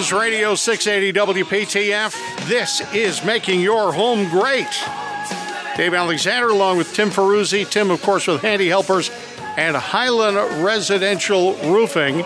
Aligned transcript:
News 0.00 0.12
Radio 0.14 0.54
680 0.54 1.42
WPTF. 1.42 2.48
This 2.48 2.80
is 2.94 3.22
Making 3.22 3.60
Your 3.60 3.92
Home 3.92 4.30
Great. 4.30 4.82
Dave 5.76 5.92
Alexander 5.92 6.48
along 6.48 6.78
with 6.78 6.94
Tim 6.94 7.10
Ferruzzi. 7.10 7.68
Tim, 7.68 7.90
of 7.90 8.00
course, 8.00 8.26
with 8.26 8.40
Handy 8.40 8.68
Helpers 8.68 9.10
and 9.58 9.76
Highland 9.76 10.64
Residential 10.64 11.52
Roofing. 11.70 12.24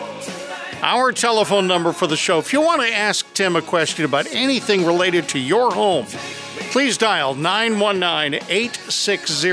Our 0.82 1.10
telephone 1.10 1.66
number 1.66 1.92
for 1.92 2.06
the 2.06 2.16
show. 2.16 2.38
If 2.38 2.52
you 2.52 2.60
want 2.60 2.82
to 2.82 2.94
ask 2.94 3.26
Tim 3.34 3.56
a 3.56 3.62
question 3.62 4.04
about 4.04 4.32
anything 4.32 4.86
related 4.86 5.28
to 5.30 5.40
your 5.40 5.72
home, 5.72 6.06
please 6.70 6.96
dial 6.96 7.34
919 7.34 8.40
860 8.48 9.50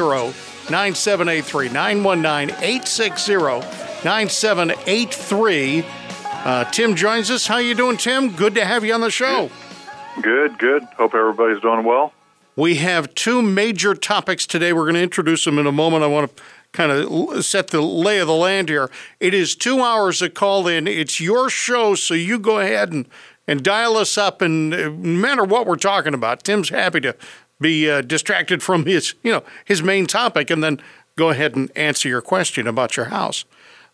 9783. 0.70 1.70
919 1.70 2.56
860 2.56 3.34
9783. 4.06 6.01
Uh, 6.44 6.64
Tim 6.72 6.96
joins 6.96 7.30
us. 7.30 7.46
How 7.46 7.58
you 7.58 7.76
doing, 7.76 7.98
Tim? 7.98 8.36
Good 8.36 8.56
to 8.56 8.66
have 8.66 8.84
you 8.84 8.94
on 8.96 9.02
the 9.02 9.12
show. 9.12 9.52
Good, 10.22 10.58
good. 10.58 10.84
Hope 10.98 11.14
everybody's 11.14 11.62
doing 11.62 11.84
well. 11.84 12.14
We 12.56 12.76
have 12.76 13.14
two 13.14 13.44
major 13.44 13.94
topics 13.94 14.48
today. 14.48 14.74
We're 14.74 14.86
going 14.86 14.96
to 14.96 15.04
introduce 15.04 15.46
them 15.46 15.60
in 15.60 15.68
a 15.68 15.72
moment. 15.72 16.04
I 16.04 16.08
want 16.08 16.36
to 16.36 16.44
kind 16.72 16.92
of 16.92 17.46
set 17.46 17.68
the 17.68 17.82
lay 17.82 18.18
of 18.18 18.28
the 18.28 18.34
land 18.34 18.70
here. 18.70 18.90
It 19.20 19.36
is 19.36 19.56
two 19.56 19.82
hours 19.82 20.22
of 20.24 20.34
call 20.34 20.68
in. 20.68 20.88
It's 20.88 21.22
your 21.22 21.48
show, 21.50 21.94
so 21.94 22.16
you 22.16 22.40
go 22.40 22.60
ahead 22.60 22.92
and, 22.92 23.08
and 23.48 23.64
dial 23.64 23.96
us 23.96 24.18
up. 24.18 24.42
And 24.42 24.74
uh, 24.74 24.78
no 24.90 24.94
matter 24.94 25.44
what 25.44 25.68
we're 25.68 25.76
talking 25.76 26.16
about, 26.16 26.44
Tim's 26.44 26.70
happy 26.70 27.02
to 27.02 27.16
be 27.60 27.90
uh, 27.90 28.02
distracted 28.02 28.64
from 28.64 28.88
his, 28.88 29.14
you 29.22 29.32
know, 29.32 29.44
his 29.64 29.84
main 29.84 30.08
topic, 30.08 30.50
and 30.50 30.64
then 30.64 30.82
go 31.16 31.30
ahead 31.30 31.56
and 31.56 31.72
answer 31.76 32.10
your 32.10 32.22
question 32.22 32.66
about 32.66 32.98
your 32.98 33.08
house. 33.08 33.46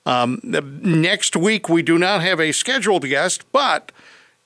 Um, 0.08 0.40
next 0.42 1.36
week, 1.36 1.68
we 1.68 1.82
do 1.82 1.98
not 1.98 2.22
have 2.22 2.40
a 2.40 2.54
scheduled 2.54 3.04
guest, 3.04 3.44
but 3.52 3.92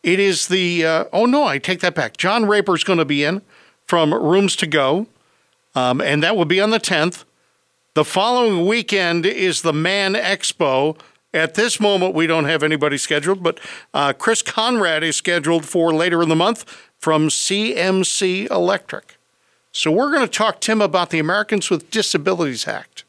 it 0.01 0.19
is 0.19 0.47
the, 0.47 0.83
uh, 0.83 1.05
oh 1.13 1.27
no, 1.27 1.43
I 1.43 1.59
take 1.59 1.81
that 1.81 1.93
back. 1.93 2.17
John 2.17 2.47
Raper 2.47 2.75
is 2.75 2.83
going 2.83 2.97
to 2.97 3.05
be 3.05 3.23
in 3.23 3.43
from 3.85 4.11
Rooms 4.11 4.55
to 4.55 4.65
Go, 4.65 5.05
um, 5.75 6.01
and 6.01 6.23
that 6.23 6.35
will 6.35 6.45
be 6.45 6.59
on 6.59 6.71
the 6.71 6.79
10th. 6.79 7.25
The 7.93 8.03
following 8.03 8.65
weekend 8.65 9.23
is 9.27 9.61
the 9.61 9.71
Man 9.71 10.15
Expo. 10.15 10.99
At 11.31 11.53
this 11.53 11.79
moment, 11.79 12.15
we 12.15 12.25
don't 12.25 12.45
have 12.45 12.63
anybody 12.63 12.97
scheduled, 12.97 13.43
but 13.43 13.59
uh, 13.93 14.13
Chris 14.13 14.41
Conrad 14.41 15.03
is 15.03 15.15
scheduled 15.15 15.65
for 15.65 15.93
later 15.93 16.23
in 16.23 16.29
the 16.29 16.35
month 16.35 16.65
from 16.97 17.27
CMC 17.27 18.49
Electric. 18.49 19.15
So 19.71 19.91
we're 19.91 20.11
going 20.11 20.25
to 20.25 20.27
talk, 20.27 20.59
Tim, 20.59 20.81
about 20.81 21.11
the 21.11 21.19
Americans 21.19 21.69
with 21.69 21.91
Disabilities 21.91 22.67
Act. 22.67 23.03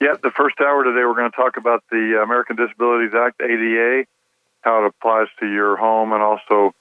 Yeah, 0.00 0.14
the 0.22 0.30
first 0.30 0.56
hour 0.60 0.82
today, 0.82 1.04
we're 1.04 1.14
going 1.14 1.30
to 1.30 1.36
talk 1.36 1.58
about 1.58 1.84
the 1.90 2.20
American 2.22 2.56
Disabilities 2.56 3.12
Act, 3.14 3.40
ADA, 3.42 4.06
how 4.62 4.84
it 4.84 4.86
applies 4.88 5.26
to 5.40 5.46
your 5.46 5.76
home 5.76 6.12
and 6.12 6.22
also 6.22 6.74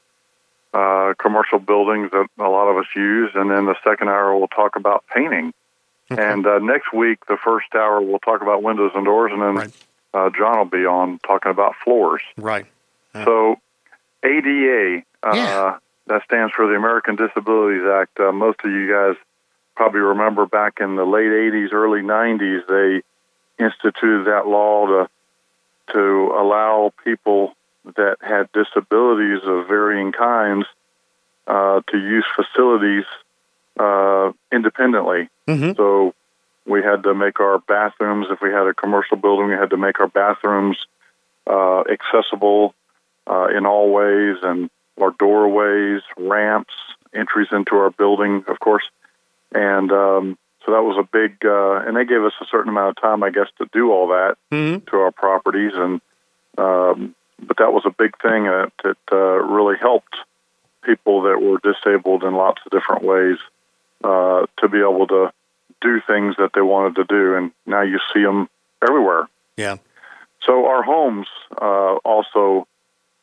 uh, 0.74 1.14
commercial 1.20 1.60
buildings 1.60 2.12
that 2.12 2.28
a 2.38 2.50
lot 2.50 2.70
of 2.70 2.78
us 2.78 2.86
use. 2.96 3.32
And 3.36 3.52
then 3.52 3.66
the 3.66 3.76
second 3.84 4.08
hour, 4.08 4.38
we'll 4.38 4.48
talk 4.48 4.78
about 4.78 5.04
painting. 5.14 5.54
Okay. 6.10 6.24
And 6.24 6.48
uh, 6.48 6.60
next 6.60 6.94
week, 6.94 7.26
the 7.28 7.38
first 7.44 7.68
hour, 7.76 8.02
we'll 8.02 8.20
talk 8.20 8.42
about 8.42 8.64
windows 8.64 8.92
and 8.96 9.04
doors. 9.04 9.32
And 9.34 9.42
then 9.42 9.56
right. 9.56 9.86
uh, 10.14 10.30
John 10.38 10.58
will 10.58 10.66
be 10.66 10.86
on 10.86 11.20
talking 11.20 11.52
about 11.52 11.76
floors. 11.84 12.22
Right. 12.38 12.68
So, 13.14 13.58
ADA, 14.24 15.04
uh, 15.24 15.32
yeah. 15.34 15.78
that 16.08 16.24
stands 16.24 16.54
for 16.54 16.68
the 16.68 16.76
American 16.76 17.18
Disabilities 17.18 17.84
Act. 17.86 18.18
Uh, 18.18 18.32
most 18.32 18.60
of 18.64 18.72
you 18.72 18.90
guys 18.90 19.16
probably 19.76 20.00
remember 20.00 20.46
back 20.46 20.78
in 20.80 20.96
the 20.96 21.06
late 21.06 21.32
80s, 21.32 21.74
early 21.74 22.02
90s, 22.02 22.68
they 22.68 23.04
instituted 23.60 24.26
that 24.26 24.48
law 24.48 24.88
to 24.88 25.10
to 25.94 26.36
allow 26.38 26.94
people 27.04 27.54
that 27.96 28.18
had 28.22 28.52
disabilities 28.52 29.42
of 29.44 29.68
varying 29.68 30.12
kinds 30.12 30.66
uh, 31.48 31.82
to 31.88 31.98
use 31.98 32.26
facilities 32.36 33.06
uh, 33.80 34.32
independently. 34.52 35.30
Mm-hmm. 35.48 35.72
So 35.76 36.14
we 36.66 36.84
had 36.84 37.04
to 37.04 37.16
make 37.16 37.40
our 37.40 37.58
bathrooms, 37.60 38.28
if 38.30 38.40
we 38.42 38.50
had 38.52 38.68
a 38.68 38.74
commercial 38.74 39.18
building, 39.18 39.48
we 39.48 39.56
had 39.56 39.72
to 39.72 39.78
make 39.78 40.00
our 40.00 40.08
bathrooms 40.08 40.78
uh, 41.48 41.84
accessible 41.92 42.76
uh, 43.26 43.48
in 43.56 43.66
all 43.66 43.92
ways 43.92 44.38
and 44.44 44.70
our 45.02 45.12
doorways, 45.18 46.02
ramps, 46.18 46.74
entries 47.14 47.48
into 47.52 47.76
our 47.76 47.90
building, 47.90 48.44
of 48.48 48.60
course. 48.60 48.84
And 49.52 49.92
um, 49.92 50.38
so 50.70 50.74
that 50.74 50.84
was 50.84 50.98
a 51.00 51.10
big, 51.12 51.44
uh, 51.44 51.82
and 51.88 51.98
they 51.98 52.06
gave 52.06 52.24
us 52.24 52.34
a 52.40 52.46
certain 52.46 52.70
amount 52.70 52.96
of 52.96 53.02
time, 53.02 53.24
I 53.24 53.32
guess, 53.32 53.48
to 53.58 53.68
do 53.74 53.92
all 53.92 54.10
that 54.10 54.38
mm-hmm. 54.52 54.86
to 54.86 54.98
our 54.98 55.12
properties. 55.12 55.72
And 55.74 56.00
um, 56.60 57.16
but 57.40 57.58
that 57.58 57.74
was 57.74 57.84
a 57.88 57.90
big 57.90 58.22
thing 58.22 58.44
that, 58.44 58.72
that 58.84 58.98
uh, 59.12 59.16
really 59.16 59.78
helped 59.78 60.16
people 60.84 61.24
that 61.24 61.42
were 61.42 61.58
disabled 61.64 62.24
in 62.24 62.36
lots 62.36 62.62
of 62.66 62.72
different 62.72 63.04
ways 63.04 63.38
uh, 64.04 64.46
to 64.60 64.70
be 64.70 64.78
able 64.78 65.08
to 65.08 65.32
do 65.82 66.02
things 66.06 66.36
that 66.38 66.52
they 66.54 66.62
wanted 66.62 66.96
to 66.98 67.06
do. 67.06 67.36
And 67.36 67.52
now 67.66 67.82
you 67.82 67.98
see 68.14 68.22
them 68.22 68.48
everywhere. 68.88 69.28
Yeah. 69.58 69.78
So 70.46 70.68
our 70.68 70.84
homes 70.84 71.28
uh, 71.60 71.96
also, 72.06 72.68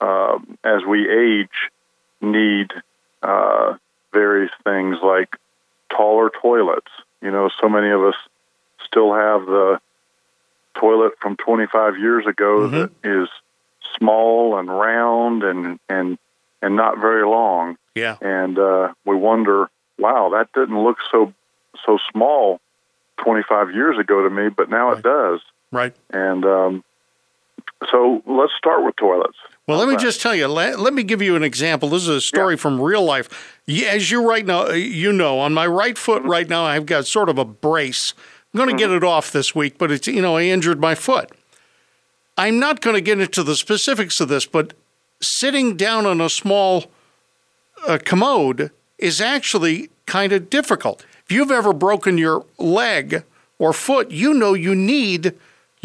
uh, 0.01 0.39
as 0.65 0.83
we 0.85 1.09
age, 1.09 1.71
need 2.21 2.73
uh, 3.23 3.75
various 4.13 4.51
things 4.65 4.97
like 5.01 5.37
taller 5.91 6.31
toilets. 6.43 6.91
You 7.27 7.33
know, 7.33 7.51
so 7.61 7.69
many 7.69 7.91
of 7.91 8.05
us 8.05 8.15
still 8.87 9.13
have 9.13 9.47
the 9.47 9.81
toilet 10.79 11.15
from 11.21 11.37
25 11.37 11.99
years 11.99 12.25
ago 12.25 12.61
mm-hmm. 12.61 12.77
that 12.77 12.91
is 13.03 13.29
small 13.99 14.57
and 14.57 14.69
round 14.69 15.43
and 15.43 15.81
and 15.89 16.19
and 16.63 16.77
not 16.77 17.01
very 17.01 17.27
long. 17.27 17.79
Yeah. 17.97 18.17
And 18.21 18.57
uh, 18.57 18.93
we 19.05 19.17
wonder, 19.17 19.69
wow, 19.99 20.31
that 20.35 20.53
didn't 20.53 20.81
look 20.81 20.99
so 21.11 21.35
so 21.85 21.99
small 22.13 22.61
25 23.25 23.75
years 23.75 23.99
ago 23.99 24.23
to 24.23 24.31
me, 24.31 24.49
but 24.49 24.71
now 24.71 24.91
right. 24.91 24.99
it 24.99 25.03
does. 25.03 25.41
Right. 25.73 25.97
And 26.11 26.45
um, 26.45 26.85
so 27.91 28.23
let's 28.27 28.53
start 28.57 28.85
with 28.85 28.97
toilets. 28.97 29.37
Well, 29.67 29.79
let 29.79 29.89
me 29.89 29.97
just 29.97 30.23
tell 30.23 30.35
you. 30.35 30.47
Let, 30.47 30.79
let 30.79 30.95
me 30.95 31.03
give 31.03 31.21
you 31.21 31.35
an 31.37 31.43
example. 31.43 31.89
This 31.89 32.03
is 32.03 32.09
a 32.09 32.21
story 32.21 32.55
yeah. 32.55 32.61
from 32.61 32.81
real 32.81 33.03
life. 33.03 33.59
As 33.69 34.11
you 34.11 34.27
right 34.27 34.47
now, 34.47 34.71
you 34.71 35.13
know, 35.13 35.41
on 35.41 35.55
my 35.55 35.67
right 35.67 35.99
foot 35.99 36.23
mm-hmm. 36.23 36.31
right 36.31 36.49
now, 36.49 36.65
I've 36.65 36.87
got 36.87 37.07
sort 37.07 37.29
of 37.29 37.39
a 37.39 37.45
brace. 37.45 38.15
I'm 38.55 38.59
going 38.59 38.69
to 38.69 38.75
mm-hmm. 38.75 38.93
get 38.93 38.97
it 38.97 39.05
off 39.05 39.33
this 39.33 39.55
week, 39.55 39.77
but 39.77 39.91
it's 39.91 40.07
you 40.07 40.23
know 40.23 40.37
I 40.37 40.45
injured 40.45 40.81
my 40.81 40.95
foot. 40.95 41.31
I'm 42.39 42.59
not 42.59 42.81
going 42.81 42.95
to 42.95 43.01
get 43.01 43.21
into 43.21 43.43
the 43.43 43.57
specifics 43.57 44.21
of 44.21 44.29
this, 44.29 44.47
but 44.47 44.75
sitting 45.21 45.77
down 45.77 46.07
on 46.07 46.21
a 46.21 46.29
small 46.29 46.87
uh, 47.87 47.99
commode 48.05 48.71
is 48.99 49.21
actually 49.21 49.91
kind 50.07 50.33
of 50.33 50.49
difficult. 50.49 51.05
If 51.25 51.33
you've 51.33 51.51
ever 51.51 51.73
broken 51.73 52.19
your 52.19 52.45
leg 52.59 53.25
or 53.59 53.73
foot, 53.73 54.11
you 54.11 54.33
know 54.33 54.55
you 54.55 54.75
need, 54.75 55.35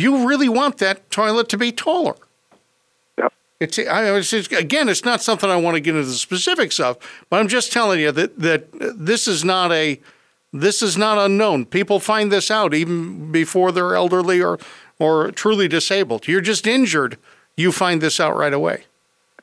you 0.01 0.27
really 0.27 0.49
want 0.49 0.77
that 0.79 1.09
toilet 1.11 1.49
to 1.49 1.57
be 1.57 1.71
taller. 1.71 2.15
Yep. 3.17 3.33
It's, 3.59 3.79
I, 3.79 4.15
it's, 4.17 4.33
again, 4.33 4.89
it's 4.89 5.05
not 5.05 5.21
something 5.21 5.49
I 5.49 5.55
want 5.55 5.75
to 5.75 5.81
get 5.81 5.95
into 5.95 6.07
the 6.07 6.15
specifics 6.15 6.79
of, 6.79 6.97
but 7.29 7.39
I'm 7.39 7.47
just 7.47 7.71
telling 7.71 7.99
you 7.99 8.11
that 8.11 8.39
that 8.39 8.67
this 8.97 9.27
is 9.27 9.43
not 9.45 9.71
a 9.71 9.99
this 10.53 10.81
is 10.81 10.97
not 10.97 11.17
unknown. 11.17 11.65
People 11.65 11.99
find 11.99 12.31
this 12.31 12.51
out 12.51 12.73
even 12.73 13.31
before 13.31 13.71
they're 13.71 13.95
elderly 13.95 14.41
or 14.41 14.59
or 14.99 15.31
truly 15.31 15.67
disabled. 15.67 16.27
You're 16.27 16.41
just 16.41 16.67
injured. 16.67 17.17
You 17.57 17.71
find 17.71 18.01
this 18.01 18.19
out 18.19 18.35
right 18.35 18.53
away. 18.53 18.85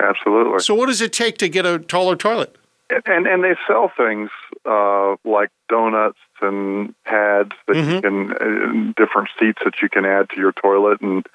Absolutely. 0.01 0.61
So, 0.61 0.75
what 0.75 0.87
does 0.87 1.01
it 1.01 1.13
take 1.13 1.39
to 1.39 1.49
get 1.49 1.67
a 1.67 1.79
taller 1.79 2.17
toilet? 2.17 2.57
And 3.07 3.27
and 3.27 3.45
they 3.45 3.57
sell 3.67 3.93
things 3.97 4.31
uh, 4.65 5.17
like 5.25 5.51
donuts 5.69 6.19
and 6.41 6.95
pads 7.05 7.53
that 7.67 7.77
mm-hmm. 7.77 7.91
you 7.91 8.01
can, 8.01 8.33
uh, 8.33 8.93
different 8.97 9.29
seats 9.39 9.61
that 9.65 9.81
you 9.83 9.89
can 9.89 10.05
add 10.05 10.31
to 10.31 10.37
your 10.37 10.53
toilet, 10.53 11.01
and 11.01 11.27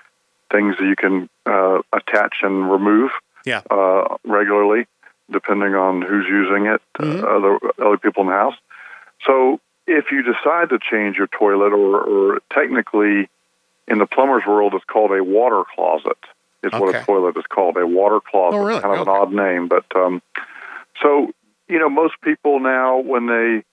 things 0.52 0.76
that 0.78 0.86
you 0.86 0.96
can 0.96 1.30
uh, 1.46 1.82
attach 1.92 2.38
and 2.42 2.70
remove. 2.72 3.12
Yeah. 3.46 3.62
Uh, 3.70 4.18
regularly, 4.24 4.86
depending 5.30 5.76
on 5.76 6.02
who's 6.02 6.26
using 6.28 6.68
it, 6.68 6.82
mm-hmm. 6.98 7.26
other 7.26 7.60
other 7.86 7.98
people 7.98 8.22
in 8.24 8.28
the 8.28 8.34
house. 8.34 8.56
So, 9.26 9.60
if 9.88 10.06
you 10.12 10.24
decide 10.24 10.70
to 10.70 10.80
change 10.80 11.18
your 11.18 11.28
toilet, 11.28 11.74
or, 11.74 12.02
or 12.02 12.40
technically 12.52 13.30
in 13.88 13.98
the 13.98 14.06
plumber's 14.06 14.46
world, 14.48 14.74
it's 14.76 14.86
called 14.86 15.12
a 15.12 15.24
water 15.24 15.64
closet. 15.76 16.18
Is 16.64 16.72
okay. 16.72 16.80
what 16.80 16.96
a 16.96 17.04
toilet 17.04 17.38
is 17.38 17.44
called, 17.50 17.76
a 17.76 17.86
water 17.86 18.22
closet. 18.22 18.58
Oh, 18.58 18.64
really? 18.64 18.80
Kind 18.80 18.94
of 18.96 19.08
okay. 19.08 19.12
an 19.12 19.18
odd 19.18 19.34
name, 19.34 19.68
but 19.68 19.86
um, 19.96 20.22
so 21.02 21.34
you 21.68 21.80
know, 21.80 21.90
most 21.90 22.16
people 22.22 22.60
now 22.60 23.00
when 23.00 23.28
they 23.28 23.64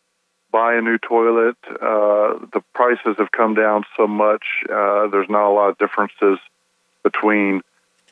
buy 0.51 0.75
a 0.75 0.81
new 0.81 0.99
toilet, 0.99 1.57
uh, 1.69 2.39
the 2.53 2.63
prices 2.75 3.17
have 3.19 3.31
come 3.31 3.55
down 3.55 3.85
so 3.97 4.07
much. 4.07 4.45
Uh, 4.65 5.09
there's 5.09 5.29
not 5.29 5.49
a 5.49 5.53
lot 5.53 5.71
of 5.71 5.79
differences 5.79 6.39
between 7.03 7.63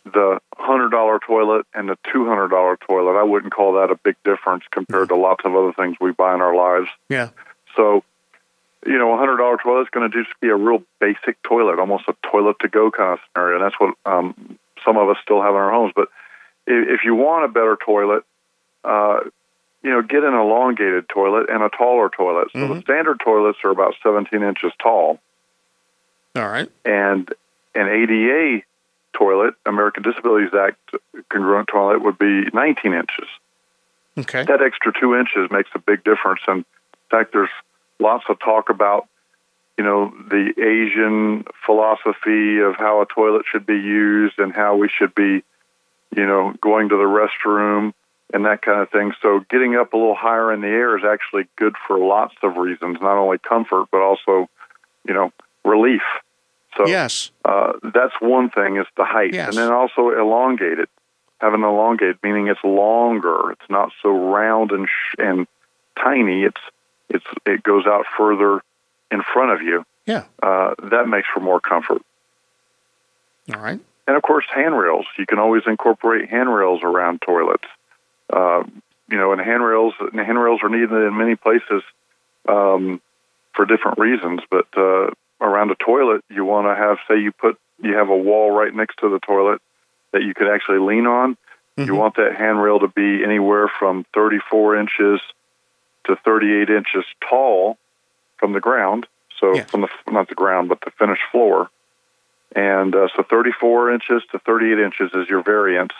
the 0.04 0.40
hundred 0.56 0.90
dollar 0.90 1.18
toilet 1.18 1.66
and 1.74 1.88
the 1.88 1.98
two 2.12 2.26
hundred 2.26 2.48
dollar 2.48 2.76
toilet. 2.76 3.18
I 3.18 3.24
wouldn't 3.24 3.52
call 3.52 3.74
that 3.74 3.90
a 3.90 3.96
big 3.96 4.16
difference 4.24 4.64
compared 4.70 5.08
mm-hmm. 5.08 5.16
to 5.16 5.20
lots 5.20 5.44
of 5.44 5.54
other 5.54 5.72
things 5.72 5.96
we 6.00 6.12
buy 6.12 6.34
in 6.34 6.40
our 6.40 6.54
lives. 6.54 6.88
Yeah. 7.08 7.30
So 7.76 8.04
you 8.86 8.98
know, 8.98 9.12
a 9.12 9.18
hundred 9.18 9.38
dollar 9.38 9.56
toilet 9.56 9.82
is 9.82 9.88
going 9.90 10.10
to 10.10 10.22
just 10.24 10.38
be 10.40 10.48
a 10.48 10.56
real 10.56 10.82
basic 11.00 11.42
toilet, 11.42 11.78
almost 11.78 12.04
a 12.08 12.14
toilet 12.22 12.56
to 12.60 12.68
go 12.68 12.90
kind 12.90 13.14
of 13.14 13.18
scenario. 13.32 13.56
And 13.56 13.64
that's 13.64 13.80
what 13.80 13.94
um, 14.06 14.58
some 14.84 14.96
of 14.96 15.08
us 15.08 15.16
still 15.22 15.42
have 15.42 15.50
in 15.50 15.56
our 15.56 15.70
homes. 15.70 15.92
But 15.94 16.08
if 16.66 17.00
you 17.04 17.14
want 17.14 17.44
a 17.44 17.48
better 17.48 17.76
toilet, 17.84 18.24
uh, 18.84 19.20
you 19.82 19.90
know, 19.90 20.02
get 20.02 20.24
an 20.24 20.34
elongated 20.34 21.08
toilet 21.08 21.48
and 21.50 21.62
a 21.62 21.68
taller 21.68 22.08
toilet. 22.08 22.48
So 22.52 22.58
mm-hmm. 22.58 22.74
the 22.74 22.80
standard 22.82 23.20
toilets 23.24 23.58
are 23.64 23.70
about 23.70 23.94
17 24.02 24.42
inches 24.42 24.72
tall. 24.82 25.20
All 26.34 26.48
right. 26.48 26.70
And 26.84 27.32
an 27.74 27.88
ADA 27.88 28.62
toilet, 29.12 29.54
American 29.66 30.02
Disabilities 30.02 30.50
Act 30.54 30.78
congruent 31.28 31.68
toilet, 31.68 32.02
would 32.02 32.18
be 32.18 32.44
19 32.52 32.92
inches. 32.92 33.28
Okay. 34.18 34.44
That 34.44 34.62
extra 34.62 34.92
two 34.98 35.14
inches 35.14 35.50
makes 35.50 35.70
a 35.74 35.78
big 35.78 36.02
difference. 36.02 36.40
And 36.48 36.58
in 36.58 36.64
fact, 37.10 37.32
there's 37.32 37.50
lots 38.00 38.24
of 38.28 38.40
talk 38.40 38.70
about, 38.70 39.08
you 39.76 39.84
know, 39.84 40.12
the 40.28 40.52
Asian 40.58 41.44
philosophy 41.64 42.58
of 42.58 42.74
how 42.76 43.00
a 43.00 43.06
toilet 43.06 43.44
should 43.50 43.64
be 43.64 43.74
used 43.74 44.38
and 44.38 44.52
how 44.52 44.76
we 44.76 44.88
should 44.88 45.14
be, 45.14 45.44
you 46.16 46.26
know, 46.26 46.52
going 46.60 46.88
to 46.88 46.96
the 46.96 47.04
restroom 47.04 47.92
and 48.32 48.44
that 48.44 48.62
kind 48.62 48.80
of 48.80 48.90
thing. 48.90 49.12
So 49.22 49.40
getting 49.50 49.76
up 49.76 49.92
a 49.92 49.96
little 49.96 50.14
higher 50.14 50.52
in 50.52 50.60
the 50.60 50.68
air 50.68 50.96
is 50.98 51.04
actually 51.04 51.48
good 51.56 51.74
for 51.86 51.98
lots 51.98 52.34
of 52.42 52.56
reasons, 52.56 52.98
not 53.00 53.16
only 53.16 53.38
comfort 53.38 53.86
but 53.90 54.00
also, 54.00 54.48
you 55.06 55.14
know, 55.14 55.32
relief. 55.64 56.02
So 56.76 56.86
yes, 56.86 57.30
uh, 57.44 57.72
that's 57.82 58.14
one 58.20 58.50
thing 58.50 58.76
is 58.76 58.86
the 58.96 59.04
height, 59.04 59.32
yes. 59.32 59.48
and 59.48 59.56
then 59.56 59.72
also 59.72 60.10
elongate 60.10 60.78
it. 60.78 60.88
Have 61.40 61.54
an 61.54 61.62
elongate, 61.62 62.16
meaning 62.22 62.48
it's 62.48 62.62
longer. 62.62 63.52
It's 63.52 63.70
not 63.70 63.90
so 64.02 64.10
round 64.10 64.70
and 64.72 64.86
sh- 64.86 65.14
and 65.18 65.46
tiny. 65.96 66.42
It's 66.42 66.60
it's 67.08 67.24
it 67.46 67.62
goes 67.62 67.86
out 67.86 68.04
further 68.16 68.60
in 69.10 69.22
front 69.22 69.52
of 69.52 69.62
you. 69.62 69.84
Yeah, 70.06 70.24
uh, 70.42 70.74
that 70.90 71.08
makes 71.08 71.28
for 71.32 71.40
more 71.40 71.60
comfort. 71.60 72.02
All 73.52 73.60
right, 73.60 73.80
and 74.06 74.16
of 74.16 74.22
course 74.22 74.44
handrails. 74.54 75.06
You 75.16 75.26
can 75.26 75.38
always 75.38 75.62
incorporate 75.66 76.28
handrails 76.28 76.82
around 76.82 77.22
toilets. 77.22 77.64
Uh, 78.30 78.64
you 79.10 79.16
know, 79.16 79.32
and 79.32 79.40
handrails 79.40 79.94
and 80.00 80.20
handrails 80.20 80.60
are 80.62 80.68
needed 80.68 80.92
in 80.92 81.16
many 81.16 81.34
places 81.34 81.82
um, 82.48 83.00
for 83.54 83.64
different 83.64 83.98
reasons. 83.98 84.40
But 84.50 84.66
uh, 84.76 85.10
around 85.40 85.70
a 85.70 85.76
toilet, 85.76 86.24
you 86.28 86.44
want 86.44 86.66
to 86.66 86.74
have, 86.74 86.98
say, 87.08 87.20
you 87.20 87.32
put 87.32 87.58
you 87.80 87.94
have 87.94 88.08
a 88.08 88.16
wall 88.16 88.50
right 88.50 88.74
next 88.74 88.98
to 88.98 89.08
the 89.08 89.18
toilet 89.20 89.62
that 90.12 90.22
you 90.22 90.34
could 90.34 90.48
actually 90.48 90.78
lean 90.78 91.06
on. 91.06 91.36
Mm-hmm. 91.76 91.84
You 91.84 91.94
want 91.94 92.16
that 92.16 92.34
handrail 92.36 92.80
to 92.80 92.88
be 92.88 93.22
anywhere 93.24 93.70
from 93.78 94.04
34 94.14 94.76
inches 94.80 95.20
to 96.06 96.16
38 96.16 96.70
inches 96.70 97.04
tall 97.28 97.78
from 98.36 98.52
the 98.52 98.60
ground. 98.60 99.06
So 99.40 99.54
yeah. 99.54 99.64
from 99.64 99.82
the 99.82 99.88
not 100.10 100.28
the 100.28 100.34
ground, 100.34 100.68
but 100.68 100.80
the 100.80 100.90
finished 100.98 101.22
floor. 101.30 101.70
And 102.56 102.94
uh, 102.94 103.08
so 103.14 103.22
34 103.22 103.92
inches 103.92 104.22
to 104.32 104.38
38 104.40 104.78
inches 104.78 105.10
is 105.14 105.28
your 105.28 105.42
variance 105.42 105.92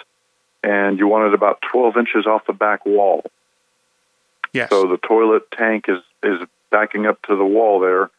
and 0.62 0.98
you 0.98 1.06
want 1.06 1.28
it 1.28 1.34
about 1.34 1.62
12 1.70 1.96
inches 1.96 2.26
off 2.26 2.46
the 2.46 2.52
back 2.52 2.84
wall. 2.84 3.24
Yes. 4.52 4.70
So 4.70 4.88
the 4.88 4.96
toilet 4.96 5.50
tank 5.50 5.84
is, 5.88 5.98
is 6.22 6.40
backing 6.70 7.06
up 7.06 7.20
to 7.22 7.36
the 7.36 7.44
wall 7.44 7.80
there. 7.80 8.10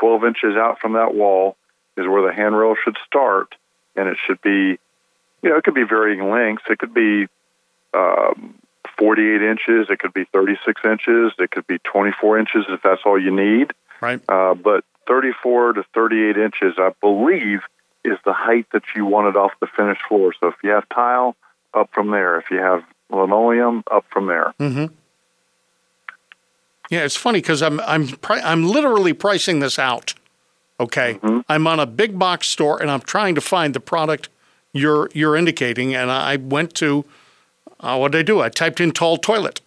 12 0.00 0.24
inches 0.24 0.56
out 0.56 0.80
from 0.80 0.94
that 0.94 1.14
wall 1.14 1.56
is 1.96 2.06
where 2.06 2.22
the 2.26 2.32
handrail 2.32 2.74
should 2.82 2.96
start, 3.06 3.54
and 3.94 4.08
it 4.08 4.18
should 4.26 4.40
be, 4.42 4.78
you 5.42 5.50
know, 5.50 5.56
it 5.56 5.64
could 5.64 5.74
be 5.74 5.84
varying 5.84 6.30
lengths. 6.30 6.64
It 6.68 6.78
could 6.78 6.94
be 6.94 7.26
um, 7.92 8.54
48 8.98 9.42
inches, 9.42 9.86
it 9.90 9.98
could 9.98 10.14
be 10.14 10.24
36 10.32 10.80
inches, 10.84 11.32
it 11.38 11.50
could 11.50 11.66
be 11.66 11.78
24 11.78 12.38
inches 12.38 12.64
if 12.68 12.82
that's 12.82 13.02
all 13.04 13.20
you 13.20 13.34
need. 13.34 13.72
Right. 14.00 14.20
Uh, 14.28 14.54
but 14.54 14.84
34 15.06 15.74
to 15.74 15.84
38 15.94 16.36
inches, 16.36 16.74
I 16.78 16.92
believe, 17.00 17.60
is 18.04 18.18
the 18.24 18.32
height 18.32 18.66
that 18.72 18.82
you 18.94 19.06
wanted 19.06 19.36
off 19.36 19.52
the 19.60 19.66
finished 19.66 20.02
floor. 20.08 20.34
So 20.38 20.48
if 20.48 20.54
you 20.62 20.70
have 20.70 20.88
tile, 20.88 21.36
up 21.74 21.90
from 21.92 22.10
there. 22.10 22.38
If 22.38 22.50
you 22.50 22.58
have 22.58 22.84
linoleum, 23.10 23.84
up 23.90 24.04
from 24.10 24.26
there. 24.26 24.54
Mm-hmm. 24.60 24.86
Yeah, 26.90 27.04
it's 27.04 27.16
funny 27.16 27.40
because 27.40 27.62
I'm 27.62 27.80
I'm 27.80 28.08
I'm 28.28 28.64
literally 28.64 29.12
pricing 29.12 29.60
this 29.60 29.78
out. 29.78 30.14
Okay, 30.78 31.14
mm-hmm. 31.14 31.40
I'm 31.48 31.66
on 31.66 31.80
a 31.80 31.86
big 31.86 32.18
box 32.18 32.48
store 32.48 32.80
and 32.80 32.90
I'm 32.90 33.00
trying 33.00 33.34
to 33.36 33.40
find 33.40 33.74
the 33.74 33.80
product 33.80 34.28
you're 34.72 35.08
you're 35.14 35.36
indicating, 35.36 35.94
and 35.94 36.10
I 36.10 36.36
went 36.36 36.74
to 36.74 37.04
uh, 37.80 37.96
what 37.96 38.12
did 38.12 38.18
I 38.18 38.22
do? 38.22 38.40
I 38.40 38.48
typed 38.48 38.80
in 38.80 38.92
tall 38.92 39.16
toilet. 39.16 39.60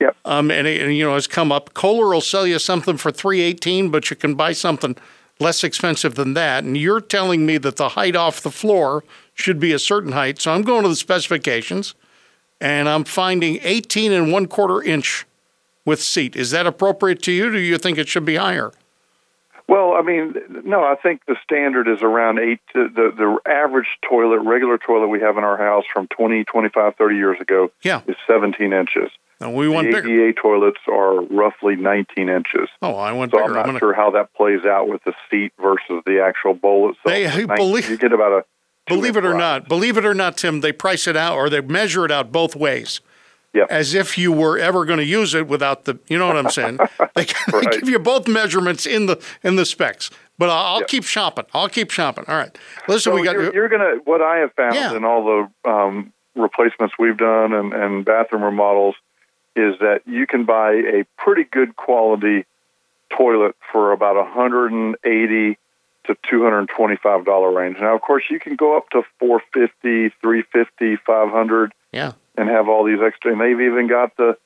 Yep. 0.00 0.16
Um, 0.24 0.50
and, 0.50 0.66
it, 0.66 0.80
and 0.80 0.96
you 0.96 1.04
know 1.04 1.16
it's 1.16 1.26
come 1.26 1.50
up. 1.50 1.74
Kohler 1.74 2.08
will 2.08 2.20
sell 2.20 2.46
you 2.46 2.58
something 2.58 2.96
for 2.96 3.10
three 3.10 3.40
eighteen, 3.40 3.90
but 3.90 4.10
you 4.10 4.16
can 4.16 4.34
buy 4.34 4.52
something 4.52 4.96
less 5.40 5.62
expensive 5.64 6.14
than 6.14 6.34
that. 6.34 6.64
And 6.64 6.76
you're 6.76 7.00
telling 7.00 7.46
me 7.46 7.58
that 7.58 7.76
the 7.76 7.90
height 7.90 8.16
off 8.16 8.40
the 8.40 8.50
floor 8.50 9.04
should 9.38 9.60
be 9.60 9.72
a 9.72 9.78
certain 9.78 10.12
height. 10.12 10.40
So 10.40 10.52
I'm 10.52 10.62
going 10.62 10.82
to 10.82 10.88
the 10.88 10.96
specifications 10.96 11.94
and 12.60 12.88
I'm 12.88 13.04
finding 13.04 13.58
18 13.62 14.12
and 14.12 14.32
one 14.32 14.46
quarter 14.46 14.82
inch 14.82 15.26
with 15.84 16.02
seat. 16.02 16.36
Is 16.36 16.50
that 16.50 16.66
appropriate 16.66 17.22
to 17.22 17.32
you? 17.32 17.50
do 17.50 17.58
you 17.58 17.78
think 17.78 17.98
it 17.98 18.08
should 18.08 18.24
be 18.24 18.36
higher? 18.36 18.72
Well, 19.68 19.92
I 19.92 20.02
mean, 20.02 20.34
no, 20.64 20.82
I 20.82 20.94
think 20.94 21.26
the 21.26 21.36
standard 21.42 21.88
is 21.88 22.02
around 22.02 22.38
eight. 22.38 22.60
The, 22.72 22.88
the 22.94 23.38
average 23.46 23.98
toilet, 24.08 24.40
regular 24.40 24.78
toilet 24.78 25.08
we 25.08 25.20
have 25.20 25.36
in 25.36 25.44
our 25.44 25.58
house 25.58 25.84
from 25.92 26.08
20, 26.08 26.44
25, 26.44 26.96
30 26.96 27.16
years 27.16 27.38
ago 27.38 27.70
yeah. 27.82 28.00
is 28.06 28.16
17 28.26 28.72
inches. 28.72 29.10
And 29.40 29.54
we 29.54 29.68
want 29.68 29.88
the 29.88 30.00
bigger. 30.00 30.28
ADA 30.28 30.40
toilets 30.40 30.80
are 30.88 31.20
roughly 31.26 31.76
19 31.76 32.28
inches. 32.28 32.68
Oh, 32.82 32.96
I 32.96 33.12
want 33.12 33.30
so 33.30 33.38
bigger. 33.38 33.50
I'm 33.50 33.54
not 33.56 33.66
gonna... 33.66 33.78
sure 33.78 33.92
how 33.92 34.10
that 34.12 34.32
plays 34.34 34.64
out 34.64 34.88
with 34.88 35.04
the 35.04 35.12
seat 35.30 35.52
versus 35.60 36.02
the 36.06 36.22
actual 36.26 36.54
bowl 36.54 36.90
itself. 36.90 37.04
They, 37.04 37.24
19, 37.26 37.46
believe, 37.54 37.90
you 37.90 37.98
get 37.98 38.12
about 38.12 38.32
a 38.32 38.44
Believe 38.88 39.16
it 39.16 39.24
or 39.24 39.34
not, 39.34 39.68
believe 39.68 39.96
it 39.96 40.04
or 40.04 40.14
not, 40.14 40.36
Tim, 40.36 40.60
they 40.60 40.72
price 40.72 41.06
it 41.06 41.16
out 41.16 41.36
or 41.36 41.48
they 41.50 41.60
measure 41.60 42.04
it 42.04 42.10
out 42.10 42.32
both 42.32 42.56
ways. 42.56 43.00
Yep. 43.54 43.66
As 43.70 43.94
if 43.94 44.18
you 44.18 44.30
were 44.30 44.58
ever 44.58 44.84
going 44.84 44.98
to 44.98 45.04
use 45.04 45.34
it 45.34 45.48
without 45.48 45.84
the, 45.84 45.98
you 46.06 46.18
know 46.18 46.26
what 46.26 46.36
I'm 46.36 46.50
saying? 46.50 46.76
they, 47.14 47.26
right. 47.52 47.72
give 47.72 47.88
you 47.88 47.98
both 47.98 48.28
measurements 48.28 48.86
in 48.86 49.06
the 49.06 49.24
in 49.42 49.56
the 49.56 49.64
specs. 49.64 50.10
But 50.36 50.50
I'll, 50.50 50.74
I'll 50.74 50.80
yep. 50.80 50.88
keep 50.88 51.04
shopping. 51.04 51.46
I'll 51.54 51.68
keep 51.68 51.90
shopping. 51.90 52.24
All 52.28 52.36
right. 52.36 52.56
Listen, 52.86 53.12
so 53.12 53.14
we 53.14 53.24
got. 53.24 53.32
You're, 53.32 53.54
you're 53.54 53.68
gonna. 53.68 53.96
What 54.04 54.20
I 54.20 54.36
have 54.38 54.52
found 54.52 54.74
yeah. 54.74 54.94
in 54.94 55.04
all 55.04 55.48
the 55.64 55.70
um, 55.70 56.12
replacements 56.36 56.94
we've 56.98 57.16
done 57.16 57.52
and, 57.52 57.72
and 57.72 58.04
bathroom 58.04 58.44
remodels 58.44 58.94
is 59.56 59.78
that 59.80 60.02
you 60.06 60.26
can 60.26 60.44
buy 60.44 60.72
a 60.72 61.04
pretty 61.16 61.44
good 61.44 61.74
quality 61.74 62.44
toilet 63.16 63.56
for 63.72 63.92
about 63.92 64.16
180 64.16 65.58
to 66.08 66.16
$225 66.30 67.54
range. 67.54 67.76
Now, 67.80 67.94
of 67.94 68.02
course, 68.02 68.24
you 68.30 68.40
can 68.40 68.56
go 68.56 68.76
up 68.76 68.90
to 68.90 69.02
450, 69.20 70.14
350, 70.20 70.96
500 70.96 71.72
yeah. 71.92 72.12
and 72.36 72.48
have 72.48 72.68
all 72.68 72.84
these 72.84 73.00
extra. 73.00 73.32
And 73.32 73.40
they've 73.40 73.60
even 73.60 73.88
got 73.88 74.16
the, 74.16 74.36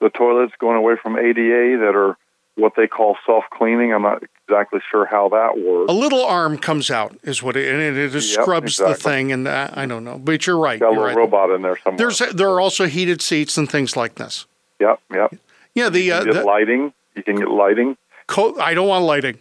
the 0.00 0.10
toilets 0.10 0.52
going 0.58 0.76
away 0.76 0.94
from 1.00 1.16
ADA 1.16 1.78
that 1.80 1.94
are 1.94 2.16
what 2.56 2.74
they 2.76 2.86
call 2.86 3.16
self 3.26 3.44
cleaning. 3.50 3.92
I'm 3.92 4.02
not 4.02 4.22
exactly 4.46 4.80
sure 4.90 5.06
how 5.06 5.28
that 5.30 5.58
works. 5.58 5.90
A 5.90 5.94
little 5.94 6.24
arm 6.24 6.58
comes 6.58 6.90
out, 6.90 7.16
is 7.22 7.42
what 7.42 7.56
it, 7.56 7.72
and 7.72 7.80
it, 7.80 7.96
it 7.96 8.12
yep, 8.12 8.22
scrubs 8.22 8.74
exactly. 8.74 8.94
the 8.94 9.00
thing, 9.00 9.32
and 9.32 9.48
uh, 9.48 9.70
I 9.72 9.86
don't 9.86 10.04
know, 10.04 10.18
but 10.18 10.46
you're 10.46 10.58
right. 10.58 10.78
Got 10.78 10.88
a 10.88 10.90
little 10.90 11.04
right. 11.06 11.16
robot 11.16 11.50
in 11.50 11.62
there 11.62 11.78
somewhere. 11.78 11.98
There's 11.98 12.18
there 12.32 12.50
are 12.50 12.60
also 12.60 12.86
heated 12.86 13.22
seats 13.22 13.56
and 13.56 13.70
things 13.70 13.96
like 13.96 14.16
this. 14.16 14.46
Yep, 14.80 15.00
yep. 15.12 15.34
Yeah, 15.74 15.88
the, 15.88 16.12
uh, 16.12 16.24
the 16.24 16.44
lighting. 16.44 16.92
You 17.16 17.22
can 17.22 17.36
get 17.36 17.48
lighting. 17.48 17.96
Co- 18.26 18.58
I 18.60 18.74
don't 18.74 18.88
want 18.88 19.04
lighting. 19.04 19.38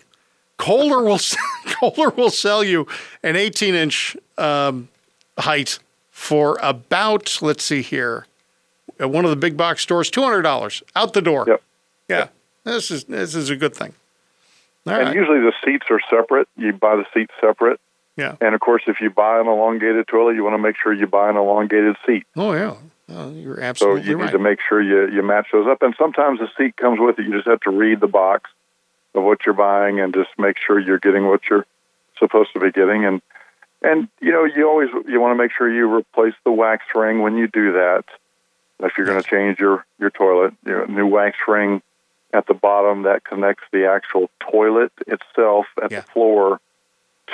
Kohler 0.58 1.04
will 1.04 1.20
Kohler 1.66 2.10
will 2.10 2.30
sell 2.30 2.64
you 2.64 2.88
an 3.24 3.36
18 3.36 3.76
inch 3.76 4.18
um, 4.38 4.90
height 5.38 5.80
for 6.12 6.58
about 6.62 7.40
let's 7.42 7.64
see 7.64 7.82
here, 7.82 8.28
at 9.00 9.10
one 9.10 9.26
of 9.26 9.30
the 9.30 9.36
big 9.36 9.58
box 9.58 9.82
stores, 9.82 10.10
two 10.10 10.22
hundred 10.22 10.44
dollars 10.44 10.84
out 10.96 11.14
the 11.14 11.22
door. 11.22 11.46
Yep. 11.48 11.64
Yeah, 12.08 12.18
yep. 12.18 12.34
this 12.64 12.92
is 12.92 13.04
this 13.06 13.36
is 13.36 13.50
a 13.50 13.56
good 13.56 13.76
thing. 13.76 13.94
All 14.86 14.94
and 14.94 15.08
right. 15.08 15.16
usually 15.16 15.40
the 15.40 15.54
seats 15.66 15.86
are 15.90 16.00
separate. 16.10 16.48
You 16.56 16.74
buy 16.74 16.96
the 16.96 17.06
seats 17.14 17.34
separate. 17.42 17.80
Yeah. 18.16 18.36
And 18.42 18.54
of 18.54 18.62
course, 18.62 18.84
if 18.88 18.98
you 19.02 19.10
buy 19.10 19.40
an 19.40 19.48
elongated 19.48 20.08
toilet, 20.08 20.36
you 20.36 20.44
want 20.44 20.54
to 20.54 20.60
make 20.60 20.76
sure 20.82 20.94
you 20.94 21.08
buy 21.08 21.30
an 21.30 21.36
elongated 21.36 21.96
seat. 22.06 22.26
Oh 22.36 22.54
yeah, 22.54 22.76
oh, 23.10 23.32
you're 23.32 23.60
absolutely 23.60 24.02
right. 24.02 24.06
So 24.06 24.12
you 24.12 24.18
right. 24.18 24.26
need 24.26 24.32
to 24.32 24.40
make 24.40 24.60
sure 24.68 24.82
you 24.82 25.14
you 25.14 25.24
match 25.24 25.48
those 25.52 25.68
up. 25.68 25.82
And 25.82 25.96
sometimes 25.98 26.40
the 26.40 26.48
seat 26.58 26.78
comes 26.78 27.00
with 27.00 27.18
it. 27.18 27.26
You 27.26 27.34
just 27.34 27.48
have 27.48 27.62
to 27.62 27.72
read 27.72 28.00
the 28.00 28.08
box 28.08 28.50
of 29.13 29.24
what 29.24 29.46
you're 29.46 29.53
buying 29.53 30.00
and 30.00 30.13
just 30.13 30.29
make 30.38 30.58
sure 30.58 30.79
you're 30.79 31.00
getting 31.00 31.27
what 31.27 31.41
you're 31.50 31.65
supposed 32.20 32.53
to 32.53 32.60
be 32.60 32.72
getting. 32.72 33.05
And 33.05 33.22
and 33.82 34.08
you 34.22 34.32
know 34.32 34.46
you 34.46 34.67
always 34.67 34.89
you 35.08 35.20
want 35.20 35.38
to 35.38 35.41
make 35.43 35.51
sure 35.51 35.72
you 35.72 35.93
replace 35.93 36.34
the 36.46 36.51
wax 36.51 36.84
ring 36.96 37.22
when 37.22 37.38
you 37.38 37.48
do 37.48 37.74
that. 37.74 38.05
If 38.79 38.98
you're 38.98 39.05
going 39.05 39.22
to 39.22 39.29
change 39.29 39.60
your 39.60 39.86
your 40.00 40.10
toilet, 40.10 40.53
you 40.65 40.72
know, 40.72 40.86
new 40.86 41.08
wax 41.08 41.38
ring 41.48 41.82
at 42.34 42.48
the 42.48 42.53
bottom 42.53 43.03
that 43.03 43.24
connects 43.24 43.63
the 43.72 43.86
actual 43.86 44.29
toilet 44.39 44.91
itself 45.08 45.67
at 45.82 45.91
Yeah. 45.91 46.00
the 46.01 46.08
floor 46.08 46.60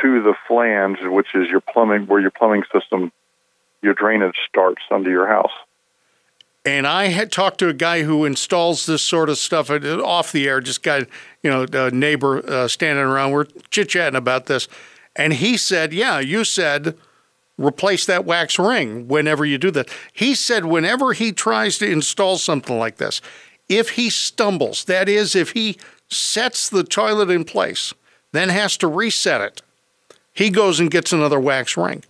to 0.02 0.22
the 0.22 0.36
flange, 0.48 1.00
which 1.02 1.34
is 1.34 1.50
your 1.50 1.62
plumbing, 1.62 2.06
where 2.08 2.20
your 2.20 2.32
plumbing 2.32 2.64
system, 2.72 3.12
your 3.82 3.94
drainage 3.94 4.36
starts 4.48 4.84
under 4.92 5.10
your 5.10 5.26
house. 5.28 5.54
And 6.66 6.86
I 6.86 7.08
had 7.08 7.32
talked 7.32 7.60
to 7.60 7.70
a 7.70 7.74
guy 7.74 8.04
who 8.04 8.26
installs 8.26 8.86
this 8.86 9.02
sort 9.02 9.30
of 9.30 9.38
stuff 9.38 9.70
uh, 9.70 9.80
off 10.04 10.32
the 10.32 10.48
air. 10.48 10.60
Just 10.60 10.84
got 10.84 11.08
you 11.42 11.50
know 11.50 11.66
a 11.72 11.92
neighbor 11.92 12.46
uh, 12.46 12.68
standing 12.68 13.06
around. 13.06 13.32
We're 13.32 13.46
chit 13.72 13.90
chatting 13.90 14.18
about 14.18 14.48
this, 14.48 14.68
and 15.16 15.34
he 15.34 15.56
said, 15.58 15.94
"Yeah, 15.94 16.20
you 16.20 16.44
said 16.44 16.98
replace 17.60 18.06
that 18.06 18.26
wax 18.26 18.58
ring 18.58 19.08
whenever 19.08 19.46
you 19.46 19.58
do 19.58 19.70
that. 19.72 19.90
He 20.14 20.34
said 20.34 20.66
whenever 20.66 21.14
he 21.14 21.32
tries 21.32 21.78
to 21.80 21.92
install 21.92 22.38
something 22.38 22.80
like 22.80 22.98
this, 22.98 23.22
if 23.68 23.92
he 23.92 24.10
stumbles, 24.10 24.86
that 24.86 25.08
is, 25.10 25.36
if 25.36 25.52
he 25.52 25.78
sets 26.10 26.70
the 26.70 26.84
toilet 26.84 27.30
in 27.30 27.44
place, 27.44 27.94
then 28.32 28.50
has 28.50 28.78
to 28.78 28.88
reset 28.88 29.42
it, 29.42 29.62
he 30.34 30.50
goes 30.50 30.80
and 30.80 30.90
gets 30.90 31.12
another 31.12 31.40
wax 31.40 31.76
ring. 31.76 32.04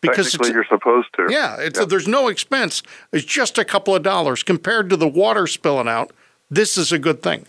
Because 0.00 0.34
you're 0.34 0.64
supposed 0.64 1.08
to. 1.16 1.26
Yeah, 1.28 1.60
yep. 1.60 1.88
there's 1.88 2.08
no 2.08 2.28
expense. 2.28 2.82
It's 3.12 3.24
just 3.24 3.58
a 3.58 3.64
couple 3.64 3.94
of 3.94 4.02
dollars 4.02 4.42
compared 4.42 4.88
to 4.90 4.96
the 4.96 5.08
water 5.08 5.46
spilling 5.46 5.88
out. 5.88 6.12
This 6.50 6.78
is 6.78 6.90
a 6.90 6.98
good 6.98 7.22
thing. 7.22 7.46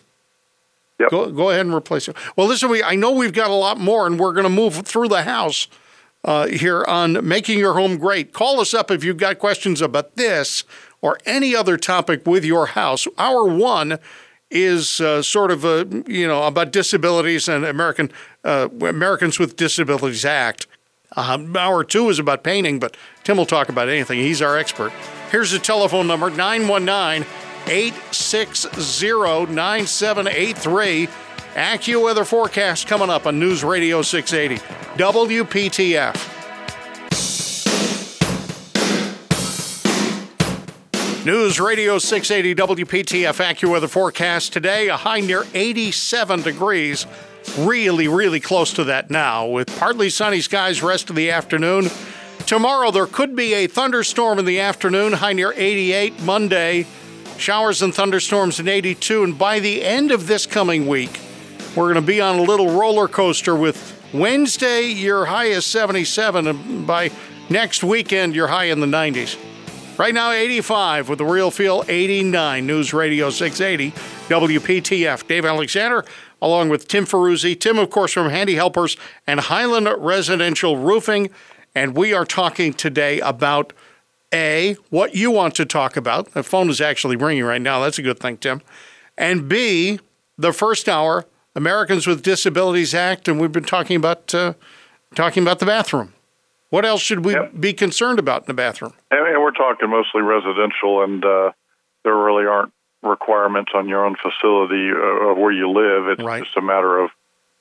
Yep. 1.00 1.10
Go, 1.10 1.32
go 1.32 1.50
ahead 1.50 1.66
and 1.66 1.74
replace 1.74 2.08
it. 2.08 2.16
Well, 2.36 2.48
listen, 2.48 2.70
we 2.70 2.84
I 2.84 2.96
know 2.96 3.12
we've 3.12 3.34
got 3.34 3.50
a 3.50 3.56
lot 3.56 3.80
more, 3.80 4.06
and 4.06 4.20
we're 4.20 4.34
going 4.34 4.44
to 4.44 4.50
move 4.50 4.86
through 4.86 5.08
the 5.08 5.24
house 5.24 5.68
uh, 6.24 6.48
here 6.48 6.84
on 6.88 7.28
making 7.28 7.58
your 7.58 7.74
home 7.74 7.98
great. 7.98 8.34
Call 8.34 8.60
us 8.60 8.74
up 8.74 8.92
if 8.92 9.04
you've 9.04 9.18
got 9.18 9.40
questions 9.40 9.82
about 9.82 10.16
this 10.16 10.64
or 11.02 11.18
any 11.26 11.56
other 11.56 11.78
topic 11.78 12.28
with 12.28 12.46
your 12.46 12.68
house. 12.68 13.08
Hour 13.18 13.46
one 13.46 13.98
is 14.52 15.00
uh, 15.00 15.22
sort 15.22 15.50
of 15.50 15.64
a, 15.64 15.88
you 16.06 16.28
know 16.28 16.44
about 16.44 16.72
disabilities 16.72 17.48
and 17.48 17.66
American 17.66 18.12
uh, 18.44 18.68
Americans 18.82 19.40
with 19.40 19.56
Disabilities 19.56 20.26
Act. 20.26 20.68
Um, 21.16 21.56
hour 21.58 21.84
two 21.84 22.10
is 22.10 22.20
about 22.20 22.44
painting, 22.44 22.80
but 22.80 22.96
Tim 23.24 23.38
will 23.38 23.46
talk 23.46 23.70
about 23.70 23.90
anything. 23.90 24.20
He's 24.20 24.42
our 24.42 24.58
expert. 24.58 24.94
Here's 25.30 25.52
the 25.52 25.60
telephone 25.60 26.08
number 26.08 26.30
919 26.30 27.28
860 27.68 29.54
9783. 29.54 31.08
AccuWeather 31.54 32.26
forecast 32.26 32.88
coming 32.88 33.10
up 33.10 33.28
on 33.28 33.40
News 33.40 33.64
Radio 33.64 34.02
680. 34.02 34.64
WPTF. 34.98 36.32
News 41.26 41.60
Radio 41.60 42.00
680 42.00 42.84
WPTF 42.84 43.46
AccuWeather 43.46 43.90
forecast 43.90 44.54
today, 44.54 44.88
a 44.88 44.98
high 44.98 45.20
near 45.20 45.46
87 45.54 46.42
degrees. 46.42 47.06
Really, 47.58 48.08
really 48.08 48.40
close 48.40 48.74
to 48.74 48.84
that 48.86 49.10
now, 49.10 49.48
with 49.48 49.68
partly 49.78 50.10
sunny 50.10 50.42
skies 50.42 50.82
rest 50.82 51.10
of 51.10 51.16
the 51.16 51.32
afternoon. 51.32 51.90
Tomorrow 52.46 52.92
there 52.92 53.08
could 53.08 53.36
be 53.36 53.54
a 53.54 53.68
thunderstorm 53.68 54.40
in 54.40 54.46
the 54.46 54.60
afternoon, 54.60 55.14
high 55.14 55.34
near 55.34 55.54
88. 55.56 56.22
Monday, 56.22 56.86
showers 57.38 57.82
and 57.82 57.94
thunderstorms 57.94 58.60
in 58.60 58.68
82. 58.68 59.24
And 59.24 59.38
by 59.38 59.60
the 59.60 59.84
end 59.84 60.12
of 60.12 60.28
this 60.28 60.46
coming 60.46 60.88
week, 60.88 61.20
we're 61.76 61.92
going 61.92 61.96
to 61.96 62.02
be 62.02 62.22
on 62.22 62.40
a 62.40 62.44
little 62.44 62.78
roller 62.78 63.08
coaster 63.08 63.56
with 63.56 63.98
Wednesday, 64.14 64.88
your 64.88 65.26
high 65.26 65.46
is 65.46 65.66
77, 65.66 66.48
and 66.48 66.86
by 66.86 67.12
next 67.50 67.84
weekend, 67.84 68.36
your 68.36 68.48
high 68.48 68.66
in 68.66 68.82
the 68.82 68.88
90s. 68.88 69.38
Right 69.98 70.14
now, 70.14 70.32
85 70.32 71.10
with 71.10 71.20
the 71.20 71.26
real 71.26 71.52
feel 71.52 71.86
89. 71.88 72.66
News 72.66 72.94
Radio 72.94 73.30
680, 73.30 73.92
WPTF. 74.28 75.28
Dave 75.28 75.46
Alexander, 75.46 76.04
along 76.42 76.70
with 76.70 76.88
Tim 76.88 77.06
Ferruzzi. 77.06 77.60
Tim, 77.60 77.78
of 77.78 77.90
course, 77.90 78.14
from 78.14 78.30
Handy 78.30 78.56
Helpers 78.56 78.98
and 79.28 79.40
Highland 79.40 79.88
Residential 79.98 80.78
Roofing. 80.78 81.30
And 81.76 81.96
we 81.96 82.14
are 82.14 82.26
talking 82.26 82.74
today 82.74 83.20
about 83.20 83.74
A, 84.34 84.76
what 84.90 85.16
you 85.16 85.32
want 85.32 85.56
to 85.56 85.66
talk 85.66 85.96
about. 85.96 86.32
The 86.32 86.44
phone 86.44 86.70
is 86.70 86.82
actually 86.82 87.16
ringing 87.16 87.44
right 87.44 87.62
now. 87.62 87.80
That's 87.80 88.00
a 88.00 88.02
good 88.02 88.20
thing, 88.20 88.38
Tim. 88.38 88.62
And 89.18 89.48
B, 89.48 90.00
the 90.38 90.52
first 90.52 90.90
hour, 90.90 91.26
Americans 91.56 92.08
with 92.08 92.24
Disabilities 92.24 92.94
Act. 92.94 93.28
And 93.28 93.40
we've 93.40 93.52
been 93.52 93.64
talking 93.64 93.96
about, 93.96 94.34
uh, 94.34 94.54
talking 95.16 95.44
about 95.44 95.60
the 95.60 95.66
bathroom. 95.66 96.14
What 96.70 96.86
else 96.86 97.02
should 97.02 97.26
we 97.26 97.34
yep. 97.34 97.52
be 97.60 97.74
concerned 97.74 98.18
about 98.18 98.44
in 98.44 98.48
the 98.48 98.54
bathroom? 98.54 98.94
And, 99.12 99.28
and 99.28 99.42
we're 99.42 99.52
talking 99.52 99.90
mostly 99.90 100.22
residential, 100.22 101.04
and 101.04 101.24
uh, 101.24 101.52
there 102.06 102.16
really 102.16 102.46
aren't 102.46 102.72
requirements 103.02 103.72
on 103.74 103.88
your 103.88 104.06
own 104.06 104.16
facility 104.16 104.90
uh, 104.92 105.32
of 105.32 105.38
where 105.38 105.52
you 105.52 105.70
live. 105.70 106.08
It's 106.08 106.24
right. 106.24 106.44
just 106.44 106.58
a 106.58 106.62
matter 106.62 107.00
of, 107.00 107.10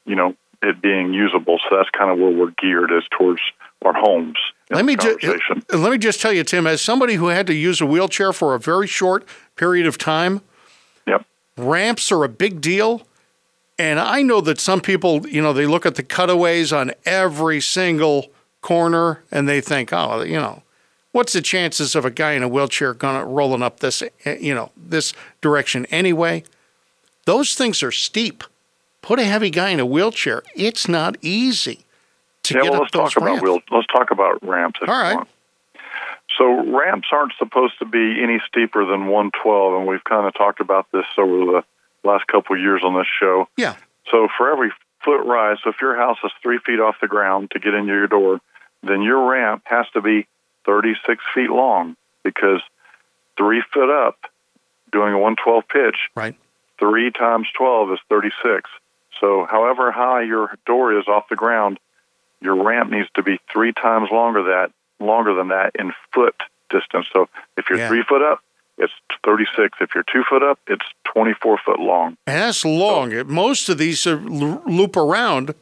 you 0.04 0.16
know, 0.16 0.34
it 0.62 0.82
being 0.82 1.14
usable. 1.14 1.58
So 1.68 1.76
that's 1.76 1.90
kind 1.90 2.10
of 2.10 2.18
where 2.18 2.30
we're 2.30 2.52
geared 2.58 2.92
is 2.92 3.04
towards 3.16 3.40
our 3.84 3.94
homes. 3.94 4.36
Let 4.70 4.84
me 4.84 4.94
just 4.94 5.24
let 5.72 5.90
me 5.90 5.98
just 5.98 6.20
tell 6.20 6.32
you, 6.32 6.44
Tim, 6.44 6.66
as 6.66 6.80
somebody 6.80 7.14
who 7.14 7.28
had 7.28 7.46
to 7.48 7.54
use 7.54 7.80
a 7.80 7.86
wheelchair 7.86 8.32
for 8.32 8.54
a 8.54 8.58
very 8.58 8.86
short 8.86 9.26
period 9.56 9.86
of 9.86 9.98
time, 9.98 10.42
yep. 11.06 11.24
ramps 11.56 12.12
are 12.12 12.22
a 12.22 12.28
big 12.28 12.60
deal. 12.60 13.02
And 13.78 13.98
I 13.98 14.22
know 14.22 14.42
that 14.42 14.60
some 14.60 14.80
people, 14.80 15.26
you 15.26 15.40
know, 15.40 15.54
they 15.54 15.66
look 15.66 15.86
at 15.86 15.94
the 15.94 16.02
cutaways 16.02 16.72
on 16.72 16.92
every 17.06 17.60
single 17.60 18.26
corner 18.60 19.24
and 19.30 19.48
they 19.48 19.62
think, 19.62 19.90
oh, 19.92 20.22
you 20.22 20.38
know, 20.38 20.62
what's 21.12 21.32
the 21.32 21.42
chances 21.42 21.94
of 21.94 22.04
a 22.04 22.10
guy 22.10 22.32
in 22.32 22.42
a 22.42 22.48
wheelchair 22.48 22.94
going 22.94 23.26
rolling 23.26 23.62
up 23.62 23.80
this, 23.80 24.02
eh, 24.24 24.36
you 24.40 24.54
know, 24.54 24.70
this 24.76 25.12
direction 25.40 25.86
anyway? 25.86 26.44
Those 27.24 27.54
things 27.54 27.82
are 27.82 27.92
steep. 27.92 28.44
Put 29.02 29.18
a 29.18 29.24
heavy 29.24 29.50
guy 29.50 29.70
in 29.70 29.80
a 29.80 29.86
wheelchair. 29.86 30.42
It's 30.54 30.88
not 30.88 31.16
easy 31.22 31.80
to 32.44 32.54
yeah, 32.54 32.62
get 32.62 32.72
well, 32.72 32.80
let's 32.80 32.92
talk 32.92 33.16
ramps. 33.16 33.38
about 33.38 33.42
wheel, 33.42 33.60
let's 33.70 33.86
talk 33.86 34.10
about 34.10 34.46
ramps. 34.46 34.80
All 34.82 34.88
right. 34.88 35.26
So 36.38 36.64
ramps 36.72 37.08
aren't 37.12 37.32
supposed 37.38 37.78
to 37.80 37.84
be 37.84 38.22
any 38.22 38.40
steeper 38.46 38.84
than 38.84 39.06
112, 39.06 39.74
and 39.74 39.86
we've 39.86 40.04
kind 40.04 40.26
of 40.26 40.34
talked 40.34 40.60
about 40.60 40.86
this 40.92 41.04
over 41.18 41.38
the 41.52 41.64
last 42.02 42.26
couple 42.28 42.56
of 42.56 42.62
years 42.62 42.82
on 42.84 42.94
this 42.94 43.06
show. 43.20 43.48
Yeah. 43.56 43.76
So 44.10 44.28
for 44.36 44.50
every 44.50 44.70
foot 45.04 45.22
rise, 45.24 45.58
so 45.62 45.70
if 45.70 45.76
your 45.80 45.96
house 45.96 46.18
is 46.24 46.30
three 46.42 46.58
feet 46.64 46.80
off 46.80 46.96
the 47.00 47.08
ground 47.08 47.50
to 47.52 47.58
get 47.58 47.74
into 47.74 47.92
your 47.92 48.06
door, 48.06 48.40
then 48.82 49.02
your 49.02 49.30
ramp 49.30 49.62
has 49.66 49.86
to 49.92 50.00
be 50.00 50.26
36 50.70 51.24
feet 51.34 51.50
long 51.50 51.96
because 52.22 52.60
three 53.36 53.60
foot 53.74 53.90
up 53.90 54.16
doing 54.92 55.12
a 55.12 55.18
112 55.18 55.64
pitch, 55.68 55.96
right? 56.14 56.36
Three 56.78 57.10
times 57.10 57.48
12 57.58 57.92
is 57.92 57.98
36. 58.08 58.70
So, 59.20 59.46
however 59.50 59.90
high 59.90 60.22
your 60.22 60.56
door 60.66 60.96
is 60.96 61.08
off 61.08 61.28
the 61.28 61.34
ground, 61.34 61.80
your 62.40 62.62
ramp 62.62 62.90
needs 62.90 63.08
to 63.16 63.22
be 63.24 63.40
three 63.52 63.72
times 63.72 64.10
longer 64.12 64.44
that 64.44 64.70
longer 65.00 65.34
than 65.34 65.48
that 65.48 65.72
in 65.76 65.92
foot 66.14 66.36
distance. 66.70 67.06
So, 67.12 67.28
if 67.56 67.68
you're 67.68 67.80
yeah. 67.80 67.88
three 67.88 68.04
foot 68.08 68.22
up, 68.22 68.40
it's 68.78 68.92
36. 69.24 69.76
If 69.80 69.90
you're 69.92 70.04
two 70.04 70.22
foot 70.30 70.44
up, 70.44 70.60
it's 70.68 70.86
24 71.12 71.58
foot 71.66 71.80
long. 71.80 72.16
And 72.28 72.42
that's 72.42 72.64
long. 72.64 73.10
So, 73.10 73.24
Most 73.24 73.68
of 73.68 73.76
these 73.78 74.06
loop 74.06 74.96
around 74.96 75.52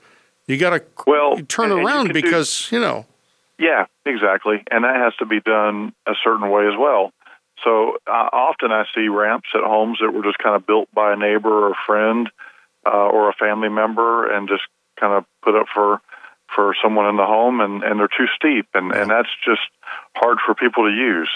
you 0.49 0.57
got 0.57 0.71
to 0.71 0.83
well 1.07 1.39
turn 1.47 1.71
around 1.71 2.09
you 2.09 2.13
because 2.15 2.69
do, 2.69 2.77
you 2.77 2.83
know. 2.83 3.07
Yeah, 3.59 3.87
exactly, 4.07 4.63
and 4.71 4.85
that 4.85 4.97
has 4.97 5.15
to 5.17 5.27
be 5.27 5.41
done 5.41 5.93
a 6.07 6.13
certain 6.23 6.49
way 6.51 6.69
as 6.69 6.75
well. 6.79 7.13
So 7.65 7.97
uh, 8.07 8.29
often 8.33 8.71
I 8.71 8.85
see 8.95 9.09
ramps 9.09 9.49
at 9.53 9.63
homes 9.65 9.99
that 10.01 10.13
were 10.13 10.23
just 10.23 10.39
kind 10.39 10.55
of 10.55 10.65
built 10.65 10.89
by 10.95 11.13
a 11.13 11.17
neighbor 11.17 11.67
or 11.67 11.73
a 11.73 11.85
friend 11.87 12.31
uh, 12.87 13.09
or 13.09 13.29
a 13.29 13.33
family 13.33 13.69
member, 13.69 14.31
and 14.33 14.49
just 14.49 14.63
kind 15.01 15.13
of 15.13 15.25
put 15.43 15.57
up 15.57 15.67
for 15.75 16.01
for 16.55 16.75
someone 16.83 17.07
in 17.11 17.17
the 17.17 17.27
home, 17.27 17.61
and, 17.61 17.83
and 17.83 18.01
they're 18.01 18.09
too 18.09 18.27
steep, 18.35 18.67
and, 18.73 18.91
and 18.93 19.11
that's 19.11 19.29
just 19.45 19.61
hard 20.17 20.39
for 20.47 20.55
people 20.55 20.85
to 20.85 20.95
use. 20.95 21.29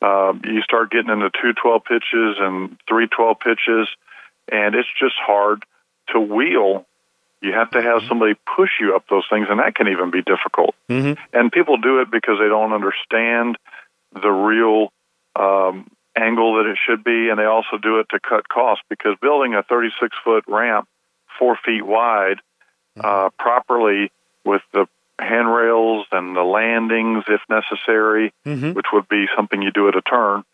Uh, 0.00 0.32
you 0.44 0.62
start 0.62 0.90
getting 0.90 1.10
into 1.10 1.28
two 1.42 1.52
twelve 1.60 1.82
pitches 1.84 2.36
and 2.38 2.78
three 2.88 3.08
twelve 3.08 3.40
pitches, 3.40 3.88
and 4.50 4.74
it's 4.74 4.88
just 4.98 5.16
hard 5.18 5.64
to 6.14 6.20
wheel 6.20 6.86
you 7.40 7.52
have 7.52 7.70
to 7.70 7.82
have 7.82 7.98
mm-hmm. 7.98 8.08
somebody 8.08 8.34
push 8.56 8.70
you 8.80 8.96
up 8.96 9.04
those 9.08 9.24
things, 9.30 9.46
and 9.48 9.60
that 9.60 9.74
can 9.74 9.88
even 9.88 10.10
be 10.10 10.22
difficult. 10.22 10.74
Mm-hmm. 10.88 11.20
And 11.32 11.52
people 11.52 11.76
do 11.76 12.00
it 12.00 12.10
because 12.10 12.38
they 12.40 12.48
don't 12.48 12.72
understand 12.72 13.56
the 14.12 14.30
real 14.30 14.92
um, 15.36 15.90
angle 16.16 16.56
that 16.56 16.70
it 16.70 16.78
should 16.84 17.04
be, 17.04 17.28
and 17.28 17.38
they 17.38 17.44
also 17.44 17.78
do 17.80 18.00
it 18.00 18.08
to 18.10 18.20
cut 18.20 18.48
costs 18.48 18.84
because 18.88 19.16
building 19.20 19.54
a 19.54 19.62
36 19.62 20.16
foot 20.24 20.44
ramp 20.48 20.88
four 21.38 21.56
feet 21.64 21.84
wide 21.84 22.40
mm-hmm. 22.98 23.06
uh, 23.06 23.30
properly 23.38 24.10
with 24.44 24.62
the 24.72 24.86
handrails 25.20 26.06
and 26.12 26.36
the 26.36 26.42
landings, 26.42 27.24
if 27.28 27.40
necessary, 27.48 28.32
mm-hmm. 28.46 28.72
which 28.72 28.86
would 28.92 29.08
be 29.08 29.26
something 29.36 29.62
you 29.62 29.70
do 29.70 29.88
at 29.88 29.96
a 29.96 30.02
turn, 30.02 30.44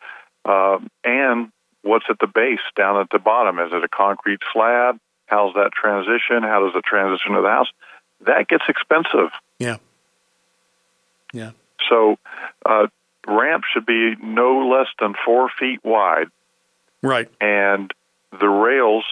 uh, 0.45 0.79
and 1.05 1.51
what's 1.83 2.07
at 2.09 2.19
the 2.19 2.27
base 2.27 2.61
down 2.77 3.01
at 3.01 3.09
the 3.11 3.19
bottom. 3.19 3.59
Is 3.59 3.71
it 3.73 3.85
a 3.85 3.89
concrete 3.89 4.41
slab? 4.53 4.99
How's 5.27 5.55
that 5.55 5.71
transition? 5.73 6.43
How 6.43 6.65
does 6.65 6.77
it 6.77 6.85
transition 6.85 7.33
to 7.33 7.43
the 7.43 7.49
house? 7.49 7.69
That 8.27 8.49
gets 8.49 8.65
expensive. 8.69 9.31
Yeah. 9.59 9.77
Yeah. 11.33 11.53
So, 11.89 12.17
uh, 12.65 12.87
ramp 13.27 13.65
should 13.73 13.87
be 13.87 14.15
no 14.23 14.69
less 14.69 14.89
than 15.01 15.15
four 15.25 15.51
feet 15.59 15.81
wide. 15.85 16.29
Right. 17.03 17.29
And 17.41 17.93
the 18.39 18.49
rails 18.49 19.05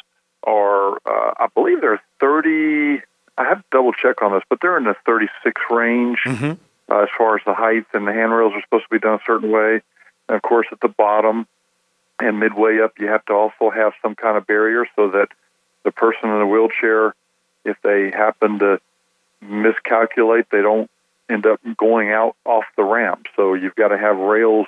are, 0.45 0.95
uh, 1.07 1.35
I 1.39 1.47
believe 1.55 1.81
they're 1.81 2.03
30, 2.21 3.03
I 3.39 3.45
have 3.45 3.59
to 3.59 3.65
double 3.71 3.93
check 3.93 4.23
on 4.23 4.33
this, 4.33 4.43
but 4.49 4.59
they're 4.61 4.79
in 4.79 4.85
the 4.85 4.97
36 5.07 5.61
range 5.71 6.19
mm-hmm. 6.25 6.53
uh, 6.93 7.03
as 7.03 7.09
far 7.17 7.37
as 7.37 7.43
the 7.45 7.55
height, 7.55 7.87
and 7.93 8.07
the 8.07 8.13
handrails 8.13 8.53
are 8.55 8.63
supposed 8.63 8.85
to 8.85 8.91
be 8.91 8.99
done 8.99 9.15
a 9.15 9.23
certain 9.27 9.51
way. 9.51 9.83
And 10.29 10.37
of 10.37 10.43
course, 10.43 10.67
at 10.73 10.81
the 10.81 10.89
bottom 10.89 11.47
and 12.21 12.39
midway 12.39 12.81
up, 12.81 12.93
you 12.99 13.09
have 13.09 13.25
to 13.27 13.33
also 13.33 13.71
have 13.71 13.93
some 14.03 14.15
kind 14.15 14.37
of 14.37 14.47
barrier 14.47 14.87
so 14.97 15.11
that 15.11 15.29
the 15.85 15.93
person 15.93 16.31
in 16.31 16.39
the 16.39 16.47
wheelchair, 16.47 17.15
if 17.65 17.77
they 17.83 18.11
happen 18.11 18.59
to 18.61 18.81
miscalculate, 19.41 20.47
they 20.51 20.63
don't 20.63 20.91
end 21.29 21.47
up 21.47 21.61
going 21.77 22.11
out 22.11 22.37
off 22.45 22.65
the 22.77 22.85
ramp. 22.85 23.27
So 23.37 23.55
you've 23.55 23.75
got 23.75 23.89
to 23.89 23.99
have 23.99 24.17
rails 24.17 24.67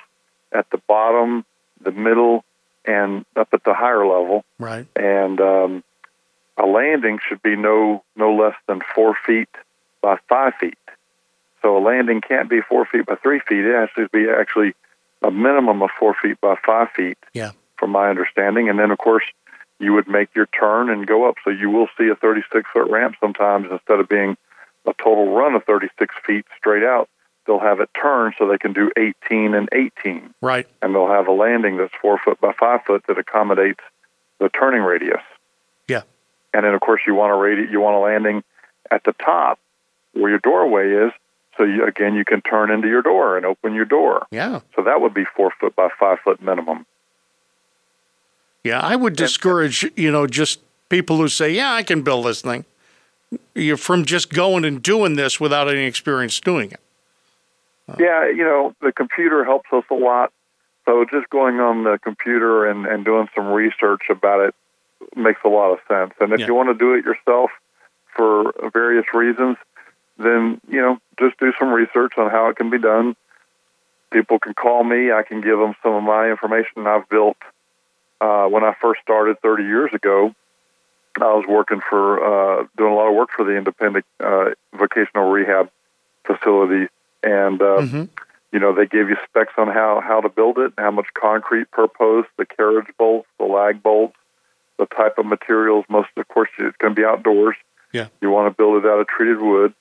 at 0.51 0.69
the 0.71 0.77
bottom, 0.87 1.45
the 1.81 1.91
middle, 1.91 2.43
and 2.85 3.25
up 3.35 3.49
at 3.53 3.63
the 3.63 3.73
higher 3.73 4.05
level. 4.05 4.43
Right. 4.59 4.87
And 4.95 5.39
um, 5.39 5.83
a 6.57 6.65
landing 6.65 7.19
should 7.27 7.41
be 7.41 7.55
no 7.55 8.03
no 8.15 8.35
less 8.35 8.55
than 8.67 8.81
four 8.93 9.15
feet 9.25 9.49
by 10.01 10.17
five 10.29 10.53
feet. 10.59 10.77
So 11.61 11.77
a 11.77 11.79
landing 11.79 12.21
can't 12.21 12.49
be 12.49 12.61
four 12.61 12.85
feet 12.85 13.05
by 13.05 13.15
three 13.15 13.39
feet. 13.39 13.65
It 13.65 13.75
has 13.75 13.89
to 13.95 14.07
be 14.09 14.29
actually 14.29 14.73
a 15.23 15.31
minimum 15.31 15.81
of 15.81 15.89
four 15.97 16.15
feet 16.21 16.39
by 16.39 16.55
five 16.65 16.89
feet. 16.91 17.17
Yeah. 17.33 17.51
From 17.77 17.91
my 17.91 18.09
understanding, 18.09 18.69
and 18.69 18.79
then 18.79 18.91
of 18.91 18.97
course 18.97 19.25
you 19.79 19.93
would 19.93 20.07
make 20.07 20.33
your 20.35 20.47
turn 20.47 20.89
and 20.89 21.05
go 21.05 21.27
up. 21.27 21.35
So 21.43 21.49
you 21.49 21.69
will 21.69 21.87
see 21.97 22.07
a 22.07 22.15
36 22.15 22.69
foot 22.71 22.89
ramp 22.89 23.15
sometimes 23.19 23.67
instead 23.71 23.99
of 23.99 24.07
being 24.07 24.37
a 24.85 24.93
total 24.93 25.33
run 25.33 25.55
of 25.55 25.63
36 25.65 26.15
feet 26.25 26.45
straight 26.57 26.83
out. 26.83 27.09
They'll 27.45 27.59
have 27.59 27.79
it 27.79 27.89
turn 27.99 28.33
so 28.37 28.47
they 28.47 28.57
can 28.57 28.73
do 28.73 28.91
18 28.97 29.53
and 29.53 29.69
18. 29.71 30.33
Right. 30.41 30.67
And 30.81 30.95
they'll 30.95 31.07
have 31.07 31.27
a 31.27 31.31
landing 31.31 31.77
that's 31.77 31.93
four 32.01 32.17
foot 32.17 32.41
by 32.41 32.53
five 32.53 32.81
foot 32.85 33.03
that 33.07 33.19
accommodates 33.19 33.81
the 34.39 34.49
turning 34.49 34.81
radius. 34.81 35.21
Yeah. 35.87 36.01
And 36.53 36.65
then 36.65 36.73
of 36.73 36.81
course 36.81 37.01
you 37.05 37.13
want 37.13 37.31
a 37.31 37.35
radi- 37.35 37.71
you 37.71 37.79
want 37.81 37.97
a 37.97 37.99
landing 37.99 38.43
at 38.89 39.03
the 39.03 39.13
top 39.13 39.59
where 40.13 40.29
your 40.29 40.39
doorway 40.39 41.07
is. 41.07 41.11
So 41.57 41.63
you, 41.63 41.85
again, 41.85 42.15
you 42.15 42.25
can 42.25 42.41
turn 42.41 42.71
into 42.71 42.87
your 42.87 43.01
door 43.01 43.37
and 43.37 43.45
open 43.45 43.75
your 43.75 43.85
door. 43.85 44.25
Yeah. 44.31 44.61
So 44.75 44.83
that 44.83 44.99
would 44.99 45.13
be 45.13 45.23
four 45.23 45.51
foot 45.59 45.75
by 45.75 45.89
five 45.99 46.19
foot 46.23 46.41
minimum. 46.41 46.85
Yeah, 48.65 48.79
I 48.79 48.95
would 48.95 49.15
discourage, 49.15 49.85
you 49.95 50.11
know, 50.11 50.25
just 50.25 50.59
people 50.89 51.17
who 51.17 51.27
say, 51.27 51.51
"Yeah, 51.51 51.71
I 51.71 51.83
can 51.83 52.01
build 52.01 52.25
this 52.25 52.41
thing." 52.41 52.65
You're 53.53 53.77
from 53.77 54.05
just 54.05 54.33
going 54.33 54.65
and 54.65 54.81
doing 54.81 55.15
this 55.15 55.39
without 55.39 55.69
any 55.69 55.85
experience 55.85 56.39
doing 56.39 56.71
it. 56.71 56.79
Uh. 57.87 57.95
Yeah, 57.99 58.27
you 58.27 58.43
know, 58.43 58.73
the 58.81 58.91
computer 58.91 59.45
helps 59.45 59.71
us 59.71 59.83
a 59.91 59.93
lot. 59.93 60.33
So 60.85 61.05
just 61.05 61.29
going 61.29 61.59
on 61.59 61.83
the 61.83 61.99
computer 61.99 62.65
and, 62.65 62.87
and 62.87 63.05
doing 63.05 63.27
some 63.35 63.51
research 63.51 64.03
about 64.09 64.39
it 64.41 64.55
makes 65.15 65.41
a 65.45 65.49
lot 65.49 65.71
of 65.71 65.79
sense. 65.87 66.13
And 66.19 66.33
if 66.33 66.39
Yeah. 66.39 66.47
you 66.47 66.55
want 66.55 66.69
to 66.69 66.73
do 66.75 66.93
it 66.95 67.05
yourself 67.05 67.51
for 68.15 68.51
various 68.73 69.05
reasons, 69.13 69.57
then, 70.17 70.59
you 70.67 70.81
know, 70.81 70.97
just 71.19 71.37
do 71.39 71.53
some 71.59 71.71
research 71.71 72.13
on 72.17 72.31
how 72.31 72.49
it 72.49 72.55
can 72.55 72.71
be 72.71 72.79
done. 72.79 73.15
People 74.11 74.39
can 74.39 74.53
call 74.55 74.83
me. 74.83 75.11
I 75.11 75.21
can 75.23 75.41
give 75.41 75.59
them 75.59 75.75
some 75.83 75.93
of 75.93 76.03
my 76.03 76.29
information 76.31 76.87
I've 76.87 77.07
built. 77.09 77.37
Uh, 78.21 78.47
when 78.47 78.63
I 78.63 78.73
first 78.81 79.01
started 79.01 79.39
30 79.41 79.63
years 79.63 79.91
ago, 79.93 80.33
I 81.17 81.33
was 81.33 81.45
working 81.47 81.81
for, 81.89 82.23
uh, 82.61 82.65
doing 82.77 82.91
a 82.91 82.95
lot 82.95 83.07
of 83.09 83.15
work 83.15 83.29
for 83.35 83.45
the 83.45 83.55
independent 83.55 84.05
uh, 84.19 84.51
vocational 84.73 85.31
rehab 85.31 85.69
facility. 86.25 86.87
And, 87.23 87.61
uh, 87.61 87.81
Mhm. 87.81 88.09
you 88.51 88.59
know, 88.59 88.73
they 88.73 88.85
gave 88.85 89.09
you 89.09 89.17
specs 89.27 89.53
on 89.57 89.67
how, 89.67 90.01
how 90.01 90.21
to 90.21 90.29
build 90.29 90.57
it, 90.59 90.73
how 90.77 90.91
much 90.91 91.07
concrete 91.13 91.69
per 91.71 91.87
post, 91.87 92.29
the 92.37 92.45
carriage 92.45 92.87
bolts, 92.97 93.27
the 93.39 93.45
lag 93.45 93.81
bolts, 93.83 94.15
the 94.77 94.85
type 94.87 95.17
of 95.17 95.25
materials. 95.25 95.85
Most, 95.89 96.09
of 96.17 96.27
course, 96.27 96.49
it's 96.57 96.75
going 96.77 96.95
to 96.95 96.99
be 96.99 97.05
outdoors. 97.05 97.55
Yeah. 97.93 98.07
You 98.21 98.29
want 98.29 98.47
to 98.51 98.55
build 98.55 98.83
it 98.83 98.87
out 98.89 98.99
of 98.99 99.07
treated 99.07 99.39
wood. 99.39 99.73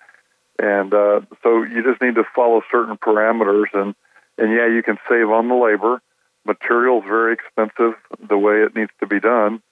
And 0.59 0.95
uh, 0.95 1.23
so 1.43 1.63
you 1.65 1.83
just 1.83 2.01
need 2.01 2.15
to 2.15 2.25
follow 2.35 2.63
certain 2.71 2.97
parameters. 2.97 3.73
And, 3.73 3.95
and 4.39 4.53
yeah, 4.53 4.67
you 4.69 4.83
can 4.85 4.99
save 5.09 5.31
on 5.31 5.49
the 5.49 5.57
labor. 5.57 6.01
Material 6.47 6.99
is 6.99 7.05
very 7.05 7.33
expensive 7.33 7.95
the 8.29 8.39
way 8.39 8.63
it 8.63 8.77
needs 8.77 8.91
to 9.01 9.07
be 9.07 9.21
done. 9.21 9.63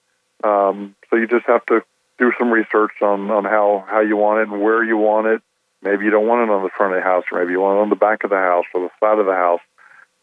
Um, 0.43 0.95
so 1.09 1.15
you 1.15 1.27
just 1.27 1.45
have 1.45 1.65
to 1.67 1.83
do 2.17 2.31
some 2.37 2.51
research 2.51 2.93
on, 3.01 3.29
on 3.31 3.43
how, 3.45 3.85
how 3.87 4.01
you 4.01 4.17
want 4.17 4.41
it 4.41 4.51
and 4.51 4.61
where 4.61 4.83
you 4.83 4.97
want 4.97 5.27
it. 5.27 5.41
Maybe 5.81 6.05
you 6.05 6.11
don't 6.11 6.27
want 6.27 6.49
it 6.49 6.53
on 6.53 6.63
the 6.63 6.69
front 6.69 6.93
of 6.93 6.99
the 6.99 7.03
house, 7.03 7.25
or 7.31 7.39
maybe 7.39 7.51
you 7.51 7.59
want 7.59 7.77
it 7.77 7.81
on 7.81 7.89
the 7.89 7.95
back 7.95 8.23
of 8.23 8.29
the 8.29 8.37
house 8.37 8.65
or 8.73 8.81
the 8.81 8.89
side 8.99 9.19
of 9.19 9.25
the 9.25 9.33
house. 9.33 9.61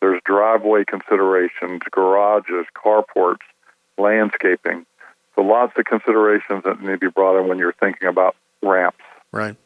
There's 0.00 0.20
driveway 0.24 0.84
considerations, 0.84 1.82
garages, 1.90 2.66
carports, 2.74 3.44
landscaping. 3.98 4.86
So 5.34 5.42
lots 5.42 5.74
of 5.76 5.84
considerations 5.84 6.64
that 6.64 6.80
need 6.80 6.92
to 6.92 6.98
be 6.98 7.08
brought 7.08 7.38
in 7.40 7.48
when 7.48 7.58
you're 7.58 7.74
thinking 7.74 8.08
about 8.08 8.34
ramps. 8.62 8.98
Right. 9.30 9.56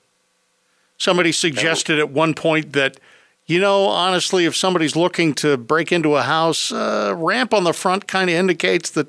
Somebody 0.99 1.33
suggested 1.33 1.99
at 1.99 2.11
one 2.11 2.35
point 2.35 2.73
that, 2.73 2.99
you 3.47 3.61
know, 3.61 3.87
honestly, 3.87 4.47
if 4.47 4.57
somebody's 4.57 4.97
looking 4.97 5.35
to 5.35 5.57
break 5.57 5.93
into 5.93 6.17
a 6.17 6.23
house, 6.23 6.73
uh, 6.73 7.15
ramp 7.17 7.53
on 7.53 7.65
the 7.65 7.73
front 7.73 8.07
kind 8.07 8.31
of 8.31 8.37
indicates 8.37 8.91
that, 8.91 9.07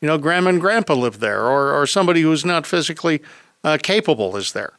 you 0.00 0.08
know, 0.08 0.18
grandma 0.18 0.50
and 0.50 0.60
grandpa 0.60 0.94
live 0.94 1.20
there, 1.20 1.44
or, 1.44 1.72
or 1.72 1.86
somebody 1.86 2.20
who's 2.22 2.44
not 2.44 2.66
physically 2.66 3.20
uh, 3.64 3.78
capable 3.82 4.36
is 4.36 4.52
there. 4.52 4.74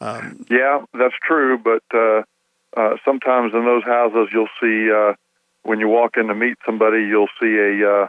Yeah, 0.00 0.84
that's 0.94 1.14
true. 1.26 1.58
But 1.58 1.82
uh, 1.92 2.22
uh, 2.76 2.96
sometimes 3.04 3.52
in 3.54 3.64
those 3.64 3.84
houses, 3.84 4.28
you'll 4.32 4.48
see 4.60 4.90
uh, 4.90 5.14
when 5.62 5.80
you 5.80 5.88
walk 5.88 6.16
in 6.16 6.28
to 6.28 6.34
meet 6.34 6.56
somebody, 6.64 7.02
you'll 7.02 7.28
see 7.40 7.56
a 7.56 7.90
uh, 7.90 8.08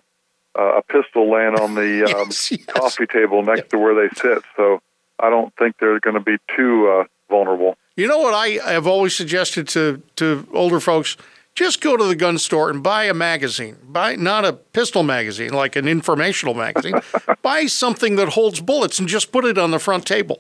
a 0.56 0.82
pistol 0.84 1.32
laying 1.32 1.56
on 1.56 1.76
the 1.76 2.04
um, 2.16 2.28
Yes, 2.28 2.52
yes. 2.52 2.66
coffee 2.66 3.06
table 3.08 3.44
next 3.44 3.70
to 3.72 3.78
where 3.78 3.96
they 3.96 4.14
sit. 4.16 4.44
So 4.56 4.82
I 5.20 5.30
don't 5.30 5.54
think 5.56 5.78
they're 5.80 6.00
going 6.00 6.16
to 6.16 6.22
be 6.22 6.38
too 6.56 6.88
uh, 6.88 7.04
vulnerable. 7.30 7.78
You 8.00 8.08
know 8.08 8.20
what 8.20 8.34
I 8.34 8.72
have 8.72 8.88
always 8.88 9.14
suggested 9.14 9.68
to, 9.70 10.02
to 10.16 10.48
older 10.54 10.80
folks? 10.80 11.18
Just 11.54 11.82
go 11.82 11.98
to 11.98 12.06
the 12.06 12.16
gun 12.16 12.38
store 12.38 12.70
and 12.70 12.82
buy 12.82 13.04
a 13.04 13.14
magazine. 13.14 13.76
Buy 13.84 14.16
not 14.16 14.46
a 14.46 14.54
pistol 14.54 15.04
magazine, 15.04 15.52
like 15.52 15.76
an 15.76 15.86
informational 15.86 16.54
magazine. 16.54 17.02
buy 17.42 17.66
something 17.66 18.16
that 18.16 18.30
holds 18.30 18.62
bullets 18.62 19.00
and 19.00 19.10
just 19.10 19.34
put 19.34 19.44
it 19.44 19.58
on 19.58 19.72
the 19.72 19.80
front 19.80 20.06
table. 20.06 20.40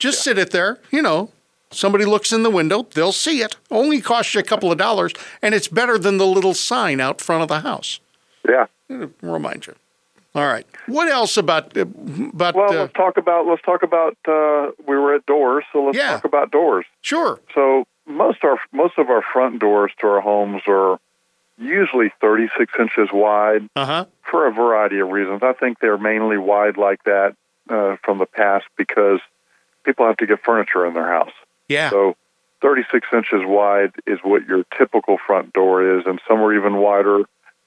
Just 0.00 0.24
sit 0.24 0.38
it 0.38 0.50
there, 0.50 0.80
you 0.90 1.02
know. 1.02 1.30
Somebody 1.70 2.04
looks 2.04 2.32
in 2.32 2.42
the 2.42 2.50
window, 2.50 2.88
they'll 2.94 3.12
see 3.12 3.42
it. 3.42 3.54
Only 3.70 4.00
costs 4.00 4.34
you 4.34 4.40
a 4.40 4.42
couple 4.42 4.72
of 4.72 4.78
dollars, 4.78 5.12
and 5.40 5.54
it's 5.54 5.68
better 5.68 5.98
than 5.98 6.16
the 6.16 6.26
little 6.26 6.54
sign 6.54 7.00
out 7.00 7.20
front 7.20 7.42
of 7.42 7.48
the 7.48 7.60
house. 7.60 8.00
Yeah. 8.48 8.66
Remind 9.22 9.68
you. 9.68 9.76
All 10.36 10.46
right. 10.46 10.66
What 10.86 11.08
else 11.08 11.38
about 11.38 11.74
about? 11.74 12.54
Well, 12.54 12.70
uh, 12.70 12.74
let's 12.82 12.92
talk 12.92 13.16
about 13.16 13.46
let's 13.46 13.62
talk 13.62 13.82
about. 13.82 14.18
Uh, 14.28 14.70
we 14.86 14.94
were 14.96 15.14
at 15.14 15.24
doors, 15.24 15.64
so 15.72 15.84
let's 15.86 15.96
Yeah. 15.96 16.10
talk 16.10 16.26
about 16.26 16.50
doors. 16.50 16.84
sure. 17.00 17.40
So 17.54 17.86
most 18.06 18.44
our 18.44 18.58
most 18.70 18.98
of 18.98 19.08
our 19.08 19.22
front 19.22 19.60
doors 19.60 19.92
to 20.00 20.06
our 20.06 20.20
homes 20.20 20.60
are 20.68 20.98
usually 21.58 22.12
36 22.20 22.70
inches 22.78 23.08
wide 23.10 23.66
Uh 23.74 23.86
huh. 23.86 24.04
for 24.30 24.46
a 24.46 24.52
variety 24.52 24.98
of 24.98 25.08
reasons. 25.08 25.42
I 25.42 25.54
think 25.54 25.78
they're 25.80 25.96
mainly 25.96 26.36
wide 26.36 26.76
like 26.76 27.02
that 27.04 27.34
uh, 27.70 27.96
from 28.04 28.18
the 28.18 28.26
past 28.26 28.66
because 28.76 29.20
people 29.84 30.06
have 30.06 30.18
to 30.18 30.26
get 30.26 30.44
furniture 30.44 30.84
in 30.84 30.92
their 30.92 31.08
house. 31.08 31.32
Yeah. 31.66 31.88
So 31.88 32.14
36 32.60 33.08
inches 33.10 33.40
wide 33.42 33.92
is 34.06 34.18
what 34.22 34.46
your 34.46 34.64
typical 34.76 35.16
front 35.26 35.54
door 35.54 35.98
is, 35.98 36.04
and 36.04 36.20
some 36.28 36.40
are 36.42 36.52
even 36.52 36.76
wider 36.76 37.20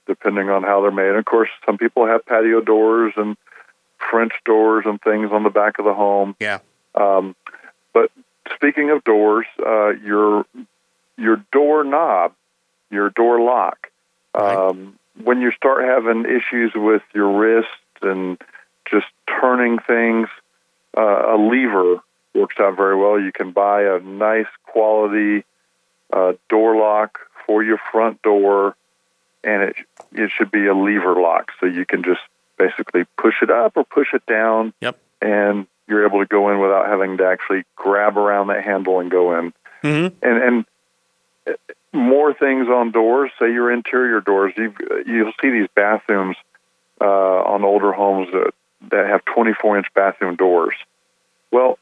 depending 0.09 0.49
on 0.49 0.63
how 0.63 0.81
they're 0.81 0.91
made. 0.91 1.09
And 1.09 1.19
of 1.19 1.25
course, 1.25 1.49
some 1.65 1.77
people 1.77 2.07
have 2.07 2.25
patio 2.25 2.59
doors 2.59 3.13
and 3.15 3.37
French 4.09 4.33
doors 4.43 4.85
and 4.87 4.99
things 5.01 5.29
on 5.31 5.43
the 5.43 5.49
back 5.51 5.77
of 5.77 5.85
the 5.85 5.93
home. 5.93 6.35
Yeah. 6.39 6.59
Um, 6.95 7.35
but 7.93 8.11
speaking 8.55 8.89
of 8.89 9.03
doors, 9.03 9.45
uh, 9.65 9.89
your 9.89 10.45
your 11.17 11.45
door 11.51 11.83
knob, 11.83 12.33
your 12.89 13.11
door 13.11 13.39
lock. 13.39 13.91
Right. 14.35 14.55
Um, 14.55 14.97
when 15.23 15.41
you 15.41 15.51
start 15.51 15.83
having 15.83 16.25
issues 16.25 16.71
with 16.73 17.03
your 17.13 17.37
wrist 17.37 17.67
and 18.01 18.41
just 18.89 19.07
turning 19.39 19.77
things, 19.79 20.27
uh, 20.97 21.35
a 21.35 21.37
lever 21.37 22.01
works 22.33 22.55
out 22.59 22.75
very 22.77 22.95
well. 22.95 23.19
You 23.19 23.31
can 23.31 23.51
buy 23.51 23.83
a 23.83 23.99
nice 23.99 24.47
quality 24.63 25.43
uh, 26.11 26.33
door 26.47 26.77
lock 26.77 27.19
for 27.45 27.63
your 27.63 27.79
front 27.91 28.21
door, 28.21 28.75
and 29.43 29.63
it 29.63 29.75
it 30.13 30.31
should 30.35 30.51
be 30.51 30.67
a 30.67 30.73
lever 30.73 31.19
lock, 31.21 31.51
so 31.59 31.65
you 31.65 31.85
can 31.85 32.03
just 32.03 32.21
basically 32.57 33.05
push 33.17 33.35
it 33.41 33.49
up 33.49 33.77
or 33.77 33.85
push 33.85 34.13
it 34.13 34.25
down 34.25 34.73
Yep. 34.81 34.99
and 35.21 35.65
you're 35.87 36.05
able 36.05 36.19
to 36.19 36.27
go 36.27 36.49
in 36.51 36.59
without 36.59 36.87
having 36.87 37.17
to 37.17 37.25
actually 37.25 37.63
grab 37.75 38.17
around 38.17 38.47
that 38.47 38.63
handle 38.63 38.99
and 38.99 39.09
go 39.09 39.39
in. 39.39 39.53
Mm-hmm. 39.83 40.15
And 40.21 40.43
and 40.43 41.57
more 41.93 42.33
things 42.33 42.67
on 42.67 42.91
doors. 42.91 43.31
Say 43.39 43.51
your 43.51 43.71
interior 43.71 44.21
doors. 44.21 44.53
You 44.57 44.73
you'll 45.05 45.33
see 45.41 45.49
these 45.49 45.67
bathrooms 45.75 46.35
uh, 47.01 47.05
on 47.05 47.63
older 47.63 47.91
homes 47.91 48.27
that 48.31 48.51
that 48.91 49.07
have 49.07 49.25
24 49.25 49.77
inch 49.79 49.87
bathroom 49.93 50.35
doors. 50.35 50.75
Well, 51.51 51.79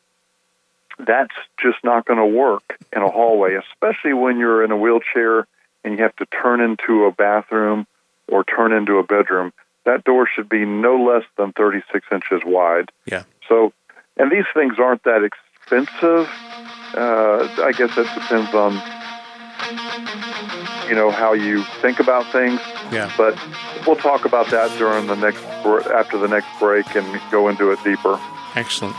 that's 0.99 1.33
just 1.61 1.77
not 1.83 2.05
going 2.05 2.19
to 2.19 2.25
work 2.25 2.77
in 2.95 3.01
a 3.01 3.09
hallway, 3.09 3.55
especially 3.55 4.13
when 4.13 4.37
you're 4.39 4.63
in 4.63 4.71
a 4.71 4.77
wheelchair 4.77 5.45
and 5.83 5.97
you 5.97 6.03
have 6.03 6.15
to 6.17 6.25
turn 6.25 6.61
into 6.61 7.05
a 7.05 7.11
bathroom 7.11 7.87
or 8.27 8.43
turn 8.43 8.73
into 8.73 8.97
a 8.97 9.03
bedroom. 9.03 9.53
That 9.85 10.03
door 10.03 10.27
should 10.27 10.49
be 10.49 10.65
no 10.65 10.95
less 11.03 11.23
than 11.37 11.53
36 11.53 12.05
inches 12.11 12.41
wide. 12.45 12.91
Yeah. 13.05 13.23
So, 13.47 13.71
and 14.17 14.31
these 14.31 14.45
things 14.53 14.75
aren't 14.79 15.03
that 15.03 15.23
expensive. 15.23 16.29
Uh, 16.93 17.47
I 17.63 17.71
guess 17.71 17.95
that 17.95 18.13
depends 18.13 18.53
on 18.53 18.73
you 20.87 20.95
know 20.95 21.11
how 21.11 21.33
you 21.33 21.63
think 21.81 21.99
about 21.99 22.31
things. 22.31 22.59
Yeah. 22.91 23.11
But 23.17 23.37
we'll 23.85 23.95
talk 23.95 24.25
about 24.25 24.49
that 24.51 24.75
during 24.77 25.07
the 25.07 25.15
next 25.15 25.43
after 25.87 26.17
the 26.17 26.27
next 26.27 26.47
break 26.59 26.95
and 26.95 27.21
go 27.31 27.49
into 27.49 27.71
it 27.71 27.83
deeper. 27.83 28.19
Excellent. 28.55 28.95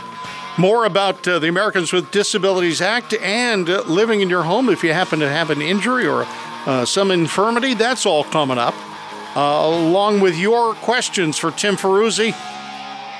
More 0.57 0.85
about 0.85 1.27
uh, 1.27 1.39
the 1.39 1.47
Americans 1.47 1.93
with 1.93 2.11
Disabilities 2.11 2.81
Act 2.81 3.13
and 3.13 3.69
uh, 3.69 3.81
living 3.83 4.21
in 4.21 4.29
your 4.29 4.43
home 4.43 4.69
if 4.69 4.83
you 4.83 4.93
happen 4.93 5.19
to 5.19 5.29
have 5.29 5.49
an 5.49 5.61
injury 5.61 6.05
or 6.05 6.25
uh, 6.65 6.85
some 6.85 7.11
infirmity. 7.11 7.73
That's 7.73 8.05
all 8.05 8.23
coming 8.23 8.57
up. 8.57 8.75
Uh, 9.35 9.69
along 9.69 10.19
with 10.19 10.37
your 10.37 10.73
questions 10.75 11.37
for 11.37 11.51
Tim 11.51 11.75
Ferruzzi. 11.75 12.35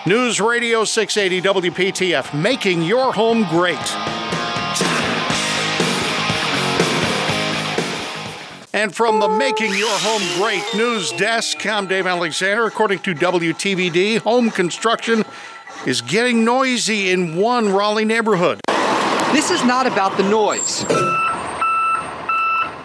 News 0.06 0.42
Radio 0.42 0.86
680 0.86 1.70
WPTF, 1.70 2.40
making 2.40 2.82
your 2.82 3.14
home 3.14 3.44
great. 3.50 3.78
And 8.72 8.96
from 8.96 9.20
the 9.20 9.28
Making 9.28 9.74
Your 9.74 9.90
Home 9.92 10.42
Great 10.42 10.64
news 10.74 11.12
desk, 11.12 11.66
I'm 11.66 11.88
Dave 11.88 12.08
Alexander. 12.08 12.66
According 12.66 13.00
to 13.00 13.14
WTVD, 13.14 14.20
home 14.20 14.52
construction 14.52 15.26
is 15.86 16.02
getting 16.02 16.46
noisy 16.46 17.12
in 17.12 17.36
one 17.36 17.70
Raleigh 17.70 18.06
neighborhood. 18.06 18.62
This 19.34 19.52
is 19.52 19.64
not 19.66 19.86
about 19.86 20.18
the 20.18 20.24
noise, 20.30 20.86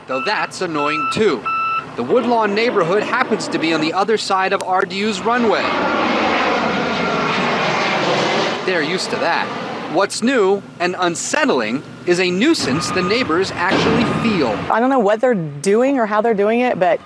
though 0.07 0.23
that's 0.25 0.61
annoying 0.61 1.09
too. 1.13 1.45
The 1.97 2.03
Woodlawn 2.03 2.55
neighborhood 2.55 3.03
happens 3.03 3.47
to 3.49 3.59
be 3.59 3.73
on 3.73 3.81
the 3.81 3.93
other 3.93 4.17
side 4.17 4.53
of 4.53 4.61
RDU's 4.61 5.21
runway. 5.21 5.63
They're 8.67 8.83
used 8.83 9.11
to 9.11 9.17
that. 9.17 9.93
What's 9.95 10.23
new 10.23 10.61
and 10.81 10.97
unsettling 10.99 11.83
is 12.07 12.19
a 12.19 12.31
nuisance 12.31 12.91
the 12.91 13.03
neighbors 13.03 13.53
actually 13.53 14.05
feel. 14.29 14.49
I 14.73 14.81
don't 14.81 14.91
know 14.91 14.99
what 14.99 15.21
they're 15.21 15.35
doing 15.35 15.99
or 15.99 16.07
how 16.07 16.21
they're 16.21 16.35
doing 16.35 16.61
it, 16.61 16.81
but 16.81 17.01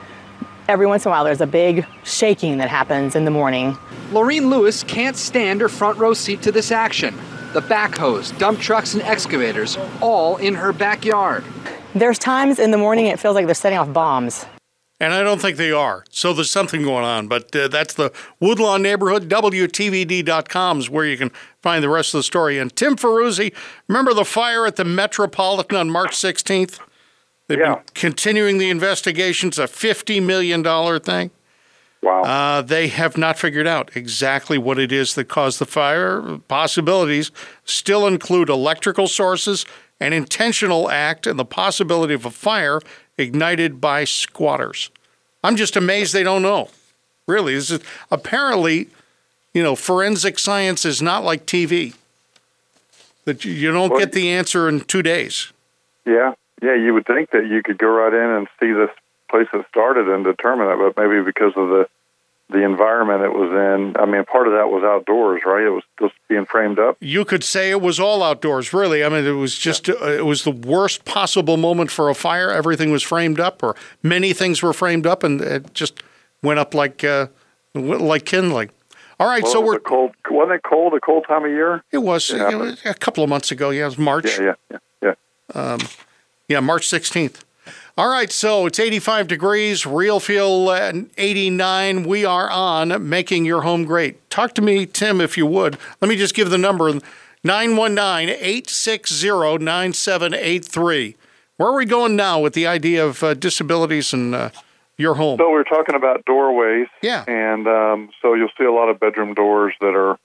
every 0.68 0.86
once 0.86 1.04
in 1.04 1.10
a 1.10 1.12
while 1.12 1.24
there's 1.24 1.42
a 1.42 1.46
big 1.46 1.84
shaking 2.04 2.58
that 2.58 2.70
happens 2.70 3.14
in 3.14 3.26
the 3.26 3.30
morning. 3.30 3.76
Laureen 4.10 4.48
Lewis 4.48 4.82
can't 4.84 5.16
stand 5.16 5.60
her 5.60 5.68
front 5.68 5.98
row 5.98 6.14
seat 6.14 6.40
to 6.42 6.52
this 6.52 6.72
action. 6.72 7.14
The 7.52 7.60
backhoes, 7.60 8.36
dump 8.38 8.60
trucks, 8.60 8.94
and 8.94 9.02
excavators 9.02 9.76
all 10.00 10.38
in 10.38 10.54
her 10.54 10.72
backyard. 10.72 11.44
There's 11.94 12.18
times 12.18 12.58
in 12.58 12.70
the 12.70 12.78
morning 12.78 13.06
it 13.06 13.18
feels 13.18 13.34
like 13.34 13.46
they're 13.46 13.54
setting 13.54 13.78
off 13.78 13.92
bombs. 13.92 14.46
And 15.00 15.14
I 15.14 15.22
don't 15.22 15.40
think 15.40 15.56
they 15.56 15.70
are. 15.70 16.04
So 16.10 16.32
there's 16.32 16.50
something 16.50 16.82
going 16.82 17.04
on. 17.04 17.28
But 17.28 17.54
uh, 17.54 17.68
that's 17.68 17.94
the 17.94 18.12
Woodlawn 18.40 18.82
neighborhood. 18.82 19.28
WTVD.com 19.28 20.78
is 20.80 20.90
where 20.90 21.04
you 21.04 21.16
can 21.16 21.30
find 21.62 21.84
the 21.84 21.88
rest 21.88 22.14
of 22.14 22.18
the 22.18 22.22
story. 22.24 22.58
And 22.58 22.74
Tim 22.74 22.96
Ferruzzi, 22.96 23.54
remember 23.86 24.12
the 24.12 24.24
fire 24.24 24.66
at 24.66 24.74
the 24.76 24.84
Metropolitan 24.84 25.76
on 25.76 25.90
March 25.90 26.16
16th? 26.16 26.80
They've 27.46 27.58
Yeah. 27.60 27.74
been 27.76 27.82
continuing 27.94 28.58
the 28.58 28.70
investigation. 28.70 29.48
investigations, 29.48 29.58
a 29.58 29.66
$50 29.68 30.20
million 30.20 30.62
thing. 31.00 31.30
Wow. 32.02 32.22
Uh, 32.22 32.62
they 32.62 32.88
have 32.88 33.16
not 33.16 33.38
figured 33.38 33.66
out 33.66 33.90
exactly 33.96 34.58
what 34.58 34.78
it 34.78 34.92
is 34.92 35.14
that 35.14 35.28
caused 35.28 35.58
the 35.60 35.66
fire. 35.66 36.38
Possibilities 36.48 37.30
still 37.64 38.06
include 38.06 38.48
electrical 38.48 39.08
sources, 39.08 39.64
an 40.00 40.12
intentional 40.12 40.90
act, 40.90 41.26
and 41.26 41.38
the 41.38 41.44
possibility 41.44 42.14
of 42.14 42.24
a 42.24 42.30
fire 42.30 42.80
ignited 43.16 43.80
by 43.80 44.04
squatters. 44.04 44.90
I'm 45.42 45.56
just 45.56 45.76
amazed 45.76 46.12
they 46.12 46.22
don't 46.22 46.42
know. 46.42 46.68
Really, 47.26 47.54
this 47.54 47.70
is 47.70 47.80
apparently, 48.10 48.88
you 49.52 49.62
know, 49.62 49.74
forensic 49.76 50.38
science 50.38 50.84
is 50.84 51.02
not 51.02 51.24
like 51.24 51.46
TV. 51.46 51.94
That 53.24 53.44
you- 53.44 53.70
don't 53.72 53.90
Well- 53.90 53.98
get 53.98 54.12
the 54.12 54.30
answer 54.30 54.68
in 54.68 54.80
two 54.80 55.02
days. 55.02 55.52
yeah, 56.06 56.32
yeah. 56.62 56.74
You 56.74 56.94
would 56.94 57.06
think 57.06 57.30
that 57.30 57.46
you 57.46 57.62
could 57.62 57.76
go 57.78 57.88
right 57.88 58.12
in 58.14 58.30
and 58.30 58.48
see 58.58 58.72
this 58.72 58.90
place 59.28 59.48
that 59.52 59.68
started 59.68 60.08
and 60.08 60.24
determine 60.24 60.68
it, 60.70 60.76
but 60.78 60.96
maybe 61.02 61.22
because 61.22 61.52
of 61.56 61.68
the 61.68 61.88
the 62.50 62.64
environment 62.64 63.22
it 63.22 63.32
was 63.32 63.50
in. 63.50 63.96
I 64.00 64.06
mean, 64.06 64.24
part 64.24 64.46
of 64.46 64.54
that 64.54 64.68
was 64.68 64.82
outdoors, 64.82 65.42
right? 65.44 65.64
It 65.64 65.70
was 65.70 65.82
just 66.00 66.14
being 66.28 66.46
framed 66.46 66.78
up. 66.78 66.96
You 67.00 67.24
could 67.24 67.44
say 67.44 67.70
it 67.70 67.80
was 67.82 68.00
all 68.00 68.22
outdoors, 68.22 68.72
really. 68.72 69.04
I 69.04 69.08
mean, 69.08 69.26
it 69.26 69.32
was 69.32 69.56
just, 69.56 69.88
uh, 69.88 69.96
it 70.06 70.24
was 70.24 70.44
the 70.44 70.50
worst 70.50 71.04
possible 71.04 71.56
moment 71.58 71.90
for 71.90 72.08
a 72.08 72.14
fire. 72.14 72.50
Everything 72.50 72.90
was 72.90 73.02
framed 73.02 73.38
up, 73.38 73.62
or 73.62 73.76
many 74.02 74.32
things 74.32 74.62
were 74.62 74.72
framed 74.72 75.06
up, 75.06 75.22
and 75.22 75.40
it 75.40 75.74
just 75.74 76.02
went 76.42 76.58
up 76.58 76.74
like, 76.74 77.04
uh, 77.04 77.26
like 77.74 78.24
kindling. 78.24 78.70
All 79.20 79.26
right, 79.28 79.42
Well, 79.42 79.52
so 79.52 79.60
we're, 79.60 79.78
cold. 79.80 80.12
Wasn't 80.30 80.54
it 80.54 80.62
cold? 80.62 80.94
A 80.94 81.00
cold 81.00 81.24
time 81.26 81.44
of 81.44 81.50
year? 81.50 81.82
it 81.90 81.98
was, 81.98 82.30
Yeah, 82.30 82.50
it 82.50 82.56
was 82.58 82.80
a 82.84 82.94
couple 82.94 83.22
of 83.24 83.28
months 83.28 83.50
ago. 83.50 83.70
Yeah, 83.70 83.82
it 83.82 83.86
was 83.86 83.98
March. 83.98 84.38
Yeah, 84.38 84.54
yeah, 84.70 84.78
yeah, 85.02 85.14
yeah. 85.54 85.78
Yeah, 86.48 86.60
March 86.60 86.88
16th. 86.88 87.42
All 87.98 88.08
right, 88.08 88.30
so 88.30 88.66
it's 88.66 88.78
85 88.78 89.26
degrees, 89.26 89.84
real 89.84 90.20
feel 90.20 90.68
uh, 90.68 90.92
89. 91.16 92.04
We 92.04 92.24
are 92.24 92.48
on 92.48 93.08
Making 93.08 93.44
Your 93.44 93.62
Home 93.62 93.84
Great. 93.84 94.30
Talk 94.30 94.54
to 94.54 94.62
me, 94.62 94.86
Tim, 94.86 95.20
if 95.20 95.36
you 95.36 95.46
would. 95.46 95.76
Let 96.00 96.08
me 96.08 96.14
just 96.14 96.32
give 96.32 96.50
the 96.50 96.58
number 96.58 96.92
919 97.42 98.28
860 98.40 99.58
9783. 99.58 101.16
Where 101.56 101.70
are 101.70 101.74
we 101.74 101.86
going 101.86 102.14
now 102.14 102.38
with 102.38 102.52
the 102.52 102.68
idea 102.68 103.04
of 103.04 103.20
uh, 103.24 103.34
disabilities 103.34 104.12
and 104.12 104.32
uh, 104.32 104.50
your 104.96 105.14
home? 105.14 105.38
So 105.38 105.48
we 105.48 105.54
were 105.54 105.64
talking 105.64 105.96
about 105.96 106.24
doorways. 106.24 106.86
Yeah. 107.02 107.24
And 107.26 107.66
um, 107.66 108.10
so 108.22 108.34
you'll 108.34 108.52
see 108.56 108.64
a 108.64 108.70
lot 108.70 108.90
of 108.90 109.00
bedroom 109.00 109.34
doors 109.34 109.74
that 109.80 109.96
are 109.96 110.16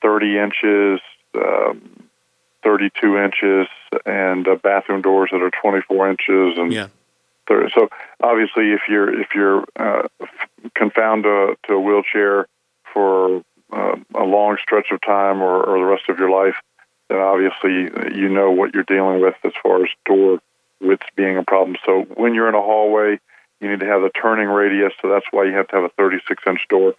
30 0.00 0.38
inches, 0.38 1.00
um, 1.34 2.08
32 2.64 3.18
inches, 3.18 3.66
and 4.06 4.48
uh, 4.48 4.54
bathroom 4.54 5.02
doors 5.02 5.28
that 5.32 5.42
are 5.42 5.50
24 5.50 6.12
inches. 6.12 6.56
And 6.56 6.72
Yeah. 6.72 6.86
30. 7.48 7.72
so 7.74 7.88
obviously, 8.22 8.72
if 8.72 8.82
you're 8.88 9.20
if 9.20 9.28
you're 9.34 9.64
uh, 9.76 10.08
confined 10.74 11.24
to, 11.24 11.56
to 11.66 11.74
a 11.74 11.80
wheelchair 11.80 12.46
for 12.92 13.42
uh, 13.72 13.96
a 14.14 14.24
long 14.24 14.56
stretch 14.62 14.90
of 14.90 15.00
time 15.00 15.40
or, 15.40 15.62
or 15.62 15.78
the 15.78 15.84
rest 15.84 16.08
of 16.08 16.18
your 16.18 16.30
life, 16.30 16.56
then 17.08 17.18
obviously 17.18 17.90
you 18.14 18.28
know 18.28 18.50
what 18.50 18.74
you're 18.74 18.84
dealing 18.84 19.20
with 19.20 19.34
as 19.44 19.52
far 19.62 19.82
as 19.82 19.90
door 20.04 20.40
width 20.80 21.04
being 21.16 21.36
a 21.36 21.42
problem. 21.42 21.76
So 21.84 22.02
when 22.14 22.34
you're 22.34 22.48
in 22.48 22.54
a 22.54 22.62
hallway, 22.62 23.18
you 23.60 23.70
need 23.70 23.80
to 23.80 23.86
have 23.86 24.02
a 24.02 24.10
turning 24.10 24.48
radius, 24.48 24.92
so 25.00 25.08
that's 25.08 25.26
why 25.30 25.44
you 25.44 25.52
have 25.52 25.68
to 25.68 25.76
have 25.76 25.84
a 25.84 25.90
36 25.90 26.42
inch 26.46 26.66
door. 26.68 26.94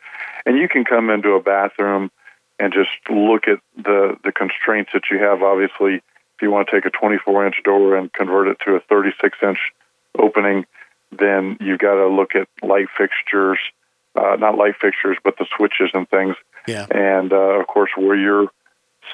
And 0.45 0.57
you 0.57 0.69
can 0.69 0.85
come 0.85 1.09
into 1.09 1.31
a 1.31 1.41
bathroom 1.41 2.11
and 2.59 2.71
just 2.71 2.89
look 3.09 3.47
at 3.47 3.59
the, 3.75 4.17
the 4.23 4.31
constraints 4.31 4.91
that 4.93 5.03
you 5.09 5.17
have. 5.17 5.41
Obviously, 5.41 5.95
if 5.95 6.41
you 6.41 6.51
want 6.51 6.67
to 6.67 6.75
take 6.75 6.85
a 6.85 6.91
24 6.91 7.47
inch 7.47 7.61
door 7.63 7.95
and 7.95 8.13
convert 8.13 8.47
it 8.47 8.57
to 8.65 8.75
a 8.75 8.79
36 8.81 9.37
inch 9.41 9.57
opening, 10.17 10.65
then 11.11 11.57
you've 11.59 11.79
got 11.79 11.95
to 11.95 12.07
look 12.07 12.35
at 12.35 12.47
light 12.61 12.87
fixtures, 12.97 13.59
uh, 14.15 14.35
not 14.37 14.57
light 14.57 14.75
fixtures, 14.79 15.17
but 15.23 15.37
the 15.37 15.45
switches 15.55 15.89
and 15.93 16.09
things. 16.09 16.35
Yeah. 16.67 16.85
And 16.89 17.31
uh, 17.33 17.59
of 17.59 17.67
course, 17.67 17.91
where 17.97 18.15
your 18.15 18.47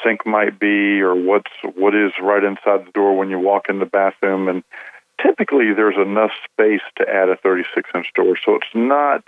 sink 0.04 0.26
might 0.26 0.60
be, 0.60 1.02
or 1.02 1.16
what's 1.16 1.52
what 1.76 1.96
is 1.96 2.12
right 2.22 2.44
inside 2.44 2.86
the 2.86 2.92
door 2.94 3.18
when 3.18 3.30
you 3.30 3.40
walk 3.40 3.70
in 3.70 3.80
the 3.80 3.86
bathroom, 3.86 4.48
and 4.48 4.64
typically 5.22 5.74
there's 5.74 5.98
enough 5.98 6.32
space 6.52 6.82
to 6.98 7.10
add 7.10 7.30
a 7.30 7.38
36 7.38 7.90
inch 7.96 8.08
door, 8.16 8.38
so 8.44 8.56
it's 8.56 8.76
not 8.76 9.24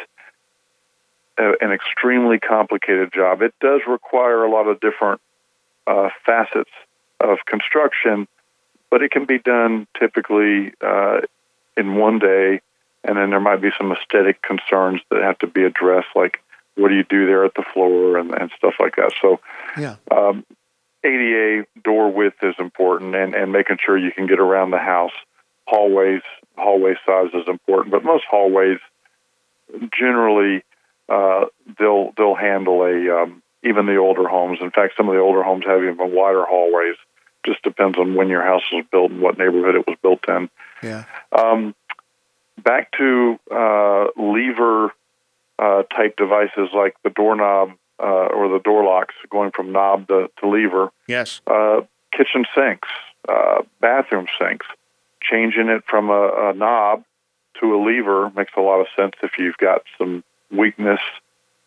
a, 1.38 1.54
an 1.62 1.72
extremely 1.72 2.40
complicated 2.40 3.12
job. 3.14 3.42
It 3.42 3.54
does 3.62 3.82
require 3.88 4.44
a 4.44 4.52
lot 4.52 4.68
of 4.68 4.80
different 4.80 5.22
uh, 5.88 6.10
facets 6.26 6.72
of 7.20 7.40
construction, 7.46 8.28
but 8.92 9.02
it 9.02 9.12
can 9.12 9.26
be 9.26 9.40
done 9.40 9.88
typically 9.98 10.74
uh, 10.82 11.22
in 11.80 11.96
one 11.96 12.20
day, 12.20 12.62
and 13.04 13.18
then 13.18 13.30
there 13.30 13.40
might 13.40 13.62
be 13.62 13.70
some 13.78 13.92
aesthetic 13.92 14.42
concerns 14.42 15.02
that 15.10 15.22
have 15.24 15.40
to 15.40 15.48
be 15.48 15.64
addressed, 15.64 16.10
like 16.16 16.40
what 16.76 16.90
do 16.90 16.96
you 16.96 17.04
do 17.04 17.26
there 17.26 17.46
at 17.46 17.54
the 17.56 17.66
floor 17.74 18.18
and, 18.18 18.32
and 18.32 18.52
stuff 18.58 18.76
like 18.80 18.96
that. 18.98 19.14
So, 19.22 19.40
Yeah. 19.78 19.96
um, 20.12 20.46
ADA 21.04 21.66
door 21.84 22.12
width 22.12 22.44
is 22.44 22.56
important, 22.60 23.16
and, 23.16 23.34
and 23.34 23.52
making 23.52 23.78
sure 23.84 23.98
you 23.98 24.12
can 24.12 24.28
get 24.28 24.40
around 24.40 24.72
the 24.72 24.80
house. 24.80 25.14
Hallways, 25.66 26.22
hallway 26.58 26.96
size 27.06 27.30
is 27.34 27.48
important, 27.48 27.92
but 27.92 28.04
most 28.04 28.26
hallways 28.30 28.80
generally 29.98 30.64
uh, 31.08 31.46
they'll 31.78 32.12
they'll 32.18 32.36
handle 32.36 32.84
a 32.84 33.24
um, 33.24 33.42
even 33.64 33.86
the 33.86 33.98
older 33.98 34.28
homes. 34.28 34.60
In 34.62 34.72
fact, 34.72 34.94
some 34.98 35.08
of 35.10 35.16
the 35.16 35.22
older 35.22 35.44
homes 35.44 35.66
have 35.66 35.82
even 35.82 36.12
wider 36.14 36.44
hallways. 36.46 36.96
Just 37.50 37.64
depends 37.64 37.98
on 37.98 38.14
when 38.14 38.30
your 38.30 38.44
house 38.44 38.62
was 38.72 38.86
built 38.92 39.10
and 39.10 39.22
what 39.22 39.40
neighborhood 39.40 39.74
it 39.76 39.88
was 39.88 39.98
built 40.04 40.24
in. 40.28 40.50
Yeah. 40.84 41.06
Um, 41.32 41.74
back 42.64 42.92
to 43.00 43.40
uh, 43.52 44.06
lever 44.16 44.94
uh, 45.58 45.84
type 45.84 46.16
devices 46.16 46.70
like 46.76 46.96
the 47.04 47.10
doorknob 47.10 47.72
uh, 48.00 48.28
or 48.38 48.50
the 48.50 48.60
door 48.64 48.84
locks, 48.84 49.16
going 49.32 49.50
from 49.52 49.72
knob 49.72 50.08
to, 50.10 50.30
to 50.40 50.48
lever. 50.48 50.92
Yes. 51.08 51.42
Uh, 51.48 51.82
kitchen 52.16 52.46
sinks, 52.56 52.88
uh, 53.28 53.64
bathroom 53.82 54.28
sinks, 54.40 54.68
changing 55.22 55.70
it 55.70 55.84
from 55.88 56.10
a, 56.12 56.50
a 56.50 56.54
knob 56.54 57.04
to 57.60 57.76
a 57.76 57.80
lever 57.84 58.32
makes 58.36 58.54
a 58.56 58.62
lot 58.62 58.80
of 58.80 58.88
sense 58.96 59.14
if 59.24 59.32
you've 59.40 59.58
got 59.58 59.82
some 59.98 60.24
weakness 60.52 61.02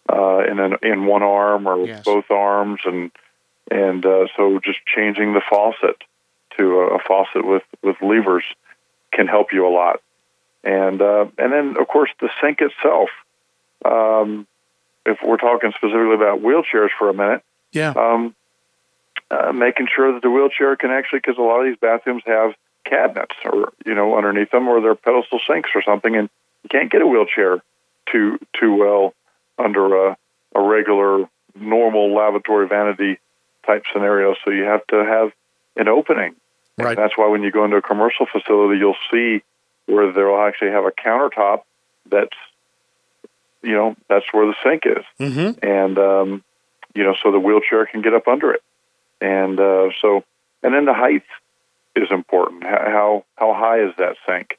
uh, 0.08 0.38
in 0.50 0.58
an, 0.60 0.76
in 0.82 1.06
one 1.06 1.22
arm 1.22 1.66
or 1.66 1.84
Yes. 1.86 2.04
both 2.04 2.30
arms, 2.30 2.80
and 2.84 3.10
and 3.72 4.04
uh, 4.04 4.26
so 4.36 4.60
just 4.62 4.80
changing 4.84 5.32
the 5.32 5.40
faucet 5.48 5.96
to 6.58 6.80
a, 6.80 6.96
a 6.96 6.98
faucet 6.98 7.44
with 7.46 7.62
with 7.82 7.96
levers 8.02 8.44
can 9.12 9.26
help 9.26 9.52
you 9.52 9.66
a 9.66 9.72
lot. 9.72 10.00
And 10.62 11.00
uh, 11.00 11.26
and 11.38 11.52
then 11.52 11.76
of 11.80 11.88
course 11.88 12.10
the 12.20 12.28
sink 12.40 12.60
itself. 12.60 13.08
Um, 13.84 14.46
if 15.04 15.18
we're 15.26 15.38
talking 15.38 15.72
specifically 15.72 16.14
about 16.14 16.40
wheelchairs 16.40 16.90
for 16.96 17.08
a 17.08 17.14
minute, 17.14 17.42
Yeah. 17.72 17.92
um, 17.96 18.36
uh, 19.32 19.52
making 19.52 19.88
sure 19.92 20.12
that 20.12 20.22
the 20.22 20.30
wheelchair 20.30 20.76
can 20.76 20.90
actually, 20.90 21.18
because 21.18 21.38
a 21.38 21.42
lot 21.42 21.58
of 21.60 21.66
these 21.66 21.78
bathrooms 21.80 22.22
have 22.26 22.54
cabinets 22.84 23.34
or 23.44 23.72
you 23.86 23.94
know 23.94 24.16
underneath 24.16 24.50
them, 24.50 24.68
or 24.68 24.80
they're 24.82 24.94
pedestal 24.94 25.40
sinks 25.48 25.70
or 25.74 25.82
something, 25.82 26.14
and 26.14 26.28
you 26.62 26.68
can't 26.68 26.90
get 26.90 27.00
a 27.00 27.06
wheelchair 27.06 27.62
too 28.10 28.38
too 28.60 28.74
well 28.76 29.14
under 29.58 30.08
a, 30.08 30.16
a 30.54 30.60
regular 30.60 31.26
normal 31.54 32.14
lavatory 32.14 32.68
vanity 32.68 33.18
type 33.66 33.84
scenario. 33.92 34.34
So 34.44 34.50
you 34.50 34.64
have 34.64 34.86
to 34.88 34.96
have 35.04 35.32
an 35.76 35.88
opening. 35.88 36.34
Right. 36.78 36.90
And 36.90 36.98
that's 36.98 37.16
why 37.16 37.28
when 37.28 37.42
you 37.42 37.50
go 37.50 37.64
into 37.64 37.76
a 37.76 37.82
commercial 37.82 38.26
facility, 38.26 38.78
you'll 38.78 38.96
see 39.10 39.42
where 39.86 40.12
they'll 40.12 40.40
actually 40.46 40.70
have 40.70 40.84
a 40.84 40.90
countertop 40.90 41.62
that's, 42.10 42.36
you 43.62 43.72
know, 43.72 43.96
that's 44.08 44.26
where 44.32 44.46
the 44.46 44.54
sink 44.64 44.84
is. 44.86 45.04
Mm-hmm. 45.20 45.64
And, 45.64 45.98
um, 45.98 46.44
you 46.94 47.04
know, 47.04 47.14
so 47.22 47.30
the 47.30 47.38
wheelchair 47.38 47.86
can 47.86 48.02
get 48.02 48.14
up 48.14 48.26
under 48.26 48.52
it. 48.52 48.62
And 49.20 49.58
uh, 49.60 49.90
so, 50.00 50.24
and 50.62 50.74
then 50.74 50.84
the 50.84 50.94
height 50.94 51.24
is 51.94 52.08
important. 52.10 52.64
How, 52.64 53.24
how 53.36 53.54
high 53.54 53.80
is 53.80 53.94
that 53.98 54.16
sink? 54.26 54.58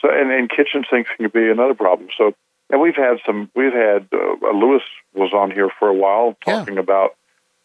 So, 0.00 0.08
and, 0.10 0.30
and 0.30 0.50
kitchen 0.50 0.84
sinks 0.90 1.10
can 1.16 1.28
be 1.28 1.50
another 1.50 1.74
problem. 1.74 2.08
So, 2.16 2.34
and 2.70 2.80
we've 2.80 2.96
had 2.96 3.18
some, 3.24 3.50
we've 3.54 3.72
had, 3.72 4.08
uh, 4.12 4.52
Lewis 4.52 4.82
was 5.14 5.32
on 5.32 5.50
here 5.50 5.70
for 5.78 5.88
a 5.88 5.94
while 5.94 6.36
talking 6.44 6.74
yeah. 6.74 6.80
about 6.80 7.16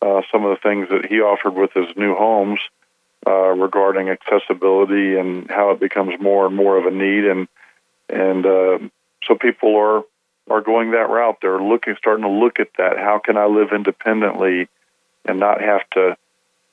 uh, 0.04 0.22
some 0.32 0.44
of 0.46 0.52
the 0.52 0.62
things 0.62 0.89
that 0.89 1.06
he 1.06 1.22
offered 1.22 1.56
with 1.56 1.72
his 1.74 1.96
new 1.96 2.13
homes 2.16 2.60
uh, 3.26 3.52
regarding 3.68 4.10
accessibility 4.10 5.18
and 5.18 5.50
how 5.50 5.72
it 5.72 5.80
becomes 5.80 6.20
more 6.20 6.46
and 6.46 6.56
more 6.56 6.78
of 6.78 6.86
a 6.86 6.92
need. 6.92 7.24
And, 7.26 7.48
and 8.10 8.46
uh, 8.46 8.80
so 9.26 9.36
people 9.36 9.76
are, 9.78 10.04
are 10.50 10.62
going 10.62 10.92
that 10.92 11.10
route. 11.10 11.38
They're 11.42 11.62
looking, 11.62 11.96
starting 11.98 12.26
to 12.26 12.32
look 12.32 12.60
at 12.60 12.70
that. 12.78 12.98
How 12.98 13.22
can 13.24 13.38
I 13.38 13.46
live 13.46 13.70
independently 13.74 14.68
and 15.26 15.39
not 15.39 15.62
have 15.62 15.89
to 15.92 16.18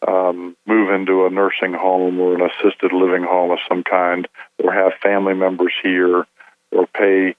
um, 0.07 0.57
move 0.67 0.91
into 0.91 1.27
a 1.27 1.31
nursing 1.31 1.75
home 1.75 2.19
or 2.19 2.35
an 2.35 2.51
assisted 2.51 2.93
living 2.93 3.23
home 3.23 3.53
of 3.53 3.59
some 3.69 3.85
kind, 3.85 4.27
or 4.59 4.73
have 4.73 4.93
family 5.03 5.35
members 5.35 5.73
here, 5.83 6.27
or 6.73 6.87
pay 6.87 7.37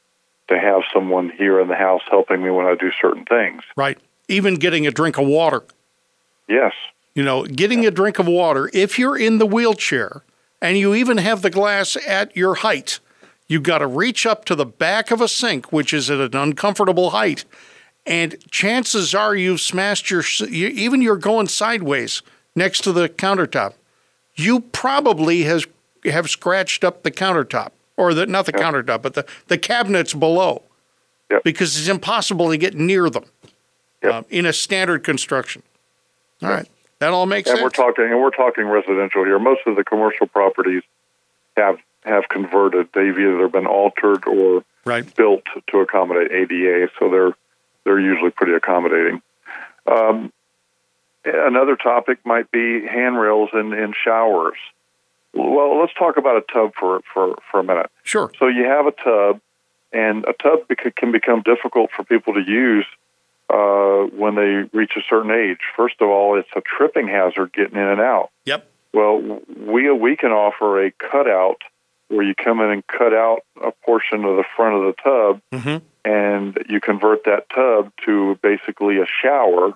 to 0.47 0.59
have 0.59 0.83
someone 0.93 1.31
here 1.35 1.59
in 1.59 1.67
the 1.67 1.75
house 1.75 2.01
helping 2.09 2.43
me 2.43 2.49
when 2.49 2.67
I 2.67 2.75
do 2.75 2.91
certain 3.01 3.25
things. 3.25 3.63
Right. 3.75 3.97
Even 4.27 4.55
getting 4.55 4.87
a 4.87 4.91
drink 4.91 5.17
of 5.17 5.27
water. 5.27 5.63
Yes. 6.47 6.73
You 7.15 7.23
know, 7.23 7.43
getting 7.45 7.85
a 7.85 7.91
drink 7.91 8.19
of 8.19 8.27
water, 8.27 8.69
if 8.73 8.97
you're 8.97 9.17
in 9.17 9.37
the 9.37 9.45
wheelchair 9.45 10.23
and 10.61 10.77
you 10.77 10.95
even 10.95 11.17
have 11.17 11.41
the 11.41 11.49
glass 11.49 11.97
at 12.07 12.35
your 12.35 12.55
height, 12.55 12.99
you've 13.47 13.63
got 13.63 13.79
to 13.79 13.87
reach 13.87 14.25
up 14.25 14.45
to 14.45 14.55
the 14.55 14.65
back 14.65 15.11
of 15.11 15.19
a 15.21 15.27
sink, 15.27 15.73
which 15.73 15.93
is 15.93 16.09
at 16.09 16.19
an 16.19 16.35
uncomfortable 16.35 17.09
height. 17.09 17.45
And 18.05 18.37
chances 18.49 19.13
are 19.13 19.35
you've 19.35 19.61
smashed 19.61 20.09
your, 20.09 20.23
even 20.49 21.01
you're 21.01 21.17
going 21.17 21.47
sideways 21.47 22.21
next 22.55 22.81
to 22.85 22.91
the 22.91 23.09
countertop. 23.09 23.73
You 24.35 24.61
probably 24.61 25.43
has 25.43 25.67
have 26.05 26.29
scratched 26.29 26.83
up 26.83 27.03
the 27.03 27.11
countertop 27.11 27.71
or 27.95 28.13
the 28.13 28.25
not 28.25 28.45
the 28.45 28.53
yep. 28.53 28.61
countertop, 28.61 29.01
but 29.01 29.13
the, 29.13 29.25
the 29.47 29.57
cabinets 29.57 30.13
below. 30.13 30.63
Yep. 31.29 31.43
Because 31.43 31.77
it's 31.77 31.87
impossible 31.87 32.49
to 32.49 32.57
get 32.57 32.75
near 32.75 33.09
them 33.09 33.25
yep. 34.01 34.13
um, 34.13 34.25
in 34.29 34.45
a 34.45 34.53
standard 34.53 35.03
construction. 35.03 35.63
All 36.41 36.49
right, 36.49 36.67
that 36.99 37.11
all 37.11 37.25
makes 37.25 37.47
sense. 37.47 37.59
and 37.59 37.71
sense. 37.71 37.77
we're 37.77 37.85
talking, 37.85 38.05
and 38.05 38.19
we're 38.19 38.31
talking 38.31 38.65
residential 38.65 39.23
here. 39.23 39.39
Most 39.39 39.61
of 39.65 39.75
the 39.75 39.83
commercial 39.83 40.27
properties 40.27 40.83
have 41.57 41.77
have 42.03 42.27
converted. 42.29 42.89
They've 42.93 43.17
either 43.17 43.47
been 43.47 43.67
altered 43.67 44.27
or 44.27 44.63
right. 44.85 45.15
built 45.15 45.43
to 45.69 45.77
accommodate 45.79 46.31
ADA, 46.31 46.89
so 46.99 47.09
they're 47.09 47.33
they're 47.83 47.99
usually 47.99 48.31
pretty 48.31 48.53
accommodating. 48.53 49.21
Um, 49.85 50.31
another 51.25 51.75
topic 51.75 52.19
might 52.25 52.51
be 52.51 52.85
handrails 52.85 53.49
in, 53.53 53.73
in 53.73 53.93
showers. 54.03 54.57
Well, 55.33 55.79
let's 55.79 55.93
talk 55.93 56.17
about 56.17 56.37
a 56.37 56.41
tub 56.41 56.73
for, 56.77 57.01
for, 57.13 57.35
for 57.49 57.59
a 57.61 57.63
minute. 57.63 57.89
Sure. 58.03 58.31
So 58.37 58.47
you 58.47 58.65
have 58.65 58.85
a 58.85 58.91
tub, 58.91 59.39
and 59.93 60.25
a 60.25 60.33
tub 60.33 60.67
can 60.95 61.11
become 61.11 61.41
difficult 61.41 61.91
for 61.95 62.03
people 62.03 62.33
to 62.33 62.41
use 62.41 62.85
uh, 63.51 64.05
when 64.15 64.35
they 64.35 64.69
reach 64.77 64.93
a 64.95 65.01
certain 65.09 65.31
age. 65.31 65.59
First 65.75 65.95
of 65.99 66.09
all, 66.09 66.39
it's 66.39 66.49
a 66.55 66.61
tripping 66.61 67.07
hazard 67.07 67.51
getting 67.53 67.77
in 67.77 67.87
and 67.87 68.01
out. 68.01 68.29
Yep. 68.45 68.67
Well, 68.93 69.41
we 69.57 69.91
we 69.91 70.15
can 70.15 70.31
offer 70.31 70.85
a 70.85 70.91
cutout 70.91 71.61
where 72.09 72.23
you 72.23 72.35
come 72.35 72.59
in 72.59 72.69
and 72.69 72.87
cut 72.87 73.13
out 73.13 73.39
a 73.61 73.71
portion 73.85 74.25
of 74.25 74.35
the 74.35 74.43
front 74.55 74.75
of 74.75 74.81
the 74.83 75.01
tub, 75.01 75.41
mm-hmm. 75.53 75.85
and 76.03 76.57
you 76.67 76.81
convert 76.81 77.23
that 77.23 77.49
tub 77.49 77.91
to 78.05 78.37
basically 78.41 78.97
a 78.97 79.05
shower 79.21 79.73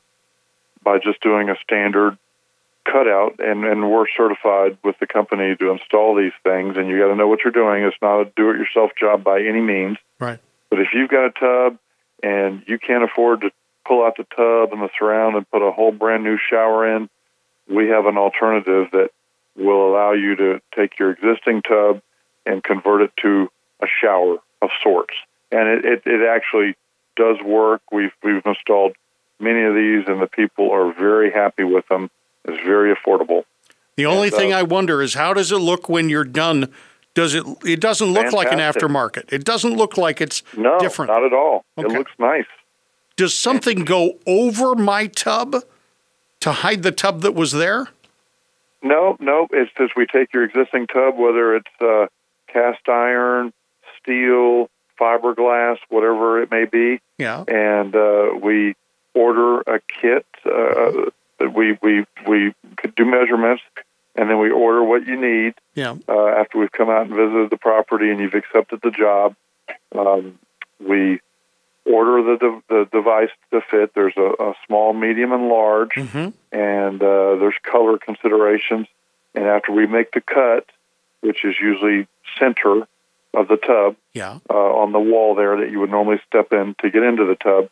by 0.83 0.99
just 0.99 1.21
doing 1.21 1.49
a 1.49 1.55
standard 1.63 2.17
cutout. 2.83 3.39
And, 3.39 3.63
and 3.63 3.89
we're 3.89 4.05
certified 4.17 4.77
with 4.83 4.99
the 4.99 5.07
company 5.07 5.55
to 5.55 5.71
install 5.71 6.15
these 6.15 6.33
things, 6.43 6.75
and 6.77 6.89
you 6.89 6.99
got 6.99 7.07
to 7.07 7.15
know 7.15 7.27
what 7.27 7.39
you're 7.43 7.53
doing. 7.53 7.83
It's 7.83 7.95
not 8.01 8.19
a 8.19 8.25
do-it-yourself 8.35 8.91
job 8.99 9.23
by 9.23 9.41
any 9.41 9.61
means. 9.61 9.97
Right. 10.19 10.39
But 10.69 10.79
if 10.81 10.89
you've 10.93 11.09
got 11.09 11.25
a 11.25 11.31
tub 11.31 11.79
and 12.21 12.63
you 12.67 12.77
can't 12.77 13.03
afford 13.03 13.41
to 13.41 13.51
pull 13.86 14.06
out 14.06 14.17
the 14.17 14.26
tub 14.36 14.74
and 14.74 14.82
the 14.82 14.89
surround 14.98 15.36
and 15.36 15.50
put 15.50 15.67
a 15.67 15.71
whole 15.71 15.91
brand 15.91 16.24
new 16.24 16.38
shower 16.38 16.95
in, 16.95 17.10
we 17.69 17.89
have 17.89 18.06
an 18.06 18.17
alternative 18.17 18.88
that 18.91 19.10
will 19.56 19.89
allow 19.89 20.12
you 20.12 20.36
to 20.36 20.62
take 20.76 21.00
your 21.00 21.12
existing 21.12 21.62
tub 21.62 22.02
and 22.45 22.63
convert 22.63 23.02
it 23.02 23.12
to 23.21 23.50
a 23.82 23.88
shower 24.02 24.38
of 24.62 24.69
sorts. 24.84 25.13
And 25.52 25.67
it, 25.69 25.86
it, 25.86 26.02
it 26.06 26.28
actually 26.28 26.76
does 27.15 27.38
work. 27.43 27.82
We've 27.91 28.12
we've 28.24 28.45
installed 28.45 28.93
many 29.39 29.63
of 29.63 29.74
these, 29.74 30.04
and 30.08 30.21
the 30.21 30.28
people 30.28 30.71
are 30.71 30.93
very 30.93 31.32
happy 31.32 31.63
with 31.63 31.88
them. 31.88 32.10
It's 32.45 32.63
very 32.63 32.93
affordable. 32.93 33.43
The 33.95 34.06
only 34.06 34.28
and, 34.28 34.36
thing 34.36 34.54
uh, 34.54 34.60
I 34.60 34.63
wonder 34.63 35.02
is 35.02 35.13
how 35.13 35.34
does 35.34 35.52
it 35.52 35.58
look 35.58 35.88
when 35.88 36.10
you're 36.10 36.26
done? 36.26 36.71
Does 37.13 37.34
it? 37.34 37.45
It 37.63 37.80
doesn't 37.80 38.12
look 38.12 38.34
like 38.34 38.52
an 38.52 38.60
aftermarket. 38.60 39.32
It 39.32 39.45
doesn't 39.45 39.76
look 39.76 39.98
like 39.98 40.19
it's 40.19 40.43
no, 40.58 40.78
different. 40.80 41.12
not 41.12 41.24
at 41.24 41.34
all. 41.34 41.63
Okay. 41.78 41.88
It 41.88 41.98
looks 41.98 42.12
nice. 42.19 42.45
Does 43.17 43.34
something 43.34 43.86
go 43.86 44.17
over 44.28 44.75
my 44.75 45.08
tub 45.08 45.56
to 46.41 46.51
hide 46.51 46.84
the 46.84 46.91
tub 46.91 47.21
that 47.21 47.34
was 47.34 47.54
there? 47.54 47.88
No, 48.84 49.15
no. 49.19 49.47
It's 49.51 49.71
just 49.78 49.95
we 49.95 50.06
take 50.06 50.34
your 50.34 50.43
existing 50.43 50.88
tub, 50.88 51.17
whether 51.17 51.56
it's 51.56 51.82
uh, 51.82 52.08
cast 52.51 52.88
iron, 52.89 53.54
steel, 54.01 54.69
fiberglass, 54.99 55.78
whatever 55.89 56.41
it 56.41 56.51
may 56.51 56.65
be, 56.65 56.99
Yeah. 57.17 57.43
and 57.47 57.95
uh, 57.95 58.32
we 58.41 58.75
order 59.13 59.62
a 59.62 59.80
kit. 60.01 60.25
Uh, 60.45 61.10
that 61.39 61.54
we 61.54 61.78
we 61.82 62.06
we 62.28 62.54
could 62.78 62.95
do 62.95 63.04
measurements, 63.06 63.62
and 64.15 64.30
then 64.30 64.39
we 64.39 64.51
order 64.51 64.84
what 64.84 65.06
you 65.08 65.19
need. 65.19 65.54
Yeah. 65.73 65.95
Uh, 66.08 66.28
after 66.28 66.60
we've 66.60 66.71
come 66.71 66.89
out 66.89 67.08
and 67.08 67.15
visited 67.15 67.49
the 67.49 67.58
property 67.58 68.10
and 68.12 68.19
you've 68.21 68.36
accepted 68.36 68.80
the 68.84 68.91
job, 68.91 69.36
um, 69.97 70.38
we 70.80 71.19
order 71.86 72.24
the, 72.24 72.38
de- 72.38 72.63
the 72.69 72.89
device 72.91 73.30
to 73.52 73.62
fit. 73.69 73.93
There's 73.93 74.15
a, 74.17 74.43
a 74.43 74.54
small, 74.67 74.93
medium, 74.93 75.32
and 75.32 75.48
large, 75.48 75.91
Mm-hmm. 75.95 76.30
and 76.52 77.02
uh, 77.02 77.36
there's 77.36 77.56
color 77.63 77.98
considerations. 77.98 78.88
And 79.34 79.45
after 79.45 79.71
we 79.71 79.86
make 79.86 80.12
the 80.12 80.21
cut, 80.21 80.65
which 81.21 81.43
is 81.45 81.56
usually 81.62 82.08
center 82.39 82.88
of 83.34 83.48
the 83.50 83.58
tub 83.58 83.98
Yeah. 84.13 84.39
uh, 84.50 84.54
on 84.54 84.91
the 84.93 85.00
wall 85.00 85.36
there 85.36 85.58
that 85.58 85.69
you 85.71 85.80
would 85.82 85.89
normally 85.91 86.21
step 86.28 86.54
in 86.54 86.76
to 86.82 86.89
get 86.89 87.04
into 87.04 87.26
the 87.26 87.36
tub, 87.36 87.69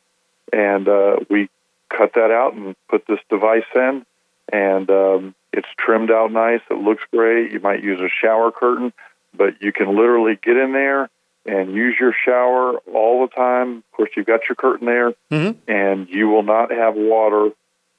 and 0.52 0.88
uh, 0.88 1.17
we 1.30 1.49
cut 1.89 2.13
that 2.15 2.32
out 2.32 2.54
and 2.54 2.76
put 2.89 3.08
this 3.08 3.19
device 3.30 3.63
in, 3.76 4.06
and 4.52 4.89
um, 4.89 5.36
it's 5.54 5.67
trimmed 5.78 6.12
out 6.12 6.32
nice. 6.32 6.62
It 6.69 6.78
looks 6.80 7.04
great. 7.12 7.52
You 7.54 7.60
might 7.62 7.82
use 7.84 7.99
a 8.02 8.10
shower 8.10 8.52
curtain, 8.52 8.91
but 9.34 9.62
you 9.62 9.71
can 9.71 9.95
literally 9.95 10.38
get 10.41 10.58
in 10.58 10.73
there 10.73 11.10
and 11.45 11.73
use 11.73 11.95
your 11.99 12.13
shower 12.25 12.77
all 12.93 13.27
the 13.27 13.34
time. 13.34 13.77
Of 13.77 13.91
course, 13.91 14.10
you've 14.15 14.25
got 14.25 14.41
your 14.47 14.56
curtain 14.56 14.86
there, 14.88 15.13
Mhm. 15.32 15.58
and 15.67 16.10
you 16.10 16.29
will 16.29 16.43
not 16.43 16.71
have 16.71 16.95
water 16.95 17.51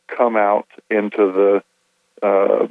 come 0.09 0.37
out 0.37 0.67
into 0.91 1.31
the 1.33 1.63
uh, 2.27 2.69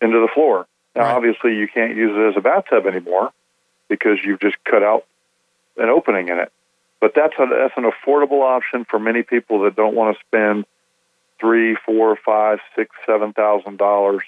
into 0.00 0.20
the 0.20 0.28
floor. 0.28 0.66
Now, 0.94 1.02
Right. 1.02 1.14
obviously, 1.16 1.56
you 1.56 1.68
can't 1.68 1.94
use 1.96 2.16
it 2.16 2.30
as 2.30 2.36
a 2.36 2.40
bathtub 2.40 2.86
anymore 2.86 3.32
because 3.88 4.24
you've 4.24 4.40
just 4.40 4.62
cut 4.64 4.82
out 4.82 5.04
an 5.76 5.88
opening 5.90 6.28
in 6.28 6.38
it. 6.38 6.50
But 7.00 7.14
that's 7.14 7.34
a, 7.38 7.46
that's 7.46 7.76
an 7.76 7.84
affordable 7.84 8.42
option 8.42 8.84
for 8.84 8.98
many 8.98 9.22
people 9.22 9.60
that 9.62 9.76
don't 9.76 9.94
want 9.94 10.16
to 10.16 10.24
spend 10.24 10.64
three, 11.38 11.74
four, 11.84 12.16
five, 12.16 12.60
six, 12.74 12.94
seven 13.04 13.32
thousand 13.32 13.76
dollars 13.78 14.22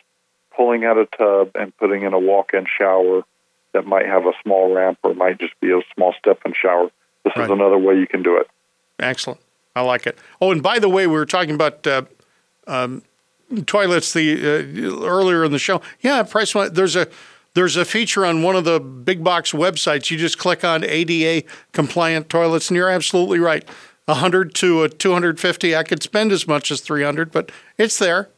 pulling 0.55 0.85
out 0.85 0.99
a 0.99 1.07
tub 1.07 1.53
and 1.55 1.75
putting 1.79 2.03
in 2.03 2.13
a 2.13 2.19
walk-in 2.19 2.67
shower 2.67 3.23
that 3.73 3.87
might 3.87 4.07
have 4.07 4.27
a 4.27 4.33
small 4.43 4.73
ramp 4.75 4.99
or 5.03 5.15
might 5.15 5.39
just 5.39 5.59
be 5.61 5.71
a 5.71 5.81
small 5.95 6.13
step-in 6.19 6.53
shower. 6.61 6.91
This 7.25 7.33
Right. 7.37 7.45
is 7.45 7.51
another 7.51 7.79
way 7.79 7.97
you 7.99 8.07
can 8.07 8.23
do 8.23 8.37
it. 8.39 8.49
Excellent. 8.99 9.41
I 9.77 9.83
like 9.83 10.07
it. 10.07 10.19
Oh, 10.41 10.51
and 10.51 10.63
by 10.63 10.79
the 10.79 10.89
way, 10.89 11.07
we 11.07 11.15
were 11.15 11.27
talking 11.27 11.55
about 11.55 11.87
uh, 11.87 12.03
um, 12.67 13.03
toilets 13.67 14.13
the 14.13 14.33
uh, 14.35 15.05
earlier 15.07 15.45
in 15.45 15.53
the 15.53 15.59
show. 15.59 15.81
Yeah, 16.01 16.23
price. 16.23 16.55
one- 16.55 16.73
There's 16.75 16.97
a 16.97 17.07
there's 17.55 17.77
a 17.77 17.85
feature 17.85 18.25
on 18.25 18.43
one 18.43 18.55
of 18.57 18.65
the 18.65 18.79
big 18.81 19.25
box 19.25 19.53
websites. 19.53 20.11
You 20.11 20.17
just 20.19 20.39
click 20.39 20.65
on 20.65 20.85
ADA 20.85 21.47
compliant 21.73 22.29
toilets, 22.29 22.69
and 22.71 22.77
you're 22.77 22.89
absolutely 22.89 23.39
right. 23.41 23.65
A 24.09 24.15
hundred 24.15 24.55
to 24.57 24.83
a 24.83 24.89
two 24.89 25.13
hundred 25.13 25.39
fifty. 25.41 25.75
I 25.77 25.83
could 25.85 26.03
spend 26.03 26.33
as 26.33 26.47
much 26.49 26.71
as 26.71 26.81
three 26.81 27.05
hundred, 27.05 27.31
but 27.33 27.51
it's 27.79 27.99
there. 27.99 28.29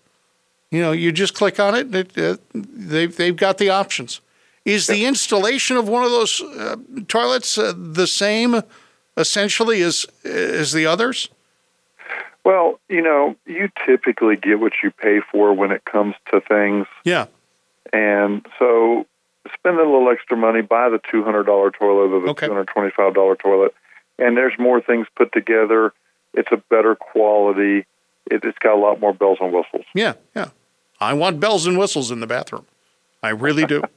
You 0.70 0.80
know, 0.80 0.92
you 0.92 1.12
just 1.12 1.34
click 1.34 1.58
on 1.60 1.74
it. 1.74 1.94
it 1.94 2.18
uh, 2.18 2.36
they've 2.54 3.14
they've 3.14 3.36
got 3.36 3.58
the 3.58 3.70
options. 3.70 4.20
Is 4.64 4.86
the 4.86 5.06
installation 5.06 5.76
of 5.76 5.88
one 5.88 6.04
of 6.04 6.10
those 6.10 6.40
uh, 6.40 6.76
toilets 7.08 7.58
uh, 7.58 7.74
the 7.76 8.06
same, 8.06 8.62
essentially, 9.16 9.82
as 9.82 10.06
as 10.24 10.72
the 10.72 10.86
others? 10.86 11.28
Well, 12.44 12.80
you 12.88 13.02
know, 13.02 13.36
you 13.46 13.70
typically 13.86 14.36
get 14.36 14.60
what 14.60 14.72
you 14.82 14.90
pay 14.90 15.20
for 15.30 15.52
when 15.52 15.70
it 15.70 15.84
comes 15.84 16.14
to 16.32 16.40
things. 16.40 16.86
Yeah. 17.04 17.26
And 17.92 18.44
so 18.58 19.06
spend 19.54 19.78
a 19.78 19.82
little 19.82 20.08
extra 20.10 20.36
money, 20.36 20.62
buy 20.62 20.88
the 20.88 20.98
$200 20.98 21.44
toilet 21.44 22.12
or 22.12 22.20
the 22.20 22.28
okay. 22.30 22.48
$225 22.48 23.38
toilet, 23.38 23.74
and 24.18 24.36
there's 24.36 24.54
more 24.58 24.80
things 24.80 25.06
put 25.16 25.32
together. 25.32 25.92
It's 26.34 26.50
a 26.52 26.56
better 26.56 26.94
quality. 26.94 27.84
It, 28.30 28.44
has 28.44 28.54
got 28.60 28.74
a 28.74 28.80
lot 28.80 29.00
more 29.00 29.12
bells 29.12 29.38
and 29.40 29.52
whistles. 29.52 29.84
Yeah, 29.94 30.14
yeah. 30.34 30.50
I 31.00 31.14
want 31.14 31.40
bells 31.40 31.66
and 31.66 31.76
whistles 31.78 32.10
in 32.10 32.20
the 32.20 32.26
bathroom. 32.26 32.66
I 33.22 33.30
really 33.30 33.66
do. 33.66 33.82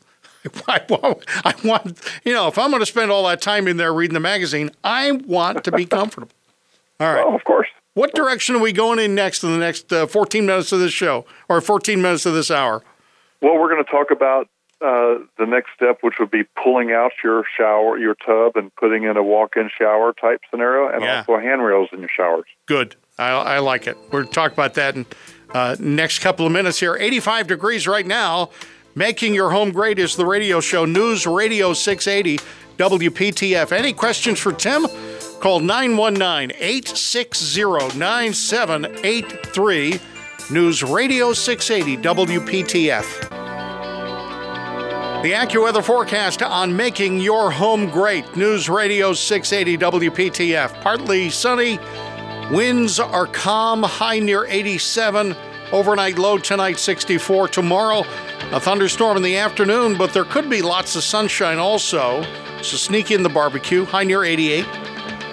I 0.68 0.82
want, 0.90 1.26
I 1.44 1.54
want, 1.64 2.00
you 2.24 2.34
know, 2.34 2.48
if 2.48 2.58
I'm 2.58 2.70
going 2.70 2.82
to 2.82 2.86
spend 2.86 3.12
all 3.12 3.28
that 3.28 3.42
time 3.42 3.68
in 3.68 3.78
there 3.78 3.94
reading 3.94 4.14
the 4.14 4.20
magazine, 4.20 4.72
I 4.84 5.12
want 5.12 5.64
to 5.64 5.72
be 5.72 5.86
comfortable. 5.86 6.32
All 7.00 7.14
right. 7.14 7.26
Well, 7.26 7.36
of 7.36 7.44
course. 7.44 7.68
What 7.94 8.14
direction 8.14 8.56
are 8.56 8.60
we 8.60 8.74
going 8.74 9.00
in 9.00 9.16
next 9.16 9.44
in 9.44 9.52
the 9.52 9.58
next 9.58 9.92
uh, 9.92 10.06
14 10.06 10.46
minutes 10.46 10.72
of 10.72 10.80
this 10.80 10.92
show 10.92 11.26
or 11.48 11.62
14 11.62 12.02
minutes 12.02 12.26
of 12.26 12.34
this 12.34 12.52
hour? 12.52 12.84
Well, 13.42 13.58
we're 13.58 13.70
going 13.70 13.84
to 13.84 13.90
talk 13.90 14.12
about 14.12 14.50
uh, 14.82 15.20
the 15.38 15.46
next 15.46 15.72
step, 15.76 16.00
which 16.02 16.16
would 16.20 16.32
be 16.32 16.44
pulling 16.62 16.92
out 16.92 17.12
your 17.24 17.44
shower, 17.58 17.98
your 17.98 18.16
tub, 18.16 18.58
and 18.58 18.74
putting 18.76 19.04
in 19.04 19.16
a 19.16 19.24
walk-in 19.24 19.70
shower 19.78 20.14
type 20.14 20.42
scenario, 20.52 20.90
and 20.90 21.02
yeah. 21.02 21.20
also 21.20 21.40
handrails 21.40 21.90
in 21.94 22.00
your 22.00 22.10
showers. 22.10 22.46
Good. 22.66 22.96
I, 23.18 23.30
I 23.30 23.60
like 23.60 23.88
it. 23.88 23.98
We're 24.12 24.24
going 24.24 24.28
to 24.28 24.34
talk 24.34 24.52
about 24.52 24.74
that 24.74 24.96
in 24.96 25.06
uh, 25.54 25.78
next 25.80 26.20
couple 26.20 26.46
of 26.46 26.52
minutes 26.52 26.80
here. 26.80 26.98
85 27.00 27.48
degrees 27.48 27.88
right 27.88 28.06
now. 28.06 28.50
Making 28.98 29.36
Your 29.36 29.52
Home 29.52 29.72
Great 29.72 30.00
is 30.00 30.16
the 30.16 30.26
radio 30.26 30.62
show, 30.62 30.86
News 30.86 31.28
Radio 31.28 31.74
680 31.74 32.42
WPTF. 32.78 33.74
Any 33.74 33.92
questions 33.92 34.40
for 34.40 34.54
Tim? 34.54 34.88
Call 35.42 35.60
919 35.60 36.56
860 36.58 38.00
9783. 38.00 40.00
News 40.50 40.82
Radio 40.82 41.34
680 41.34 42.02
WPTF. 42.02 43.30
The 45.24 45.32
AccuWeather 45.34 45.84
forecast 45.84 46.42
on 46.42 46.78
making 46.78 47.20
your 47.20 47.52
home 47.52 47.90
great. 47.90 48.38
News 48.38 48.70
Radio 48.70 49.12
680 49.12 49.78
WPTF. 50.10 50.82
Partly 50.82 51.30
sunny. 51.30 51.80
Winds 52.50 53.02
are 53.02 53.28
calm, 53.28 53.84
high 53.84 54.20
near 54.20 54.46
87. 54.46 55.36
Overnight 55.74 56.18
low 56.18 56.38
tonight 56.38 56.80
64. 56.80 57.50
Tomorrow, 57.50 58.06
a 58.52 58.60
thunderstorm 58.60 59.18
in 59.18 59.24
the 59.24 59.38
afternoon, 59.38 59.98
but 59.98 60.14
there 60.14 60.24
could 60.24 60.50
be 60.50 60.62
lots 60.62 60.96
of 60.96 61.04
sunshine 61.04 61.58
also. 61.58 62.24
So 62.62 62.78
sneak 62.78 63.12
in 63.12 63.24
the 63.24 63.30
barbecue, 63.30 63.86
high 63.86 64.04
near 64.04 64.24
88. 64.24 64.66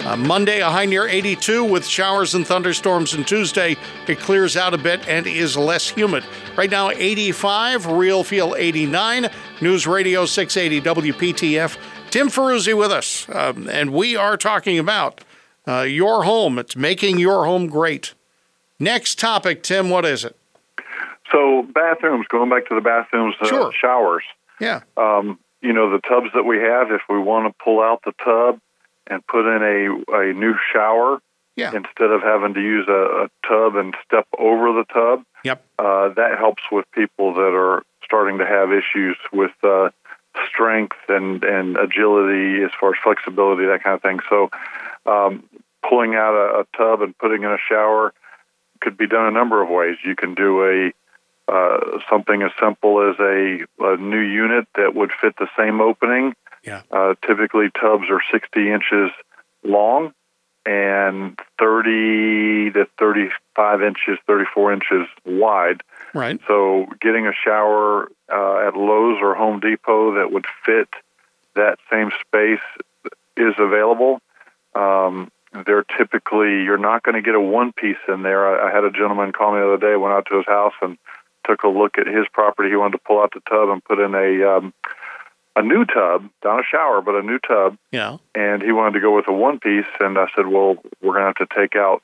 Uh, 0.05 0.17
Monday, 0.17 0.59
a 0.59 0.69
high 0.69 0.85
near 0.85 1.07
82 1.07 1.63
with 1.63 1.85
showers 1.85 2.35
and 2.35 2.45
thunderstorms. 2.45 3.13
And 3.13 3.25
Tuesday, 3.25 3.77
it 4.07 4.19
clears 4.19 4.57
out 4.57 4.73
a 4.73 4.77
bit 4.77 5.07
and 5.07 5.25
is 5.25 5.55
less 5.55 5.87
humid. 5.87 6.25
Right 6.57 6.69
now, 6.69 6.89
85, 6.89 7.85
real 7.85 8.23
feel 8.25 8.53
89. 8.57 9.29
News 9.61 9.87
Radio 9.87 10.25
680 10.25 11.11
WPTF. 11.11 11.77
Tim 12.09 12.27
Ferruzzi 12.27 12.77
with 12.77 12.91
us. 12.91 13.27
Um, 13.29 13.69
and 13.69 13.93
we 13.93 14.17
are 14.17 14.35
talking 14.35 14.77
about 14.77 15.23
uh, 15.65 15.81
your 15.81 16.23
home. 16.23 16.59
It's 16.59 16.75
making 16.75 17.17
your 17.17 17.45
home 17.45 17.67
great. 17.67 18.13
Next 18.79 19.17
topic, 19.17 19.63
Tim, 19.63 19.89
what 19.89 20.03
is 20.03 20.25
it? 20.25 20.35
So, 21.33 21.63
bathrooms, 21.63 22.27
going 22.29 22.49
back 22.49 22.67
to 22.69 22.75
the 22.75 22.81
bathrooms, 22.81 23.35
uh, 23.41 23.47
sure. 23.47 23.73
showers. 23.73 24.23
Yeah. 24.61 24.81
Um, 24.95 25.39
you 25.61 25.73
know, 25.73 25.89
the 25.91 25.99
tubs 25.99 26.27
that 26.35 26.43
we 26.43 26.57
have, 26.59 26.91
if 26.91 27.01
we 27.09 27.17
want 27.17 27.51
to 27.51 27.63
pull 27.63 27.81
out 27.81 28.01
the 28.05 28.13
tub, 28.23 28.59
and 29.07 29.25
put 29.27 29.45
in 29.45 29.61
a, 29.61 30.15
a 30.15 30.33
new 30.33 30.55
shower 30.71 31.19
yeah. 31.55 31.71
instead 31.75 32.11
of 32.11 32.21
having 32.21 32.53
to 32.53 32.61
use 32.61 32.87
a, 32.87 33.25
a 33.25 33.29
tub 33.47 33.75
and 33.75 33.95
step 34.05 34.27
over 34.37 34.71
the 34.73 34.85
tub. 34.93 35.23
Yep. 35.43 35.63
Uh, 35.77 36.09
that 36.13 36.37
helps 36.37 36.63
with 36.71 36.85
people 36.91 37.33
that 37.33 37.53
are 37.53 37.83
starting 38.03 38.37
to 38.37 38.45
have 38.45 38.71
issues 38.71 39.17
with 39.31 39.51
uh, 39.63 39.89
strength 40.47 40.95
and, 41.09 41.43
and 41.43 41.77
agility 41.77 42.63
as 42.63 42.71
far 42.79 42.91
as 42.91 42.99
flexibility, 43.03 43.65
that 43.65 43.83
kind 43.83 43.95
of 43.95 44.01
thing. 44.01 44.19
So, 44.29 44.49
um, 45.05 45.43
pulling 45.87 46.15
out 46.15 46.33
a, 46.33 46.61
a 46.61 46.77
tub 46.77 47.01
and 47.01 47.17
putting 47.17 47.43
in 47.43 47.49
a 47.49 47.57
shower 47.69 48.13
could 48.79 48.97
be 48.97 49.07
done 49.07 49.27
a 49.27 49.31
number 49.31 49.61
of 49.61 49.69
ways. 49.69 49.97
You 50.03 50.15
can 50.15 50.33
do 50.33 50.63
a 50.63 50.93
uh, 51.47 51.99
something 52.09 52.41
as 52.41 52.51
simple 52.59 53.09
as 53.09 53.15
a, 53.19 53.65
a 53.79 53.97
new 53.97 54.21
unit 54.21 54.67
that 54.75 54.95
would 54.95 55.11
fit 55.21 55.35
the 55.37 55.47
same 55.57 55.81
opening 55.81 56.33
yeah. 56.63 56.81
Uh, 56.91 57.15
typically, 57.25 57.69
tubs 57.69 58.05
are 58.09 58.21
60 58.31 58.71
inches 58.71 59.11
long 59.63 60.13
and 60.65 61.37
30 61.59 62.71
to 62.71 62.87
35 62.97 63.83
inches, 63.83 64.17
34 64.25 64.73
inches 64.73 65.07
wide. 65.25 65.81
Right. 66.13 66.39
So, 66.47 66.87
getting 67.01 67.27
a 67.27 67.33
shower 67.33 68.09
uh, 68.31 68.67
at 68.67 68.75
Lowe's 68.75 69.17
or 69.21 69.35
Home 69.35 69.59
Depot 69.59 70.15
that 70.15 70.31
would 70.31 70.45
fit 70.65 70.87
that 71.55 71.79
same 71.91 72.11
space 72.25 72.63
is 73.35 73.53
available. 73.59 74.21
Um, 74.73 75.31
they're 75.65 75.83
typically 75.83 76.63
you're 76.63 76.79
not 76.79 77.03
going 77.03 77.15
to 77.15 77.21
get 77.21 77.35
a 77.35 77.39
one 77.39 77.73
piece 77.73 77.97
in 78.07 78.23
there. 78.23 78.47
I, 78.47 78.69
I 78.69 78.73
had 78.73 78.85
a 78.85 78.91
gentleman 78.91 79.33
call 79.33 79.53
me 79.53 79.59
the 79.59 79.73
other 79.73 79.77
day. 79.77 79.95
Went 79.97 80.13
out 80.13 80.25
to 80.27 80.37
his 80.37 80.45
house 80.45 80.73
and 80.81 80.97
took 81.45 81.63
a 81.63 81.67
look 81.67 81.97
at 81.97 82.07
his 82.07 82.25
property. 82.31 82.69
He 82.69 82.75
wanted 82.75 82.97
to 82.97 83.03
pull 83.05 83.21
out 83.21 83.33
the 83.33 83.41
tub 83.49 83.69
and 83.69 83.83
put 83.83 83.99
in 83.99 84.15
a 84.15 84.57
um, 84.57 84.73
a 85.55 85.61
new 85.61 85.85
tub, 85.85 86.29
not 86.43 86.59
a 86.59 86.63
shower, 86.63 87.01
but 87.01 87.15
a 87.15 87.21
new 87.21 87.39
tub. 87.39 87.77
Yeah. 87.91 88.17
And 88.33 88.61
he 88.61 88.71
wanted 88.71 88.93
to 88.93 89.01
go 89.01 89.15
with 89.15 89.27
a 89.27 89.33
one 89.33 89.59
piece, 89.59 89.85
and 89.99 90.17
I 90.17 90.27
said, 90.35 90.47
well, 90.47 90.77
we're 91.01 91.13
going 91.13 91.33
to 91.33 91.39
have 91.39 91.47
to 91.47 91.55
take 91.55 91.75
out. 91.75 92.01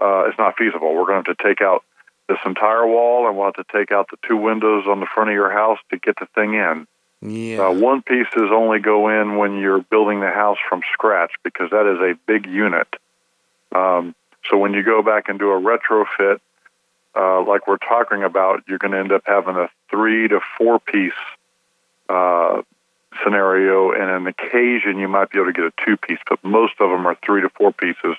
Uh, 0.00 0.24
it's 0.28 0.38
not 0.38 0.56
feasible. 0.56 0.94
We're 0.94 1.06
going 1.06 1.22
to 1.22 1.30
have 1.30 1.36
to 1.36 1.42
take 1.42 1.60
out 1.60 1.84
this 2.28 2.38
entire 2.46 2.86
wall, 2.86 3.26
and 3.26 3.36
we'll 3.36 3.46
have 3.46 3.54
to 3.54 3.64
take 3.72 3.90
out 3.92 4.08
the 4.10 4.18
two 4.26 4.36
windows 4.36 4.84
on 4.86 5.00
the 5.00 5.06
front 5.06 5.30
of 5.30 5.34
your 5.34 5.50
house 5.50 5.78
to 5.90 5.98
get 5.98 6.16
the 6.18 6.26
thing 6.34 6.54
in. 6.54 6.86
Yeah. 7.20 7.66
Uh, 7.66 7.72
one 7.72 8.02
pieces 8.02 8.50
only 8.52 8.78
go 8.78 9.08
in 9.08 9.36
when 9.36 9.58
you're 9.58 9.80
building 9.80 10.20
the 10.20 10.30
house 10.30 10.58
from 10.68 10.82
scratch 10.92 11.32
because 11.42 11.70
that 11.70 11.86
is 11.86 11.98
a 11.98 12.14
big 12.26 12.46
unit. 12.46 12.86
Um, 13.74 14.14
so 14.48 14.56
when 14.56 14.72
you 14.72 14.84
go 14.84 15.02
back 15.02 15.28
and 15.28 15.38
do 15.38 15.50
a 15.50 15.60
retrofit, 15.60 16.38
uh, 17.18 17.42
like 17.44 17.66
we're 17.66 17.78
talking 17.78 18.22
about, 18.22 18.62
you're 18.68 18.78
going 18.78 18.92
to 18.92 18.98
end 18.98 19.12
up 19.12 19.22
having 19.26 19.56
a 19.56 19.68
three 19.90 20.28
to 20.28 20.40
four 20.56 20.78
piece 20.78 21.12
uh, 22.08 22.62
scenario, 23.24 23.90
and 23.90 24.08
an 24.10 24.26
occasion 24.26 24.98
you 24.98 25.08
might 25.08 25.30
be 25.30 25.38
able 25.38 25.46
to 25.46 25.52
get 25.52 25.64
a 25.64 25.72
two 25.84 25.96
piece, 25.96 26.20
but 26.28 26.42
most 26.44 26.74
of 26.80 26.90
them 26.90 27.06
are 27.06 27.16
three 27.24 27.40
to 27.40 27.48
four 27.50 27.72
pieces. 27.72 28.16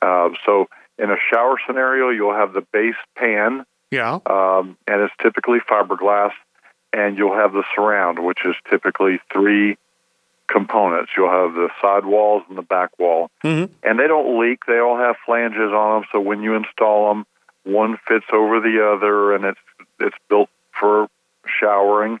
Uh, 0.00 0.30
so 0.46 0.68
in 0.98 1.10
a 1.10 1.16
shower 1.30 1.56
scenario, 1.66 2.10
you'll 2.10 2.34
have 2.34 2.52
the 2.52 2.60
base 2.60 2.94
pan, 3.16 3.64
yeah, 3.90 4.18
um, 4.26 4.76
and 4.86 5.02
it's 5.02 5.14
typically 5.20 5.58
fiberglass, 5.58 6.32
and 6.92 7.18
you'll 7.18 7.34
have 7.34 7.52
the 7.52 7.64
surround, 7.74 8.24
which 8.24 8.38
is 8.44 8.54
typically 8.70 9.20
three 9.32 9.76
components. 10.48 11.10
You'll 11.16 11.30
have 11.30 11.54
the 11.54 11.70
side 11.80 12.04
walls 12.04 12.42
and 12.48 12.56
the 12.56 12.62
back 12.62 12.98
wall, 12.98 13.30
mm-hmm. 13.42 13.72
and 13.82 13.98
they 13.98 14.06
don't 14.06 14.38
leak. 14.40 14.66
They 14.66 14.78
all 14.78 14.96
have 14.96 15.16
flanges 15.26 15.72
on 15.72 16.00
them, 16.00 16.08
so 16.12 16.20
when 16.20 16.42
you 16.42 16.54
install 16.54 17.08
them, 17.08 17.26
one 17.64 17.98
fits 18.08 18.26
over 18.32 18.60
the 18.60 18.92
other, 18.94 19.34
and 19.34 19.44
it's 19.44 19.60
it's 20.00 20.16
built 20.28 20.48
for 20.78 21.08
showering 21.60 22.20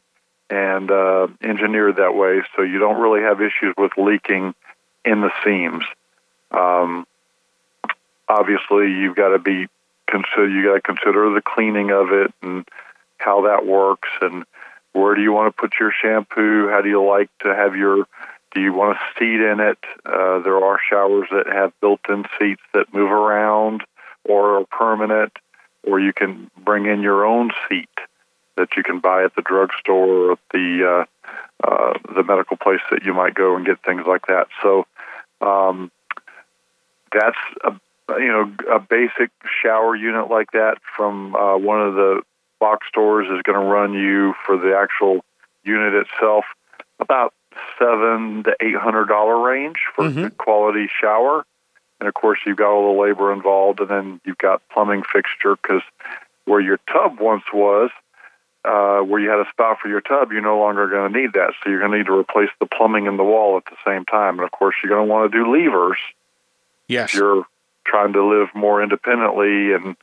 and 0.50 0.90
uh, 0.90 1.28
engineered 1.42 1.96
that 1.96 2.14
way, 2.14 2.42
so 2.54 2.62
you 2.62 2.78
don't 2.78 3.00
really 3.00 3.22
have 3.22 3.40
issues 3.40 3.74
with 3.78 3.92
leaking 3.96 4.54
in 5.04 5.20
the 5.22 5.30
seams. 5.42 5.84
Um, 6.50 7.06
obviously, 8.28 8.90
you've 8.92 9.16
got 9.16 9.30
to 9.30 9.38
be 9.38 9.68
consider 10.06 10.48
you 10.48 10.64
got 10.64 10.74
to 10.74 10.80
consider 10.80 11.32
the 11.32 11.42
cleaning 11.42 11.90
of 11.90 12.12
it 12.12 12.32
and 12.42 12.68
how 13.18 13.42
that 13.42 13.64
works, 13.66 14.08
and 14.20 14.44
where 14.92 15.14
do 15.14 15.22
you 15.22 15.32
want 15.32 15.54
to 15.54 15.60
put 15.60 15.72
your 15.80 15.90
shampoo? 15.90 16.68
How 16.68 16.82
do 16.82 16.88
you 16.88 17.02
like 17.02 17.30
to 17.40 17.54
have 17.54 17.74
your 17.74 18.06
do 18.54 18.60
you 18.60 18.74
want 18.74 18.98
a 18.98 19.18
seat 19.18 19.40
in 19.40 19.60
it? 19.60 19.78
Uh, 20.04 20.40
there 20.40 20.62
are 20.62 20.78
showers 20.90 21.28
that 21.30 21.46
have 21.46 21.72
built-in 21.80 22.26
seats 22.38 22.60
that 22.74 22.92
move 22.92 23.10
around 23.10 23.82
or 24.24 24.64
permanent, 24.66 25.32
or 25.84 26.00
you 26.00 26.12
can 26.12 26.50
bring 26.56 26.86
in 26.86 27.02
your 27.02 27.24
own 27.24 27.50
seat 27.68 27.88
that 28.56 28.68
you 28.76 28.82
can 28.82 29.00
buy 29.00 29.24
at 29.24 29.34
the 29.34 29.42
drugstore 29.42 30.28
or 30.28 30.32
at 30.32 30.38
the 30.52 31.06
uh, 31.64 31.66
uh, 31.66 31.92
the 32.14 32.22
medical 32.22 32.56
place 32.56 32.80
that 32.90 33.04
you 33.04 33.14
might 33.14 33.34
go 33.34 33.56
and 33.56 33.64
get 33.64 33.82
things 33.82 34.02
like 34.06 34.26
that. 34.26 34.48
So 34.62 34.86
um, 35.40 35.90
that's 37.12 37.38
a 37.64 37.72
you 38.18 38.28
know 38.28 38.52
a 38.74 38.78
basic 38.78 39.30
shower 39.62 39.96
unit 39.96 40.30
like 40.30 40.52
that 40.52 40.78
from 40.96 41.34
uh, 41.34 41.56
one 41.56 41.80
of 41.80 41.94
the 41.94 42.22
box 42.60 42.86
stores 42.88 43.26
is 43.26 43.42
going 43.42 43.58
to 43.58 43.66
run 43.66 43.92
you 43.92 44.34
for 44.46 44.56
the 44.56 44.76
actual 44.76 45.24
unit 45.64 45.94
itself 45.94 46.44
about 47.00 47.34
seven 47.78 48.44
to 48.44 48.54
eight 48.60 48.76
hundred 48.76 49.06
dollar 49.06 49.40
range 49.40 49.78
for 49.94 50.04
mm-hmm. 50.04 50.18
a 50.18 50.22
good 50.22 50.38
quality 50.38 50.88
shower. 51.00 51.44
And 52.02 52.08
of 52.08 52.14
course, 52.14 52.40
you've 52.44 52.56
got 52.56 52.72
all 52.72 52.92
the 52.92 53.00
labor 53.00 53.32
involved, 53.32 53.78
and 53.78 53.88
then 53.88 54.20
you've 54.24 54.36
got 54.36 54.60
plumbing 54.70 55.04
fixture 55.04 55.54
because 55.54 55.82
where 56.46 56.60
your 56.60 56.80
tub 56.92 57.20
once 57.20 57.44
was, 57.54 57.90
uh, 58.64 59.02
where 59.02 59.20
you 59.20 59.30
had 59.30 59.38
a 59.38 59.48
spout 59.52 59.78
for 59.80 59.86
your 59.86 60.00
tub, 60.00 60.32
you're 60.32 60.42
no 60.42 60.58
longer 60.58 60.88
going 60.88 61.12
to 61.12 61.16
need 61.20 61.34
that. 61.34 61.52
So 61.62 61.70
you're 61.70 61.78
going 61.78 61.92
to 61.92 61.98
need 61.98 62.06
to 62.06 62.18
replace 62.18 62.48
the 62.58 62.66
plumbing 62.66 63.06
in 63.06 63.18
the 63.18 63.22
wall 63.22 63.56
at 63.56 63.66
the 63.66 63.76
same 63.86 64.04
time. 64.04 64.40
And 64.40 64.44
of 64.44 64.50
course, 64.50 64.74
you're 64.82 64.92
going 64.92 65.06
to 65.06 65.12
want 65.12 65.30
to 65.30 65.38
do 65.38 65.48
levers. 65.48 65.96
Yes. 66.88 67.10
If 67.10 67.20
you're 67.20 67.44
trying 67.84 68.14
to 68.14 68.24
live 68.24 68.48
more 68.52 68.82
independently 68.82 69.72
and 69.72 69.94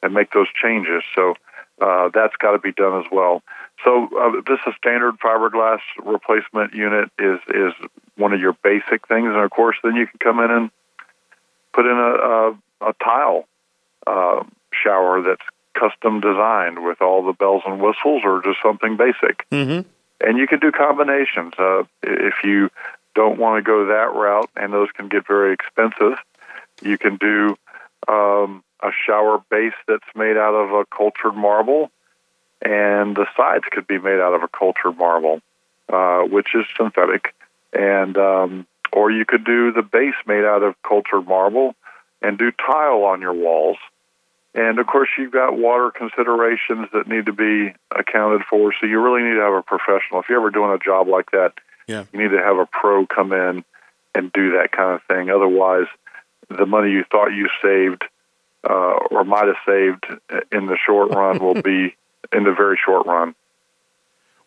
and 0.00 0.14
make 0.14 0.30
those 0.30 0.46
changes. 0.62 1.02
So 1.12 1.34
uh, 1.80 2.10
that's 2.14 2.36
got 2.36 2.52
to 2.52 2.60
be 2.60 2.70
done 2.70 3.00
as 3.00 3.10
well. 3.10 3.42
So 3.82 4.08
uh, 4.16 4.42
this 4.46 4.60
is 4.64 4.74
standard 4.76 5.18
fiberglass 5.18 5.80
replacement 6.04 6.72
unit 6.72 7.10
is 7.18 7.40
is 7.48 7.72
one 8.16 8.32
of 8.32 8.40
your 8.40 8.52
basic 8.62 9.08
things, 9.08 9.26
and 9.26 9.38
of 9.38 9.50
course, 9.50 9.76
then 9.82 9.96
you 9.96 10.06
can 10.06 10.20
come 10.20 10.38
in 10.38 10.52
and 10.52 10.70
put 11.78 11.86
in 11.86 11.96
a 11.96 12.12
a, 12.32 12.88
a 12.90 12.92
tile 13.04 13.46
uh, 14.04 14.42
shower 14.82 15.22
that's 15.22 15.46
custom 15.74 16.20
designed 16.20 16.84
with 16.84 17.00
all 17.00 17.24
the 17.24 17.32
bells 17.32 17.62
and 17.64 17.80
whistles, 17.80 18.22
or 18.24 18.42
just 18.42 18.58
something 18.60 18.96
basic. 18.96 19.48
Mm-hmm. 19.50 19.88
And 20.26 20.38
you 20.38 20.48
can 20.48 20.58
do 20.58 20.72
combinations. 20.72 21.52
Uh, 21.56 21.84
if 22.02 22.34
you 22.42 22.70
don't 23.14 23.38
want 23.38 23.54
to 23.58 23.62
go 23.62 23.86
that 23.86 24.12
route, 24.12 24.50
and 24.56 24.72
those 24.72 24.88
can 24.90 25.08
get 25.08 25.24
very 25.24 25.52
expensive, 25.52 26.18
you 26.82 26.98
can 26.98 27.16
do 27.16 27.56
um, 28.08 28.64
a 28.82 28.90
shower 29.06 29.40
base 29.50 29.78
that's 29.86 30.10
made 30.16 30.36
out 30.36 30.54
of 30.54 30.72
a 30.72 30.84
cultured 30.86 31.36
marble, 31.36 31.92
and 32.60 33.14
the 33.14 33.26
sides 33.36 33.64
could 33.70 33.86
be 33.86 33.98
made 33.98 34.18
out 34.18 34.34
of 34.34 34.42
a 34.42 34.48
cultured 34.48 34.96
marble, 34.98 35.40
uh, 35.88 36.22
which 36.22 36.48
is 36.56 36.66
synthetic, 36.76 37.34
and 37.72 38.18
um, 38.18 38.66
or 38.92 39.10
you 39.10 39.24
could 39.24 39.44
do 39.44 39.72
the 39.72 39.82
base 39.82 40.14
made 40.26 40.44
out 40.44 40.62
of 40.62 40.74
cultured 40.82 41.26
marble 41.26 41.74
and 42.22 42.38
do 42.38 42.50
tile 42.50 43.04
on 43.04 43.20
your 43.20 43.32
walls. 43.32 43.76
And 44.54 44.78
of 44.78 44.86
course, 44.86 45.08
you've 45.16 45.32
got 45.32 45.56
water 45.56 45.90
considerations 45.90 46.88
that 46.92 47.06
need 47.06 47.26
to 47.26 47.32
be 47.32 47.74
accounted 47.90 48.42
for. 48.48 48.72
So 48.80 48.86
you 48.86 49.00
really 49.00 49.22
need 49.22 49.36
to 49.36 49.42
have 49.42 49.54
a 49.54 49.62
professional. 49.62 50.20
If 50.20 50.28
you're 50.28 50.40
ever 50.40 50.50
doing 50.50 50.72
a 50.72 50.78
job 50.78 51.06
like 51.06 51.30
that, 51.32 51.52
yeah. 51.86 52.04
you 52.12 52.18
need 52.18 52.30
to 52.30 52.42
have 52.42 52.56
a 52.56 52.66
pro 52.66 53.06
come 53.06 53.32
in 53.32 53.64
and 54.14 54.32
do 54.32 54.52
that 54.52 54.72
kind 54.72 54.94
of 54.94 55.02
thing. 55.04 55.30
Otherwise, 55.30 55.86
the 56.48 56.66
money 56.66 56.90
you 56.90 57.04
thought 57.10 57.28
you 57.28 57.48
saved 57.62 58.02
uh, 58.68 58.98
or 59.10 59.24
might 59.24 59.46
have 59.46 59.56
saved 59.66 60.04
in 60.50 60.66
the 60.66 60.76
short 60.84 61.10
run 61.10 61.38
will 61.38 61.62
be 61.62 61.94
in 62.32 62.44
the 62.44 62.54
very 62.56 62.78
short 62.84 63.06
run. 63.06 63.34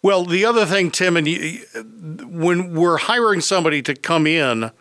Well, 0.04 0.26
the 0.26 0.46
other 0.46 0.66
thing, 0.66 0.90
Tim, 0.90 1.16
and 1.16 1.28
you, 1.28 1.60
when 2.26 2.74
we're 2.74 2.98
hiring 2.98 3.42
somebody 3.42 3.82
to 3.84 3.94
come 3.94 4.26
in, 4.26 4.72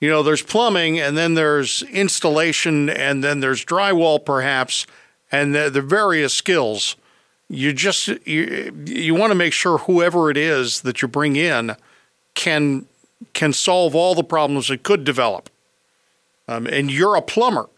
you 0.00 0.10
know, 0.10 0.24
there's 0.24 0.42
plumbing, 0.42 0.98
and 0.98 1.16
then 1.16 1.34
there's 1.34 1.82
installation, 1.84 2.90
and 2.90 3.22
then 3.22 3.38
there's 3.38 3.64
drywall, 3.64 4.24
perhaps, 4.24 4.84
and 5.30 5.54
the, 5.54 5.70
the 5.70 5.80
various 5.80 6.34
skills. 6.34 6.96
You 7.48 7.72
just 7.72 8.08
you, 8.26 8.84
you 8.86 9.14
want 9.14 9.30
to 9.30 9.36
make 9.36 9.52
sure 9.52 9.78
whoever 9.78 10.30
it 10.30 10.36
is 10.36 10.80
that 10.80 11.02
you 11.02 11.08
bring 11.08 11.36
in 11.36 11.76
can 12.34 12.86
can 13.34 13.52
solve 13.52 13.94
all 13.94 14.14
the 14.16 14.24
problems 14.24 14.68
that 14.68 14.82
could 14.82 15.04
develop. 15.04 15.50
Um, 16.48 16.66
and 16.66 16.90
you're 16.90 17.14
a 17.14 17.22
plumber, 17.22 17.68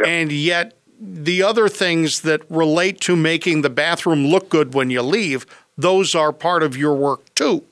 Yep. 0.00 0.08
and 0.08 0.32
yet 0.32 0.76
the 1.06 1.42
other 1.42 1.68
things 1.68 2.20
that 2.22 2.42
relate 2.50 3.00
to 3.02 3.16
making 3.16 3.62
the 3.62 3.70
bathroom 3.70 4.26
look 4.26 4.48
good 4.48 4.74
when 4.74 4.90
you 4.90 5.02
leave, 5.02 5.46
those 5.76 6.14
are 6.14 6.32
part 6.32 6.62
of 6.62 6.76
your 6.76 6.94
work 6.94 7.34
too. 7.34 7.64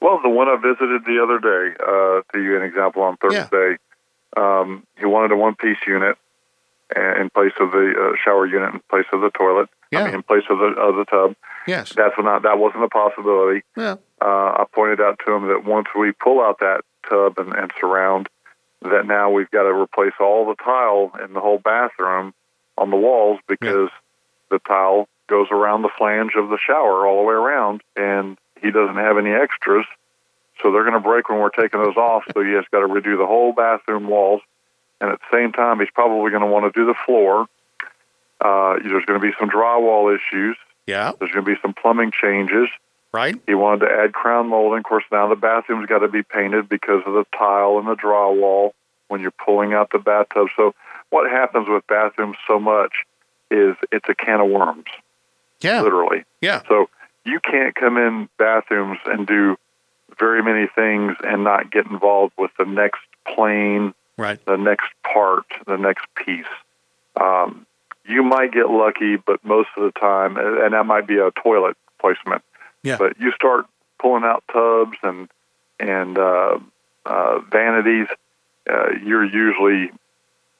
Well, 0.00 0.20
the 0.22 0.28
one 0.28 0.48
I 0.48 0.56
visited 0.56 1.04
the 1.04 1.22
other 1.22 1.38
day, 1.38 1.74
uh, 1.82 2.20
to 2.20 2.24
give 2.34 2.42
you 2.42 2.56
an 2.56 2.62
example, 2.62 3.02
on 3.02 3.16
Thursday, 3.16 3.76
um, 4.36 4.86
he 4.98 5.06
wanted 5.06 5.32
a 5.32 5.36
one-piece 5.36 5.78
unit 5.86 6.16
in 6.94 7.30
place 7.30 7.52
of 7.58 7.72
the 7.72 7.94
uh, 7.98 8.16
shower 8.22 8.46
unit, 8.46 8.74
in 8.74 8.80
place 8.90 9.06
of 9.12 9.20
the 9.20 9.30
toilet, 9.30 9.68
Yeah. 9.90 10.02
I 10.02 10.04
mean, 10.06 10.14
in 10.16 10.22
place 10.22 10.44
of 10.50 10.58
the 10.58 10.66
of 10.80 10.96
the 10.96 11.04
tub. 11.06 11.34
Yes. 11.66 11.92
That's 11.96 12.14
not 12.18 12.42
that 12.42 12.58
wasn't 12.58 12.84
a 12.84 12.88
possibility. 12.88 13.62
Yeah. 13.76 13.96
Uh, 14.20 14.26
I 14.60 14.64
pointed 14.72 15.00
out 15.00 15.20
to 15.26 15.32
him 15.32 15.48
that 15.48 15.64
once 15.64 15.88
we 15.98 16.12
pull 16.12 16.40
out 16.40 16.60
that 16.60 16.82
tub 17.08 17.38
and, 17.38 17.52
and 17.54 17.72
surround, 17.80 18.28
that 18.82 19.06
now 19.06 19.30
we've 19.30 19.50
got 19.50 19.62
to 19.64 19.72
replace 19.72 20.12
all 20.20 20.46
the 20.46 20.54
tile 20.62 21.12
in 21.24 21.32
the 21.32 21.40
whole 21.40 21.58
bathroom 21.58 22.34
on 22.78 22.90
the 22.90 22.96
walls 22.96 23.40
because 23.48 23.90
the 24.50 24.58
tile 24.60 25.08
goes 25.28 25.48
around 25.50 25.82
the 25.82 25.90
flange 25.96 26.32
of 26.36 26.50
the 26.50 26.58
shower 26.64 27.06
all 27.06 27.22
the 27.22 27.28
way 27.28 27.34
around, 27.34 27.82
and 27.96 28.38
he 28.60 28.70
doesn't 28.70 28.96
have 28.96 29.18
any 29.18 29.30
extras. 29.30 29.84
So 30.62 30.72
they're 30.72 30.84
going 30.84 30.94
to 30.94 31.00
break 31.00 31.28
when 31.28 31.38
we're 31.38 31.50
taking 31.50 31.82
those 31.82 31.96
off. 31.96 32.24
So 32.32 32.42
he 32.42 32.52
has 32.52 32.64
got 32.70 32.80
to 32.80 32.86
redo 32.86 33.18
the 33.18 33.26
whole 33.26 33.52
bathroom 33.52 34.08
walls, 34.08 34.40
and 35.00 35.10
at 35.10 35.18
the 35.18 35.36
same 35.36 35.52
time, 35.52 35.80
he's 35.80 35.90
probably 35.92 36.30
going 36.30 36.42
to 36.42 36.48
want 36.48 36.72
to 36.72 36.78
do 36.78 36.86
the 36.86 36.94
floor. 37.04 37.46
Uh, 38.40 38.78
there's 38.82 39.04
going 39.04 39.20
to 39.20 39.26
be 39.26 39.32
some 39.38 39.50
drywall 39.50 40.14
issues. 40.14 40.56
Yeah. 40.86 41.12
There's 41.18 41.32
going 41.32 41.44
to 41.44 41.50
be 41.50 41.58
some 41.60 41.74
plumbing 41.74 42.12
changes. 42.12 42.68
Right. 43.16 43.40
He 43.46 43.54
wanted 43.54 43.86
to 43.86 43.92
add 43.92 44.12
crown 44.12 44.48
molding. 44.50 44.80
Of 44.80 44.84
course, 44.84 45.04
now 45.10 45.26
the 45.26 45.36
bathroom's 45.36 45.86
got 45.86 46.00
to 46.00 46.08
be 46.08 46.22
painted 46.22 46.68
because 46.68 47.02
of 47.06 47.14
the 47.14 47.24
tile 47.36 47.78
and 47.78 47.88
the 47.88 47.94
drywall 47.94 48.72
when 49.08 49.22
you're 49.22 49.30
pulling 49.30 49.72
out 49.72 49.88
the 49.90 49.98
bathtub. 49.98 50.48
So, 50.54 50.74
what 51.08 51.30
happens 51.30 51.66
with 51.66 51.86
bathrooms 51.86 52.36
so 52.46 52.60
much 52.60 52.92
is 53.50 53.74
it's 53.90 54.06
a 54.10 54.14
can 54.14 54.40
of 54.40 54.50
worms, 54.50 54.84
Yeah. 55.62 55.80
literally. 55.80 56.24
Yeah. 56.42 56.60
So, 56.68 56.90
you 57.24 57.40
can't 57.40 57.74
come 57.74 57.96
in 57.96 58.28
bathrooms 58.38 58.98
and 59.06 59.26
do 59.26 59.56
very 60.18 60.42
many 60.42 60.66
things 60.66 61.16
and 61.24 61.42
not 61.42 61.70
get 61.70 61.86
involved 61.86 62.34
with 62.36 62.50
the 62.58 62.66
next 62.66 63.00
plane, 63.26 63.94
Right. 64.18 64.44
the 64.44 64.56
next 64.58 64.90
part, 65.10 65.46
the 65.66 65.78
next 65.78 66.04
piece. 66.16 66.44
Um, 67.18 67.64
you 68.04 68.22
might 68.22 68.52
get 68.52 68.68
lucky, 68.68 69.16
but 69.16 69.42
most 69.42 69.70
of 69.78 69.84
the 69.84 69.98
time, 69.98 70.36
and 70.36 70.74
that 70.74 70.84
might 70.84 71.06
be 71.06 71.16
a 71.16 71.30
toilet 71.30 71.78
placement. 71.98 72.42
Yeah. 72.86 72.98
But 72.98 73.18
you 73.18 73.32
start 73.32 73.66
pulling 74.00 74.24
out 74.24 74.44
tubs 74.52 74.96
and 75.02 75.28
and 75.78 76.16
uh, 76.16 76.58
uh, 77.04 77.38
vanities, 77.50 78.06
uh, 78.70 78.90
you're 79.04 79.24
usually 79.24 79.90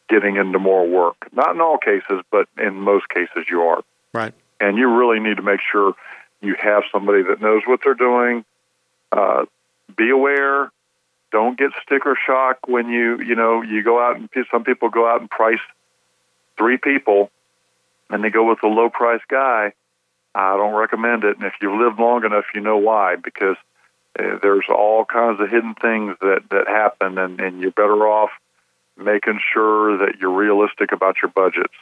getting 0.09 0.37
into 0.37 0.59
more 0.59 0.87
work. 0.87 1.17
Not 1.33 1.55
in 1.55 1.61
all 1.61 1.79
cases, 1.79 2.23
but 2.31 2.49
in 2.59 2.75
most 2.75 3.09
cases, 3.09 3.47
you 3.51 3.63
are. 3.63 3.83
Right. 4.13 4.35
And 4.61 4.77
you 4.77 4.89
really 4.89 5.21
need 5.21 5.37
to 5.37 5.43
make 5.43 5.61
sure 5.73 5.95
you 6.41 6.57
have 6.61 6.83
somebody 6.93 7.23
that 7.23 7.41
knows 7.41 7.63
what 7.67 7.81
they're 7.85 7.95
doing. 7.95 8.45
Uh, 9.13 9.47
be 9.97 10.11
aware. 10.11 10.71
Don't 11.33 11.59
get 11.59 11.71
sticker 11.83 12.17
shock 12.27 12.67
when 12.67 12.89
you 12.89 13.21
you 13.21 13.35
know 13.35 13.63
you 13.63 13.83
go 13.83 14.01
out 14.01 14.17
and 14.17 14.29
some 14.51 14.65
people 14.65 14.89
go 14.89 15.09
out 15.09 15.21
and 15.21 15.31
price 15.31 15.61
three 16.57 16.79
people, 16.79 17.31
and 18.11 18.23
they 18.23 18.31
go 18.31 18.49
with 18.49 18.63
a 18.63 18.69
low 18.69 18.89
price 18.89 19.21
guy. 19.29 19.73
I 20.37 20.57
don't 20.57 20.75
recommend 20.75 21.25
it. 21.25 21.39
And 21.39 21.47
if 21.47 21.55
you've 21.63 21.81
lived 21.81 21.99
long 21.99 22.23
enough, 22.25 22.45
you 22.55 22.61
know 22.61 22.77
why 22.77 23.17
because 23.17 23.57
uh, 24.19 24.37
there's 24.43 24.67
all 24.69 25.07
kinds 25.07 25.41
of 25.41 25.49
hidden 25.49 25.75
things 25.75 26.17
that 26.21 26.43
that 26.51 26.69
happen, 26.69 27.17
and 27.19 27.41
and 27.41 27.61
you're 27.61 27.71
better 27.71 28.07
off 28.07 28.31
making 28.99 29.41
sure 29.53 29.99
that 29.99 30.15
you're 30.21 30.31
realistic 30.31 30.91
about 30.93 31.17
your 31.23 31.31
budgets. 31.31 31.75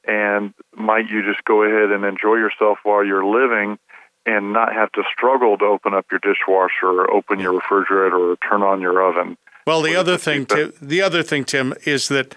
And 0.06 0.54
might 0.76 1.08
you 1.08 1.22
just 1.22 1.44
go 1.44 1.62
ahead 1.62 1.90
and 1.90 2.04
enjoy 2.04 2.36
yourself 2.36 2.78
while 2.82 3.04
you're 3.04 3.24
living? 3.24 3.78
and 4.24 4.52
not 4.52 4.72
have 4.72 4.92
to 4.92 5.02
struggle 5.12 5.58
to 5.58 5.64
open 5.64 5.94
up 5.94 6.06
your 6.10 6.20
dishwasher 6.20 6.86
or 6.86 7.10
open 7.10 7.40
your 7.40 7.52
refrigerator 7.54 8.32
or 8.32 8.36
turn 8.36 8.62
on 8.62 8.80
your 8.80 9.02
oven. 9.02 9.36
Well, 9.66 9.82
the 9.82 9.96
other 9.96 10.16
thing, 10.16 10.46
Tim, 10.46 10.72
the 10.80 11.02
other 11.02 11.22
thing, 11.22 11.44
Tim, 11.44 11.74
is 11.84 12.08
that 12.08 12.34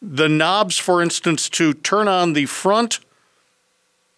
the 0.00 0.28
knobs, 0.28 0.78
for 0.78 1.02
instance, 1.02 1.48
to 1.50 1.74
turn 1.74 2.08
on 2.08 2.32
the 2.32 2.46
front 2.46 3.00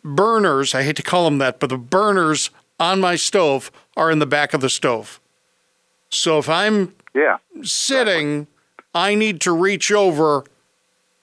burners, 0.05 0.75
I 0.75 0.83
hate 0.83 0.97
to 0.97 1.03
call 1.03 1.25
them 1.25 1.39
that, 1.39 1.61
but 1.61 1.71
the 1.71 1.79
burners 1.79 2.51
on 2.81 3.01
my 3.01 3.17
stove 3.17 3.71
are 3.97 4.11
in 4.11 4.19
the 4.19 4.27
back 4.27 4.55
of 4.55 4.61
the 4.61 4.71
stove. 4.71 5.21
So 6.11 6.39
if 6.39 6.49
I'm 6.49 6.95
yeah. 7.15 7.39
sitting, 7.63 8.47
I 8.95 9.15
need 9.15 9.41
to 9.43 9.53
reach 9.53 9.93
over 9.93 10.45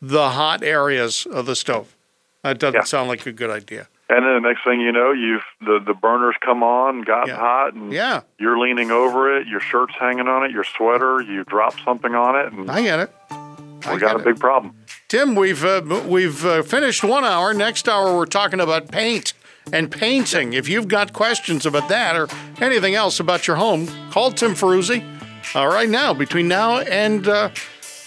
the 0.10 0.30
hot 0.30 0.64
areas 0.64 1.26
of 1.26 1.46
the 1.46 1.56
stove. 1.56 1.96
That 2.44 2.60
doesn't 2.60 2.82
yeah. 2.82 2.84
sound 2.84 3.10
like 3.10 3.26
a 3.26 3.32
good 3.32 3.50
idea. 3.50 3.88
And 4.08 4.24
then 4.24 4.36
the 4.36 4.48
next 4.50 4.64
thing 4.64 4.82
you 4.82 4.92
know, 4.92 5.12
you've 5.12 5.42
the, 5.62 5.80
the 5.84 5.96
burners 5.96 6.36
come 6.42 6.62
on, 6.62 7.02
gotten 7.02 7.30
Yeah. 7.30 7.40
hot, 7.40 7.74
and 7.74 7.92
Yeah. 7.92 8.22
you're 8.38 8.60
leaning 8.60 8.92
over 8.92 9.36
it. 9.36 9.48
Your 9.48 9.60
shirt's 9.60 9.96
hanging 10.00 10.28
on 10.28 10.46
it. 10.46 10.52
Your 10.52 10.64
sweater, 10.64 11.22
you 11.22 11.44
drop 11.46 11.74
something 11.84 12.14
on 12.14 12.36
it, 12.36 12.54
and 12.54 12.70
I 12.70 12.84
get 12.84 13.00
it. 13.00 13.12
I 13.32 13.94
we 13.94 14.00
got 14.00 14.16
a 14.16 14.20
it. 14.20 14.26
big 14.26 14.40
problem. 14.40 14.76
Tim, 15.08 15.36
we've 15.36 15.64
uh, 15.66 15.82
we've 16.08 16.46
uh, 16.46 16.62
finished 16.62 17.04
one 17.04 17.24
hour. 17.26 17.54
Next 17.54 17.90
hour, 17.90 18.16
we're 18.16 18.26
talking 18.28 18.60
about 18.60 18.92
paint 18.92 19.34
and 19.74 19.90
painting. 19.92 20.54
If 20.54 20.70
you've 20.70 20.88
got 20.88 21.12
questions 21.14 21.66
about 21.66 21.90
that 21.90 22.16
or 22.16 22.28
anything 22.62 22.94
else 22.94 23.20
about 23.20 23.48
your 23.48 23.56
home, 23.56 23.88
call 24.12 24.32
Tim 24.32 24.54
Ferruzzi. 24.54 25.04
All 25.56 25.68
right, 25.68 25.90
now 25.90 26.14
between 26.14 26.48
now 26.48 26.78
and 26.80 27.28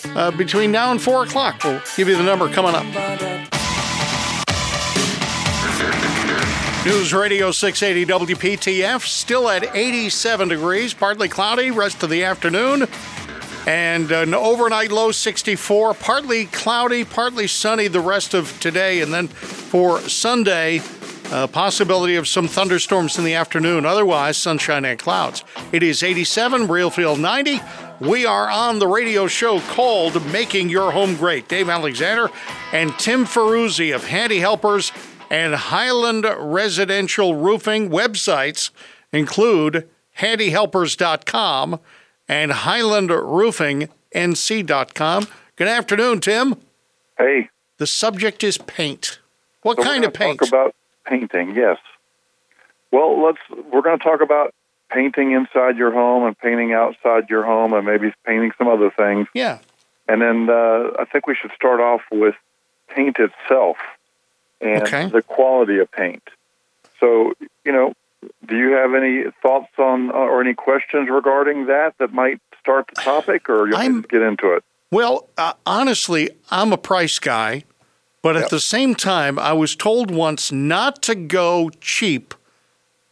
uh, 0.04 0.30
between 0.32 0.70
now 0.70 0.90
and 0.90 1.00
four 1.00 1.24
o'clock, 1.24 1.62
we'll 1.64 1.80
give 1.96 2.08
you 2.08 2.16
the 2.16 2.22
number 2.22 2.48
coming 2.48 2.74
up. 2.74 2.84
News 6.86 7.12
Radio 7.12 7.50
680 7.50 8.34
WPTF 8.34 9.02
still 9.02 9.48
at 9.48 9.76
87 9.76 10.48
degrees, 10.48 10.94
partly 10.94 11.28
cloudy, 11.28 11.70
rest 11.70 12.02
of 12.02 12.10
the 12.10 12.24
afternoon. 12.24 12.86
And 13.66 14.10
an 14.10 14.32
overnight 14.32 14.90
low 14.90 15.12
64, 15.12 15.94
partly 15.94 16.46
cloudy, 16.46 17.04
partly 17.04 17.46
sunny 17.46 17.88
the 17.88 18.00
rest 18.00 18.32
of 18.32 18.58
today. 18.60 19.02
And 19.02 19.12
then 19.12 19.28
for 19.28 20.00
Sunday, 20.00 20.80
possibility 21.28 22.16
of 22.16 22.26
some 22.26 22.48
thunderstorms 22.48 23.18
in 23.18 23.24
the 23.24 23.34
afternoon. 23.34 23.84
Otherwise, 23.84 24.36
sunshine 24.36 24.84
and 24.84 24.98
clouds. 24.98 25.44
It 25.72 25.82
is 25.82 26.02
87, 26.02 26.68
Real 26.68 26.90
Feel 26.90 27.16
90. 27.16 27.60
We 28.00 28.24
are 28.26 28.48
on 28.48 28.78
the 28.78 28.86
radio 28.86 29.26
show 29.26 29.58
called 29.60 30.24
Making 30.32 30.68
Your 30.68 30.92
Home 30.92 31.16
Great. 31.16 31.48
Dave 31.48 31.68
Alexander 31.68 32.30
and 32.72 32.96
Tim 32.98 33.24
Ferruzzi 33.24 33.92
of 33.94 34.04
Handy 34.04 34.38
Helpers 34.38 34.92
and 35.30 35.54
Highland 35.54 36.24
Residential 36.38 37.34
Roofing 37.34 37.90
websites 37.90 38.70
include 39.12 39.88
handyhelpers.com 40.18 41.80
and 42.28 42.52
highlandroofingnc.com. 42.52 45.26
Good 45.56 45.68
afternoon, 45.68 46.20
Tim. 46.20 46.54
Hey, 47.18 47.50
The 47.78 47.86
subject 47.88 48.44
is 48.44 48.58
paint. 48.58 49.18
What 49.62 49.78
so 49.78 49.82
kind 49.82 50.04
of 50.04 50.14
paint? 50.14 50.38
Talk 50.38 50.48
about 50.48 50.74
painting. 51.04 51.56
Yes. 51.56 51.78
Well, 52.92 53.20
let's. 53.20 53.38
We're 53.72 53.82
going 53.82 53.98
to 53.98 54.04
talk 54.04 54.20
about 54.22 54.54
painting 54.90 55.32
inside 55.32 55.76
your 55.76 55.92
home 55.92 56.24
and 56.24 56.38
painting 56.38 56.72
outside 56.72 57.28
your 57.28 57.44
home, 57.44 57.72
and 57.72 57.84
maybe 57.86 58.12
painting 58.24 58.52
some 58.58 58.68
other 58.68 58.90
things. 58.90 59.28
yeah. 59.34 59.58
And 60.10 60.22
then 60.22 60.48
uh, 60.48 60.92
I 60.98 61.04
think 61.04 61.26
we 61.26 61.34
should 61.34 61.50
start 61.54 61.80
off 61.80 62.00
with 62.10 62.34
paint 62.88 63.18
itself 63.18 63.76
and 64.60 64.82
Okay. 64.82 65.06
the 65.08 65.20
quality 65.20 65.78
of 65.78 65.90
paint. 65.92 66.22
So, 66.98 67.34
you 67.64 67.72
know, 67.72 67.92
do 68.46 68.56
you 68.56 68.70
have 68.72 68.94
any 68.94 69.24
thoughts 69.42 69.72
on 69.78 70.10
uh, 70.10 70.14
or 70.14 70.40
any 70.40 70.54
questions 70.54 71.08
regarding 71.10 71.66
that 71.66 71.94
that 71.98 72.12
might 72.12 72.40
start 72.58 72.86
the 72.88 73.00
topic, 73.02 73.48
or 73.48 73.68
you 73.68 74.02
to 74.02 74.08
get 74.08 74.22
into 74.22 74.54
it? 74.54 74.64
Well, 74.90 75.28
uh, 75.36 75.52
honestly, 75.66 76.30
I'm 76.50 76.72
a 76.72 76.78
price 76.78 77.18
guy, 77.18 77.64
but 78.22 78.36
at 78.36 78.50
the 78.50 78.58
same 78.60 78.94
time, 78.94 79.38
I 79.38 79.52
was 79.52 79.76
told 79.76 80.10
once 80.10 80.50
not 80.50 81.02
to 81.02 81.14
go 81.14 81.70
cheap 81.80 82.34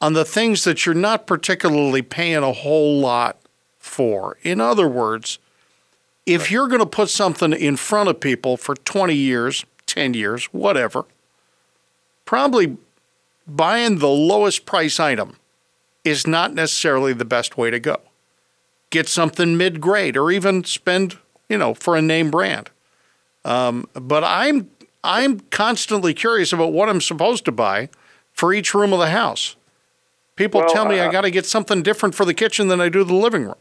on 0.00 0.12
the 0.12 0.24
things 0.24 0.64
that 0.64 0.84
you're 0.84 0.94
not 0.94 1.26
particularly 1.26 2.02
paying 2.02 2.42
a 2.42 2.52
whole 2.52 3.00
lot 3.00 3.38
for. 3.78 4.36
In 4.42 4.60
other 4.60 4.88
words, 4.88 5.38
if 6.26 6.50
you're 6.50 6.68
going 6.68 6.80
to 6.80 6.86
put 6.86 7.08
something 7.08 7.52
in 7.52 7.76
front 7.76 8.08
of 8.08 8.20
people 8.20 8.56
for 8.56 8.74
20 8.74 9.14
years, 9.14 9.64
10 9.86 10.14
years, 10.14 10.46
whatever, 10.46 11.04
probably 12.24 12.76
buying 13.46 13.98
the 13.98 14.08
lowest 14.08 14.66
price 14.66 14.98
item 14.98 15.36
is 16.04 16.26
not 16.26 16.52
necessarily 16.52 17.12
the 17.12 17.24
best 17.24 17.56
way 17.56 17.70
to 17.70 17.80
go. 17.80 18.00
Get 18.90 19.08
something 19.08 19.56
mid 19.56 19.80
grade 19.80 20.16
or 20.16 20.30
even 20.30 20.64
spend, 20.64 21.18
you 21.48 21.58
know, 21.58 21.74
for 21.74 21.96
a 21.96 22.02
name 22.02 22.30
brand. 22.30 22.70
Um, 23.44 23.88
but 23.94 24.24
I'm 24.24 24.70
I'm 25.02 25.40
constantly 25.50 26.14
curious 26.14 26.52
about 26.52 26.72
what 26.72 26.88
I'm 26.88 27.00
supposed 27.00 27.44
to 27.44 27.52
buy 27.52 27.88
for 28.32 28.52
each 28.52 28.74
room 28.74 28.92
of 28.92 28.98
the 28.98 29.10
house. 29.10 29.56
People 30.36 30.60
Well, 30.60 30.68
tell 30.68 30.84
me 30.86 31.00
I 31.00 31.06
uh, 31.06 31.10
got 31.10 31.22
to 31.22 31.30
get 31.30 31.46
something 31.46 31.82
different 31.82 32.14
for 32.14 32.24
the 32.24 32.34
kitchen 32.34 32.68
than 32.68 32.80
I 32.80 32.88
do 32.88 33.04
the 33.04 33.14
living 33.14 33.44
room. 33.44 33.54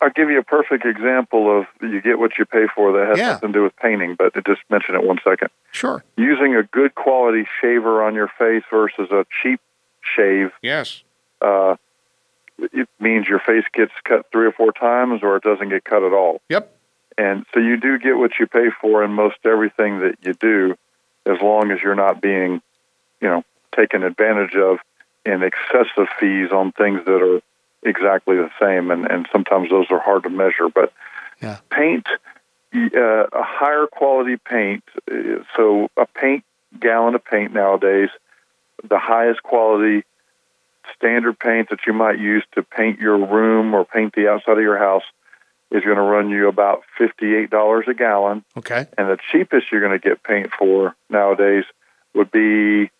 I'll 0.00 0.10
give 0.10 0.30
you 0.30 0.38
a 0.38 0.44
perfect 0.44 0.84
example 0.84 1.58
of 1.60 1.66
you 1.82 2.00
get 2.00 2.18
what 2.20 2.38
you 2.38 2.44
pay 2.44 2.66
for 2.72 2.92
that 2.92 3.08
has 3.08 3.18
Yeah. 3.18 3.32
nothing 3.32 3.52
to 3.52 3.58
do 3.58 3.62
with 3.64 3.74
painting, 3.76 4.14
but 4.14 4.32
just 4.46 4.60
mention 4.70 4.94
it 4.94 5.02
one 5.02 5.18
second. 5.24 5.48
Sure. 5.72 6.04
Using 6.16 6.54
a 6.54 6.62
good 6.62 6.94
quality 6.94 7.46
shaver 7.60 8.04
on 8.04 8.14
your 8.14 8.28
face 8.38 8.62
versus 8.70 9.10
a 9.10 9.26
cheap 9.42 9.60
shave, 10.02 10.52
Yes. 10.62 11.02
uh, 11.40 11.76
it 12.58 12.88
means 13.00 13.26
your 13.26 13.40
face 13.40 13.64
gets 13.72 13.92
cut 14.04 14.26
three 14.30 14.46
or 14.46 14.52
four 14.52 14.70
times 14.72 15.22
or 15.22 15.36
it 15.36 15.42
doesn't 15.42 15.68
get 15.68 15.84
cut 15.84 16.02
at 16.04 16.12
all. 16.12 16.40
Yep. 16.48 16.72
And 17.16 17.44
so 17.52 17.58
you 17.58 17.76
do 17.76 17.98
get 17.98 18.16
what 18.16 18.32
you 18.38 18.46
pay 18.46 18.68
for 18.80 19.02
in 19.02 19.12
most 19.12 19.38
everything 19.44 20.00
that 20.00 20.18
you 20.22 20.34
do, 20.34 20.76
as 21.26 21.40
long 21.42 21.72
as 21.72 21.80
you're 21.82 21.96
not 21.96 22.20
being, 22.20 22.62
you 23.20 23.28
know, 23.28 23.44
taken 23.74 24.04
advantage 24.04 24.54
of 24.54 24.78
in 25.28 25.42
excessive 25.42 26.08
fees 26.18 26.50
on 26.52 26.72
things 26.72 27.04
that 27.04 27.22
are 27.22 27.40
exactly 27.82 28.36
the 28.36 28.50
same. 28.60 28.90
And, 28.90 29.10
and 29.10 29.28
sometimes 29.30 29.70
those 29.70 29.86
are 29.90 30.00
hard 30.00 30.24
to 30.24 30.30
measure. 30.30 30.68
But 30.74 30.92
Yeah. 31.40 31.58
paint, 31.70 32.06
uh, 32.74 33.26
a 33.32 33.42
higher 33.42 33.86
quality 33.86 34.36
paint, 34.36 34.84
uh, 35.10 35.42
so 35.56 35.88
a 35.96 36.06
paint 36.06 36.44
gallon 36.80 37.14
of 37.14 37.24
paint 37.24 37.52
nowadays, 37.52 38.10
the 38.82 38.98
highest 38.98 39.42
quality 39.42 40.04
standard 40.96 41.38
paint 41.38 41.70
that 41.70 41.80
you 41.86 41.92
might 41.92 42.18
use 42.18 42.44
to 42.52 42.62
paint 42.62 42.98
your 42.98 43.18
room 43.18 43.74
or 43.74 43.84
paint 43.84 44.14
the 44.14 44.28
outside 44.28 44.56
of 44.56 44.62
your 44.62 44.78
house 44.78 45.04
is 45.70 45.84
going 45.84 45.96
to 45.96 46.02
run 46.02 46.30
you 46.30 46.48
about 46.48 46.82
$58 46.98 47.86
a 47.88 47.94
gallon. 47.94 48.42
Okay. 48.56 48.86
And 48.96 49.08
the 49.08 49.18
cheapest 49.30 49.70
you're 49.70 49.82
going 49.82 49.98
to 49.98 50.08
get 50.08 50.22
paint 50.22 50.50
for 50.58 50.94
nowadays 51.10 51.64
would 52.14 52.30
be 52.30 52.90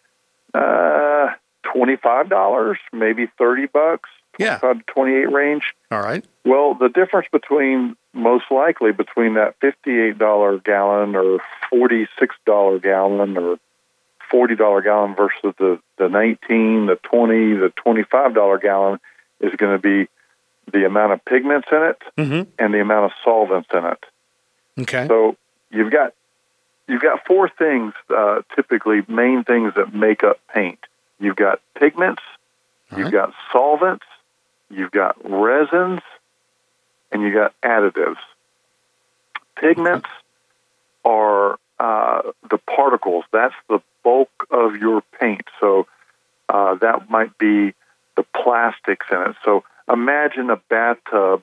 uh, 0.55 1.29
$25, 1.65 2.77
maybe 2.93 3.27
30 3.39 3.67
bucks, 3.67 4.09
Yeah. 4.39 4.59
25 4.59 4.87
to 4.87 4.93
28 4.93 5.33
range. 5.33 5.75
All 5.91 6.01
right. 6.01 6.25
Well, 6.45 6.75
the 6.75 6.89
difference 6.89 7.29
between 7.33 7.97
most 8.13 8.45
likely 8.51 8.93
between 8.93 9.35
that 9.35 9.59
$58 9.61 10.65
gallon 10.65 11.15
or 11.15 11.39
$46 11.73 12.83
gallon 12.83 13.37
or 13.37 13.59
$40 14.33 14.85
gallon 14.85 15.15
versus 15.15 15.55
the, 15.59 15.79
the 15.99 16.09
19, 16.09 16.87
the 16.87 16.97
20, 16.97 17.55
the 17.55 17.73
$25 17.87 18.61
gallon 18.63 18.99
is 19.41 19.53
going 19.57 19.73
to 19.77 19.83
be 19.83 20.09
the 20.73 20.85
amount 20.85 21.13
of 21.13 21.25
pigments 21.25 21.69
in 21.73 21.83
it 21.83 22.03
Mm-hmm. 22.19 22.51
and 22.59 22.75
the 22.75 22.81
amount 22.81 23.07
of 23.07 23.13
solvents 23.25 23.69
in 23.73 23.85
it. 23.85 24.05
Okay. 24.81 25.07
So 25.09 25.37
you've 25.71 25.91
got 25.93 26.13
you've 26.87 27.03
got 27.03 27.27
four 27.27 27.49
things 27.49 27.93
uh, 28.11 28.43
typically 28.55 29.03
main 29.09 29.45
things 29.45 29.75
that 29.77 29.93
make 29.95 30.23
up 30.25 30.39
paint. 30.55 30.79
You've 31.21 31.37
got 31.37 31.61
pigments, 31.79 32.23
All 32.91 32.99
you've 32.99 33.07
right. 33.07 33.27
got 33.27 33.35
solvents, 33.53 34.05
you've 34.71 34.91
got 34.91 35.17
resins, 35.29 36.01
and 37.11 37.23
you've 37.23 37.35
got 37.35 37.55
additives. 37.63 38.19
Pigments 39.57 40.09
are 41.05 41.59
uh, 41.81 42.23
the 42.49 42.59
particles. 42.59 43.25
That's 43.33 43.55
the 43.69 43.81
bulk 44.05 44.31
of 44.51 44.77
your 44.77 45.03
paint. 45.21 45.43
So 45.61 45.87
uh, 46.49 46.77
that 46.77 47.11
might 47.11 47.37
be 47.39 47.75
the 48.17 48.25
plastics 48.35 49.07
in 49.11 49.31
it. 49.31 49.37
So 49.45 49.65
imagine 49.91 50.51
a 50.51 50.57
bathtub 50.57 51.43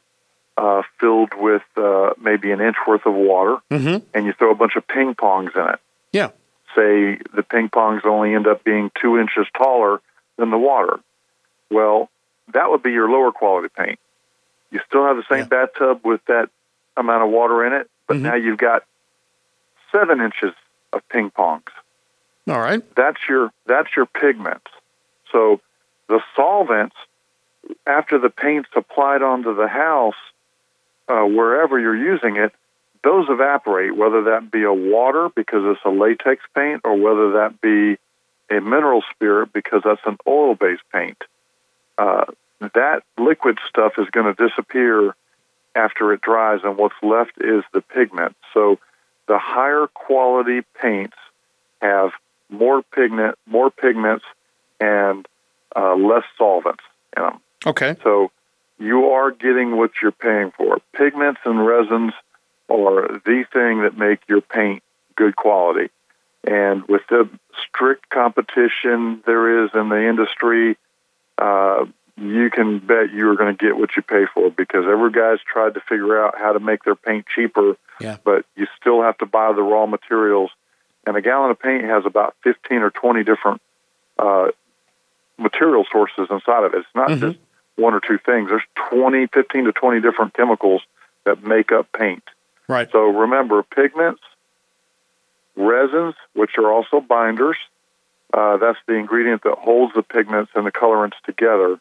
uh, 0.58 0.84
filled 1.00 1.34
with 1.36 1.64
uh, 1.76 2.12
maybe 2.22 2.52
an 2.52 2.62
inch 2.62 2.78
worth 2.88 3.06
of 3.06 3.14
water, 3.14 3.58
mm-hmm. 3.70 4.06
and 4.14 4.26
you 4.26 4.34
throw 4.34 4.52
a 4.52 4.56
bunch 4.56 4.76
of 4.78 4.88
ping 4.88 5.14
pongs 5.14 5.56
in 5.56 5.74
it. 5.74 5.80
Yeah. 6.12 6.30
Say 6.76 7.20
the 7.34 7.44
ping 7.44 7.70
pongs 7.70 8.06
only 8.06 8.34
end 8.36 8.48
up 8.48 8.64
being 8.64 8.92
two 9.02 9.18
inches 9.18 9.48
taller 9.58 10.02
than 10.38 10.52
the 10.52 10.58
water. 10.58 11.00
Well, 11.72 12.10
that 12.54 12.70
would 12.70 12.84
be 12.84 12.92
your 12.92 13.10
lower 13.10 13.32
quality 13.32 13.70
paint. 13.76 14.00
You 14.72 14.82
still 14.88 15.06
have 15.06 15.16
the 15.16 15.24
same 15.30 15.48
yeah. 15.52 15.66
bathtub 15.66 16.02
with 16.04 16.22
that 16.26 16.50
amount 16.98 17.24
of 17.24 17.30
water 17.30 17.66
in 17.66 17.74
it, 17.74 17.90
but 18.08 18.16
mm-hmm. 18.16 18.24
now 18.24 18.36
you've 18.36 18.58
got 18.58 18.84
seven 19.92 20.20
inches 20.22 20.54
of 20.92 21.08
ping 21.10 21.32
pongs. 21.32 21.70
All 22.48 22.60
right. 22.60 22.84
That's 22.96 23.18
your 23.28 23.52
that's 23.66 23.90
your 23.96 24.06
pigments. 24.06 24.68
So 25.32 25.62
the 26.08 26.22
solvents, 26.36 26.96
after 27.88 28.20
the 28.20 28.30
paint's 28.30 28.70
applied 28.76 29.22
onto 29.22 29.56
the 29.56 29.68
house, 29.68 30.16
uh, 31.08 31.24
wherever 31.24 31.80
you're 31.80 31.98
using 31.98 32.38
it, 32.38 32.54
those 33.06 33.28
evaporate, 33.30 33.96
whether 33.96 34.24
that 34.24 34.52
be 34.52 34.64
a 34.64 34.74
water 34.74 35.30
because 35.34 35.62
it's 35.64 35.86
a 35.86 35.90
latex 35.90 36.44
paint 36.56 36.82
or 36.84 36.96
whether 36.98 37.34
that 37.34 37.62
be 37.62 37.98
a 38.54 38.60
mineral 38.60 39.04
spirit 39.14 39.54
because 39.54 39.84
that's 39.86 40.02
an 40.06 40.18
oil 40.28 40.56
based 40.56 40.82
paint. 40.92 41.18
Uh, 42.00 42.26
that 42.74 43.04
liquid 43.18 43.60
stuff 43.70 43.94
is 44.00 44.10
going 44.10 44.34
to 44.34 44.48
disappear 44.48 45.16
after 45.76 46.14
it 46.14 46.22
dries, 46.22 46.62
and 46.64 46.78
what's 46.78 46.96
left 47.04 47.34
is 47.38 47.64
the 47.74 47.82
pigment. 47.82 48.36
So 48.54 48.80
the 49.28 49.38
higher 49.38 49.88
quality 49.94 50.62
paints 50.82 51.18
have 51.82 52.12
more 52.50 52.82
pigment, 52.82 53.38
more 53.46 53.70
pigments, 53.70 54.26
and 54.80 55.28
uh, 55.76 55.96
less 55.96 56.24
solvents 56.38 56.84
in 57.16 57.24
them. 57.24 57.40
Okay. 57.68 57.98
So 58.04 58.32
you 58.80 59.10
are 59.12 59.30
getting 59.30 59.78
what 59.78 59.92
you're 60.02 60.12
paying 60.12 60.52
for. 60.58 60.80
Pigments 60.94 61.42
and 61.46 61.66
resins 61.66 62.14
are 62.70 63.20
the 63.26 63.46
thing 63.52 63.84
that 63.84 63.98
make 63.98 64.20
your 64.28 64.42
paint 64.42 64.84
good 65.16 65.36
quality. 65.36 65.90
And 66.44 66.88
with 66.88 67.02
the 67.10 67.30
strict 67.68 68.10
competition 68.10 69.24
there 69.26 69.66
is 69.66 69.72
in 69.74 69.90
the 69.90 70.08
industry, 70.08 70.78
uh, 71.38 71.86
you 72.18 72.50
can 72.50 72.80
bet 72.80 73.12
you 73.12 73.30
are 73.30 73.36
going 73.36 73.56
to 73.56 73.66
get 73.66 73.78
what 73.78 73.96
you 73.96 74.02
pay 74.02 74.26
for 74.34 74.50
because 74.50 74.86
every 74.88 75.12
guy's 75.12 75.40
tried 75.42 75.74
to 75.74 75.82
figure 75.82 76.24
out 76.24 76.38
how 76.38 76.54
to 76.54 76.60
make 76.60 76.84
their 76.84 76.96
paint 76.96 77.26
cheaper, 77.34 77.76
yeah. 78.00 78.18
but 78.24 78.46
you 78.56 78.68
still 78.80 79.02
have 79.02 79.18
to 79.18 79.26
buy 79.26 79.52
the 79.54 79.62
raw 79.62 79.86
materials. 79.86 80.52
And 81.06 81.18
a 81.18 81.22
gallon 81.22 81.52
of 81.52 81.60
paint 81.60 81.84
has 81.84 82.06
about 82.06 82.36
15 82.44 82.78
or 82.78 82.90
20 82.90 83.24
different 83.24 83.62
uh, 84.18 84.48
material 85.38 85.86
sources 85.92 86.28
inside 86.30 86.64
of 86.64 86.74
it. 86.74 86.80
It's 86.80 86.88
not 86.96 87.10
mm-hmm. 87.10 87.32
just 87.32 87.40
one 87.76 87.94
or 87.94 88.00
two 88.00 88.18
things. 88.18 88.50
There's 88.50 88.64
20, 88.90 89.28
15 89.28 89.66
to 89.66 89.72
20 89.74 90.02
different 90.02 90.34
chemicals 90.34 90.82
that 91.26 91.44
make 91.44 91.72
up 91.72 91.92
paint. 91.92 92.24
Right. 92.68 92.90
So 92.92 93.00
remember, 93.00 93.64
pigments, 93.64 94.22
resins, 95.56 96.16
which 96.34 96.58
are 96.58 96.72
also 96.72 97.00
binders, 97.00 97.58
uh, 98.34 98.58
that's 98.58 98.80
the 98.88 98.94
ingredient 98.96 99.44
that 99.44 99.58
holds 99.58 99.94
the 99.94 100.04
pigments 100.04 100.52
and 100.56 100.66
the 100.66 100.72
colorants 100.72 101.20
together. 101.26 101.80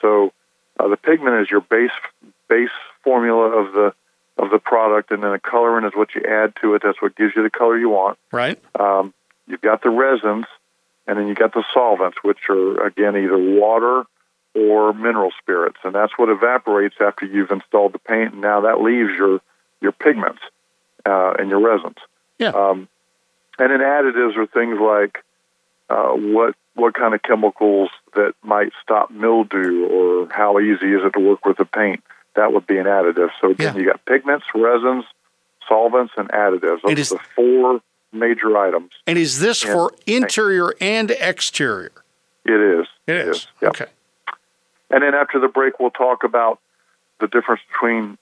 So 0.00 0.32
uh, 0.78 0.88
the 0.88 0.96
pigment 0.96 1.42
is 1.42 1.50
your 1.50 1.60
base 1.60 1.90
base 2.48 2.70
formula 3.02 3.50
of 3.50 3.72
the 3.72 3.94
of 4.38 4.50
the 4.50 4.58
product, 4.58 5.10
and 5.10 5.22
then 5.22 5.32
the 5.32 5.38
colorant 5.38 5.86
is 5.86 5.92
what 5.94 6.14
you 6.14 6.22
add 6.26 6.54
to 6.62 6.74
it. 6.74 6.82
That's 6.82 7.00
what 7.02 7.14
gives 7.16 7.34
you 7.36 7.42
the 7.42 7.50
color 7.50 7.76
you 7.76 7.90
want. 7.90 8.18
Right. 8.32 8.58
Um, 8.78 9.12
you've 9.46 9.60
got 9.60 9.82
the 9.82 9.90
resins, 9.90 10.46
and 11.06 11.18
then 11.18 11.28
you 11.28 11.34
got 11.34 11.52
the 11.52 11.64
solvents, 11.74 12.18
which 12.22 12.38
are 12.48 12.86
again 12.86 13.16
either 13.16 13.36
water 13.36 14.04
or 14.54 14.92
mineral 14.92 15.30
spirits, 15.40 15.78
and 15.84 15.94
that's 15.94 16.12
what 16.16 16.28
evaporates 16.28 16.96
after 17.00 17.26
you've 17.26 17.50
installed 17.50 17.92
the 17.92 17.98
paint. 17.98 18.32
And 18.32 18.40
now 18.40 18.62
that 18.62 18.80
leaves 18.80 19.10
your 19.16 19.40
your 19.82 19.92
pigments 19.92 20.40
uh, 21.04 21.34
and 21.38 21.50
your 21.50 21.60
resins. 21.60 21.98
Yeah. 22.38 22.50
Um, 22.50 22.88
and 23.58 23.70
then 23.70 23.80
additives 23.80 24.36
are 24.36 24.46
things 24.46 24.78
like 24.80 25.22
uh, 25.90 26.12
what 26.12 26.54
what 26.74 26.94
kind 26.94 27.14
of 27.14 27.22
chemicals 27.22 27.90
that 28.14 28.32
might 28.42 28.72
stop 28.82 29.10
mildew, 29.10 29.86
or 29.86 30.28
how 30.30 30.58
easy 30.58 30.94
is 30.94 31.02
it 31.04 31.12
to 31.12 31.20
work 31.20 31.44
with 31.44 31.58
the 31.58 31.66
paint. 31.66 32.02
That 32.34 32.52
would 32.54 32.66
be 32.66 32.78
an 32.78 32.86
additive. 32.86 33.28
So 33.40 33.50
again, 33.50 33.74
yeah. 33.74 33.80
you 33.80 33.86
got 33.86 34.02
pigments, 34.06 34.46
resins, 34.54 35.04
solvents, 35.68 36.14
and 36.16 36.30
additives. 36.30 36.80
Those 36.82 36.98
is, 36.98 37.12
are 37.12 37.16
the 37.16 37.24
four 37.36 37.80
major 38.10 38.56
items. 38.56 38.90
And 39.06 39.18
is 39.18 39.40
this 39.40 39.62
for 39.62 39.92
interior 40.06 40.74
and 40.80 41.10
exterior? 41.10 41.92
It 42.44 42.52
is. 42.52 42.86
It 43.06 43.16
is. 43.16 43.26
It 43.26 43.28
is. 43.28 43.46
Yep. 43.60 43.70
Okay. 43.70 43.90
And 44.90 45.02
then 45.02 45.14
after 45.14 45.38
the 45.38 45.48
break, 45.48 45.78
we'll 45.78 45.90
talk 45.90 46.24
about 46.24 46.58
the 47.20 47.26
difference 47.26 47.62
between 47.72 48.18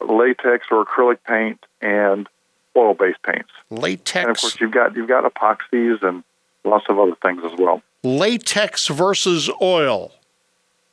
latex 0.00 0.66
or 0.70 0.84
acrylic 0.84 1.18
paint 1.26 1.64
and 1.80 2.28
oil-based 2.76 3.22
paints. 3.22 3.50
Latex. 3.70 4.16
And 4.16 4.30
of 4.30 4.40
course, 4.40 4.60
you've 4.60 4.72
got 4.72 4.96
you've 4.96 5.08
got 5.08 5.24
epoxies 5.24 6.02
and 6.02 6.22
lots 6.64 6.86
of 6.88 6.98
other 6.98 7.16
things 7.22 7.42
as 7.44 7.58
well. 7.58 7.82
Latex 8.02 8.88
versus 8.88 9.50
oil. 9.60 10.12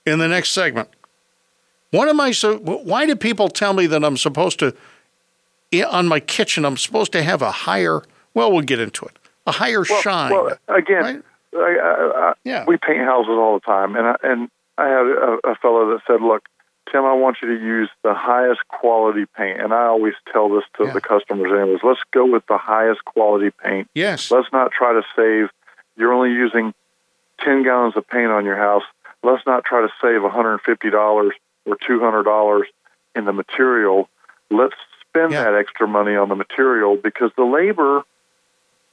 In 0.06 0.20
the 0.20 0.28
next 0.28 0.51
segment, 0.51 0.89
what 1.89 2.08
am 2.08 2.20
I 2.20 2.32
so? 2.32 2.58
Why 2.60 3.08
do 3.08 3.16
people 3.16 3.49
tell 3.49 3.74
me 3.74 3.88
that 3.88 4.03
I'm 4.03 4.18
supposed 4.18 4.60
to 4.60 4.76
on 5.89 6.08
my 6.08 6.20
kitchen? 6.20 6.64
I'm 6.64 6.78
supposed 6.78 7.12
to 7.14 7.24
have 7.24 7.41
a 7.41 7.51
higher. 7.51 8.03
Well, 8.36 8.51
we'll 8.51 8.62
get 8.62 8.80
into 8.80 9.06
it. 9.06 9.18
A 9.47 9.51
higher 9.51 9.84
well, 9.89 10.01
shine. 10.01 10.32
Well, 10.32 10.58
again, 10.68 11.01
right? 11.01 11.24
I, 11.56 11.58
I, 11.58 12.30
I, 12.30 12.34
yeah. 12.43 12.66
we 12.68 12.78
paint 12.78 12.99
houses 12.99 13.32
all 13.32 13.56
the 13.56 13.66
time, 13.66 13.95
and 13.95 14.08
I, 14.08 14.16
and 14.24 14.49
I 14.78 14.88
had 14.88 15.08
a, 15.08 15.38
a 15.51 15.56
fellow 15.56 15.91
that 15.91 16.01
said, 16.06 16.22
"Look, 16.22 16.47
Tim, 16.91 17.03
I 17.05 17.13
want 17.13 17.38
you 17.41 17.47
to 17.49 17.63
use 17.63 17.89
the 18.03 18.13
highest 18.13 18.67
quality 18.67 19.25
paint." 19.38 19.59
And 19.59 19.73
I 19.73 19.86
always 19.86 20.13
tell 20.31 20.49
this 20.49 20.63
to 20.77 20.86
Yeah. 20.86 20.93
the 20.93 21.01
customers, 21.01 21.51
anyways. 21.51 21.83
Let's 21.83 22.01
go 22.11 22.25
with 22.25 22.45
the 22.47 22.57
highest 22.57 23.03
quality 23.05 23.49
paint. 23.51 23.89
yes. 23.95 24.31
Let's 24.31 24.51
not 24.51 24.71
try 24.71 24.93
to 24.93 25.03
save. 25.15 25.49
You're 25.97 26.13
only 26.13 26.31
using 26.31 26.73
ten 27.39 27.63
gallons 27.63 27.95
of 27.97 28.07
paint 28.07 28.31
on 28.31 28.45
your 28.45 28.55
house. 28.57 28.83
Let's 29.23 29.45
not 29.45 29.65
try 29.65 29.81
to 29.81 29.89
save 30.01 30.21
$150 30.23 31.33
or 31.65 31.75
$200 31.77 32.65
in 33.15 33.25
the 33.25 33.33
material. 33.33 34.07
Let's 34.51 34.75
spend 35.01 35.31
Yeah. 35.31 35.45
that 35.45 35.55
extra 35.55 35.88
money 35.88 36.15
on 36.15 36.29
the 36.29 36.36
material 36.36 36.95
because 36.97 37.31
the 37.36 37.43
labor, 37.45 38.03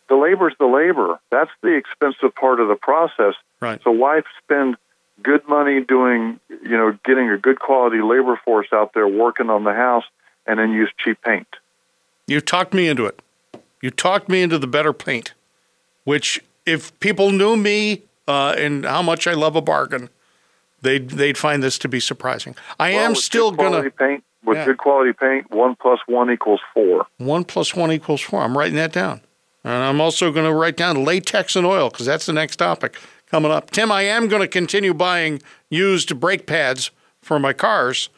the 0.08 0.16
labor's 0.16 0.54
the 0.58 0.66
labor. 0.66 1.18
That's 1.30 1.50
the 1.62 1.72
expensive 1.74 2.34
part 2.34 2.60
of 2.60 2.68
the 2.68 2.76
process. 2.76 3.34
Right. 3.60 3.80
So 3.82 3.90
why 3.90 4.22
spend 4.42 4.76
good 5.22 5.46
money 5.48 5.80
doing, 5.80 6.40
you 6.48 6.76
know, 6.76 6.96
getting 7.04 7.28
a 7.30 7.38
good 7.38 7.58
quality 7.60 8.00
labor 8.00 8.40
force 8.44 8.68
out 8.72 8.92
there 8.94 9.06
working 9.08 9.50
on 9.50 9.64
the 9.64 9.72
house 9.74 10.04
and 10.46 10.58
then 10.58 10.72
use 10.72 10.90
cheap 10.98 11.18
paint? 11.22 11.46
You 12.26 12.40
talked 12.40 12.72
me 12.74 12.88
into 12.88 13.06
it. 13.06 13.20
You 13.80 13.90
talked 13.90 14.28
me 14.28 14.42
into 14.42 14.58
the 14.58 14.66
better 14.66 14.92
paint, 14.92 15.34
which 16.04 16.40
if 16.66 16.98
people 17.00 17.30
knew 17.32 17.56
me 17.56 18.02
uh, 18.28 18.54
and 18.56 18.84
how 18.84 19.02
much 19.02 19.26
I 19.26 19.32
love 19.34 19.56
a 19.56 19.60
bargain, 19.60 20.08
they'd 20.82 21.10
they'd 21.10 21.36
find 21.36 21.62
this 21.62 21.78
to 21.78 21.88
be 21.88 21.98
surprising. 22.00 22.54
I 22.78 22.92
Well, 22.92 23.00
am 23.06 23.14
still 23.16 23.50
gonna 23.50 23.90
paint 23.90 24.22
with 24.44 24.58
Yeah. 24.58 24.66
good 24.66 24.78
quality 24.78 25.12
paint. 25.12 25.50
One 25.50 25.74
plus 25.74 25.98
one 26.06 26.30
equals 26.30 26.60
four. 26.72 27.06
one 27.18 27.44
plus 27.44 27.74
one 27.74 27.90
equals 27.90 28.20
four. 28.20 28.42
I'm 28.42 28.56
writing 28.56 28.76
that 28.76 28.92
down, 28.92 29.20
and 29.64 29.72
I'm 29.74 30.00
also 30.00 30.30
going 30.32 30.46
to 30.46 30.52
write 30.54 30.76
down 30.76 31.04
latex 31.04 31.56
and 31.56 31.66
oil 31.66 31.90
because 31.90 32.06
that's 32.06 32.26
the 32.26 32.32
next 32.32 32.56
topic 32.56 32.96
coming 33.32 33.50
up. 33.50 33.70
Tim, 33.70 33.90
I 33.90 34.02
am 34.02 34.28
going 34.28 34.42
to 34.42 34.46
continue 34.46 34.92
buying 34.92 35.40
used 35.70 36.20
brake 36.20 36.46
pads 36.46 36.90
for 37.22 37.38
my 37.38 37.54
cars, 37.54 38.10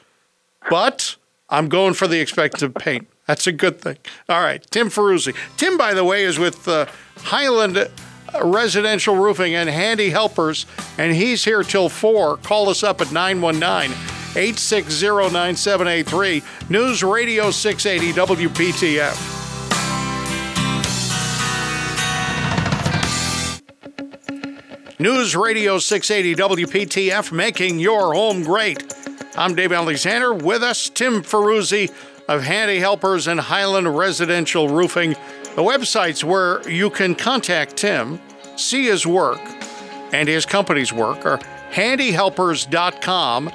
but 0.68 1.14
I'm 1.48 1.68
going 1.68 1.94
for 1.94 2.08
the 2.08 2.18
expensive 2.18 2.74
paint. 2.74 3.06
That's 3.28 3.46
a 3.46 3.52
good 3.52 3.80
thing. 3.80 3.96
All 4.28 4.42
right, 4.42 4.60
Tim 4.70 4.88
Ferruzzi. 4.90 5.34
Tim, 5.56 5.78
by 5.78 5.94
the 5.94 6.02
way, 6.02 6.24
is 6.24 6.38
with 6.38 6.66
uh, 6.66 6.86
Highland 7.18 7.88
Residential 8.42 9.14
Roofing 9.14 9.54
and 9.54 9.70
Handy 9.70 10.10
Helpers, 10.10 10.66
and 10.98 11.14
he's 11.14 11.44
here 11.44 11.62
till 11.62 11.88
4. 11.88 12.38
Call 12.38 12.68
us 12.68 12.82
up 12.82 13.00
at 13.00 13.12
919 13.12 13.96
860 14.36 15.06
9783. 15.06 16.42
News 16.68 17.04
Radio 17.04 17.52
680 17.52 18.48
WPTF. 18.48 19.43
News 25.04 25.36
Radio 25.36 25.76
680 25.76 26.64
WPTF, 26.64 27.30
making 27.30 27.78
your 27.78 28.14
home 28.14 28.42
great. 28.42 28.94
I'm 29.36 29.54
Dave 29.54 29.70
Alexander. 29.70 30.32
With 30.32 30.62
us, 30.62 30.88
Tim 30.88 31.22
Ferruzzi 31.22 31.92
of 32.26 32.42
Handy 32.42 32.78
Helpers 32.78 33.26
and 33.26 33.38
Highland 33.38 33.98
Residential 33.98 34.70
Roofing. 34.70 35.10
The 35.10 35.62
websites 35.62 36.24
where 36.24 36.66
you 36.66 36.88
can 36.88 37.14
contact 37.14 37.76
Tim, 37.76 38.18
see 38.56 38.86
his 38.86 39.06
work, 39.06 39.42
and 40.14 40.26
his 40.26 40.46
company's 40.46 40.90
work 40.90 41.26
are 41.26 41.36
handyhelpers.com 41.70 43.50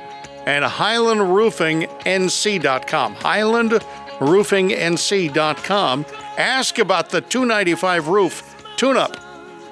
and 0.46 0.66
highlandroofingnc.com. 0.66 3.16
Highland 3.16 3.72
roofingnc.com. 3.72 6.06
Ask 6.38 6.78
about 6.78 7.10
the 7.10 7.22
295 7.22 8.08
roof 8.08 8.44
tune 8.78 8.98
up. 8.98 9.29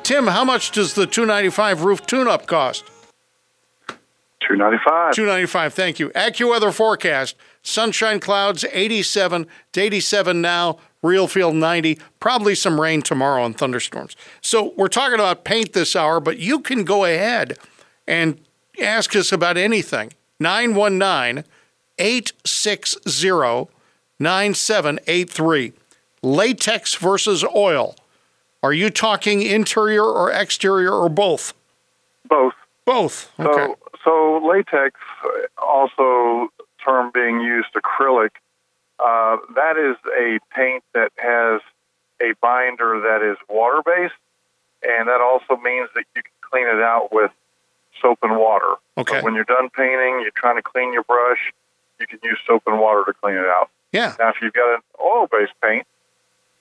Tim, 0.08 0.28
how 0.28 0.46
much 0.46 0.72
does 0.72 0.94
the 0.94 1.06
295 1.06 1.84
roof 1.84 2.08
tune 2.08 2.30
up 2.30 2.48
cost? 2.48 2.86
295. 4.40 5.14
295, 5.14 5.74
thank 5.74 6.00
you. 6.00 6.12
AccuWeather 6.12 6.74
forecast 6.74 7.36
sunshine 7.62 8.22
clouds 8.22 8.64
87 8.72 9.48
to 9.74 9.82
87 9.82 10.40
now, 10.40 10.78
real 11.04 11.28
feel 11.28 11.52
90, 11.52 12.00
probably 12.22 12.56
some 12.56 12.80
rain 12.80 13.02
tomorrow 13.02 13.44
and 13.44 13.58
thunderstorms. 13.58 14.16
So 14.40 14.72
we're 14.78 14.88
talking 14.88 15.16
about 15.16 15.44
paint 15.44 15.74
this 15.74 15.94
hour, 15.94 16.22
but 16.22 16.40
you 16.40 16.62
can 16.62 16.86
go 16.86 17.04
ahead 17.04 17.58
and 18.08 18.40
ask 18.82 19.14
us 19.14 19.34
about 19.34 19.58
anything. 19.58 20.14
919 20.40 21.44
860 22.00 23.68
9783. 24.20 25.74
Latex 26.22 26.96
versus 26.96 27.44
oil. 27.54 27.98
Are 28.68 28.74
you 28.74 28.90
talking 28.90 29.42
interior 29.44 30.04
or 30.04 30.30
exterior 30.30 30.92
or 30.92 31.08
both? 31.08 31.54
Both. 32.28 32.54
Both. 32.84 33.32
Okay. 33.40 33.74
So, 33.74 33.78
so 34.04 34.46
latex, 34.46 35.00
also 35.58 36.50
term 36.84 37.12
being 37.14 37.40
used 37.40 37.70
acrylic, 37.78 38.32
uh, 39.00 39.38
that 39.56 39.78
is 39.78 39.96
a 40.20 40.40
paint 40.54 40.84
that 40.94 41.14
has 41.16 41.62
a 42.22 42.34
binder 42.42 43.00
that 43.08 43.22
is 43.24 43.38
water 43.48 43.82
based, 43.86 44.16
and 44.84 45.08
that 45.08 45.22
also 45.22 45.56
means 45.62 45.88
that 45.96 46.04
you 46.14 46.22
can 46.22 46.32
clean 46.42 46.68
it 46.68 46.84
out 46.84 47.14
with 47.14 47.32
soap 48.02 48.20
and 48.22 48.36
water. 48.36 48.76
Okay. 48.98 49.20
So 49.20 49.24
when 49.24 49.34
you're 49.34 49.46
done 49.46 49.70
painting, 49.70 50.20
you're 50.20 50.32
trying 50.36 50.58
to 50.58 50.62
clean 50.62 50.92
your 50.92 51.04
brush, 51.04 51.54
you 52.02 52.08
can 52.08 52.20
use 52.22 52.38
soap 52.46 52.64
and 52.68 52.82
water 52.82 53.06
to 53.06 53.14
clean 53.14 53.36
it 53.36 53.46
out. 53.46 53.70
Yeah. 53.94 54.14
Now, 54.20 54.28
if 54.28 54.36
you've 54.42 54.52
got 54.52 54.76
an 54.76 54.82
oil-based 55.02 55.54
paint, 55.64 55.88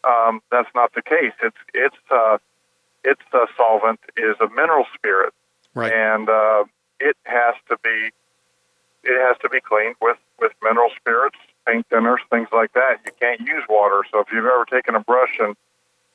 um, 0.07 0.41
that's 0.51 0.69
not 0.75 0.93
the 0.95 1.03
case. 1.03 1.33
It's 1.43 1.57
it's 1.75 1.97
uh, 2.11 2.39
its 3.05 3.23
uh, 3.33 3.47
solvent 3.57 4.01
is 4.17 4.37
a 4.41 4.49
mineral 4.55 4.85
spirit, 4.95 5.33
Right. 5.75 5.93
and 5.93 6.29
uh, 6.29 6.65
it 7.01 7.17
has 7.25 7.55
to 7.69 7.77
be 7.83 8.11
it 9.05 9.27
has 9.27 9.37
to 9.43 9.49
be 9.49 9.61
cleaned 9.61 9.97
with 10.01 10.19
with 10.41 10.53
mineral 10.63 10.91
spirits, 10.97 11.37
paint 11.67 11.89
thinners, 11.89 12.19
things 12.31 12.49
like 12.53 12.73
that. 12.75 12.99
You 13.05 13.13
can't 13.21 13.41
use 13.41 13.65
water. 13.69 14.03
So 14.13 14.21
if 14.21 14.27
you've 14.33 14.45
ever 14.45 14.65
taken 14.71 14.95
a 14.95 15.01
brush 15.01 15.37
and 15.41 15.57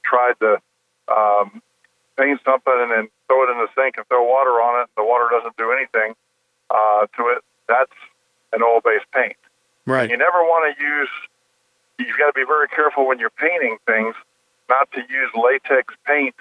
tried 0.03 0.33
to 0.39 0.61
um, 1.07 1.61
paint 2.17 2.39
something 2.45 2.73
and 2.75 2.91
then 2.91 3.07
throw 3.27 3.43
it 3.43 3.51
in 3.51 3.57
the 3.57 3.67
sink 3.75 3.95
and 3.97 4.05
throw 4.07 4.23
water 4.23 4.51
on 4.61 4.83
it, 4.83 4.89
the 4.97 5.03
water 5.03 5.27
doesn't 5.31 5.55
do 5.57 5.71
anything 5.71 6.13
uh, 6.69 7.07
to 7.17 7.27
it, 7.29 7.43
that's 7.67 7.91
an 8.53 8.61
oil-based 8.61 9.05
paint. 9.13 9.35
Right. 9.85 10.09
You 10.09 10.17
never 10.17 10.43
want 10.43 10.75
to 10.77 10.83
use. 10.83 11.09
You've 11.99 12.17
got 12.17 12.27
to 12.27 12.33
be 12.33 12.45
very 12.45 12.67
careful 12.67 13.07
when 13.07 13.19
you're 13.19 13.29
painting 13.31 13.77
things, 13.85 14.15
not 14.69 14.91
to 14.93 15.01
use 15.01 15.29
latex 15.35 15.93
paint 16.05 16.35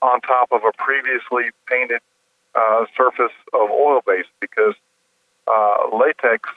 on 0.00 0.20
top 0.20 0.52
of 0.52 0.62
a 0.64 0.72
previously 0.76 1.50
painted 1.66 2.00
uh, 2.54 2.84
surface 2.96 3.32
of 3.52 3.70
oil-based 3.70 4.28
because 4.40 4.74
uh, 5.46 5.88
latex 5.96 6.48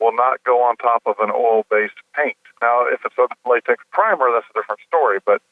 will 0.00 0.14
not 0.14 0.42
go 0.44 0.62
on 0.62 0.76
top 0.76 1.02
of 1.06 1.16
an 1.20 1.30
oil-based 1.30 1.98
paint. 2.14 2.36
Now, 2.62 2.86
if 2.86 3.00
it's 3.04 3.16
a 3.18 3.28
latex 3.48 3.82
primer, 3.90 4.30
that's 4.32 4.46
a 4.50 4.58
different 4.58 4.80
story. 4.86 5.18
But 5.24 5.42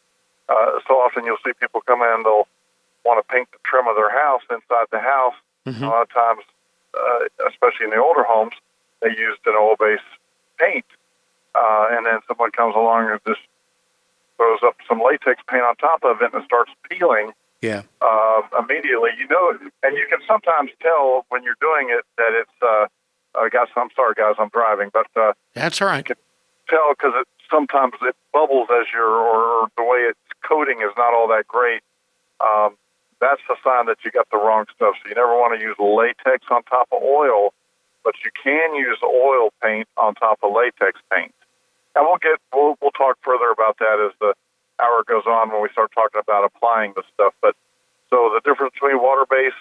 uh, 0.49 0.81
so 0.87 0.95
often 0.95 1.24
you'll 1.24 1.41
see 1.45 1.53
people 1.61 1.81
come 1.83 2.03
in, 2.03 2.22
they'll 2.24 2.49
want 3.05 3.24
to 3.24 3.33
paint 3.33 3.49
the 3.53 3.59
trim 3.64 3.87
of 3.89 3.97
their 3.97 4.11
house 4.11 4.43
inside 4.51 4.87
the 4.91 5.01
house. 5.01 5.35
Mhm. 5.66 5.83
A 5.83 5.87
lot 5.87 6.03
of 6.03 6.11
times, 6.12 6.45
uh, 6.95 7.49
especially 7.49 7.85
in 7.85 7.91
the 7.91 8.03
older 8.03 8.24
homes, 8.24 8.55
they 9.01 9.11
used 9.11 9.41
an 9.47 9.55
oil-based 9.55 10.03
paint, 10.59 10.85
uh, 11.59 11.86
and 11.90 12.06
then 12.06 12.18
someone 12.28 12.50
comes 12.52 12.74
along 12.76 13.11
and 13.11 13.20
just 13.26 13.40
throws 14.36 14.61
up 14.64 14.76
some 14.88 15.00
latex 15.02 15.42
paint 15.50 15.62
on 15.64 15.74
top 15.76 16.00
of 16.04 16.22
it 16.22 16.32
and 16.32 16.42
it 16.42 16.46
starts 16.46 16.70
peeling 16.88 17.32
Yeah. 17.61 17.82
uh, 18.00 18.42
immediately. 18.59 19.11
You 19.18 19.26
know, 19.28 19.59
and 19.82 19.96
you 19.96 20.06
can 20.09 20.20
sometimes 20.26 20.70
tell 20.80 21.26
when 21.30 21.42
you're 21.42 21.59
doing 21.61 21.88
it 21.90 22.04
that 22.16 22.30
it's. 22.32 22.59
Uh, 22.62 22.86
uh, 23.34 23.48
guys, 23.50 23.68
I'm 23.76 23.90
sorry, 23.94 24.14
guys, 24.16 24.34
I'm 24.38 24.48
driving, 24.48 24.90
but 24.92 25.06
uh, 25.14 25.32
That's 25.54 25.80
all 25.82 25.86
right. 25.88 26.04
tell 26.06 26.88
because 26.96 27.12
it 27.14 27.28
sometimes 27.50 27.92
it 28.02 28.16
bubbles 28.32 28.68
as 28.72 28.86
you're, 28.92 29.04
or 29.06 29.68
the 29.76 29.84
way 29.84 29.98
it's 30.09 30.18
coating 30.48 30.78
is 30.80 30.90
not 30.96 31.12
all 31.14 31.28
that 31.28 31.46
great. 31.46 31.82
Um, 32.40 32.76
that's 33.20 33.42
a 33.50 33.54
sign 33.62 33.86
that 33.86 33.98
you 34.04 34.11
got 34.11 34.26
the 34.32 34.38
wrong 34.38 34.64
stuff. 34.74 34.94
So 35.02 35.09
you 35.11 35.14
never 35.14 35.34
want 35.36 35.59
to 35.59 35.64
use 35.64 35.76
latex 35.78 36.46
on 36.50 36.62
top 36.64 36.88
of 36.90 37.02
oil, 37.02 37.52
but 38.02 38.14
you 38.24 38.30
can 38.42 38.74
use 38.74 38.98
oil 39.04 39.50
paint 39.62 39.86
on 39.98 40.14
top 40.14 40.38
of 40.42 40.50
latex 40.56 40.98
paint. 41.12 41.34
And 41.99 42.07
we'll 42.07 42.22
get 42.22 42.38
we'll 42.55 42.78
we'll 42.80 42.92
talk 42.94 43.18
further 43.26 43.51
about 43.51 43.78
that 43.82 43.99
as 43.99 44.14
the 44.20 44.32
hour 44.80 45.03
goes 45.03 45.26
on 45.26 45.51
when 45.51 45.61
we 45.61 45.68
start 45.72 45.90
talking 45.92 46.20
about 46.22 46.44
applying 46.44 46.92
the 46.94 47.03
stuff. 47.12 47.34
But 47.42 47.57
so 48.09 48.30
the 48.32 48.40
difference 48.49 48.74
between 48.74 49.03
water 49.03 49.26
based 49.28 49.59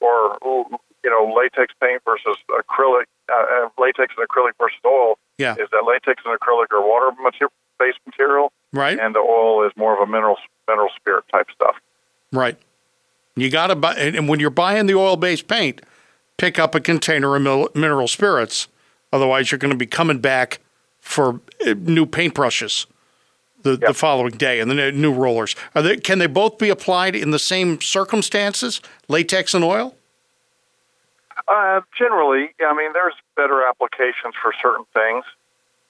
or 0.00 0.38
you 0.42 1.10
know 1.10 1.32
latex 1.36 1.74
paint 1.80 2.00
versus 2.06 2.38
acrylic, 2.48 3.04
uh, 3.30 3.36
uh, 3.36 3.68
latex 3.78 4.14
and 4.16 4.26
acrylic 4.26 4.52
versus 4.58 4.78
oil 4.86 5.18
Yeah. 5.36 5.52
is 5.60 5.68
that 5.70 5.84
latex 5.86 6.22
and 6.24 6.32
acrylic 6.40 6.72
are 6.72 6.80
water-based 6.80 8.00
material, 8.06 8.52
Right. 8.72 8.98
and 8.98 9.14
the 9.14 9.20
oil 9.20 9.64
is 9.66 9.72
more 9.76 9.94
of 9.94 10.00
a 10.00 10.10
mineral 10.10 10.38
mineral 10.66 10.88
spirit 10.96 11.24
type 11.30 11.48
stuff. 11.54 11.76
Right. 12.32 12.56
You 13.36 13.50
got 13.50 13.66
to 13.66 13.76
buy, 13.76 13.94
and 13.96 14.28
when 14.30 14.40
you're 14.40 14.48
buying 14.48 14.86
the 14.86 14.94
oil 14.94 15.16
based 15.16 15.46
paint, 15.46 15.82
pick 16.38 16.58
up 16.58 16.74
a 16.74 16.80
container 16.80 17.36
of 17.36 17.74
mineral 17.74 18.08
spirits. 18.08 18.66
Otherwise, 19.12 19.50
you're 19.52 19.58
going 19.58 19.70
to 19.72 19.76
be 19.76 19.86
coming 19.86 20.18
back 20.20 20.58
for 21.06 21.40
uh, 21.64 21.74
new 21.78 22.04
paintbrushes 22.04 22.86
the, 23.62 23.76
the 23.76 23.94
following 23.94 24.32
day 24.32 24.58
and 24.60 24.70
the 24.70 24.92
new- 24.92 25.12
rollers. 25.12 25.54
Are 25.74 25.82
they, 25.82 25.96
can 25.96 26.18
they 26.18 26.26
both 26.26 26.58
be 26.58 26.68
applied 26.68 27.14
in 27.14 27.30
the 27.30 27.38
same 27.38 27.80
circumstances, 27.80 28.80
latex 29.08 29.54
and 29.54 29.64
oil? 29.64 29.94
Uh, 31.48 31.80
generally, 31.96 32.48
I 32.60 32.74
mean, 32.74 32.92
there's 32.92 33.14
better 33.36 33.62
applications 33.66 34.34
for 34.42 34.52
certain 34.60 34.84
things. 34.92 35.24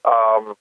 Um, 0.05 0.55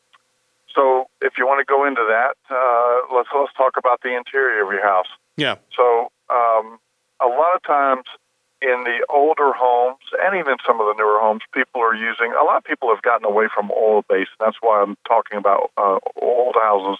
so 0.75 1.09
if 1.21 1.35
you 1.37 1.47
want 1.47 1.61
to 1.67 1.71
go 1.71 1.87
into 1.87 2.05
that, 2.09 2.37
uh, 2.51 3.15
let's 3.15 3.29
let's 3.39 3.53
talk 3.57 3.75
about 3.77 4.01
the 4.03 4.17
interior 4.17 4.65
of 4.65 4.73
your 4.73 4.83
house. 4.83 5.07
Yeah. 5.37 5.57
So 5.77 6.09
um, 6.31 6.79
a 7.21 7.29
lot 7.29 7.55
of 7.55 7.63
times 7.63 8.05
in 8.63 8.85
the 8.85 9.07
older 9.11 9.53
homes 9.53 10.05
and 10.25 10.37
even 10.37 10.57
some 10.67 10.81
of 10.81 10.87
the 10.87 10.95
newer 10.97 11.19
homes, 11.21 11.43
people 11.53 11.81
are 11.83 11.95
using. 11.95 12.33
A 12.33 12.45
lot 12.45 12.57
of 12.59 12.65
people 12.65 12.89
have 12.95 13.03
gotten 13.03 13.27
away 13.27 13.49
from 13.53 13.71
oil 13.71 14.03
based. 14.09 14.31
That's 14.41 14.57
why 14.61 14.83
I'm 14.83 14.97
talking 15.07 15.39
about 15.39 15.71
uh, 15.77 15.99
old 16.21 16.55
houses 16.55 16.99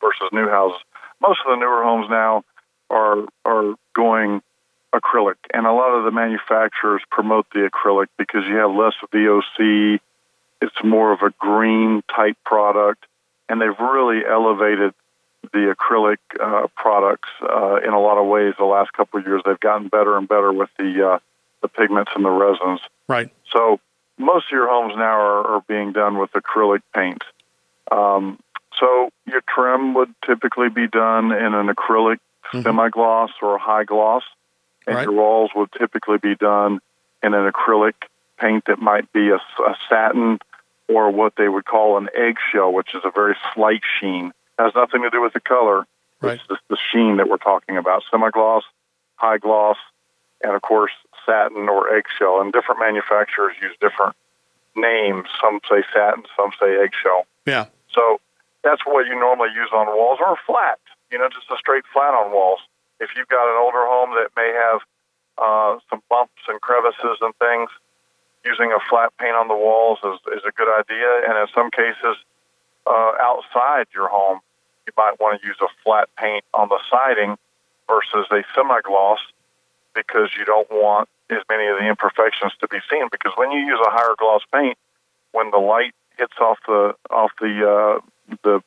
versus 0.00 0.28
new 0.32 0.48
houses. 0.48 0.80
Most 1.20 1.40
of 1.46 1.50
the 1.50 1.56
newer 1.56 1.82
homes 1.82 2.06
now 2.10 2.44
are 2.90 3.24
are 3.44 3.74
going 3.94 4.42
acrylic, 4.94 5.36
and 5.52 5.66
a 5.66 5.72
lot 5.72 5.96
of 5.96 6.04
the 6.04 6.10
manufacturers 6.10 7.02
promote 7.10 7.46
the 7.52 7.68
acrylic 7.68 8.06
because 8.16 8.44
you 8.46 8.56
have 8.56 8.70
less 8.70 8.94
VOC. 9.12 10.00
It's 10.60 10.84
more 10.84 11.12
of 11.12 11.22
a 11.22 11.30
green 11.38 12.02
type 12.14 12.36
product, 12.44 13.04
and 13.48 13.60
they've 13.60 13.78
really 13.78 14.22
elevated 14.26 14.92
the 15.52 15.74
acrylic 15.74 16.18
uh, 16.40 16.66
products 16.76 17.28
uh, 17.42 17.76
in 17.76 17.90
a 17.92 18.00
lot 18.00 18.18
of 18.18 18.26
ways. 18.26 18.54
The 18.58 18.64
last 18.64 18.92
couple 18.92 19.20
of 19.20 19.26
years, 19.26 19.42
they've 19.44 19.58
gotten 19.60 19.88
better 19.88 20.16
and 20.16 20.28
better 20.28 20.52
with 20.52 20.70
the 20.78 21.08
uh, 21.14 21.18
the 21.62 21.68
pigments 21.68 22.12
and 22.14 22.24
the 22.24 22.30
resins. 22.30 22.80
Right. 23.08 23.30
So 23.52 23.80
most 24.18 24.46
of 24.46 24.52
your 24.52 24.68
homes 24.68 24.94
now 24.96 25.20
are, 25.20 25.46
are 25.56 25.64
being 25.66 25.92
done 25.92 26.18
with 26.18 26.30
acrylic 26.32 26.82
paint. 26.94 27.22
Um, 27.90 28.38
so 28.78 29.10
your 29.26 29.42
trim 29.52 29.94
would 29.94 30.14
typically 30.24 30.68
be 30.68 30.86
done 30.86 31.32
in 31.32 31.54
an 31.54 31.68
acrylic 31.68 32.18
Mhm. 32.52 32.62
semi-gloss 32.62 33.30
or 33.42 33.56
a 33.56 33.58
high 33.58 33.84
gloss, 33.84 34.22
and 34.86 34.96
Right. 34.96 35.02
your 35.02 35.12
walls 35.12 35.50
would 35.54 35.70
typically 35.72 36.16
be 36.16 36.34
done 36.34 36.80
in 37.22 37.34
an 37.34 37.50
acrylic 37.50 37.94
paint 38.38 38.64
that 38.66 38.78
might 38.78 39.12
be 39.12 39.28
a, 39.30 39.36
a 39.36 39.76
satin 39.88 40.38
or 40.88 41.10
what 41.10 41.34
they 41.36 41.48
would 41.48 41.66
call 41.66 41.98
an 41.98 42.08
eggshell, 42.14 42.72
which 42.72 42.94
is 42.94 43.02
a 43.04 43.10
very 43.10 43.36
slight 43.52 43.82
sheen. 44.00 44.32
Has 44.58 44.72
nothing 44.74 45.02
to 45.02 45.10
do 45.10 45.22
with 45.22 45.32
the 45.32 45.40
color. 45.40 45.86
Right. 46.20 46.34
It's 46.34 46.48
just 46.48 46.62
the 46.68 46.76
sheen 46.92 47.18
that 47.18 47.28
we're 47.28 47.38
talking 47.38 47.76
about. 47.76 48.02
Semi-gloss, 48.10 48.64
high 49.16 49.38
gloss, 49.38 49.76
and 50.42 50.52
of 50.52 50.62
course 50.62 50.92
satin 51.24 51.68
or 51.68 51.94
eggshell. 51.94 52.40
And 52.40 52.52
different 52.52 52.80
manufacturers 52.80 53.54
use 53.62 53.76
different 53.80 54.16
names. 54.74 55.28
Some 55.40 55.60
say 55.68 55.84
satin, 55.94 56.24
some 56.36 56.50
say 56.60 56.82
eggshell. 56.82 57.26
Yeah. 57.46 57.66
So 57.94 58.20
that's 58.64 58.82
what 58.84 59.06
you 59.06 59.14
normally 59.14 59.50
use 59.54 59.70
on 59.72 59.86
walls 59.86 60.18
or 60.20 60.36
flat, 60.46 60.78
you 61.10 61.18
know, 61.18 61.28
just 61.28 61.46
a 61.50 61.56
straight 61.56 61.84
flat 61.92 62.14
on 62.14 62.32
walls. 62.32 62.60
If 63.00 63.10
you've 63.16 63.28
got 63.28 63.46
an 63.46 63.56
older 63.62 63.86
home 63.86 64.10
that 64.18 64.30
may 64.36 64.50
have 64.50 64.80
uh, 65.38 65.78
some 65.88 66.02
bumps 66.10 66.42
and 66.48 66.60
crevices 66.60 67.18
and 67.20 67.32
things, 67.38 67.70
using 68.44 68.72
a 68.72 68.80
flat 68.90 69.12
paint 69.18 69.34
on 69.34 69.46
the 69.48 69.54
walls 69.54 69.98
is, 70.02 70.18
is 70.36 70.42
a 70.46 70.52
good 70.52 70.68
idea. 70.68 71.28
And 71.28 71.38
in 71.38 71.46
some 71.54 71.70
cases, 71.70 72.16
uh, 72.86 73.12
outside 73.20 73.86
your 73.94 74.08
home, 74.08 74.40
you 74.88 74.92
might 74.96 75.20
want 75.20 75.40
to 75.40 75.46
use 75.46 75.56
a 75.60 75.68
flat 75.84 76.08
paint 76.16 76.44
on 76.54 76.68
the 76.68 76.78
siding 76.90 77.36
versus 77.88 78.26
a 78.30 78.42
semi 78.54 78.80
gloss 78.82 79.20
because 79.94 80.30
you 80.38 80.44
don't 80.44 80.70
want 80.70 81.08
as 81.30 81.42
many 81.50 81.66
of 81.66 81.76
the 81.78 81.86
imperfections 81.86 82.52
to 82.60 82.68
be 82.68 82.78
seen. 82.90 83.06
Because 83.12 83.32
when 83.36 83.50
you 83.52 83.60
use 83.60 83.78
a 83.86 83.90
higher 83.90 84.14
gloss 84.18 84.42
paint, 84.52 84.78
when 85.32 85.50
the 85.50 85.58
light 85.58 85.92
hits 86.16 86.32
off 86.40 86.58
the 86.66 86.94
off 87.10 87.30
the 87.40 87.52
uh, 87.68 88.34
the 88.42 88.60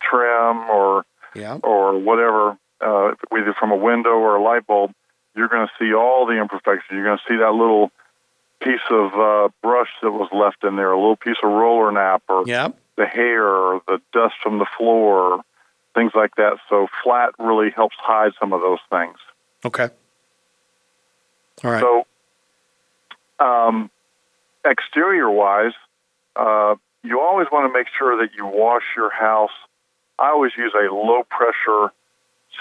trim 0.00 0.70
or 0.70 1.04
Yeah. 1.34 1.58
or 1.62 1.98
whatever, 1.98 2.56
uh, 2.80 3.14
either 3.36 3.52
from 3.58 3.72
a 3.72 3.76
window 3.76 4.10
or 4.14 4.36
a 4.36 4.42
light 4.42 4.66
bulb, 4.66 4.92
you're 5.34 5.48
going 5.48 5.66
to 5.66 5.72
see 5.78 5.92
all 5.92 6.26
the 6.26 6.38
imperfections. 6.38 6.86
You're 6.90 7.04
going 7.04 7.18
to 7.18 7.24
see 7.28 7.36
that 7.38 7.50
little 7.52 7.90
piece 8.60 8.86
of 8.90 9.12
uh, 9.14 9.48
brush 9.62 9.90
that 10.02 10.12
was 10.12 10.28
left 10.32 10.62
in 10.62 10.76
there, 10.76 10.92
a 10.92 10.96
little 10.96 11.16
piece 11.16 11.36
of 11.42 11.50
roller 11.50 11.90
nap, 11.90 12.22
or 12.28 12.44
the 12.96 13.06
hair, 13.06 13.44
or 13.44 13.82
the 13.88 14.00
dust 14.12 14.34
from 14.42 14.58
the 14.58 14.66
floor, 14.78 15.42
things 15.94 16.12
like 16.14 16.34
that. 16.36 16.58
So 16.68 16.88
flat 17.02 17.30
really 17.38 17.70
helps 17.70 17.96
hide 17.98 18.32
some 18.40 18.52
of 18.52 18.60
those 18.60 18.80
things. 18.90 19.16
Okay. 19.64 19.88
All 21.62 21.70
right. 21.70 21.80
So, 21.80 22.06
um, 23.44 23.90
exterior 24.64 25.30
wise, 25.30 25.72
uh, 26.36 26.74
you 27.02 27.20
always 27.20 27.46
want 27.52 27.70
to 27.70 27.72
make 27.72 27.86
sure 27.98 28.16
that 28.18 28.34
you 28.36 28.46
wash 28.46 28.82
your 28.96 29.10
house. 29.10 29.54
I 30.18 30.30
always 30.30 30.52
use 30.56 30.72
a 30.74 30.92
low 30.92 31.22
pressure 31.28 31.92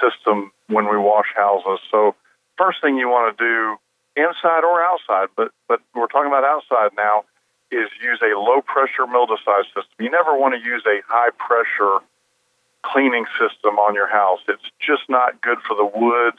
system 0.02 0.52
when 0.68 0.90
we 0.90 0.98
wash 0.98 1.28
houses. 1.36 1.80
So, 1.92 2.16
first 2.58 2.82
thing 2.82 2.98
you 2.98 3.08
want 3.08 3.38
to 3.38 3.44
do, 3.44 3.78
inside 4.16 4.64
or 4.64 4.84
outside, 4.84 5.30
but 5.36 5.52
but 5.68 5.82
we're 5.96 6.08
talking 6.08 6.28
about 6.28 6.44
outside 6.44 6.92
now, 6.96 7.26
is 7.72 7.90
use 8.02 8.22
a 8.22 8.38
low 8.38 8.62
pressure 8.62 9.06
mildewcide 9.08 9.66
system. 9.74 9.98
You 10.00 10.12
never 10.12 10.38
want 10.38 10.54
to 10.54 10.62
use 10.62 10.84
a 10.86 11.02
high 11.08 11.32
pressure 11.38 12.06
cleaning 12.84 13.26
system 13.40 13.80
on 13.80 13.96
your 13.96 14.08
house. 14.08 14.40
It's 14.48 14.64
just 14.80 15.04
not 15.10 15.42
good 15.42 15.60
for 15.68 15.76
the 15.76 15.86
wood 15.86 16.34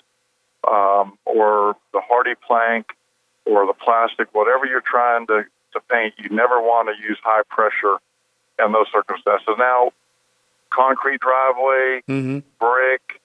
um, 0.69 1.19
or 1.25 1.77
the 1.93 2.01
hardy 2.01 2.35
plank 2.47 2.93
or 3.47 3.67
the 3.67 3.73
plastic, 3.73 4.35
whatever 4.35 4.67
you're 4.67 4.81
trying 4.81 5.27
to, 5.27 5.45
to 5.73 5.81
paint, 5.91 6.15
you 6.19 6.31
never 6.31 6.61
want 6.61 6.89
to 6.89 7.03
use 7.03 7.19
high 7.23 7.43
pressure 7.49 7.99
in 8.65 8.73
those 8.73 8.87
circumstances. 8.93 9.55
Now, 9.59 9.93
concrete 10.71 11.21
driveway, 11.21 12.03
mm-hmm. 12.09 12.39
brick, 12.59 13.21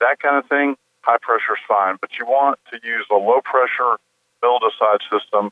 that 0.00 0.20
kind 0.20 0.36
of 0.36 0.48
thing, 0.48 0.76
high 1.02 1.18
pressure 1.20 1.54
is 1.54 1.62
fine. 1.66 1.96
But 2.00 2.10
you 2.18 2.26
want 2.26 2.58
to 2.70 2.78
use 2.82 3.06
a 3.10 3.14
low 3.14 3.40
pressure 3.42 3.98
mildewcide 4.42 5.00
system 5.10 5.50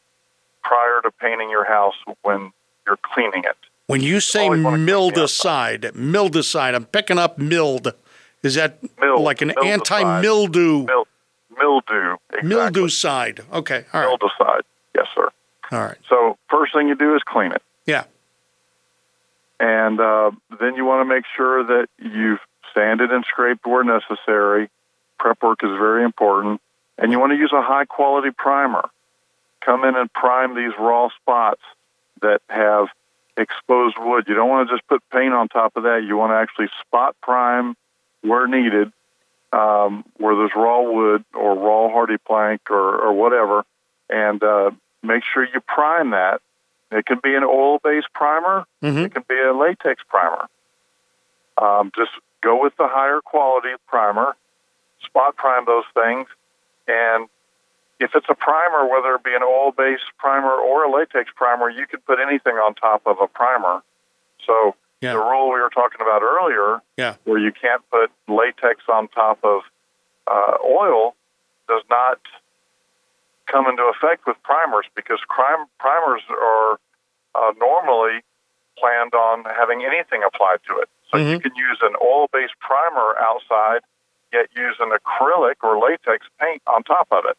prior 0.62 1.00
to 1.02 1.10
painting 1.20 1.50
your 1.50 1.64
house 1.64 1.96
when 2.22 2.52
you're 2.86 2.98
cleaning 3.02 3.44
it. 3.44 3.56
When 3.86 4.00
you 4.00 4.20
say 4.20 4.48
clean 4.48 4.62
the 4.62 4.70
mildewcide, 4.70 5.92
mildewcide, 5.92 6.74
I'm 6.74 6.86
picking 6.86 7.18
up 7.18 7.38
mild. 7.38 7.94
Is 8.42 8.54
that 8.56 8.78
Mild, 8.98 9.22
like 9.22 9.42
an 9.42 9.52
anti-mildew 9.64 10.84
Mil- 10.84 11.06
mildew, 11.56 12.16
exactly. 12.30 12.48
mildew 12.48 12.88
side? 12.88 13.40
Okay. 13.52 13.84
All 13.92 14.00
right. 14.00 14.18
Mildewcide, 14.18 14.62
yes, 14.94 15.06
sir. 15.14 15.28
All 15.72 15.80
right. 15.80 15.96
So 16.08 16.36
first 16.50 16.72
thing 16.74 16.88
you 16.88 16.96
do 16.96 17.14
is 17.14 17.22
clean 17.24 17.52
it. 17.52 17.62
Yeah. 17.86 18.04
And 19.58 20.00
uh, 20.00 20.32
then 20.60 20.74
you 20.76 20.84
want 20.84 21.08
to 21.08 21.14
make 21.14 21.24
sure 21.36 21.64
that 21.64 21.88
you've 21.98 22.40
sanded 22.74 23.10
and 23.10 23.24
scraped 23.24 23.66
where 23.66 23.84
necessary. 23.84 24.68
Prep 25.18 25.42
work 25.42 25.60
is 25.62 25.70
very 25.70 26.04
important. 26.04 26.60
And 26.98 27.10
you 27.12 27.18
want 27.18 27.32
to 27.32 27.36
use 27.36 27.52
a 27.52 27.62
high 27.62 27.84
quality 27.84 28.30
primer. 28.36 28.82
Come 29.64 29.84
in 29.84 29.96
and 29.96 30.12
prime 30.12 30.54
these 30.54 30.72
raw 30.78 31.08
spots 31.20 31.62
that 32.20 32.42
have 32.48 32.88
exposed 33.36 33.96
wood. 33.98 34.24
You 34.28 34.34
don't 34.34 34.48
want 34.48 34.68
to 34.68 34.74
just 34.74 34.86
put 34.88 35.02
paint 35.10 35.32
on 35.34 35.48
top 35.48 35.76
of 35.76 35.84
that. 35.84 36.04
You 36.06 36.16
want 36.16 36.32
to 36.32 36.36
actually 36.36 36.68
spot 36.80 37.16
prime 37.22 37.76
where 38.22 38.46
needed, 38.46 38.92
um, 39.52 40.04
where 40.16 40.34
there's 40.36 40.52
raw 40.56 40.80
wood 40.80 41.24
or 41.34 41.54
raw 41.54 41.88
HardiePlank 41.94 42.70
or, 42.70 42.98
or 42.98 43.12
whatever, 43.12 43.64
and 44.08 44.42
uh, 44.42 44.70
make 45.02 45.22
sure 45.24 45.44
you 45.44 45.60
prime 45.60 46.10
that. 46.10 46.40
It 46.90 47.04
can 47.04 47.18
be 47.22 47.34
an 47.34 47.42
oil-based 47.44 48.12
primer. 48.14 48.64
Mhm. 48.82 49.06
It 49.06 49.14
can 49.14 49.24
be 49.28 49.38
a 49.40 49.52
latex 49.52 50.02
primer. 50.08 50.46
Um, 51.58 51.90
just 51.96 52.12
go 52.42 52.62
with 52.62 52.76
the 52.76 52.86
higher 52.86 53.20
quality 53.20 53.70
primer. 53.88 54.36
Spot 55.04 55.34
prime 55.36 55.64
those 55.66 55.84
things, 55.94 56.26
and 56.86 57.28
if 57.98 58.10
it's 58.14 58.26
a 58.28 58.34
primer, 58.34 58.86
whether 58.88 59.14
it 59.14 59.24
be 59.24 59.34
an 59.34 59.42
oil-based 59.42 60.04
primer 60.18 60.52
or 60.52 60.84
a 60.84 60.92
latex 60.92 61.30
primer, 61.34 61.70
you 61.70 61.86
can 61.86 62.00
put 62.00 62.18
anything 62.20 62.54
on 62.56 62.74
top 62.74 63.02
of 63.06 63.16
a 63.20 63.26
primer. 63.26 63.82
So 64.44 64.74
Yeah. 65.00 65.12
the 65.14 65.18
rule 65.20 65.50
we 65.52 65.60
were 65.60 65.70
talking 65.70 66.00
about 66.00 66.22
earlier, 66.22 66.82
Yeah. 66.96 67.14
where 67.24 67.38
you 67.38 67.52
can't 67.52 67.82
put 67.90 68.10
latex 68.28 68.82
on 68.88 69.08
top 69.08 69.38
of 69.44 69.62
uh, 70.26 70.58
oil, 70.64 71.14
does 71.68 71.82
not 71.88 72.18
come 73.46 73.66
into 73.68 73.84
effect 73.84 74.26
with 74.26 74.40
primers 74.42 74.86
because 74.94 75.20
crime, 75.28 75.66
primers 75.78 76.22
are 76.30 76.80
uh, 77.34 77.52
normally 77.58 78.22
planned 78.78 79.14
on 79.14 79.44
having 79.44 79.84
anything 79.84 80.22
applied 80.24 80.58
to 80.68 80.78
it. 80.78 80.88
So 81.10 81.18
you 81.18 81.38
can 81.38 81.54
use 81.54 81.78
an 81.82 81.94
oil-based 82.02 82.58
primer 82.58 83.16
outside, 83.20 83.80
yet 84.32 84.48
use 84.56 84.76
an 84.80 84.90
acrylic 84.90 85.54
or 85.62 85.78
latex 85.78 86.26
paint 86.40 86.60
on 86.66 86.82
top 86.82 87.06
of 87.12 87.24
it. 87.26 87.38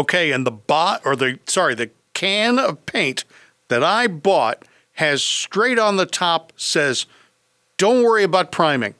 Okay, 0.00 0.32
and 0.32 0.46
the 0.46 0.50
bot 0.50 1.02
or 1.04 1.14
the 1.14 1.38
sorry, 1.46 1.74
the 1.74 1.90
can 2.14 2.58
of 2.58 2.86
paint 2.86 3.24
that 3.68 3.84
I 3.84 4.06
bought 4.06 4.64
has 4.94 5.22
straight 5.22 5.78
on 5.78 5.96
the 5.96 6.06
top 6.06 6.54
says, 6.56 7.04
"Don't 7.76 8.02
worry 8.02 8.24
about 8.24 8.50
priming." 8.50 8.94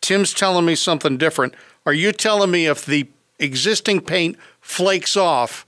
Tim's 0.00 0.34
telling 0.34 0.64
me 0.64 0.74
something 0.74 1.16
different. 1.16 1.54
Are 1.86 1.92
you 1.92 2.10
telling 2.10 2.50
me 2.50 2.66
if 2.66 2.84
the 2.84 3.06
existing 3.38 4.00
paint 4.00 4.36
flakes 4.60 5.16
off, 5.16 5.66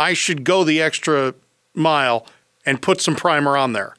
I 0.00 0.14
should 0.14 0.42
go 0.42 0.64
the 0.64 0.82
extra 0.82 1.34
mile 1.72 2.26
and 2.66 2.82
put 2.82 3.00
some 3.00 3.14
primer 3.14 3.56
on 3.56 3.72
there? 3.72 3.94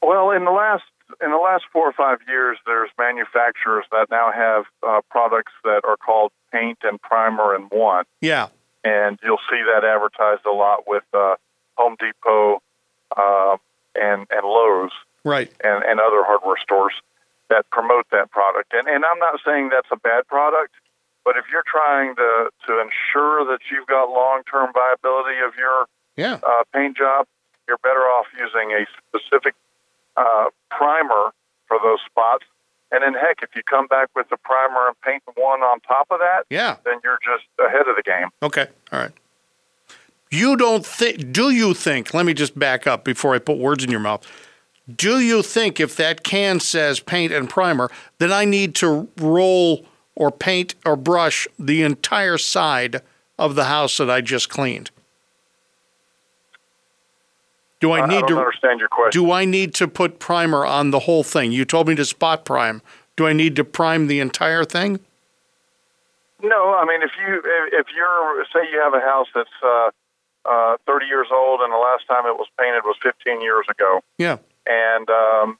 Well, 0.00 0.30
in 0.30 0.44
the 0.44 0.52
last 0.52 0.84
in 1.20 1.32
the 1.32 1.38
last 1.38 1.64
four 1.72 1.88
or 1.88 1.92
five 1.92 2.20
years, 2.28 2.56
there's 2.66 2.90
manufacturers 2.96 3.84
that 3.90 4.12
now 4.12 4.30
have 4.30 4.64
uh, 4.86 5.00
products 5.10 5.52
that 5.64 5.80
are 5.84 5.96
called 5.96 6.30
paint 6.52 6.78
and 6.84 7.02
primer 7.02 7.56
in 7.56 7.62
one, 7.62 8.04
Yeah. 8.20 8.46
And 8.84 9.18
you'll 9.22 9.42
see 9.50 9.62
that 9.74 9.84
advertised 9.84 10.44
a 10.46 10.52
lot 10.52 10.86
with 10.86 11.04
uh, 11.14 11.34
Home 11.76 11.96
Depot 11.98 12.60
uh, 13.16 13.56
and 13.94 14.26
and 14.30 14.44
Lowe's 14.44 14.92
Right. 15.24 15.52
and, 15.62 15.84
and 15.84 16.00
other 16.00 16.24
hardware 16.24 16.56
stores 16.60 16.94
that 17.48 17.70
promote 17.70 18.06
that 18.10 18.30
product. 18.30 18.72
And 18.72 18.88
and 18.88 19.04
I'm 19.04 19.18
not 19.18 19.38
saying 19.44 19.68
that's 19.70 19.88
a 19.92 19.96
bad 19.96 20.26
product, 20.26 20.74
but 21.24 21.36
if 21.36 21.44
you're 21.52 21.64
trying 21.66 22.16
to 22.16 22.50
to 22.66 22.72
ensure 22.80 23.44
that 23.46 23.60
you've 23.70 23.86
got 23.86 24.10
long 24.10 24.42
term 24.50 24.72
viability 24.72 25.38
of 25.46 25.54
your 25.56 25.86
Yeah. 26.16 26.40
uh, 26.42 26.64
paint 26.74 26.96
job, 26.96 27.26
you're 27.68 27.78
better 27.82 28.00
off 28.16 28.26
using 28.38 28.72
a 28.72 28.86
specific 28.98 29.54
uh, 30.16 30.46
primer 30.70 31.30
for 31.68 31.78
those 31.82 32.00
spots. 32.04 32.44
And 32.92 33.02
then, 33.02 33.14
heck, 33.14 33.42
if 33.42 33.48
you 33.56 33.62
come 33.62 33.86
back 33.86 34.10
with 34.14 34.28
the 34.28 34.36
primer 34.36 34.88
and 34.88 35.00
paint 35.00 35.22
one 35.34 35.60
on 35.62 35.80
top 35.80 36.08
of 36.10 36.18
that, 36.20 36.44
Yeah. 36.50 36.76
then 36.84 37.00
you're 37.02 37.18
just 37.24 37.44
ahead 37.58 37.88
of 37.88 37.96
the 37.96 38.02
game. 38.02 38.28
Okay. 38.42 38.66
All 38.92 38.98
right. 39.00 39.12
You 40.30 40.56
don't 40.56 40.84
think, 40.84 41.32
do 41.32 41.50
you 41.50 41.74
think, 41.74 42.14
let 42.14 42.24
me 42.26 42.34
just 42.34 42.58
back 42.58 42.86
up 42.86 43.02
before 43.04 43.34
I 43.34 43.38
put 43.38 43.58
words 43.58 43.82
in 43.82 43.90
your 43.90 44.00
mouth. 44.00 44.26
Do 44.94 45.20
you 45.20 45.42
think 45.42 45.80
if 45.80 45.96
that 45.96 46.22
can 46.22 46.60
says 46.60 47.00
paint 47.00 47.32
and 47.32 47.48
primer, 47.48 47.90
then 48.18 48.32
I 48.32 48.44
need 48.44 48.74
to 48.76 49.08
roll 49.18 49.86
or 50.14 50.30
paint 50.30 50.74
or 50.84 50.96
brush 50.96 51.48
the 51.58 51.82
entire 51.82 52.36
side 52.38 53.00
of 53.38 53.54
the 53.54 53.64
house 53.64 53.96
that 53.98 54.10
I 54.10 54.20
just 54.20 54.48
cleaned? 54.50 54.90
Do 57.82 57.90
I 57.90 57.98
I, 57.98 58.02
I 58.04 58.06
need 58.06 58.20
don't 58.20 58.28
to 58.30 58.38
understand 58.38 58.80
your 58.80 58.88
question. 58.88 59.10
do 59.24 59.30
I 59.32 59.44
need 59.44 59.74
to 59.74 59.86
put 59.88 60.18
primer 60.20 60.64
on 60.64 60.90
the 60.92 61.00
whole 61.00 61.24
thing? 61.24 61.50
You 61.52 61.64
told 61.64 61.88
me 61.88 61.94
to 61.96 62.04
spot 62.04 62.44
prime. 62.44 62.80
Do 63.16 63.26
I 63.26 63.32
need 63.34 63.56
to 63.56 63.64
prime 63.64 64.06
the 64.06 64.20
entire 64.20 64.64
thing? 64.64 65.00
No, 66.42 66.74
I 66.74 66.84
mean 66.84 67.02
if 67.02 67.10
you 67.20 67.38
if, 67.44 67.72
if 67.80 67.86
you're 67.94 68.44
say 68.52 68.70
you 68.72 68.80
have 68.80 68.94
a 68.94 69.00
house 69.00 69.28
that's 69.34 69.50
uh, 69.62 69.90
uh, 70.44 70.76
30 70.86 71.06
years 71.06 71.28
old 71.32 71.60
and 71.60 71.72
the 71.72 71.76
last 71.76 72.06
time 72.08 72.26
it 72.26 72.34
was 72.36 72.48
painted 72.58 72.82
was 72.84 72.96
15 73.02 73.40
years 73.42 73.66
ago, 73.70 74.00
Yeah. 74.18 74.38
and 74.66 75.08
um, 75.10 75.58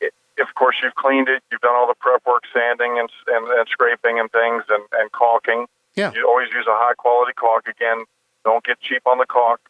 it, 0.00 0.12
of 0.40 0.54
course 0.54 0.76
you've 0.82 0.94
cleaned 0.96 1.28
it, 1.28 1.42
you've 1.50 1.62
done 1.62 1.74
all 1.74 1.86
the 1.86 1.94
prep 2.00 2.26
work, 2.26 2.42
sanding 2.52 2.98
and 2.98 3.08
and, 3.28 3.46
and 3.46 3.68
scraping 3.68 4.18
and 4.20 4.30
things 4.32 4.64
and, 4.68 4.84
and 5.00 5.12
caulking. 5.12 5.66
Yeah. 5.94 6.12
You 6.14 6.26
always 6.28 6.48
use 6.52 6.66
a 6.68 6.76
high 6.76 6.94
quality 6.94 7.32
caulk. 7.32 7.66
Again, 7.68 8.04
don't 8.44 8.62
get 8.64 8.80
cheap 8.80 9.02
on 9.06 9.18
the 9.18 9.26
caulk. 9.26 9.60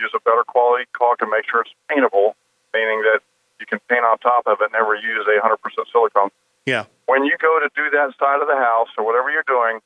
Use 0.00 0.12
a 0.14 0.20
better 0.20 0.44
quality 0.46 0.84
caulk 0.92 1.18
and 1.20 1.30
make 1.30 1.44
sure 1.50 1.60
it's 1.62 1.74
paintable, 1.90 2.36
meaning 2.72 3.02
that 3.02 3.20
you 3.58 3.66
can 3.66 3.80
paint 3.90 4.04
on 4.04 4.18
top 4.18 4.46
of 4.46 4.58
it. 4.60 4.70
Never 4.72 4.94
use 4.94 5.26
a 5.26 5.40
100% 5.42 5.58
silicone. 5.90 6.30
Yeah. 6.66 6.84
When 7.06 7.24
you 7.24 7.36
go 7.40 7.58
to 7.58 7.68
do 7.74 7.90
that 7.90 8.14
side 8.18 8.40
of 8.40 8.46
the 8.46 8.54
house 8.56 8.88
or 8.96 9.04
whatever 9.04 9.30
you're 9.30 9.46
doing, 9.46 9.80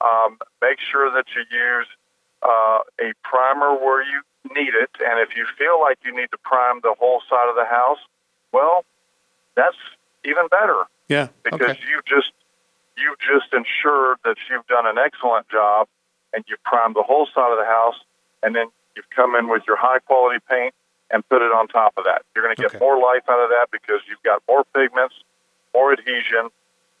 um, 0.00 0.38
make 0.62 0.78
sure 0.80 1.10
that 1.12 1.26
you 1.36 1.42
use 1.50 1.86
uh, 2.42 2.78
a 3.04 3.12
primer 3.22 3.74
where 3.76 4.02
you 4.02 4.22
need 4.56 4.72
it. 4.72 4.88
And 5.04 5.20
if 5.20 5.36
you 5.36 5.44
feel 5.58 5.78
like 5.80 5.98
you 6.04 6.16
need 6.16 6.30
to 6.32 6.38
prime 6.42 6.80
the 6.82 6.94
whole 6.98 7.20
side 7.28 7.50
of 7.50 7.56
the 7.56 7.66
house, 7.68 7.98
well, 8.52 8.84
that's 9.56 9.76
even 10.24 10.48
better 10.48 10.84
Yeah. 11.08 11.28
because 11.44 11.60
Okay. 11.76 11.80
you 11.88 12.00
just 12.06 12.32
you 12.96 13.14
just 13.20 13.52
ensured 13.52 14.18
that 14.24 14.36
you've 14.48 14.66
done 14.66 14.86
an 14.86 14.96
excellent 14.98 15.48
job 15.48 15.88
and 16.34 16.44
you've 16.48 16.62
primed 16.64 16.94
the 16.94 17.02
whole 17.02 17.26
side 17.34 17.50
of 17.50 17.56
the 17.58 17.64
house 17.64 17.96
and 18.42 18.54
then 18.54 18.66
you've 19.00 19.10
come 19.16 19.34
in 19.34 19.48
with 19.48 19.62
your 19.66 19.76
high 19.76 19.98
quality 20.00 20.38
paint 20.48 20.74
and 21.10 21.26
put 21.28 21.42
it 21.42 21.50
on 21.52 21.68
top 21.68 21.94
of 21.96 22.04
that. 22.04 22.22
You're 22.34 22.44
going 22.44 22.54
to 22.56 22.62
get 22.62 22.74
Okay. 22.74 22.78
more 22.84 22.98
life 23.00 23.22
out 23.28 23.42
of 23.42 23.48
that 23.50 23.68
because 23.72 24.00
you've 24.08 24.22
got 24.22 24.42
more 24.48 24.64
pigments, 24.74 25.14
more 25.74 25.92
adhesion, 25.92 26.50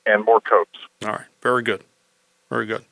and 0.06 0.24
more 0.24 0.40
coats. 0.40 0.78
All 1.04 1.10
right. 1.10 1.26
Very 1.42 1.62
good. 1.62 1.84
Very 2.48 2.66
good. 2.66 2.84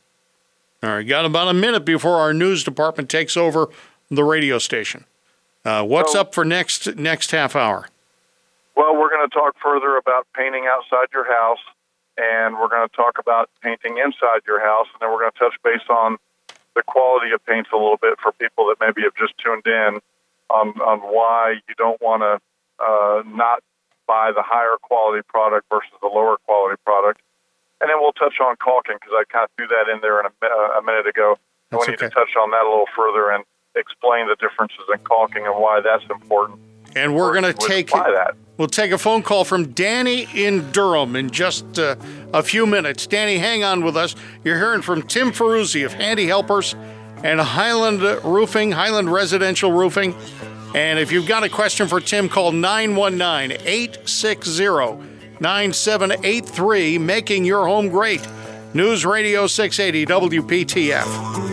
All 0.83 0.91
right. 0.91 1.03
Got 1.07 1.25
about 1.25 1.49
a 1.49 1.55
minute 1.55 1.85
before 1.85 2.17
our 2.17 2.33
news 2.35 2.63
department 2.63 3.09
takes 3.09 3.37
over 3.37 3.69
the 4.11 4.23
radio 4.25 4.59
station. 4.59 5.05
Uh, 5.65 5.83
what's 5.85 6.13
So- 6.13 6.21
up 6.21 6.35
for 6.35 6.45
next 6.45 6.97
next 6.97 7.31
half 7.33 7.57
hour? 7.57 7.89
Well, 8.77 8.95
we're 8.97 9.11
going 9.11 9.29
to 9.29 9.35
talk 9.35 9.57
further 9.61 9.97
about 9.97 10.27
painting 10.37 10.67
outside 10.69 11.09
your 11.13 11.25
house, 11.25 11.59
and 12.17 12.57
we're 12.61 12.69
going 12.69 12.89
to 12.89 12.95
talk 12.95 13.19
about 13.19 13.51
painting 13.61 13.99
inside 13.99 14.43
your 14.47 14.61
house, 14.61 14.87
and 14.93 15.01
then 15.01 15.11
we're 15.11 15.19
going 15.19 15.33
to 15.33 15.39
touch 15.39 15.55
base 15.65 15.83
on 15.91 16.17
the 16.79 16.87
quality 16.87 17.35
of 17.35 17.45
paints 17.45 17.71
a 17.75 17.77
little 17.77 17.99
bit 17.99 18.15
for 18.23 18.31
people 18.39 18.71
that 18.71 18.79
maybe 18.79 19.03
have 19.03 19.19
just 19.19 19.35
tuned 19.43 19.67
in 19.67 19.99
on, 20.47 20.79
on 20.79 21.03
why 21.03 21.59
you 21.67 21.75
don't 21.75 22.01
want 22.01 22.23
to 22.23 22.39
uh, 22.79 23.27
not 23.27 23.67
buy 24.07 24.31
the 24.31 24.47
higher 24.47 24.79
quality 24.81 25.27
product 25.27 25.67
versus 25.69 25.91
the 26.01 26.07
lower 26.07 26.39
quality 26.47 26.79
product. 26.87 27.21
And 27.83 27.91
then 27.91 27.99
we'll 27.99 28.15
touch 28.15 28.39
on 28.39 28.55
caulking 28.57 28.97
because 28.97 29.13
I 29.13 29.27
kind 29.27 29.45
of 29.45 29.51
threw 29.59 29.67
that 29.67 29.91
in 29.91 30.01
there 30.01 30.23
in 30.23 30.27
a, 30.27 30.33
uh, 30.43 30.79
a 30.79 30.83
minute 30.83 31.07
ago. 31.07 31.37
That's 31.71 31.87
we 31.87 31.93
need 31.93 31.99
okay. 31.99 32.09
to 32.09 32.15
touch 32.15 32.39
on 32.39 32.51
that 32.55 32.63
a 32.63 32.71
little 32.71 32.91
further 32.95 33.31
and 33.31 33.45
explain 33.75 34.31
the 34.31 34.39
differences 34.39 34.87
in 34.87 34.99
caulking 35.03 35.47
and 35.47 35.55
why 35.59 35.83
that's 35.83 36.07
important. 36.11 36.59
And 36.97 37.15
we're 37.15 37.33
going 37.33 37.53
to 37.53 37.67
take 37.67 37.91
that. 37.91 38.35
we'll 38.57 38.69
take 38.69 38.93
a 38.93 38.99
phone 38.99 39.23
call 39.23 39.45
from 39.45 39.73
Danny 39.73 40.27
in 40.35 40.71
Durham 40.73 41.17
in 41.17 41.31
just 41.31 41.79
uh, 41.79 41.97
a 42.33 42.43
few 42.43 42.67
minutes. 42.67 43.07
Danny, 43.07 43.39
hang 43.39 43.65
on 43.65 43.85
with 43.85 43.97
us. 43.97 44.15
You're 44.45 44.59
hearing 44.59 44.83
from 44.83 45.03
Tim 45.03 45.31
Ferruzzi 45.33 45.85
of 45.85 45.93
Handy 45.93 46.27
Helpers 46.27 46.75
and 47.23 47.41
Highland 47.41 48.03
Roofing, 48.25 48.73
Highland 48.73 49.13
Residential 49.13 49.73
Roofing. 49.73 50.15
And 50.75 50.99
if 50.99 51.13
you've 51.13 51.27
got 51.27 51.45
a 51.45 51.49
question 51.49 51.89
for 51.89 52.01
Tim, 52.01 52.29
call 52.29 52.53
919 52.53 53.59
860 53.65 55.19
9783, 55.41 56.99
making 56.99 57.45
your 57.45 57.67
home 57.67 57.89
great. 57.89 58.27
News 58.75 59.07
Radio 59.07 59.47
680 59.47 60.07
WPTF. 60.31 61.49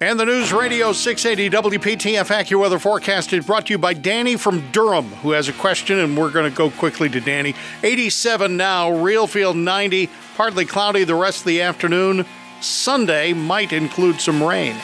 And 0.00 0.20
the 0.20 0.24
News 0.24 0.52
Radio 0.52 0.92
680 0.92 1.76
WPTF 1.76 2.28
AccuWeather 2.28 2.80
forecast 2.80 3.32
is 3.32 3.44
brought 3.44 3.66
to 3.66 3.72
you 3.72 3.78
by 3.78 3.94
Danny 3.94 4.36
from 4.36 4.70
Durham, 4.70 5.06
who 5.06 5.32
has 5.32 5.48
a 5.48 5.52
question, 5.52 5.98
and 5.98 6.16
we're 6.16 6.30
going 6.30 6.48
to 6.48 6.56
go 6.56 6.70
quickly 6.70 7.08
to 7.08 7.20
Danny. 7.20 7.56
87 7.82 8.56
now, 8.56 8.92
RealFeel 8.92 9.56
90, 9.56 10.08
partly 10.36 10.64
cloudy 10.66 11.02
the 11.02 11.16
rest 11.16 11.40
of 11.40 11.46
the 11.46 11.62
afternoon. 11.62 12.24
Sunday 12.60 13.32
might 13.32 13.72
include 13.72 14.20
some 14.20 14.40
rain. 14.40 14.76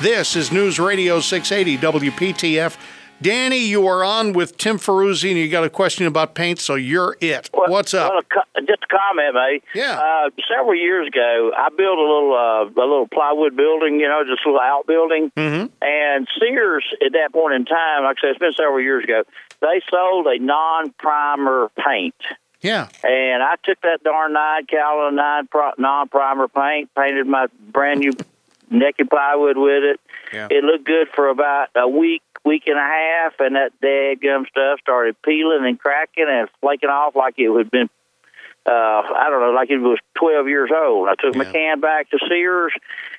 This 0.00 0.36
is 0.36 0.50
News 0.50 0.80
Radio 0.80 1.20
680 1.20 2.08
WPTF. 2.10 2.74
Danny, 3.22 3.58
you 3.58 3.86
are 3.86 4.02
on 4.02 4.32
with 4.32 4.56
Tim 4.56 4.78
Ferruzzi, 4.78 5.30
and 5.30 5.38
you 5.38 5.48
got 5.48 5.64
a 5.64 5.70
question 5.70 6.06
about 6.06 6.34
paint, 6.34 6.58
so 6.58 6.74
you're 6.74 7.16
it. 7.20 7.48
Well, 7.54 7.70
What's 7.70 7.94
up? 7.94 8.12
Well, 8.12 8.42
just 8.66 8.82
a 8.82 8.86
comment, 8.88 9.34
mate. 9.34 9.64
Yeah. 9.74 9.98
Uh, 9.98 10.30
several 10.48 10.74
years 10.74 11.06
ago, 11.06 11.52
I 11.56 11.68
built 11.68 11.98
a 11.98 12.02
little 12.02 12.34
uh, 12.34 12.64
a 12.64 12.86
little 12.86 13.06
plywood 13.06 13.56
building, 13.56 14.00
you 14.00 14.08
know, 14.08 14.22
just 14.26 14.44
a 14.44 14.48
little 14.48 14.60
outbuilding. 14.60 15.30
Mhm. 15.36 15.70
And 15.80 16.28
Sears, 16.38 16.84
at 17.04 17.12
that 17.12 17.32
point 17.32 17.54
in 17.54 17.64
time, 17.64 18.04
like 18.04 18.16
I 18.18 18.20
said, 18.20 18.30
it's 18.30 18.38
been 18.38 18.52
several 18.52 18.80
years 18.80 19.04
ago, 19.04 19.22
they 19.60 19.80
sold 19.90 20.26
a 20.26 20.38
non-primer 20.38 21.70
paint. 21.78 22.14
yeah. 22.60 22.88
And 23.04 23.42
I 23.42 23.54
took 23.62 23.80
that 23.82 24.02
darn 24.02 24.32
nine 24.32 24.66
Calvin 24.66 25.16
nine 25.16 25.46
pro- 25.46 25.72
non-primer 25.78 26.48
paint, 26.48 26.90
painted 26.96 27.26
my 27.26 27.46
brand 27.70 28.00
new 28.00 28.12
naked 28.70 29.10
plywood 29.10 29.56
with 29.58 29.84
it. 29.84 30.00
Yeah. 30.32 30.48
It 30.50 30.64
looked 30.64 30.84
good 30.84 31.08
for 31.14 31.28
about 31.28 31.68
a 31.76 31.86
week, 31.88 32.22
week 32.44 32.64
and 32.66 32.78
a 32.78 32.80
half, 32.80 33.34
and 33.38 33.56
that 33.56 33.72
dead 33.80 34.20
daggum 34.20 34.46
stuff 34.48 34.80
started 34.80 35.16
peeling 35.22 35.64
and 35.64 35.78
cracking 35.78 36.26
and 36.28 36.48
flaking 36.60 36.88
off 36.88 37.14
like 37.14 37.34
it 37.38 37.50
had 37.56 37.70
been, 37.70 37.88
uh, 38.66 38.70
I 38.70 39.28
don't 39.30 39.40
know, 39.40 39.52
like 39.52 39.70
it 39.70 39.78
was 39.78 39.98
12 40.18 40.48
years 40.48 40.70
old. 40.74 41.08
I 41.08 41.14
took 41.14 41.36
my 41.36 41.44
can 41.44 41.80
back 41.80 42.10
to 42.10 42.18
Sears, 42.28 42.72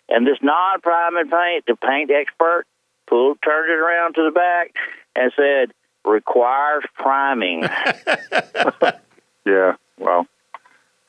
and 0.10 0.28
this 0.28 0.38
non-priming 0.42 1.30
paint, 1.30 1.66
the 1.66 1.76
paint 1.76 2.12
expert 2.12 2.66
pulled, 3.08 3.38
turned 3.44 3.70
it 3.70 3.80
around 3.80 4.16
to 4.16 4.24
the 4.24 4.32
back, 4.32 4.76
and 5.16 5.32
said, 5.36 5.74
requires 6.06 6.84
priming. 6.96 7.64
Yeah, 9.46 9.76
well, 10.00 10.26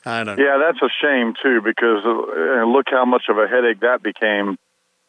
I 0.05 0.23
don't 0.23 0.37
know. 0.37 0.43
yeah, 0.43 0.57
that's 0.57 0.81
a 0.81 0.89
shame 1.01 1.35
too 1.41 1.61
because 1.61 2.03
uh, 2.05 2.65
look 2.65 2.87
how 2.89 3.05
much 3.05 3.23
of 3.29 3.37
a 3.37 3.47
headache 3.47 3.79
that 3.79 4.03
became. 4.03 4.57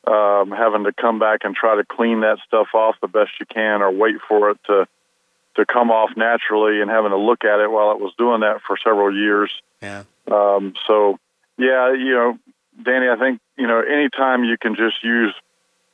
Um, 0.07 0.53
having 0.53 0.85
to 0.85 0.93
come 0.93 1.19
back 1.19 1.41
and 1.43 1.57
try 1.57 1.75
to 1.75 1.85
clean 1.85 2.21
that 2.21 2.39
stuff 2.47 2.69
off 2.75 2.95
the 3.01 3.09
best 3.09 3.31
you 3.41 3.47
can, 3.47 3.83
or 3.83 3.91
wait 3.91 4.17
for 4.29 4.51
it 4.51 4.59
to 4.67 4.87
to 5.57 5.67
come 5.67 5.91
off 5.91 6.11
naturally, 6.17 6.81
and 6.81 6.89
having 6.91 7.11
to 7.11 7.17
look 7.17 7.45
at 7.45 7.59
it 7.59 7.69
while 7.71 7.91
it 7.91 7.99
was 7.99 8.13
doing 8.17 8.41
that 8.41 8.61
for 8.67 8.77
several 8.77 9.13
years. 9.13 9.51
Yeah. 9.83 10.05
Um, 10.31 10.75
so, 10.87 11.19
yeah, 11.59 11.93
you 11.93 12.13
know, 12.13 12.39
Danny, 12.81 13.09
I 13.09 13.17
think 13.17 13.41
you 13.57 13.67
know, 13.67 13.81
anytime 13.81 14.45
you 14.45 14.57
can 14.57 14.77
just 14.77 15.03
use 15.03 15.35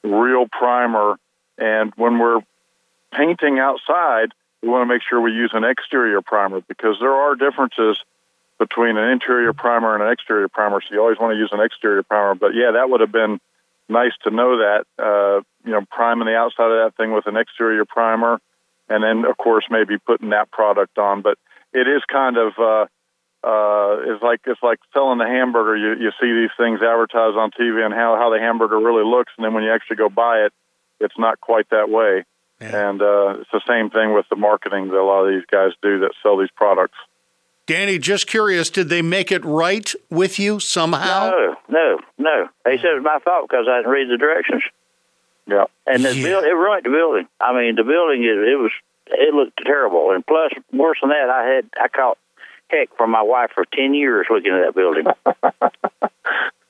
real 0.03 0.47
primer, 0.47 1.17
and 1.57 1.93
when 1.97 2.19
we're 2.19 2.41
painting 3.13 3.59
outside, 3.59 4.33
we 4.63 4.69
want 4.69 4.83
to 4.87 4.93
make 4.93 5.03
sure 5.09 5.21
we 5.21 5.33
use 5.33 5.53
an 5.55 5.65
exterior 5.65 6.21
primer 6.23 6.61
because 6.61 6.97
there 7.01 7.15
are 7.15 7.35
differences 7.35 7.99
between 8.59 8.97
an 8.97 9.11
interior 9.11 9.53
primer 9.53 9.95
and 9.95 10.03
an 10.03 10.13
exterior 10.13 10.49
primer. 10.49 10.81
So 10.81 10.95
you 10.95 11.01
always 11.01 11.19
want 11.19 11.33
to 11.35 11.39
use 11.39 11.51
an 11.53 11.61
exterior 11.61 12.03
primer. 12.03 12.35
But 12.35 12.55
yeah, 12.55 12.73
that 12.73 12.91
would 12.91 13.01
have 13.01 13.13
been 13.13 13.41
nice 13.93 14.13
to 14.25 14.31
know 14.31 14.59
that. 14.59 14.85
Uh, 14.99 15.43
you 15.65 15.73
know, 15.73 15.85
priming 15.91 16.27
the 16.27 16.35
outside 16.35 16.71
of 16.73 16.81
that 16.85 16.97
thing 16.97 17.13
with 17.13 17.27
an 17.27 17.37
exterior 17.37 17.85
primer, 17.85 18.41
and 18.89 19.05
then 19.05 19.31
of 19.31 19.37
course 19.37 19.65
maybe 19.71 19.99
putting 19.99 20.31
that 20.31 20.51
product 20.51 20.99
on. 20.99 21.23
But 21.23 21.39
it 21.73 21.87
is 21.87 22.03
kind 22.11 22.37
of 22.37 22.53
uh, 22.59 22.87
uh, 23.45 24.15
it's 24.15 24.23
like 24.23 24.41
it's 24.47 24.63
like 24.63 24.79
selling 24.93 25.19
the 25.19 25.27
hamburger. 25.27 25.77
You 25.77 26.03
you 26.03 26.11
see 26.21 26.33
these 26.33 26.55
things 26.57 26.81
advertised 26.83 27.37
on 27.37 27.51
TV 27.51 27.85
and 27.85 27.95
how 27.95 28.17
how 28.17 28.31
the 28.31 28.41
hamburger 28.41 28.79
really 28.79 29.05
looks, 29.05 29.33
and 29.37 29.45
then 29.45 29.55
when 29.55 29.65
you 29.65 29.73
actually 29.73 29.97
go 29.97 30.09
buy 30.09 30.47
it, 30.47 30.53
it's 31.01 31.19
not 31.19 31.41
quite 31.41 31.69
that 31.71 31.89
way. 31.89 32.25
Yeah. 32.61 32.91
And 32.91 33.03
uh, 33.03 33.41
it's 33.41 33.51
the 33.51 33.63
same 33.67 33.91
thing 33.91 34.15
with 34.15 34.27
the 34.31 34.37
marketing 34.37 34.89
that 34.89 34.97
a 34.97 35.03
lot 35.03 35.27
of 35.27 35.35
these 35.35 35.47
guys 35.51 35.73
do 35.83 36.01
that 36.01 36.13
sell 36.23 36.39
these 36.39 36.55
products. 36.55 36.99
Danny, 37.67 37.99
just 37.99 38.27
curious, 38.27 38.71
did 38.71 38.89
they 38.89 39.03
make 39.03 39.31
it 39.31 39.45
right 39.45 39.93
with 40.11 40.39
you 40.39 40.59
somehow? 40.61 41.31
No, 41.31 41.57
no, 41.69 41.99
no. 42.19 42.49
They 42.65 42.77
said 42.77 42.87
it 42.87 42.95
was 42.95 43.05
my 43.05 43.19
fault 43.25 43.49
because 43.49 43.67
I 43.71 43.79
didn't 43.79 43.91
read 43.93 44.09
the 44.11 44.19
directions. 44.19 44.63
Yeah. 45.47 45.65
And 45.87 46.05
the 46.05 46.15
Yeah. 46.15 46.25
build, 46.25 46.45
it 46.45 46.55
ruined 46.55 46.85
the 46.85 46.91
building. 46.91 47.29
I 47.41 47.53
mean, 47.57 47.77
the 47.77 47.85
building 47.85 48.23
it, 48.25 48.37
it 48.37 48.57
was 48.59 48.73
it 49.09 49.35
looked 49.35 49.61
terrible. 49.65 50.11
And 50.13 50.27
plus, 50.27 50.53
worse 50.73 50.99
than 51.01 51.11
that, 51.11 51.29
I 51.31 51.45
had 51.55 51.67
I 51.81 51.89
caught 51.89 52.19
heck 52.69 52.97
from 52.97 53.11
my 53.11 53.23
wife 53.23 53.51
for 53.55 53.65
ten 53.65 53.95
years 53.95 54.27
looking 54.31 54.53
at 54.53 54.67
that 54.67 54.75
building. 54.75 55.07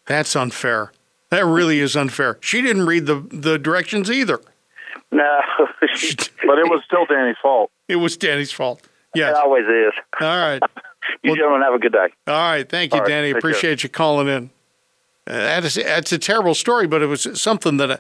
That's 0.07 0.35
unfair. 0.37 0.93
That 1.31 1.45
really 1.47 1.79
is 1.81 1.97
unfair. 1.97 2.39
She 2.43 2.61
didn't 2.61 2.87
read 2.87 3.07
the, 3.07 3.25
the 3.31 3.59
directions 3.59 4.11
either. 4.11 4.41
no, 5.11 5.41
But 5.81 6.59
it 6.59 6.69
was 6.69 6.83
still 6.85 7.07
Danny's 7.07 7.37
fault. 7.41 7.71
It 7.89 7.97
was 7.97 8.17
Danny's 8.17 8.53
fault. 8.53 8.87
It 9.15 9.35
always 9.35 9.65
is. 9.67 9.93
All 10.21 10.27
right. 10.27 10.63
You 11.25 11.31
Well- 11.31 11.37
gentlemen 11.37 11.63
have 11.63 11.75
a 11.75 11.79
good 11.81 11.93
day. 11.93 12.09
All 12.29 12.35
right. 12.51 12.69
Thank 12.69 12.93
you, 12.93 12.99
All 12.99 13.03
right, 13.03 13.09
Danny. 13.09 13.27
take 13.33 13.33
care. 13.33 13.39
Appreciate 13.51 13.83
you 13.83 13.89
calling 13.89 14.29
in. 14.29 14.51
Uh, 15.27 15.33
that 15.33 15.65
is, 15.65 15.75
that's 15.75 16.13
a 16.13 16.19
terrible 16.19 16.55
story, 16.55 16.87
but 16.87 17.03
it 17.03 17.07
was 17.07 17.27
something 17.41 17.77
that, 17.79 17.91
uh, 17.91 17.97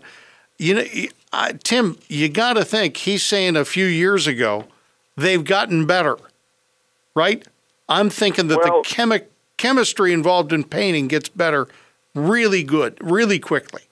you 0.58 0.74
know, 0.74 0.84
I, 1.32 1.52
Tim, 1.64 1.98
you 2.08 2.28
got 2.28 2.52
to 2.54 2.64
think 2.64 2.96
he's 2.98 3.24
saying 3.24 3.56
a 3.56 3.64
few 3.64 3.86
years 3.86 4.28
ago 4.28 4.66
they've 5.16 5.42
gotten 5.44 5.84
better, 5.84 6.16
right? 7.16 7.44
I'm 7.88 8.08
thinking 8.08 8.46
that 8.48 8.58
Well- 8.62 8.82
the 8.82 8.88
chemi- 8.88 9.26
chemistry 9.56 10.12
involved 10.12 10.52
in 10.52 10.62
painting 10.62 11.08
gets 11.08 11.28
better 11.28 11.66
really 12.14 12.62
good, 12.62 12.96
really 13.00 13.40
quickly. 13.40 13.82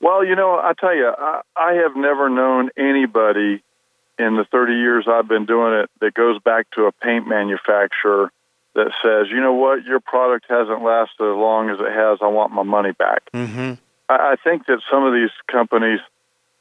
Well, 0.00 0.24
you 0.24 0.36
know, 0.36 0.52
I 0.62 0.72
tell 0.78 0.94
you, 0.94 1.08
I, 1.16 1.40
I 1.56 1.72
have 1.74 1.96
never 1.96 2.28
known 2.28 2.68
anybody 2.76 3.62
in 4.20 4.36
the 4.36 4.44
30 4.44 4.74
years 4.74 5.06
I've 5.08 5.28
been 5.28 5.46
doing 5.46 5.74
it 5.74 5.90
that 6.00 6.14
goes 6.14 6.40
back 6.40 6.70
to 6.72 6.84
a 6.84 6.92
paint 6.92 7.26
manufacturer 7.26 8.30
that 8.74 8.92
says, 9.02 9.30
you 9.30 9.40
know 9.40 9.54
what, 9.54 9.84
your 9.84 10.00
product 10.00 10.46
hasn't 10.48 10.82
lasted 10.82 11.24
as 11.24 11.36
long 11.36 11.70
as 11.70 11.80
it 11.80 11.92
has. 11.92 12.18
I 12.22 12.28
want 12.28 12.52
my 12.52 12.62
money 12.62 12.92
back. 12.92 13.22
Mm-hmm. 13.32 13.74
I, 14.08 14.32
I 14.32 14.36
think 14.42 14.66
that 14.66 14.80
some 14.90 15.04
of 15.04 15.12
these 15.12 15.30
companies, 15.48 16.00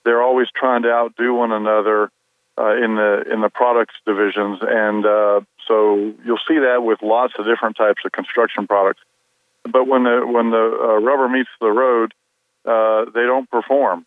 they're 0.04 0.22
always 0.22 0.48
trying 0.56 0.84
to 0.84 0.92
outdo 0.92 1.34
one 1.36 1.52
another 1.52 2.10
uh, 2.58 2.76
in 2.76 2.96
the 2.96 3.24
in 3.32 3.42
the 3.42 3.50
products 3.50 3.96
divisions, 4.06 4.60
and 4.62 5.06
uh, 5.06 5.42
so 5.66 6.14
you'll 6.26 6.44
see 6.46 6.60
that 6.60 6.84
with 6.84 7.02
lots 7.02 7.34
of 7.40 7.46
different 7.46 7.78
types 7.78 8.02
of 8.04 8.12
construction 8.12 8.68
products. 8.68 9.00
But 9.64 9.88
when 9.88 10.04
the 10.04 10.26
when 10.26 10.50
the 10.50 10.58
uh, 10.58 11.00
rubber 11.00 11.30
meets 11.30 11.50
the 11.62 11.72
road, 11.72 12.14
uh, 12.66 13.06
they 13.14 13.22
don't 13.22 13.50
perform. 13.50 14.06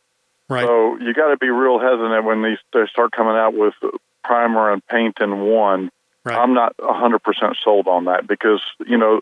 Right. 0.48 0.66
So 0.66 0.98
you 0.98 1.14
got 1.14 1.30
to 1.30 1.36
be 1.36 1.48
real 1.48 1.78
hesitant 1.78 2.24
when 2.24 2.42
these 2.42 2.58
they 2.72 2.86
start 2.90 3.12
coming 3.12 3.36
out 3.36 3.54
with 3.54 3.74
primer 4.24 4.72
and 4.72 4.86
paint 4.86 5.18
in 5.20 5.40
one. 5.40 5.90
Right. 6.24 6.38
I'm 6.38 6.54
not 6.54 6.76
100% 6.76 7.56
sold 7.62 7.88
on 7.88 8.04
that 8.04 8.26
because 8.26 8.62
you 8.86 8.96
know 8.98 9.20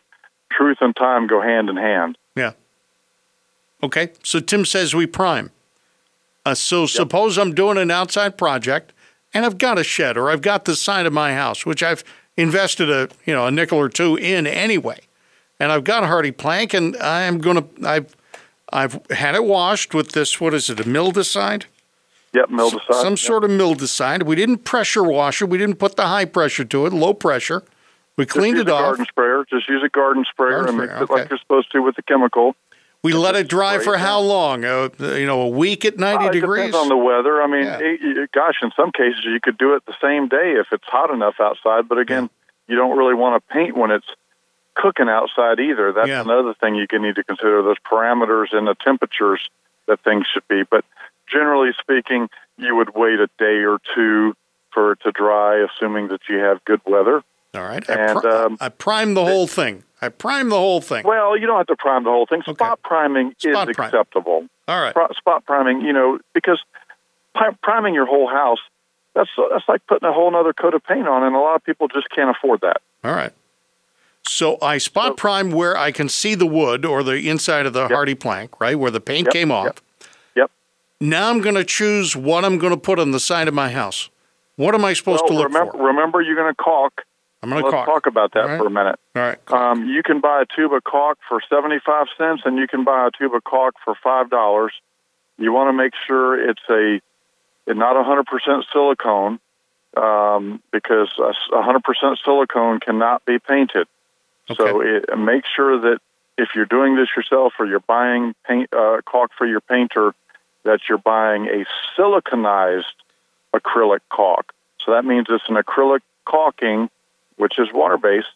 truth 0.51 0.79
and 0.81 0.95
time 0.95 1.27
go 1.27 1.41
hand 1.41 1.71
in 1.71 1.77
hand. 1.77 2.19
Yeah. 2.37 2.53
Okay. 3.83 4.11
So 4.23 4.41
Tim 4.41 4.65
says 4.65 4.95
we 4.95 5.07
prime. 5.07 5.51
Uh, 6.45 6.55
so 6.55 6.83
yep. 6.83 6.91
suppose 6.91 7.39
I'm 7.39 7.55
doing 7.55 7.79
an 7.79 7.91
outside 7.91 8.37
project 8.37 8.93
and 9.33 9.45
I've 9.45 9.59
got 9.59 9.79
a 9.79 9.85
shed 9.85 10.17
or 10.17 10.31
I've 10.31 10.43
got 10.43 10.65
the 10.65 10.75
side 10.75 11.07
of 11.07 11.13
my 11.13 11.35
house, 11.35 11.65
which 11.65 11.83
I've 11.83 12.03
invested 12.37 12.91
a 12.91 13.09
you 13.25 13.35
know 13.35 13.47
a 13.47 13.51
nickel 13.51 13.79
or 13.79 13.89
two 13.89 14.17
in 14.17 14.47
anyway, 14.47 14.99
and 15.59 15.71
I've 15.73 15.85
got 15.85 16.03
a 16.03 16.07
HardiePlank 16.07 16.75
and 16.75 16.97
I'm 16.97 17.39
gonna 17.39 17.65
I've 17.85 18.17
I've 18.73 19.01
had 19.11 19.35
it 19.35 19.45
washed 19.45 19.95
with 19.95 20.13
this 20.13 20.41
what 20.41 20.55
is 20.55 20.71
it 20.71 20.81
a 20.81 20.85
mildewcide? 20.85 21.65
Yep, 22.33 22.49
mildewcide. 22.49 23.03
Some 23.03 23.13
yep. 23.13 23.19
sort 23.19 23.45
of 23.45 23.51
mildewcide. 23.51 24.25
We 24.25 24.37
didn't 24.37 24.59
pressure 24.59 25.03
wash 25.03 25.43
it. 25.43 25.49
We 25.49 25.59
didn't 25.59 25.77
put 25.77 25.97
the 25.97 26.07
high 26.07 26.25
pressure 26.25 26.65
to 26.65 26.87
it. 26.87 26.93
Low 26.93 27.15
pressure. 27.15 27.65
We 28.17 28.27
cleaned 28.27 28.59
it 28.59 28.69
off. 28.69 28.83
Garden 28.83 29.07
sprayer. 29.07 29.45
Just 29.49 29.69
use 29.69 29.83
a 29.85 29.89
garden 29.89 30.25
sprayer 30.31 30.65
garden 30.65 30.69
and 30.69 30.79
mix 30.79 31.01
it 31.01 31.11
like 31.11 31.31
you're 31.31 31.39
supposed 31.39 31.73
to 31.73 31.81
with 31.81 31.97
the 31.97 32.03
chemical. 32.03 32.55
We 33.03 33.15
let 33.15 33.35
it 33.35 33.49
dry 33.49 33.79
for 33.79 33.97
how 33.97 34.21
long? 34.21 34.65
Uh, 34.65 34.91
you 34.99 35.27
know, 35.27 35.41
a 35.41 35.49
week 35.49 35.87
at 35.87 35.99
90 35.99 36.27
uh, 36.27 36.31
degrees? 36.31 36.67
Depends 36.67 36.77
on 36.77 36.89
the 36.89 36.99
weather. 36.99 37.41
I 37.41 37.47
mean, 37.47 37.65
yeah. 37.65 37.79
it, 37.81 38.31
gosh, 38.33 38.57
in 38.63 38.71
some 38.77 38.93
cases 38.93 39.25
you 39.25 39.41
could 39.43 39.57
do 39.57 39.75
it 39.75 39.87
the 39.87 39.95
same 40.03 40.29
day 40.29 40.57
if 40.61 40.67
it's 40.71 40.85
hot 40.85 41.11
enough 41.11 41.37
outside. 41.41 41.89
But 41.89 41.99
again, 41.99 42.25
yeah. 42.25 42.75
you 42.75 42.77
don't 42.77 42.99
really 42.99 43.15
want 43.15 43.43
to 43.43 43.55
paint 43.55 43.75
when 43.75 43.91
it's 43.91 44.07
cooking 44.75 45.09
outside 45.09 45.61
either. 45.61 45.93
That's 45.93 46.09
yeah. 46.09 46.21
another 46.21 46.55
thing 46.55 46.75
you 46.75 46.87
can 46.87 47.03
need 47.03 47.17
to 47.17 47.25
consider. 47.25 47.63
Those 47.63 47.79
parameters 47.91 48.53
and 48.53 48.67
the 48.67 48.75
temperatures 48.75 49.49
that 49.87 50.01
things 50.05 50.27
should 50.33 50.47
be. 50.49 50.63
But 50.63 50.85
generally 51.31 51.71
speaking, 51.79 52.29
you 52.57 52.77
would 52.77 52.95
wait 52.95 53.21
a 53.21 53.29
day 53.39 53.65
or 53.65 53.79
two 53.95 54.35
for 54.73 54.93
it 54.93 55.01
to 55.01 55.13
dry, 55.13 55.65
assuming 55.65 56.09
that 56.09 56.21
you 56.29 56.39
have 56.39 56.65
good 56.65 56.81
weather. 56.87 57.23
All 57.55 57.63
right. 57.63 57.87
And, 57.89 58.19
I, 58.19 58.21
pr- 58.21 58.29
um, 58.29 58.57
I 58.61 58.69
prime 58.69 59.15
the 59.15 59.25
whole 59.25 59.47
thing. 59.47 59.83
I 60.01 60.09
prime 60.09 60.49
the 60.49 60.57
whole 60.57 60.81
thing. 60.81 61.05
Well, 61.05 61.37
you 61.37 61.47
don't 61.47 61.59
have 61.59 61.67
to 61.67 61.77
prime 61.77 62.05
the 62.05 62.11
whole 62.11 62.27
thing. 62.27 62.43
Spot 62.43 62.61
okay. 62.61 62.81
priming 62.85 63.35
Spot 63.39 63.69
is 63.69 63.77
prime. 63.77 63.89
acceptable. 63.89 64.47
All 64.69 64.81
right. 64.81 64.95
spot 65.17 65.45
priming, 65.45 65.81
you 65.81 65.93
know, 65.93 66.21
because 66.33 66.63
priming 67.63 67.95
your 67.95 68.07
whole 68.07 68.29
house, 68.29 68.61
that's 69.15 69.31
that's 69.51 69.69
like 69.69 69.85
putting 69.87 70.09
a 70.09 70.13
whole 70.13 70.35
other 70.35 70.53
coat 70.53 70.75
of 70.75 70.85
paint 70.85 71.09
on, 71.09 71.25
and 71.25 71.35
a 71.35 71.39
lot 71.39 71.57
of 71.57 71.65
people 71.65 71.89
just 71.89 72.09
can't 72.11 72.31
afford 72.31 72.61
that. 72.61 72.81
All 73.03 73.13
right. 73.13 73.33
So 74.31 74.59
I 74.63 74.79
spot 74.79 75.17
prime 75.17 75.51
where 75.51 75.77
I 75.77 75.93
can 75.93 76.09
see 76.09 76.35
the 76.35 76.47
wood 76.47 76.85
or 76.85 77.03
the 77.03 77.29
inside 77.29 77.67
of 77.67 77.73
the 77.73 77.83
yep. 77.83 77.91
HardiePlank, 77.91 78.61
right, 78.61 78.79
where 78.79 78.91
the 78.91 79.01
paint 79.01 79.27
yep, 79.27 79.33
came 79.33 79.51
off. 79.51 79.65
Yep. 79.65 79.81
yep. 80.37 80.51
Now 81.01 81.31
I'm 81.31 81.41
going 81.41 81.57
to 81.57 81.65
choose 81.65 82.15
what 82.15 82.45
I'm 82.45 82.59
going 82.59 82.73
to 82.73 82.81
put 82.81 82.99
on 82.99 83.11
the 83.11 83.21
side 83.21 83.49
of 83.49 83.55
my 83.55 83.71
house. 83.71 84.09
What 84.57 84.75
am 84.75 84.85
I 84.85 84.93
supposed 84.93 85.23
well, 85.23 85.29
to 85.29 85.35
look 85.35 85.47
remember, 85.49 85.73
for? 85.73 85.87
Remember, 85.87 86.21
you're 86.23 86.37
going 86.37 86.53
to 86.53 86.63
caulk 86.63 87.03
I'm 87.43 87.51
going 87.51 87.65
to 87.65 87.71
talk 87.71 88.07
about 88.07 88.35
that 88.35 88.41
right. 88.41 88.59
for 88.59 88.67
a 88.67 88.71
minute. 88.71 89.01
All 89.17 89.23
right. 89.23 89.39
Um, 89.49 89.89
you 89.89 90.03
can 90.03 90.21
buy 90.21 90.43
a 90.43 90.47
tube 90.55 90.73
of 90.73 90.85
caulk 90.85 91.19
for 91.27 91.41
75 91.49 92.07
cents, 92.19 92.43
and 92.45 92.59
you 92.59 92.67
can 92.69 92.85
buy 92.85 93.07
a 93.07 93.11
tube 93.11 93.35
of 93.35 93.43
caulk 93.45 93.75
for 93.83 93.95
$5. 94.05 94.69
You 95.39 95.53
want 95.53 95.69
to 95.69 95.73
make 95.73 95.93
sure 96.07 96.51
it's 96.51 96.61
a 96.69 97.01
not 97.67 97.97
100% 97.97 98.65
silicone 98.73 99.41
um, 99.97 100.63
because 100.71 101.11
100% 101.19 102.17
silicone 102.23 102.81
cannot 102.81 103.25
be 103.25 103.39
painted. 103.39 103.87
Okay. 104.51 104.65
So 104.65 104.81
it, 104.81 105.05
make 105.19 105.45
sure 105.55 105.81
that 105.81 105.99
if 106.37 106.51
you're 106.55 106.67
doing 106.67 106.97
this 106.97 107.09
yourself 107.17 107.53
or 107.59 107.67
you're 107.67 107.81
buying 107.81 108.35
paint 108.47 108.73
uh, 108.73 109.01
caulk 109.05 109.31
for 109.37 109.47
your 109.47 109.61
painter, 109.61 110.15
that 110.65 110.81
you're 110.89 110.99
buying 110.99 111.47
a 111.47 111.65
siliconized 111.99 112.85
acrylic 113.55 114.01
caulk. 114.11 114.53
So 114.85 114.93
that 114.93 115.05
means 115.05 115.27
it's 115.29 115.49
an 115.49 115.57
acrylic 115.57 116.01
caulking, 116.25 116.89
which 117.37 117.59
is 117.59 117.69
water 117.73 117.99
based, 117.99 118.29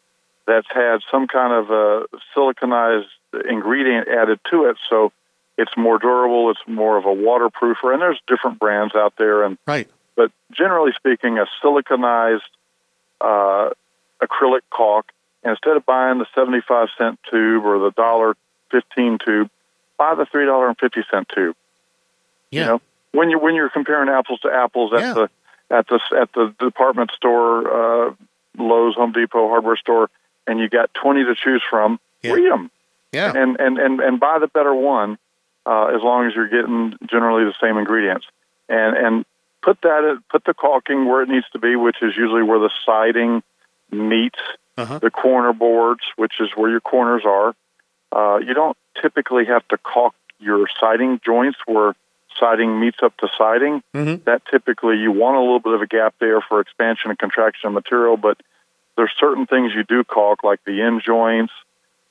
that's 0.47 0.67
had 0.73 1.01
some 1.11 1.27
kind 1.27 1.53
of 1.53 1.71
a 1.71 2.07
siliconized 2.37 3.07
ingredient 3.49 4.09
added 4.09 4.39
to 4.51 4.67
it. 4.67 4.77
So 4.89 5.13
it's 5.57 5.73
more 5.77 5.99
durable, 5.99 6.51
it's 6.51 6.61
more 6.67 6.97
of 6.97 7.05
a 7.05 7.15
waterproofer, 7.15 7.93
and 7.93 8.03
there's 8.03 8.21
different 8.27 8.59
brands 8.59 8.95
out 8.95 9.15
there. 9.17 9.45
And 9.45 9.57
right. 9.67 9.89
But 10.17 10.31
generally 10.53 10.93
speaking, 10.93 11.39
a 11.39 11.47
siliconized 11.63 12.41
uh, 13.21 13.71
acrylic 14.23 14.61
caulk, 14.71 15.07
instead 15.45 15.77
of 15.77 15.85
buying 15.85 16.19
the 16.19 16.27
75 16.35 16.89
cent 16.97 17.19
tube 17.31 17.65
or 17.65 17.79
the 17.79 17.91
dollar 17.91 18.37
15 18.71 19.19
tube, 19.25 19.51
buy 19.97 20.15
the 20.15 20.25
$3.50 20.25 21.29
tube. 21.35 21.57
Yeah. 22.51 22.61
You 22.61 22.67
know, 22.67 22.81
when 23.13 23.31
you 23.31 23.39
when 23.39 23.55
you're 23.55 23.71
comparing 23.71 24.09
apples 24.09 24.41
to 24.41 24.51
apples 24.51 24.93
at 24.93 25.01
yeah. 25.01 25.13
the 25.15 25.31
at 25.71 25.87
the 25.89 26.01
at 26.21 26.33
the 26.33 26.55
department 26.59 27.11
store, 27.13 28.09
uh, 28.09 28.15
Lowe's, 28.59 28.97
Home 28.97 29.13
Depot, 29.13 29.49
hardware 29.49 29.77
store, 29.77 30.11
and 30.47 30.59
you 30.59 30.69
got 30.69 30.93
twenty 30.95 31.25
to 31.25 31.35
choose 31.35 31.63
from. 31.69 31.99
Yeah. 32.23 32.33
Read 32.33 32.51
them, 32.51 32.71
yeah, 33.13 33.33
and 33.35 33.59
and 33.61 33.79
and 33.79 34.01
and 34.01 34.21
buy 34.21 34.39
the 34.41 34.47
better 34.47 34.75
one, 34.75 35.19
uh, 35.67 35.87
as 35.87 36.03
long 36.03 36.27
as 36.27 36.35
you're 36.35 36.49
getting 36.49 36.97
generally 37.09 37.45
the 37.45 37.55
same 37.61 37.77
ingredients, 37.77 38.27
and 38.69 38.97
and 38.97 39.25
put 39.63 39.81
that 39.83 40.23
put 40.31 40.45
the 40.45 40.55
caulking 40.55 41.07
where 41.07 41.23
it 41.23 41.29
needs 41.29 41.47
to 41.53 41.59
be, 41.59 41.77
which 41.77 41.97
is 42.03 42.17
usually 42.17 42.43
where 42.43 42.59
the 42.59 42.71
siding 42.85 43.43
meets 43.91 44.39
uh-huh. 44.77 44.99
the 44.99 45.11
corner 45.11 45.53
boards, 45.53 46.03
which 46.17 46.35
is 46.41 46.51
where 46.55 46.71
your 46.71 46.81
corners 46.81 47.23
are. 47.25 47.55
Uh, 48.13 48.39
you 48.39 48.55
don't 48.55 48.77
typically 49.01 49.45
have 49.47 49.67
to 49.69 49.79
caulk 49.79 50.15
your 50.39 50.67
siding 50.81 51.21
joints 51.25 51.59
where 51.67 51.95
siding 52.39 52.81
meets 52.81 52.99
up 53.03 53.17
to 53.19 53.29
siding. 53.39 53.83
Mm-hmm. 53.95 54.25
That 54.25 54.43
typically 54.51 54.97
you 54.99 55.13
want 55.13 55.37
a 55.37 55.41
little 55.41 55.61
bit 55.61 55.75
of 55.75 55.83
a 55.83 55.87
gap 55.87 56.15
there 56.21 56.41
for 56.41 56.61
expansion 56.61 57.11
and 57.11 57.19
contraction 57.19 57.69
of 57.69 57.73
material, 57.73 58.17
but 58.17 58.41
there's 58.97 59.13
certain 59.19 59.47
things 59.47 59.73
you 59.75 59.85
do 59.85 60.05
caulk, 60.05 60.45
like 60.45 60.61
the 60.65 60.81
end 60.83 61.03
joints 61.05 61.53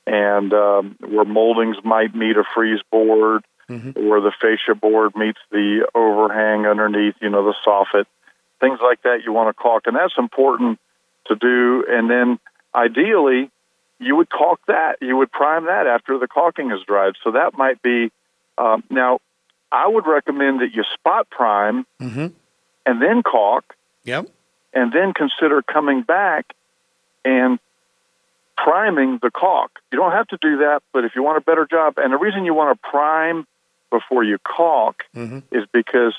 and 0.06 0.52
um, 0.52 0.96
where 1.00 1.24
moldings 1.24 1.76
might 1.84 2.14
meet 2.14 2.36
a 2.36 2.44
frieze 2.54 2.80
board, 2.90 3.42
mm-hmm. 3.68 4.08
where 4.08 4.20
the 4.20 4.32
fascia 4.40 4.74
board 4.74 5.12
meets 5.16 5.38
the 5.50 5.88
overhang 5.94 6.66
underneath, 6.66 7.14
you 7.20 7.30
know, 7.30 7.44
the 7.44 7.54
soffit. 7.66 8.04
Things 8.60 8.78
like 8.82 9.02
that 9.02 9.20
you 9.24 9.32
want 9.32 9.54
to 9.54 9.60
caulk, 9.60 9.86
and 9.86 9.96
that's 9.96 10.14
important 10.18 10.78
to 11.26 11.36
do. 11.36 11.84
And 11.88 12.10
then 12.10 12.38
ideally, 12.74 13.50
you 13.98 14.16
would 14.16 14.28
caulk 14.28 14.60
that. 14.66 14.96
You 15.00 15.16
would 15.16 15.30
prime 15.30 15.66
that 15.66 15.86
after 15.86 16.18
the 16.18 16.26
caulking 16.26 16.70
is 16.70 16.80
dried. 16.86 17.14
So 17.22 17.32
that 17.32 17.56
might 17.56 17.80
be 17.82 18.10
um, 18.58 18.84
now 18.90 19.20
I 19.70 19.88
would 19.88 20.06
recommend 20.06 20.60
that 20.60 20.74
you 20.74 20.84
spot 20.94 21.28
prime 21.30 21.86
mm-hmm. 22.00 22.28
and 22.86 23.02
then 23.02 23.22
caulk. 23.22 23.74
Yep. 24.04 24.28
And 24.72 24.92
then 24.92 25.14
consider 25.14 25.62
coming 25.62 26.02
back 26.02 26.52
and 27.24 27.58
priming 28.56 29.18
the 29.22 29.30
caulk. 29.30 29.80
You 29.92 29.98
don't 29.98 30.12
have 30.12 30.28
to 30.28 30.38
do 30.40 30.58
that, 30.58 30.82
but 30.92 31.04
if 31.04 31.12
you 31.14 31.22
want 31.22 31.38
a 31.38 31.40
better 31.40 31.66
job, 31.68 31.94
and 31.96 32.12
the 32.12 32.18
reason 32.18 32.44
you 32.44 32.54
want 32.54 32.76
to 32.80 32.88
prime 32.88 33.46
before 33.90 34.24
you 34.24 34.38
caulk 34.38 35.04
mm-hmm. 35.14 35.38
is 35.52 35.64
because 35.72 36.14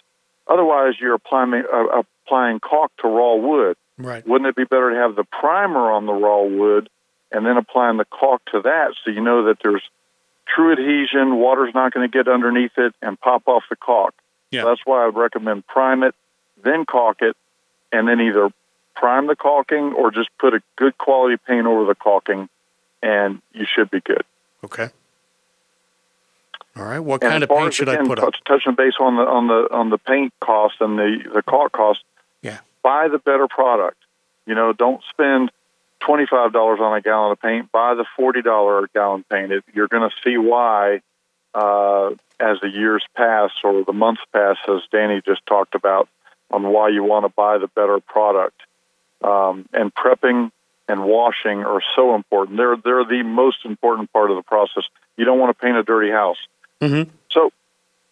otherwise 0.48 0.94
you're 1.00 1.16
applying 1.16 1.54
uh, 1.54 2.02
applying 2.26 2.60
caulk 2.60 2.92
to 3.02 3.08
raw 3.08 3.36
wood. 3.36 3.78
Right. 3.98 4.28
Wouldn't 4.28 4.48
it 4.50 4.56
be 4.56 4.66
better 4.66 4.92
to 4.92 4.98
have 4.98 5.16
the 5.16 5.24
primer 5.24 5.92
on 5.92 6.06
the 6.06 6.14
raw 6.14 6.42
wood 6.42 6.90
and 7.32 7.46
then 7.46 7.58
applying 7.58 7.98
the 7.98 8.06
caulk 8.06 8.42
to 8.52 8.62
that 8.62 8.94
so 9.04 9.12
you 9.12 9.22
know 9.22 9.46
that 9.46 9.58
there's 9.64 9.84
true 10.48 10.72
adhesion, 10.72 11.38
water's 11.38 11.74
not 11.74 11.94
going 11.94 12.10
to 12.10 12.18
get 12.18 12.28
underneath 12.28 12.78
it 12.78 12.94
and 13.02 13.20
pop 13.20 13.48
off 13.48 13.64
the 13.70 13.76
caulk. 13.76 14.14
Yeah. 14.52 14.64
So 14.64 14.70
that's 14.70 14.82
why 14.86 15.04
I 15.04 15.06
would 15.08 15.16
recommend 15.16 15.66
prime 15.68 16.04
it, 16.04 16.14
then 16.64 16.86
caulk 16.86 17.22
it, 17.22 17.36
and 17.92 18.08
then 18.08 18.20
either 18.22 18.50
prime 18.96 19.28
the 19.28 19.36
caulking 19.36 19.94
or 19.94 20.12
just 20.12 20.30
put 20.40 20.54
a 20.54 20.62
good 20.76 20.98
quality 20.98 21.38
paint 21.48 21.66
over 21.66 21.86
the 21.86 21.96
caulking, 21.96 22.50
and 23.02 23.42
you 23.54 23.66
should 23.66 23.90
be 23.92 24.02
good. 24.02 24.24
Okay. 24.64 24.90
All 26.76 26.84
right. 26.84 27.00
What 27.00 27.24
and 27.24 27.32
kind 27.32 27.44
of 27.44 27.50
paint 27.50 27.74
should 27.74 27.90
again, 27.90 28.06
I 28.06 28.08
put 28.08 28.20
up? 28.20 28.34
Touching 28.46 28.76
base 28.76 28.94
on 29.00 29.16
the 29.16 29.24
on 29.24 29.48
the 29.48 29.74
on 29.74 29.90
the 29.90 29.98
paint 29.98 30.34
cost 30.42 30.76
and 30.80 30.98
the 30.98 31.18
the 31.34 31.42
caulk 31.42 31.72
cost. 31.72 32.04
Buy 32.86 33.08
the 33.08 33.18
better 33.18 33.48
product. 33.48 33.98
You 34.46 34.54
know, 34.54 34.72
don't 34.72 35.02
spend 35.10 35.52
twenty-five 36.06 36.54
dollars 36.54 36.80
on 36.80 36.96
a 36.96 37.02
gallon 37.02 37.32
of 37.32 37.42
paint, 37.42 37.72
buy 37.72 37.96
the 37.96 38.06
forty-dollar 38.16 38.90
gallon 38.94 39.26
paint. 39.28 39.52
It, 39.52 39.64
you're 39.74 39.88
going 39.88 40.08
to 40.08 40.16
see 40.24 40.38
why 40.38 41.02
uh, 41.56 42.10
as 42.40 42.60
the 42.62 42.70
years 42.70 43.04
pass 43.16 43.50
or 43.64 43.84
the 43.84 43.98
months 44.06 44.22
pass, 44.32 44.58
as 44.68 44.82
Danny 44.92 45.20
just 45.26 45.44
talked 45.48 45.74
about, 45.74 46.08
on 46.52 46.62
why 46.74 46.90
you 46.90 47.04
want 47.04 47.26
to 47.26 47.34
buy 47.36 47.58
the 47.58 47.70
better 47.80 48.00
product. 48.00 48.62
Um, 49.24 49.68
and 49.74 49.92
prepping 49.96 50.52
and 50.88 51.04
washing 51.06 51.64
are 51.64 51.82
so 51.96 52.14
important. 52.14 52.58
They're 52.58 52.78
they're 52.78 53.06
the 53.06 53.24
most 53.24 53.66
important 53.66 54.14
part 54.14 54.30
of 54.30 54.38
the 54.38 54.44
process. 54.44 54.84
You 55.18 55.26
don't 55.26 55.40
want 55.40 55.58
to 55.58 55.66
paint 55.66 55.76
a 55.76 55.84
dirty 55.84 56.12
house. 56.12 56.38
Mm-hmm. 56.82 57.10
So, 57.32 57.50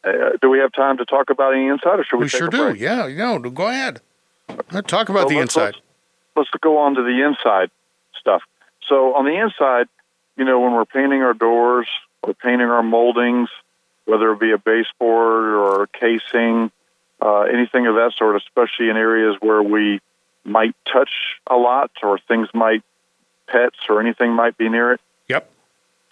uh, 0.04 0.38
do 0.42 0.50
we 0.50 0.60
have 0.60 0.72
time 0.72 0.98
to 0.98 1.06
talk 1.06 1.30
about 1.30 1.54
any 1.54 1.68
insider? 1.68 2.04
should 2.04 2.18
we? 2.18 2.24
We 2.24 2.30
sure 2.30 2.48
do. 2.48 2.58
Break? 2.58 2.82
Yeah. 2.82 3.08
No. 3.08 3.38
Go 3.38 3.68
ahead. 3.68 4.02
Talk 4.88 5.10
about 5.10 5.30
the 5.30 5.36
let's, 5.36 5.56
inside. 5.56 5.76
Let's, 5.76 5.80
let's 6.36 6.50
go 6.62 6.78
on 6.80 6.96
to 6.96 7.02
the 7.04 7.24
inside 7.26 7.70
stuff. 8.20 8.42
So 8.88 9.16
on 9.16 9.26
the 9.26 9.40
inside, 9.40 9.88
you 10.38 10.46
know, 10.46 10.60
when 10.60 10.74
we're 10.74 10.86
painting 10.86 11.22
our 11.22 11.34
doors 11.34 11.88
or 12.22 12.34
painting 12.34 12.68
our 12.68 12.84
moldings, 12.84 13.50
whether 14.06 14.32
it 14.34 14.40
be 14.40 14.52
a 14.52 14.58
baseboard 14.58 15.46
or 15.54 15.84
a 15.84 15.88
casing, 15.88 16.72
uh, 17.22 17.42
anything 17.42 17.88
of 17.88 17.96
that 17.96 18.14
sort, 18.18 18.36
especially 18.36 18.90
in 18.90 18.98
areas 18.98 19.38
where 19.40 19.64
we 19.64 20.02
might 20.44 20.76
touch 20.92 21.12
a 21.50 21.56
lot 21.56 21.92
or 22.02 22.20
things 22.28 22.50
might, 22.54 22.84
pets 23.48 23.78
or 23.88 24.00
anything 24.02 24.32
might 24.34 24.58
be 24.58 24.68
near 24.70 24.94
it. 24.94 25.02
Yep. 25.30 25.50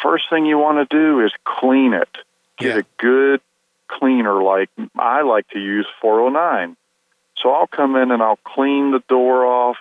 first 0.01 0.29
thing 0.29 0.45
you 0.45 0.57
want 0.57 0.89
to 0.89 0.95
do 0.97 1.23
is 1.25 1.31
clean 1.43 1.93
it. 1.93 2.09
Get 2.57 2.75
Yeah. 2.75 2.81
a 2.81 2.83
good 2.97 3.41
cleaner 3.87 4.41
like 4.41 4.69
I 4.97 5.21
like 5.23 5.47
to 5.49 5.59
use 5.59 5.85
409. 6.01 6.77
So 7.41 7.51
I'll 7.53 7.67
come 7.67 7.95
in 7.95 8.11
and 8.11 8.21
I'll 8.21 8.39
clean 8.43 8.91
the 8.91 9.03
door 9.07 9.45
off 9.45 9.77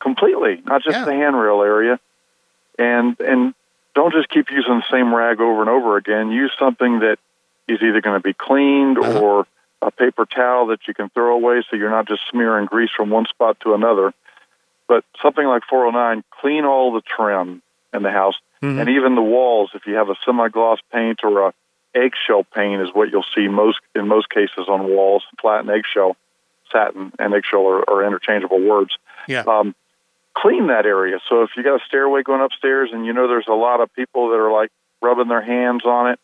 completely, 0.00 0.62
not 0.64 0.82
just 0.82 0.98
Yeah. 0.98 1.04
the 1.04 1.12
handrail 1.12 1.62
area. 1.62 1.98
And 2.78 3.18
and 3.20 3.54
don't 3.94 4.12
just 4.12 4.28
keep 4.28 4.50
using 4.50 4.76
the 4.78 4.84
same 4.90 5.14
rag 5.14 5.40
over 5.40 5.60
and 5.60 5.68
over 5.70 5.96
again. 5.96 6.30
Use 6.30 6.52
something 6.58 7.00
that 7.00 7.18
is 7.68 7.82
either 7.82 8.00
going 8.00 8.16
to 8.16 8.22
be 8.22 8.32
cleaned 8.32 8.98
Uh-huh. 8.98 9.20
or 9.20 9.46
a 9.82 9.90
paper 9.90 10.26
towel 10.26 10.66
that 10.66 10.86
you 10.86 10.94
can 10.94 11.08
throw 11.10 11.34
away 11.34 11.62
so 11.68 11.76
you're 11.76 11.90
not 11.90 12.06
just 12.06 12.22
smearing 12.30 12.66
grease 12.66 12.90
from 12.96 13.10
one 13.10 13.26
spot 13.26 13.58
to 13.60 13.74
another. 13.74 14.12
But 14.88 15.04
something 15.22 15.46
like 15.46 15.62
409, 15.68 16.22
clean 16.30 16.64
all 16.64 16.92
the 16.92 17.00
trim 17.02 17.62
in 17.92 18.02
the 18.02 18.10
house 18.10 18.38
Mhm. 18.62 18.80
and 18.80 18.88
even 18.90 19.14
the 19.14 19.22
walls. 19.22 19.70
If 19.74 19.86
you 19.86 19.94
have 19.94 20.10
a 20.10 20.16
semi-gloss 20.24 20.80
paint 20.92 21.20
or 21.24 21.46
a 21.48 21.54
eggshell 21.94 22.44
paint, 22.44 22.82
is 22.82 22.92
what 22.94 23.10
you'll 23.10 23.22
see 23.34 23.48
most 23.48 23.80
in 23.94 24.06
most 24.08 24.28
cases 24.30 24.68
on 24.68 24.84
walls. 24.88 25.24
Flat 25.40 25.60
and 25.60 25.70
eggshell, 25.70 26.16
satin 26.72 27.12
and 27.18 27.34
eggshell 27.34 27.66
are, 27.66 27.90
are 27.90 28.06
interchangeable 28.06 28.60
words. 28.60 28.96
Yeah. 29.28 29.44
Um, 29.46 29.74
clean 30.36 30.68
that 30.68 30.86
area. 30.86 31.18
So 31.28 31.42
if 31.42 31.50
you 31.56 31.62
got 31.62 31.80
a 31.80 31.84
stairway 31.86 32.22
going 32.22 32.40
upstairs 32.40 32.90
and 32.92 33.04
you 33.04 33.12
know 33.12 33.28
there's 33.28 33.48
a 33.48 33.54
lot 33.54 33.80
of 33.80 33.92
people 33.94 34.30
that 34.30 34.36
are 34.36 34.52
like 34.52 34.70
rubbing 35.02 35.28
their 35.28 35.42
hands 35.42 35.84
on 35.84 36.12
it, 36.12 36.20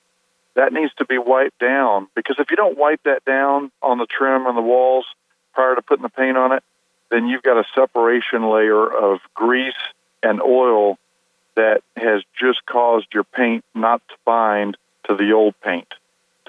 that 0.55 0.73
needs 0.73 0.93
to 0.94 1.05
be 1.05 1.18
wiped 1.18 1.59
down 1.59 2.09
because 2.14 2.36
if 2.39 2.51
you 2.51 2.56
don't 2.56 2.78
wipe 2.78 3.02
that 3.05 3.24
down 3.24 3.70
on 3.82 3.98
the 3.98 4.06
trim 4.06 4.47
and 4.47 4.56
the 4.56 4.62
walls 4.62 5.05
prior 5.52 5.74
to 5.74 5.82
putting 5.82 6.02
the 6.02 6.09
paint 6.09 6.36
on 6.36 6.52
it, 6.52 6.62
then 7.10 7.27
you've 7.27 7.43
got 7.43 7.59
a 7.59 7.64
separation 7.74 8.51
layer 8.51 8.86
of 8.86 9.20
grease 9.35 9.74
and 10.23 10.40
oil 10.40 10.98
that 11.56 11.82
has 11.97 12.23
just 12.39 12.64
caused 12.66 13.06
your 13.12 13.24
paint 13.24 13.64
not 13.74 14.02
to 14.09 14.14
bind 14.24 14.77
to 15.09 15.14
the 15.14 15.32
old 15.32 15.55
paint, 15.62 15.89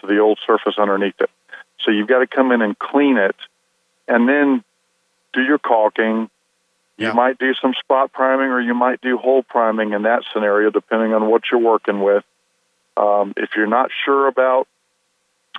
to 0.01 0.07
the 0.07 0.19
old 0.19 0.39
surface 0.45 0.75
underneath 0.77 1.19
it. 1.19 1.29
So 1.79 1.91
you've 1.91 2.07
got 2.07 2.19
to 2.19 2.27
come 2.27 2.51
in 2.51 2.61
and 2.61 2.77
clean 2.77 3.17
it 3.17 3.35
and 4.07 4.27
then 4.27 4.63
do 5.33 5.41
your 5.41 5.59
caulking. 5.59 6.29
Yeah. 6.97 7.09
You 7.09 7.13
might 7.13 7.37
do 7.37 7.53
some 7.53 7.73
spot 7.79 8.11
priming 8.11 8.49
or 8.49 8.59
you 8.59 8.73
might 8.73 9.01
do 9.01 9.17
whole 9.17 9.43
priming 9.43 9.93
in 9.93 10.03
that 10.03 10.23
scenario, 10.33 10.71
depending 10.71 11.13
on 11.13 11.29
what 11.29 11.43
you're 11.51 11.61
working 11.61 12.01
with. 12.01 12.23
Um, 12.95 13.33
if 13.37 13.51
you're 13.55 13.67
not 13.67 13.91
sure 14.05 14.27
about 14.27 14.67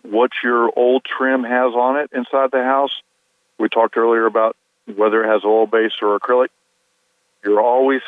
what 0.03 0.31
your 0.43 0.71
old 0.77 1.05
trim 1.05 1.45
has 1.45 1.73
on 1.75 1.97
it 1.97 2.11
inside 2.13 2.51
the 2.51 2.65
house, 2.65 2.91
we 3.59 3.69
talked 3.69 3.97
earlier 3.97 4.27
about 4.27 4.57
whether 4.97 5.23
it 5.23 5.29
has 5.29 5.45
oil 5.45 5.67
base 5.67 5.93
or 6.03 6.19
acrylic. 6.19 6.49
You're 7.45 7.61
always 7.61 8.03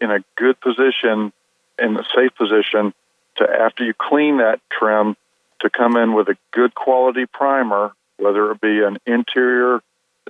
in 0.00 0.10
a 0.10 0.22
good 0.36 0.60
position, 0.60 1.32
in 1.78 1.96
a 1.96 2.04
safe 2.14 2.34
position, 2.36 2.94
to 3.36 3.48
after 3.48 3.84
you 3.84 3.94
clean 3.94 4.38
that 4.38 4.60
trim, 4.70 5.16
to 5.60 5.70
come 5.70 5.96
in 5.96 6.14
with 6.14 6.28
a 6.28 6.36
good 6.52 6.74
quality 6.74 7.26
primer, 7.26 7.92
whether 8.18 8.50
it 8.50 8.60
be 8.60 8.82
an 8.82 8.98
interior. 9.06 9.80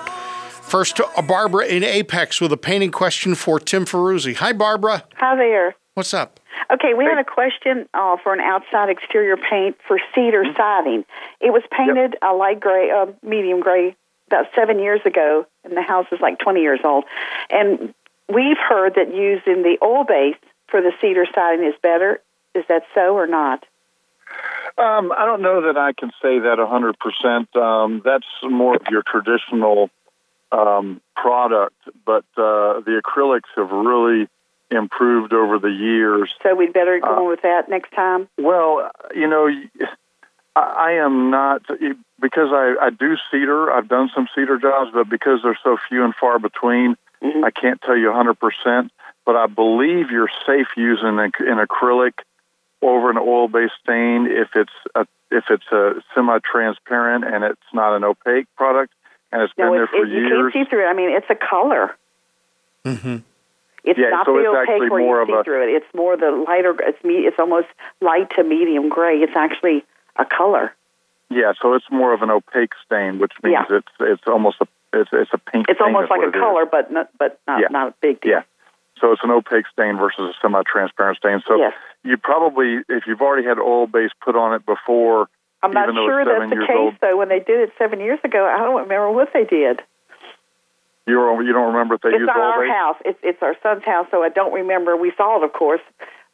first, 0.62 1.02
uh, 1.02 1.20
Barbara 1.20 1.66
in 1.66 1.84
Apex 1.84 2.40
with 2.40 2.50
a 2.50 2.56
painting 2.56 2.90
question 2.90 3.34
for 3.34 3.60
Tim 3.60 3.84
Ferruzzi. 3.84 4.36
Hi, 4.36 4.54
Barbara. 4.54 5.04
Hi 5.16 5.36
there. 5.36 5.76
What's 5.92 6.14
up? 6.14 6.40
Okay, 6.72 6.94
we 6.96 7.04
had 7.04 7.18
a 7.18 7.24
question 7.24 7.86
uh, 7.92 8.16
for 8.22 8.32
an 8.32 8.40
outside 8.40 8.88
exterior 8.88 9.36
paint 9.36 9.76
for 9.86 9.98
cedar 10.14 10.44
siding. 10.56 11.04
It 11.42 11.50
was 11.50 11.62
painted 11.76 12.16
a 12.22 12.32
light 12.32 12.58
gray, 12.58 12.90
uh, 12.90 13.06
medium 13.22 13.60
gray, 13.60 13.96
about 14.30 14.46
seven 14.54 14.78
years 14.78 15.00
ago, 15.04 15.46
and 15.64 15.76
the 15.76 15.82
house 15.82 16.06
is 16.12 16.20
like 16.20 16.38
20 16.38 16.60
years 16.60 16.80
old. 16.84 17.04
And 17.50 17.92
we've 18.28 18.58
heard 18.58 18.94
that 18.94 19.08
using 19.14 19.62
the 19.62 19.76
oil 19.82 20.04
base 20.04 20.36
for 20.68 20.80
the 20.80 20.92
cedar 21.00 21.26
siding 21.34 21.66
is 21.66 21.74
better. 21.82 22.20
Is 22.54 22.64
that 22.68 22.82
so 22.94 23.14
or 23.16 23.26
not? 23.26 23.64
Um, 24.78 25.12
I 25.16 25.26
don't 25.26 25.42
know 25.42 25.62
that 25.62 25.76
I 25.76 25.92
can 25.92 26.10
say 26.22 26.38
that 26.38 26.58
100%. 26.58 27.56
Um, 27.60 28.02
that's 28.04 28.26
more 28.42 28.76
of 28.76 28.82
your 28.88 29.02
traditional 29.02 29.90
um, 30.52 31.00
product, 31.16 31.76
but 32.06 32.24
uh, 32.36 32.80
the 32.86 33.02
acrylics 33.04 33.50
have 33.56 33.70
really 33.70 34.28
improved 34.70 35.32
over 35.32 35.58
the 35.58 35.70
years. 35.70 36.32
So 36.44 36.54
we'd 36.54 36.72
better 36.72 37.00
go 37.00 37.08
Uh, 37.08 37.20
on 37.22 37.28
with 37.28 37.42
that 37.42 37.68
next 37.68 37.92
time. 37.92 38.28
Well, 38.38 38.90
you 39.14 39.26
know, 39.26 39.48
I, 40.54 40.60
I 40.60 40.92
am 41.04 41.30
not 41.30 41.62
because 42.20 42.48
I, 42.52 42.74
I 42.80 42.90
do 42.90 43.16
cedar. 43.30 43.70
I've 43.72 43.88
done 43.88 44.10
some 44.14 44.28
cedar 44.34 44.58
jobs, 44.58 44.90
but 44.92 45.08
because 45.08 45.40
they're 45.42 45.58
so 45.64 45.76
few 45.88 46.04
and 46.04 46.14
far 46.14 46.38
between, 46.38 46.96
Mhm. 47.22 47.44
I 47.44 47.50
can't 47.50 47.80
tell 47.82 47.96
you 47.96 48.08
100%. 48.10 48.90
But 49.26 49.36
I 49.36 49.46
believe 49.46 50.10
you're 50.10 50.30
safe 50.46 50.68
using 50.76 51.18
an, 51.18 51.32
an 51.38 51.58
acrylic 51.66 52.14
over 52.82 53.10
an 53.10 53.18
oil-based 53.18 53.74
stain 53.82 54.26
if 54.26 54.48
it's 54.56 54.72
a 54.94 55.06
if 55.30 55.44
it's 55.50 55.66
a 55.70 56.02
semi-transparent 56.14 57.24
and 57.24 57.44
it's 57.44 57.60
not 57.74 57.94
an 57.94 58.02
opaque 58.02 58.46
product 58.56 58.92
and 59.30 59.42
it's 59.42 59.52
been 59.54 59.66
No, 59.66 59.72
there 59.74 59.84
it's, 59.84 59.92
for 59.92 60.04
it, 60.04 60.08
you 60.08 60.26
years. 60.26 60.52
can't 60.52 60.66
see 60.66 60.70
through 60.70 60.86
it. 60.86 60.88
I 60.90 60.94
mean, 60.94 61.10
it's 61.10 61.26
a 61.30 61.36
color. 61.36 61.94
Mm-hmm. 62.84 63.16
It's 63.84 63.98
Yeah, 63.98 64.10
not 64.10 64.26
so 64.26 64.32
the 64.34 64.40
it's 64.40 64.48
opaque 64.70 64.90
where 64.90 65.00
more 65.00 65.20
you 65.20 65.26
see 65.26 65.32
a- 65.34 65.44
through 65.44 65.62
it. 65.68 65.74
It's 65.76 65.94
more 65.94 66.16
the 66.16 66.30
lighter. 66.30 66.74
It's 66.80 67.02
me. 67.04 67.26
It's 67.26 67.38
almost 67.38 67.68
light 68.00 68.30
to 68.36 68.42
medium 68.42 68.88
gray. 68.88 69.18
It's 69.18 69.36
actually 69.36 69.84
a 70.16 70.24
color. 70.24 70.74
Yeah, 71.30 71.52
so 71.62 71.74
it's 71.74 71.86
more 71.90 72.12
of 72.12 72.22
an 72.22 72.30
opaque 72.30 72.72
stain, 72.84 73.18
which 73.20 73.32
means 73.42 73.54
Yeah. 73.70 73.76
it's 73.78 73.92
it's 74.00 74.26
almost 74.26 74.56
a 74.60 74.66
it's 74.92 75.10
it's 75.12 75.30
a 75.32 75.38
pink. 75.38 75.66
It's 75.68 75.80
almost 75.80 76.10
like 76.10 76.20
a 76.20 76.28
it 76.28 76.34
is. 76.34 76.40
color, 76.40 76.66
but 76.66 76.90
not 76.90 77.08
but 77.18 77.38
not 77.46 77.60
Yeah. 77.60 77.68
not 77.70 77.88
a 77.88 77.94
big 78.00 78.20
deal. 78.20 78.32
Yeah. 78.32 78.42
So 79.00 79.12
it's 79.12 79.22
an 79.24 79.30
opaque 79.30 79.64
stain 79.72 79.96
versus 79.96 80.34
a 80.34 80.34
semi-transparent 80.42 81.16
stain. 81.18 81.40
So 81.46 81.56
Yes. 81.56 81.72
you 82.04 82.18
probably, 82.18 82.80
if 82.88 83.06
you've 83.06 83.22
already 83.22 83.46
had 83.46 83.58
oil 83.58 83.86
base 83.86 84.10
put 84.20 84.36
on 84.36 84.52
it 84.52 84.66
before, 84.66 85.28
I'm 85.62 85.70
not 85.72 85.88
sure 85.94 86.20
it's 86.20 86.28
that's 86.28 86.50
the 86.50 86.66
case 86.66 86.76
old, 86.76 86.94
though. 87.00 87.16
When 87.16 87.28
they 87.30 87.38
did 87.38 87.60
it 87.60 87.72
seven 87.78 88.00
years 88.00 88.18
ago, 88.24 88.44
I 88.44 88.58
don't 88.58 88.82
remember 88.82 89.10
what 89.12 89.32
they 89.32 89.44
did. 89.44 89.80
you 91.06 91.14
don't 91.14 91.46
you 91.46 91.52
don't 91.52 91.72
remember 91.72 91.94
if 91.94 92.02
they 92.02 92.10
it's 92.10 92.18
used 92.18 92.26
not 92.26 92.36
oil 92.36 92.42
our 92.52 92.60
base. 92.62 92.72
house. 92.72 92.96
It's 93.04 93.18
it's 93.22 93.42
our 93.42 93.54
son's 93.62 93.84
house, 93.84 94.06
so 94.10 94.22
I 94.22 94.28
don't 94.28 94.52
remember. 94.52 94.96
We 94.96 95.12
saw 95.16 95.38
it, 95.40 95.44
of 95.44 95.52
course, 95.52 95.80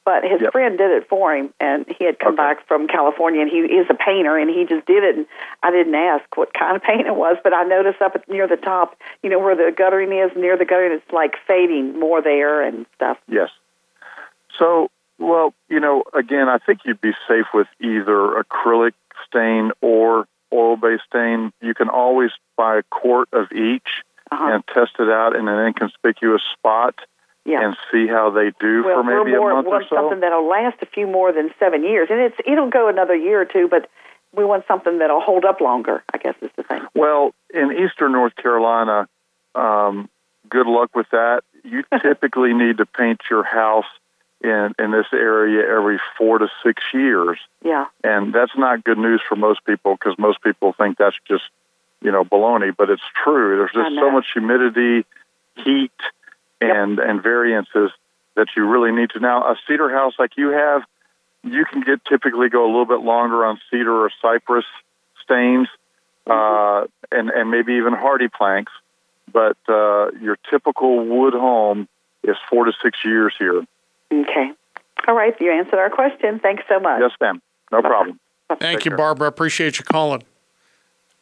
but 0.06 0.22
his 0.22 0.40
Yep. 0.40 0.52
friend 0.52 0.78
did 0.78 0.92
it 0.92 1.08
for 1.08 1.34
him, 1.34 1.52
and 1.60 1.84
he 1.98 2.04
had 2.04 2.18
come 2.20 2.34
Okay. 2.34 2.42
back 2.42 2.66
from 2.68 2.86
California, 2.86 3.42
and 3.42 3.50
he 3.50 3.58
is 3.58 3.86
a 3.90 3.94
painter, 3.94 4.38
and 4.38 4.48
he 4.48 4.64
just 4.64 4.86
did 4.86 5.02
it. 5.02 5.16
And 5.16 5.26
I 5.64 5.72
didn't 5.72 5.96
ask 5.96 6.24
what 6.36 6.54
kind 6.54 6.76
of 6.76 6.82
paint 6.90 7.08
it 7.08 7.16
was, 7.16 7.36
but 7.42 7.52
I 7.52 7.64
noticed 7.64 8.00
up 8.00 8.14
at, 8.14 8.26
near 8.28 8.46
the 8.46 8.56
top, 8.56 8.96
you 9.22 9.28
know, 9.28 9.40
where 9.40 9.56
the 9.56 9.72
guttering 9.76 10.12
is, 10.12 10.30
near 10.36 10.56
the 10.56 10.64
guttering, 10.64 10.92
it's 10.92 11.12
like 11.12 11.34
fading 11.46 11.98
more 11.98 12.22
there 12.22 12.62
and 12.62 12.86
stuff. 12.94 13.18
Yes. 13.28 13.50
So 14.56 14.90
Well, 15.18 15.54
you 15.68 15.80
know, 15.80 16.04
again, 16.12 16.48
I 16.48 16.58
think 16.58 16.80
you'd 16.84 17.00
be 17.00 17.14
safe 17.26 17.46
with 17.54 17.66
either 17.80 18.42
acrylic 18.42 18.92
stain 19.26 19.72
or 19.80 20.28
oil-based 20.52 21.04
stain. 21.08 21.52
You 21.62 21.72
can 21.74 21.88
always 21.88 22.30
buy 22.56 22.76
a 22.76 22.82
quart 22.90 23.28
of 23.32 23.50
each 23.50 24.04
uh-huh. 24.30 24.52
and 24.52 24.66
test 24.68 24.92
it 24.98 25.08
out 25.08 25.34
in 25.34 25.48
an 25.48 25.66
inconspicuous 25.66 26.42
spot. 26.52 26.96
Yeah. 27.46 27.64
and 27.64 27.76
see 27.92 28.08
how 28.08 28.30
they 28.30 28.50
do 28.58 28.84
well, 28.84 28.96
for 28.96 29.04
maybe 29.04 29.36
more, 29.36 29.52
a 29.52 29.54
month 29.54 29.68
or 29.68 29.82
so. 29.88 29.96
Something 29.96 30.20
that'll 30.20 30.48
last 30.48 30.78
a 30.82 30.86
few 30.86 31.06
more 31.06 31.32
than 31.32 31.50
seven 31.60 31.84
years, 31.84 32.08
and 32.10 32.20
it's 32.20 32.36
it'll 32.44 32.70
go 32.70 32.88
another 32.88 33.14
year 33.14 33.40
or 33.40 33.44
two, 33.44 33.68
but 33.68 33.88
we 34.34 34.44
want 34.44 34.64
something 34.66 34.98
that'll 34.98 35.20
hold 35.20 35.44
up 35.44 35.60
longer. 35.60 36.02
I 36.12 36.18
guess 36.18 36.34
is 36.42 36.50
the 36.56 36.64
thing. 36.64 36.82
Well, 36.94 37.34
in 37.54 37.72
eastern 37.72 38.12
North 38.12 38.34
Carolina, 38.34 39.08
um, 39.54 40.08
good 40.48 40.66
luck 40.66 40.94
with 40.94 41.06
that. 41.12 41.42
You 41.64 41.84
typically 42.02 42.52
need 42.52 42.78
to 42.78 42.86
paint 42.86 43.20
your 43.30 43.44
house 43.44 43.86
in 44.42 44.74
in 44.78 44.90
this 44.90 45.06
area 45.12 45.66
every 45.66 45.98
four 46.18 46.38
to 46.38 46.48
six 46.64 46.82
years. 46.92 47.38
Yeah, 47.64 47.86
and 48.04 48.32
that's 48.32 48.56
not 48.56 48.84
good 48.84 48.98
news 48.98 49.22
for 49.26 49.36
most 49.36 49.64
people 49.64 49.94
because 49.94 50.18
most 50.18 50.42
people 50.42 50.72
think 50.72 50.98
that's 50.98 51.16
just 51.26 51.44
you 52.02 52.12
know 52.12 52.24
baloney, 52.24 52.74
but 52.76 52.90
it's 52.90 53.02
true. 53.24 53.56
There's 53.56 53.72
just 53.72 53.96
so 53.96 54.10
much 54.10 54.26
humidity, 54.32 55.06
heat, 55.56 55.92
and 56.60 56.98
yep. 56.98 57.06
and 57.08 57.22
variances 57.22 57.90
that 58.34 58.48
you 58.56 58.66
really 58.66 58.92
need 58.92 59.10
to. 59.10 59.20
Now, 59.20 59.42
a 59.50 59.56
cedar 59.66 59.90
house 59.90 60.14
like 60.18 60.32
you 60.36 60.50
have, 60.50 60.82
you 61.42 61.64
can 61.64 61.82
get 61.82 62.04
typically 62.04 62.48
go 62.48 62.64
a 62.64 62.70
little 62.70 62.86
bit 62.86 63.00
longer 63.00 63.44
on 63.44 63.60
cedar 63.70 64.04
or 64.04 64.10
cypress 64.20 64.64
stains, 65.24 65.68
mm-hmm. 66.26 66.32
uh, 66.32 66.86
and 67.16 67.30
and 67.30 67.50
maybe 67.50 67.74
even 67.74 67.94
HardiePlanks. 67.94 68.72
But 69.32 69.56
uh, 69.68 70.12
your 70.20 70.38
typical 70.50 71.04
wood 71.04 71.34
home 71.34 71.88
is 72.22 72.36
four 72.48 72.64
to 72.64 72.72
six 72.82 72.98
years 73.04 73.34
here. 73.38 73.64
Okay. 74.12 74.50
All 75.08 75.14
right. 75.14 75.34
You 75.40 75.52
answered 75.52 75.78
our 75.78 75.90
question. 75.90 76.38
Thanks 76.38 76.64
so 76.68 76.78
much. 76.78 77.00
Yes, 77.00 77.12
ma'am. 77.20 77.42
No 77.72 77.82
Bye. 77.82 77.88
problem. 77.88 78.20
Thank 78.48 78.60
Take 78.60 78.84
you, 78.84 78.90
care. 78.92 78.98
Barbara. 78.98 79.28
Appreciate 79.28 79.78
you 79.78 79.84
calling. 79.84 80.22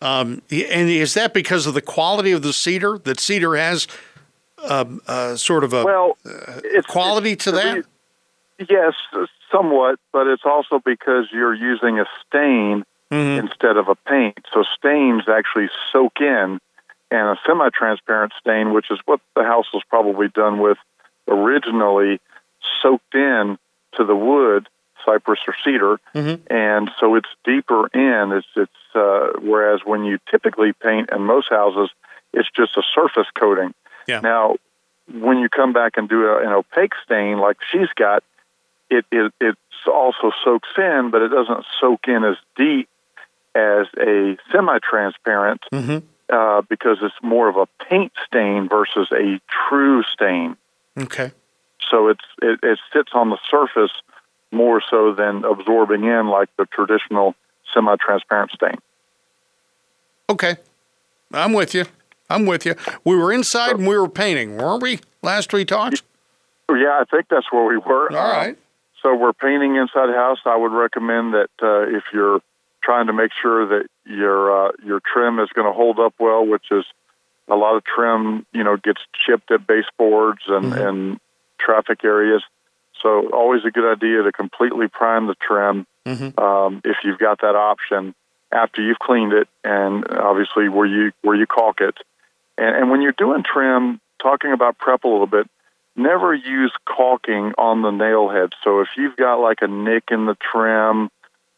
Um, 0.03 0.43
and 0.51 0.91
is 0.91 1.15
that 1.15 1.33
because 1.33 1.67
of 1.67 1.73
the 1.73 1.81
quality 1.81 2.33
of 2.33 2.43
the 2.43 2.53
cedar 2.53 2.99
that 3.05 3.19
cedar 3.19 3.57
has 3.57 3.87
um, 4.69 5.01
uh, 5.07 5.37
sort 5.37 5.65
of 5.65 5.73
a 5.73 5.85
well, 5.85 6.17
uh, 6.25 6.61
it's, 6.65 6.87
quality 6.87 7.33
it's, 7.33 7.45
to 7.45 7.53
that? 7.53 7.85
Yes, 8.59 8.95
somewhat, 9.51 9.99
but 10.13 10.27
it's 10.27 10.45
also 10.45 10.81
because 10.85 11.27
you're 11.33 11.55
using 11.55 11.99
a 11.99 12.07
stain 12.27 12.85
mm-hmm. 13.11 13.47
instead 13.47 13.77
of 13.77 13.89
a 13.89 13.95
paint. 13.95 14.39
So 14.53 14.65
stains 14.77 15.25
actually 15.29 15.69
soak 15.93 16.21
in, 16.21 16.61
and 17.11 17.29
a 17.29 17.37
semi-transparent 17.47 18.33
stain, 18.41 18.73
which 18.73 18.91
is 18.91 18.99
what 19.05 19.21
the 19.37 19.43
house 19.43 19.67
was 19.73 19.83
probably 19.89 20.29
done 20.29 20.59
with 20.59 20.79
originally, 21.29 22.21
soaked 22.83 23.15
in 23.15 23.59
to 23.97 24.05
the 24.05 24.17
wood, 24.17 24.69
cypress 25.05 25.41
or 25.47 25.55
cedar, 25.65 26.01
mm-hmm. 26.15 26.43
and 26.55 26.91
so 26.99 27.15
it's 27.15 27.29
deeper 27.45 27.89
in. 27.89 28.33
It's 28.33 28.47
it's 28.57 28.73
uh, 28.95 29.39
whereas 29.41 29.81
when 29.85 30.05
you 30.05 30.19
typically 30.31 30.73
paint 30.73 31.11
in 31.13 31.23
most 31.23 31.49
houses, 31.51 31.91
it's 32.33 32.49
just 32.57 32.77
a 32.77 32.83
surface 32.95 33.29
coating. 33.39 33.75
Yeah. 34.07 34.21
Now, 34.21 34.57
when 35.13 35.39
you 35.39 35.49
come 35.49 35.73
back 35.73 35.93
and 35.97 36.09
do 36.09 36.27
a, 36.27 36.39
an 36.39 36.53
opaque 36.53 36.93
stain 37.05 37.39
like 37.39 37.59
she's 37.71 37.89
got, 37.97 38.23
it, 38.91 39.05
it 39.11 39.33
it 39.41 39.57
also 39.87 40.33
soaks 40.45 40.69
in, 40.77 41.11
but 41.11 41.23
it 41.23 41.29
doesn't 41.29 41.65
soak 41.81 42.07
in 42.09 42.25
as 42.25 42.37
deep 42.57 42.89
as 43.55 43.87
a 43.99 44.37
semi-transparent 44.51 45.63
mm-hmm. 45.73 45.99
uh, 46.29 46.63
because 46.63 46.99
it's 47.03 47.15
more 47.23 47.49
of 47.49 47.57
a 47.57 47.67
paint 47.89 48.13
stain 48.27 48.69
versus 48.69 49.09
a 49.13 49.41
true 49.69 50.03
stain. 50.03 50.57
Okay. 50.99 51.33
So 51.91 52.09
it's 52.09 52.25
it, 52.43 52.61
it 52.63 52.79
sits 52.93 53.11
on 53.15 53.31
the 53.31 53.39
surface 53.51 53.93
more 54.51 54.83
so 54.89 55.15
than 55.15 55.45
absorbing 55.45 56.05
in 56.05 56.29
like 56.29 56.49
the 56.57 56.67
traditional 56.67 57.35
semi-transparent 57.73 58.53
stain. 58.53 58.79
Okay, 60.31 60.57
I'm 61.33 61.53
with 61.53 61.75
you. 61.75 61.85
I'm 62.35 62.47
with 62.47 62.67
you. 62.67 62.75
We 63.05 63.17
were 63.17 63.33
inside 63.33 63.77
and 63.77 63.87
we 63.87 63.97
were 63.97 64.09
painting, 64.09 64.57
weren't 64.57 64.83
we? 64.83 65.01
Last 65.23 65.53
we 65.53 65.65
talked. 65.65 66.03
Yeah, 66.69 67.01
I 67.01 67.05
think 67.11 67.27
that's 67.29 67.47
where 67.53 67.65
we 67.65 67.79
were. 67.79 68.11
All 68.11 68.33
right. 68.33 68.51
Um, 68.51 68.57
so 69.03 69.15
we're 69.15 69.35
painting 69.35 69.77
inside 69.77 70.07
the 70.07 70.15
house. 70.15 70.39
I 70.47 70.57
would 70.57 70.73
recommend 70.73 71.35
that 71.35 71.51
uh, 71.63 71.97
if 71.97 72.05
you're 72.13 72.41
trying 72.83 73.07
to 73.07 73.13
make 73.13 73.31
sure 73.41 73.67
that 73.67 73.89
your 74.07 74.69
uh, 74.69 74.73
your 74.85 75.01
trim 75.01 75.39
is 75.39 75.49
going 75.55 75.67
to 75.67 75.73
hold 75.73 76.01
up 76.01 76.15
well, 76.19 76.47
which 76.47 76.65
is 76.71 76.85
a 77.49 77.55
lot 77.55 77.77
of 77.77 77.85
trim, 77.85 78.47
you 78.53 78.65
know, 78.65 78.77
gets 78.77 79.01
chipped 79.27 79.51
at 79.51 79.67
baseboards 79.67 80.41
and 80.49 80.67
mm-hmm. 80.67 80.89
and 80.89 81.21
traffic 81.59 82.05
areas. 82.05 82.43
So 83.03 83.31
always 83.31 83.63
a 83.67 83.71
good 83.71 83.91
idea 83.91 84.23
to 84.23 84.33
completely 84.33 84.89
prime 84.89 85.27
the 85.27 85.35
trim 85.35 85.87
mm-hmm. 86.07 86.43
um, 86.43 86.81
if 86.85 86.97
you've 87.05 87.19
got 87.19 87.43
that 87.43 87.55
option 87.55 88.15
after 88.51 88.81
you've 88.81 88.99
cleaned 88.99 89.33
it, 89.33 89.49
and 89.63 90.09
obviously 90.11 90.69
where 90.69 90.87
you 90.87 91.13
where 91.23 91.37
you 91.37 91.47
caulk 91.47 91.81
it. 91.81 91.97
And, 92.59 92.77
and 92.77 92.91
when 92.91 93.03
you're 93.03 93.13
doing 93.13 93.43
trim, 93.43 94.01
talking 94.23 94.53
about 94.53 94.79
prep 94.79 95.05
a 95.05 95.09
little 95.09 95.27
bit, 95.27 95.49
never 95.97 96.35
use 96.35 96.73
caulking 96.87 97.53
on 97.59 97.83
the 97.83 97.91
nail 97.91 98.29
head. 98.29 98.53
So 98.63 98.81
if 98.81 98.89
you've 98.97 99.17
got 99.17 99.37
like 99.37 99.59
a 99.63 99.69
nick 99.69 100.05
in 100.11 100.27
the 100.27 100.37
trim 100.37 101.11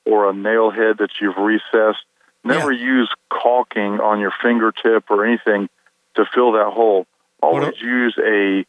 or 0.05 0.29
a 0.29 0.35
nail 0.35 0.71
head 0.71 0.99
that 0.99 1.11
you've 1.21 1.37
recessed, 1.37 2.05
never 2.45 2.73
yeah. 2.73 2.85
use 2.85 3.15
caulking 3.31 4.01
on 4.01 4.21
your 4.21 4.33
fingertip 4.43 5.11
or 5.11 5.25
anything 5.25 5.69
to 6.15 6.25
fill 6.35 6.53
that 6.53 6.73
hole. 6.73 7.07
Always 7.43 7.81
use 7.81 8.19
a 8.19 8.65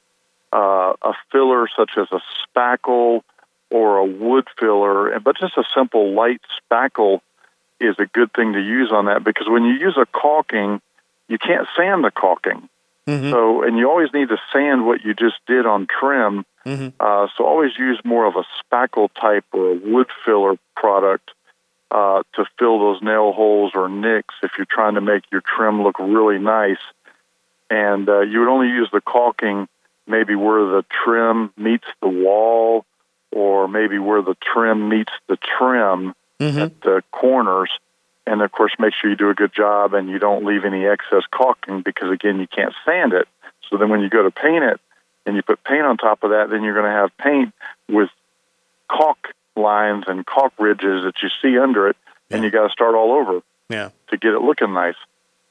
uh, 0.54 0.94
a 1.02 1.14
filler 1.32 1.68
such 1.76 1.92
as 1.98 2.08
a 2.12 2.22
spackle 2.46 3.22
or 3.70 3.98
a 3.98 4.06
wood 4.06 4.48
filler, 4.58 5.20
but 5.20 5.38
just 5.38 5.58
a 5.58 5.64
simple 5.76 6.14
light 6.14 6.42
spackle 6.72 7.20
is 7.80 7.96
a 8.00 8.06
good 8.06 8.34
thing 8.34 8.54
to 8.54 8.60
use 8.60 8.92
on 8.92 9.06
that 9.06 9.24
because 9.24 9.48
when 9.50 9.64
you 9.64 9.74
use 9.74 9.98
a 9.98 10.06
caulking, 10.06 10.82
you 11.28 11.38
can't 11.38 11.68
sand 11.76 12.04
the 12.04 12.12
caulking. 12.12 12.70
Mm-hmm. 13.08 13.32
So, 13.32 13.64
and 13.64 13.78
you 13.78 13.90
always 13.90 14.10
need 14.14 14.30
to 14.30 14.38
sand 14.52 14.86
what 14.86 15.04
you 15.04 15.14
just 15.14 15.36
did 15.48 15.66
on 15.66 15.88
trim. 15.88 16.46
Mm-hmm. 16.66 16.90
Uh, 17.00 17.28
so, 17.38 17.46
always 17.46 17.72
use 17.78 18.00
more 18.04 18.26
of 18.26 18.36
a 18.36 18.44
spackle 18.60 19.10
type 19.20 19.46
or 19.54 19.72
a 19.72 19.76
wood 19.76 20.08
filler 20.26 20.56
product 20.76 21.32
uh, 21.90 22.24
to 22.36 22.46
fill 22.60 22.80
those 22.80 23.02
nail 23.02 23.32
holes 23.32 23.72
or 23.76 23.88
nicks 23.88 24.36
if 24.44 24.52
you're 24.58 24.68
trying 24.70 24.96
to 24.96 25.02
make 25.02 25.24
your 25.32 25.42
trim 25.42 25.84
look 25.84 26.00
really 26.00 26.38
nice. 26.38 26.82
And 27.70 28.08
uh, 28.10 28.22
you 28.22 28.40
would 28.40 28.50
only 28.50 28.68
use 28.68 28.90
the 28.92 29.02
caulking 29.02 29.68
maybe 30.06 30.36
where 30.36 30.66
the 30.66 30.86
trim 31.04 31.52
meets 31.58 31.88
the 32.02 32.08
wall 32.08 32.86
or 33.32 33.68
maybe 33.68 34.00
where 34.00 34.22
the 34.22 34.36
trim 34.42 34.90
meets 34.90 35.12
the 35.28 35.38
trim 35.38 36.14
mm-hmm. 36.40 36.60
at 36.60 36.82
the 36.82 37.04
corners 37.12 37.70
and 38.28 38.42
of 38.42 38.52
course 38.52 38.74
make 38.78 38.94
sure 38.94 39.10
you 39.10 39.16
do 39.16 39.30
a 39.30 39.34
good 39.34 39.54
job 39.54 39.94
and 39.94 40.10
you 40.10 40.20
don't 40.20 40.46
leave 40.46 40.66
any 40.66 40.86
excess 40.86 41.24
caulking 41.32 41.82
because 41.82 42.12
again 42.12 42.40
you 42.40 42.48
can't 42.48 42.74
sand 42.86 43.14
it 43.14 43.28
so 43.70 43.78
then 43.78 43.90
when 43.90 44.02
you 44.02 44.10
go 44.10 44.24
to 44.24 44.32
paint 44.32 44.64
it 44.64 44.80
and 45.26 45.36
you 45.36 45.42
put 45.42 45.64
paint 45.64 45.84
on 45.84 45.98
top 45.98 46.24
of 46.24 46.32
that 46.32 46.50
then 46.50 46.64
you're 46.64 46.74
going 46.74 46.86
to 46.86 46.92
have 46.92 47.18
paint 47.18 47.54
with 47.90 48.10
caulk 48.90 49.30
lines 49.56 50.04
and 50.08 50.26
caulk 50.26 50.54
ridges 50.60 51.04
that 51.04 51.16
you 51.24 51.30
see 51.42 51.58
under 51.58 51.88
it 51.88 51.96
yeah. 52.30 52.36
and 52.36 52.44
you 52.44 52.52
got 52.52 52.68
to 52.68 52.72
start 52.72 52.94
all 52.94 53.14
over 53.14 53.42
yeah. 53.70 53.90
to 54.10 54.18
get 54.18 54.34
it 54.34 54.42
looking 54.42 54.74
nice 54.74 54.96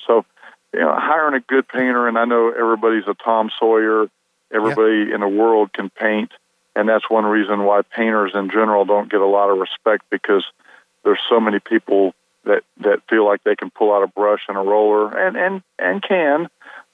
so 0.07 0.25
you 0.73 0.81
know 0.81 0.95
hiring 0.95 1.35
a 1.35 1.41
good 1.41 1.67
painter 1.67 2.07
and 2.07 2.19
i 2.19 2.25
know 2.25 2.53
everybody's 2.53 3.09
a 3.09 3.15
tom 3.15 3.51
sawyer 3.59 4.07
everybody 4.53 5.09
yeah. 5.09 5.15
in 5.15 5.21
the 5.21 5.29
world 5.29 5.73
can 5.73 5.91
paint 5.91 6.31
and 6.77 6.89
that's 6.89 7.09
one 7.09 7.25
reason 7.25 7.65
why 7.65 7.81
painters 7.83 8.33
in 8.35 8.51
general 8.51 8.85
don't 8.85 9.11
get 9.11 9.21
a 9.21 9.27
lot 9.27 9.51
of 9.51 9.59
respect 9.59 10.05
because 10.11 10.45
there's 11.05 11.21
so 11.29 11.41
many 11.41 11.59
people 11.59 12.15
that 12.47 12.63
that 12.79 13.03
feel 13.09 13.25
like 13.25 13.43
they 13.45 13.57
can 13.57 13.71
pull 13.71 13.93
out 13.93 14.03
a 14.03 14.07
brush 14.07 14.43
and 14.49 14.57
a 14.57 14.61
roller 14.61 15.17
and 15.17 15.37
and 15.37 15.63
and 15.79 16.03
can 16.03 16.49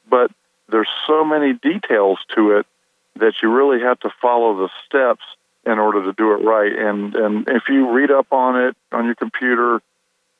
but 0.08 0.30
there's 0.68 0.88
so 1.06 1.24
many 1.24 1.52
details 1.52 2.18
to 2.34 2.56
it 2.58 2.66
that 3.16 3.34
you 3.42 3.52
really 3.52 3.80
have 3.80 4.00
to 4.00 4.10
follow 4.20 4.56
the 4.56 4.68
steps 4.86 5.24
in 5.64 5.78
order 5.78 6.04
to 6.04 6.12
do 6.14 6.32
it 6.32 6.44
right 6.44 6.72
and 6.72 7.14
and 7.14 7.48
if 7.48 7.64
you 7.68 7.92
read 7.92 8.10
up 8.10 8.32
on 8.32 8.60
it 8.60 8.76
on 8.90 9.04
your 9.04 9.14
computer 9.14 9.80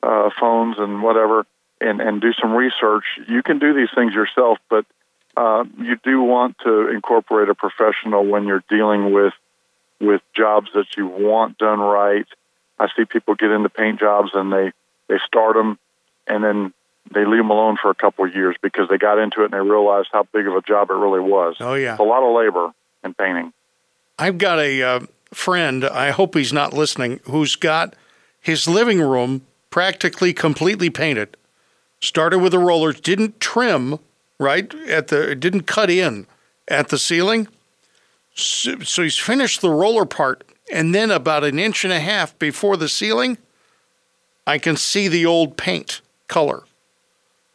uh, 0.01 0.29
phones 0.39 0.77
and 0.79 1.01
whatever 1.01 1.45
and 1.79 2.01
and 2.01 2.21
do 2.21 2.33
some 2.33 2.53
research 2.53 3.05
you 3.27 3.41
can 3.41 3.59
do 3.59 3.73
these 3.73 3.89
things 3.95 4.13
yourself 4.13 4.57
but 4.69 4.85
uh, 5.35 5.63
you 5.79 5.97
do 6.03 6.21
want 6.21 6.57
to 6.59 6.89
incorporate 6.89 7.49
a 7.49 7.55
professional 7.55 8.25
when 8.25 8.45
you're 8.45 8.63
dealing 8.69 9.11
with 9.11 9.33
with 9.99 10.21
jobs 10.35 10.69
that 10.75 10.97
you 10.97 11.07
want 11.07 11.57
done 11.57 11.79
right. 11.79 12.27
I 12.79 12.87
see 12.95 13.05
people 13.05 13.35
get 13.35 13.51
into 13.51 13.69
paint 13.69 13.99
jobs 13.99 14.31
and 14.33 14.51
they 14.51 14.73
they 15.07 15.17
start 15.25 15.55
them, 15.55 15.77
and 16.27 16.43
then 16.43 16.73
they 17.13 17.25
leave 17.25 17.39
them 17.39 17.49
alone 17.49 17.77
for 17.81 17.89
a 17.89 17.95
couple 17.95 18.25
of 18.25 18.35
years 18.35 18.55
because 18.61 18.89
they 18.89 18.97
got 18.97 19.19
into 19.19 19.41
it 19.41 19.45
and 19.45 19.53
they 19.53 19.69
realized 19.69 20.09
how 20.11 20.27
big 20.33 20.47
of 20.47 20.55
a 20.55 20.61
job 20.61 20.89
it 20.89 20.93
really 20.93 21.19
was. 21.19 21.57
Oh 21.59 21.75
yeah, 21.75 21.93
it's 21.93 21.99
a 21.99 22.03
lot 22.03 22.23
of 22.23 22.35
labor 22.35 22.73
and 23.03 23.17
painting. 23.17 23.53
I've 24.17 24.37
got 24.37 24.59
a 24.59 24.81
uh, 24.81 24.99
friend. 25.33 25.83
I 25.83 26.11
hope 26.11 26.35
he's 26.35 26.53
not 26.53 26.73
listening. 26.73 27.19
Who's 27.25 27.55
got 27.55 27.95
his 28.39 28.67
living 28.67 29.01
room 29.01 29.41
practically 29.69 30.33
completely 30.33 30.91
painted. 30.91 31.35
Started 31.99 32.39
with 32.39 32.51
the 32.51 32.59
rollers, 32.59 32.99
didn't 32.99 33.39
trim 33.39 33.97
right 34.37 34.71
at 34.87 35.07
the, 35.07 35.33
didn't 35.35 35.63
cut 35.63 35.89
in 35.89 36.27
at 36.67 36.89
the 36.89 36.99
ceiling. 36.99 37.47
So, 38.35 38.79
so 38.79 39.01
he's 39.01 39.17
finished 39.17 39.61
the 39.61 39.69
roller 39.69 40.05
part 40.05 40.43
And 40.71 40.93
then 40.93 41.11
about 41.11 41.43
an 41.43 41.57
inch 41.57 41.83
and 41.83 41.93
a 41.93 41.99
half 41.99 42.37
before 42.37 42.77
the 42.77 42.89
ceiling, 42.89 43.37
I 44.45 44.57
can 44.57 44.75
see 44.75 45.07
the 45.07 45.25
old 45.25 45.57
paint 45.57 46.01
color. 46.27 46.63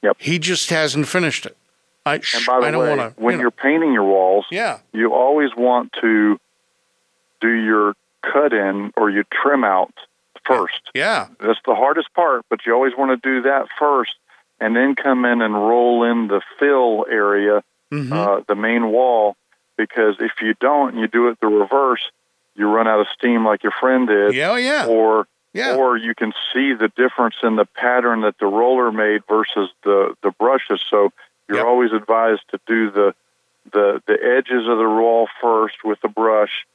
Yep. 0.02 0.16
He 0.20 0.39
just 0.39 0.70
hasn't 0.70 1.09
finished 1.09 1.44
it. 1.47 1.56
I, 2.06 2.15
And 2.15 2.47
by 2.47 2.60
the 2.60 2.66
I 2.66 2.70
don't 2.70 2.82
way, 2.82 2.97
want 2.97 3.16
to. 3.16 3.23
when 3.23 3.32
you 3.32 3.39
know, 3.39 3.43
you're 3.43 3.51
painting 3.51 3.93
your 3.93 4.05
walls, 4.05 4.47
yeah, 4.51 4.78
you 4.93 5.12
always 5.12 5.51
want 5.56 5.93
to 6.01 6.39
do 7.40 7.51
your 7.51 7.94
cut 8.23 8.52
in 8.52 8.93
or 8.97 9.10
you 9.10 9.24
trim 9.31 9.65
out 9.65 9.93
first. 10.47 10.81
yeah, 10.94 11.27
That's 11.40 11.59
the 11.66 11.74
hardest 11.74 12.12
part, 12.15 12.44
but 12.48 12.65
you 12.65 12.73
always 12.73 12.94
want 12.97 13.20
to 13.20 13.28
do 13.28 13.43
that 13.43 13.66
first 13.78 14.15
and 14.60 14.74
then 14.74 14.94
come 14.94 15.24
in 15.27 15.43
and 15.43 15.55
roll 15.55 16.05
in 16.05 16.28
the 16.28 16.40
fill 16.59 17.05
area, 17.10 17.62
Mhm. 17.93 18.10
uh, 18.12 18.43
the 18.48 18.55
main 18.56 18.90
wall, 18.90 19.36
because 19.77 20.16
if 20.20 20.32
you 20.40 20.55
don't 20.60 20.93
and 20.94 21.01
you 21.01 21.06
do 21.06 21.28
it 21.28 21.39
the 21.40 21.47
reverse, 21.47 22.10
you 22.56 22.66
run 22.69 22.89
out 22.89 23.01
of 23.01 23.06
steam 23.15 23.44
like 23.44 23.62
your 23.62 23.73
friend 23.73 24.09
did. 24.09 24.35
yeah, 24.35 24.51
oh, 24.51 24.56
yeah, 24.56 24.86
Or 24.86 25.27
yeah. 25.59 25.76
or 25.76 25.97
you 25.97 26.14
can 26.14 26.32
see 26.52 26.72
the 26.72 26.89
difference 26.97 27.36
in 27.43 27.56
the 27.56 27.66
pattern 27.66 28.22
that 28.22 28.39
the 28.39 28.47
roller 28.47 28.90
made 28.93 29.22
versus 29.28 29.68
the 29.85 30.14
the 30.22 30.30
brushes. 30.30 30.80
So 30.89 31.12
you're 31.48 31.59
Yep. 31.59 31.66
always 31.66 31.93
advised 31.93 32.43
to 32.51 32.60
do 32.66 32.90
the 32.90 33.14
the 33.72 34.02
the 34.06 34.18
edges 34.36 34.66
of 34.68 34.78
the 34.78 34.89
wall 34.89 35.28
first 35.40 35.76
with 35.85 36.01
the 36.01 36.09
brush 36.09 36.66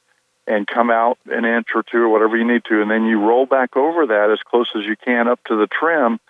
and 0.46 0.66
come 0.66 0.90
out 0.90 1.18
an 1.26 1.44
inch 1.44 1.68
or 1.74 1.82
two 1.82 2.02
or 2.02 2.08
whatever 2.08 2.36
you 2.36 2.44
need 2.44 2.64
to 2.66 2.82
and 2.82 2.90
then 2.90 3.04
you 3.06 3.18
roll 3.18 3.46
back 3.46 3.76
over 3.76 4.06
that 4.06 4.30
as 4.30 4.38
close 4.42 4.70
as 4.76 4.84
you 4.84 4.94
can 4.96 5.26
up 5.26 5.40
to 5.44 5.56
the 5.56 5.66
trim 5.66 6.20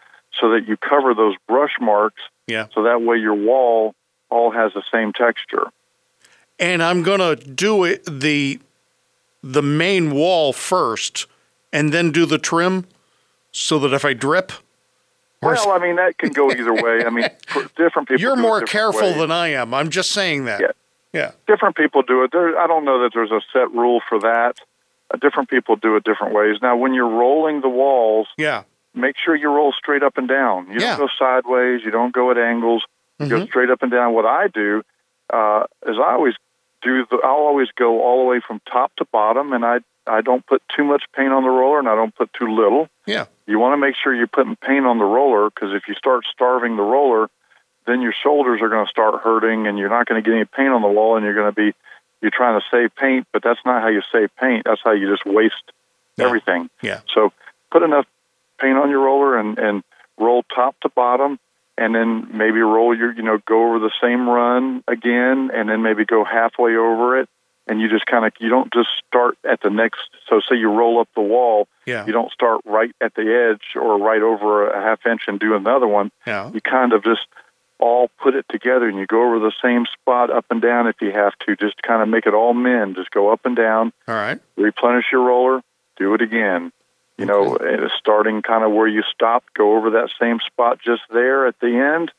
so 0.40 0.51
that 0.51 0.66
you 0.68 0.76
cover 0.76 1.14
those 1.14 1.35
brush 1.48 1.76
marks 1.81 2.22
yeah. 2.47 2.66
so 2.74 2.85
that 2.85 3.02
way 3.02 3.16
your 3.18 3.35
wall 3.35 3.94
all 4.31 4.51
has 4.51 4.72
the 4.72 4.82
same 4.93 5.12
texture. 5.12 5.66
And 6.59 6.82
I'm 6.82 7.02
gonna 7.02 7.36
do 7.36 7.85
it 7.85 8.05
the 8.06 8.60
the 9.43 9.62
main 9.62 10.12
wall 10.12 10.52
first, 10.52 11.26
and 11.74 11.92
then 11.92 12.10
do 12.12 12.24
the 12.24 12.38
trim, 12.38 12.86
so 13.52 13.78
that 13.80 13.92
if 13.92 14.05
I 14.05 14.14
drip, 14.14 14.52
Well, 15.42 15.70
I 15.72 15.78
mean 15.78 15.96
that 15.96 16.16
can 16.16 16.30
go 16.30 16.51
either 16.51 16.72
way. 16.72 17.05
I 17.05 17.10
mean, 17.10 17.28
different 17.76 18.09
people. 18.09 18.20
you're 18.20 18.36
more 18.36 18.62
careful 18.62 19.12
than 19.12 19.30
I 19.30 19.48
am. 19.48 19.74
I'm 19.74 19.90
just 19.90 20.10
saying 20.12 20.46
that. 20.46 20.60
Yeah. 20.60 20.70
Yeah. 21.12 21.30
different 21.46 21.76
people 21.76 22.02
do 22.02 22.24
it. 22.24 22.30
There, 22.32 22.59
I 22.59 22.66
don't 22.66 22.84
know 22.84 23.02
that 23.05 23.10
there's 23.14 23.30
a 23.30 23.40
set 23.52 23.70
rule 23.72 24.01
for 24.09 24.18
that. 24.20 24.55
Uh, 25.12 25.16
different 25.18 25.48
people 25.48 25.76
do 25.76 25.94
it 25.96 26.02
different 26.02 26.34
ways. 26.34 26.56
Now, 26.60 26.76
when 26.76 26.92
you're 26.94 27.09
rolling 27.09 27.60
the 27.60 27.68
walls, 27.68 28.26
Yeah. 28.36 28.62
make 28.94 29.14
sure 29.24 29.36
you 29.36 29.48
roll 29.48 29.72
straight 29.72 30.02
up 30.02 30.16
and 30.18 30.26
down. 30.26 30.66
You 30.72 30.80
Yeah. 30.80 30.96
don't 30.96 31.06
go 31.06 31.09
sideways. 31.18 31.84
You 31.84 31.92
don't 31.92 32.12
go 32.12 32.30
at 32.32 32.38
angles. 32.38 32.82
You 33.20 33.28
go 33.28 33.36
Mhm. 33.42 33.46
straight 33.46 33.70
up 33.70 33.82
and 33.82 33.92
down. 33.92 34.12
What 34.14 34.26
I 34.26 34.48
do 34.48 34.82
uh, 35.32 35.64
is 35.86 35.96
I 35.98 36.12
always 36.14 36.34
do. 36.85 37.06
The, 37.11 37.16
I'll 37.24 37.31
always 37.48 37.69
go 37.77 38.02
all 38.02 38.24
the 38.24 38.28
way 38.31 38.40
from 38.47 38.61
top 38.70 38.94
to 38.97 39.05
bottom, 39.06 39.52
and 39.52 39.65
I 39.65 39.78
I 40.06 40.20
don't 40.20 40.47
put 40.47 40.62
too 40.77 40.85
much 40.85 41.02
paint 41.16 41.32
on 41.32 41.43
the 41.43 41.48
roller, 41.48 41.78
and 41.78 41.89
I 41.89 41.94
don't 41.94 42.15
put 42.15 42.32
too 42.35 42.55
little. 42.55 42.89
Yeah. 43.06 43.27
You 43.47 43.59
want 43.59 43.73
to 43.73 43.78
make 43.78 43.97
sure 43.97 44.15
you're 44.15 44.27
putting 44.27 44.56
paint 44.56 44.86
on 44.86 44.98
the 44.98 45.05
roller 45.05 45.51
because 45.51 45.73
if 45.74 45.89
you 45.89 45.94
start 45.94 46.24
starving 46.32 46.77
the 46.77 46.82
roller, 46.82 47.28
then 47.86 48.01
your 48.02 48.12
shoulders 48.12 48.61
are 48.62 48.69
going 48.69 48.85
to 48.86 48.90
start 48.90 49.23
hurting, 49.23 49.66
and 49.66 49.78
you're 49.78 49.89
not 49.90 50.06
going 50.06 50.23
to 50.23 50.28
get 50.28 50.36
any 50.36 50.44
paint 50.44 50.69
on 50.70 50.82
the 50.82 50.89
wall, 50.89 51.16
and 51.16 51.24
you're 51.24 51.35
going 51.35 51.52
to 51.52 51.56
be 51.56 51.74
you're 52.20 52.31
trying 52.31 52.61
to 52.61 52.66
save 52.70 52.94
paint, 52.97 53.27
but 53.32 53.43
that's 53.43 53.61
not 53.66 53.82
how 53.82 53.89
you 53.89 54.01
save 54.12 54.31
paint. 54.36 54.62
That's 54.65 54.81
how 54.85 54.93
you 54.93 55.11
just 55.11 55.27
waste 55.27 55.55
Yeah. 56.16 56.27
everything. 56.27 56.70
Yeah. 56.82 57.01
So 57.15 57.32
put 57.70 57.82
enough 57.82 58.06
paint 58.61 58.78
on 58.78 58.89
your 58.90 59.01
roller 59.01 59.39
and 59.39 59.59
and 59.59 59.82
roll 60.19 60.43
top 60.55 60.78
to 60.81 60.89
bottom, 60.90 61.39
and 61.76 61.94
then 61.94 62.28
maybe 62.36 62.60
roll 62.60 62.96
your 62.96 63.12
you 63.12 63.22
know 63.22 63.38
go 63.46 63.68
over 63.68 63.78
the 63.78 63.92
same 64.01 64.28
run 64.28 64.82
again, 64.88 65.51
and 65.55 65.68
then 65.68 65.82
maybe 65.82 66.05
go 66.05 66.24
halfway 66.24 66.76
over 66.76 67.18
it, 67.20 67.28
and 67.66 67.80
you 67.80 67.88
just 67.88 68.06
kind 68.06 68.24
of 68.24 68.32
you 68.40 68.48
don't 68.48 68.72
just 68.72 68.88
start 69.06 69.36
at 69.48 69.60
the 69.62 69.70
next. 69.70 70.01
So 70.28 70.40
say 70.40 70.56
you 70.56 70.70
roll 70.70 71.01
up 71.01 71.09
the 71.14 71.20
wall, 71.22 71.68
Yeah. 71.86 72.06
you 72.06 72.12
don't 72.12 72.32
start 72.32 72.60
right 72.64 72.94
at 73.01 73.14
the 73.14 73.22
edge 73.52 73.76
or 73.80 73.98
right 73.98 74.22
over 74.22 74.68
a 74.68 74.80
half 74.82 75.05
inch 75.06 75.22
and 75.26 75.38
do 75.40 75.55
another 75.55 75.86
one. 75.86 76.10
Yeah. 76.26 76.51
You 76.52 76.60
kind 76.60 76.92
of 76.92 77.05
just 77.05 77.26
all 77.80 78.09
put 78.22 78.34
it 78.34 78.46
together 78.48 78.88
and 78.88 78.96
you 78.98 79.06
go 79.06 79.26
over 79.26 79.40
the 79.40 79.52
same 79.62 79.84
spot 79.86 80.30
up 80.30 80.46
and 80.51 80.62
down 80.62 80.86
if 80.86 80.96
you 81.02 81.10
have 81.10 81.32
to. 81.40 81.56
Just 81.56 81.82
kind 81.82 82.01
of 82.02 82.09
make 82.09 82.24
it 82.26 82.32
all 82.32 82.55
mend. 82.55 82.94
Just 82.96 83.10
go 83.10 83.30
up 83.32 83.40
and 83.44 83.56
down, 83.56 83.92
All 84.09 84.14
right. 84.14 84.40
replenish 84.56 85.06
your 85.12 85.22
roller, 85.22 85.60
do 85.96 86.14
it 86.14 86.22
again. 86.22 86.72
You 87.16 87.27
know, 87.27 87.57
uh, 87.57 87.89
starting 87.99 88.43
kind 88.43 88.65
of 88.65 88.73
where 88.73 88.89
you 88.89 89.03
stopped, 89.15 89.55
go 89.55 89.77
over 89.77 89.91
that 89.91 90.11
same 90.20 90.41
spot 90.45 90.81
just 90.85 91.03
there 91.12 91.47
at 91.47 91.59
the 91.61 91.69
end. 91.69 92.11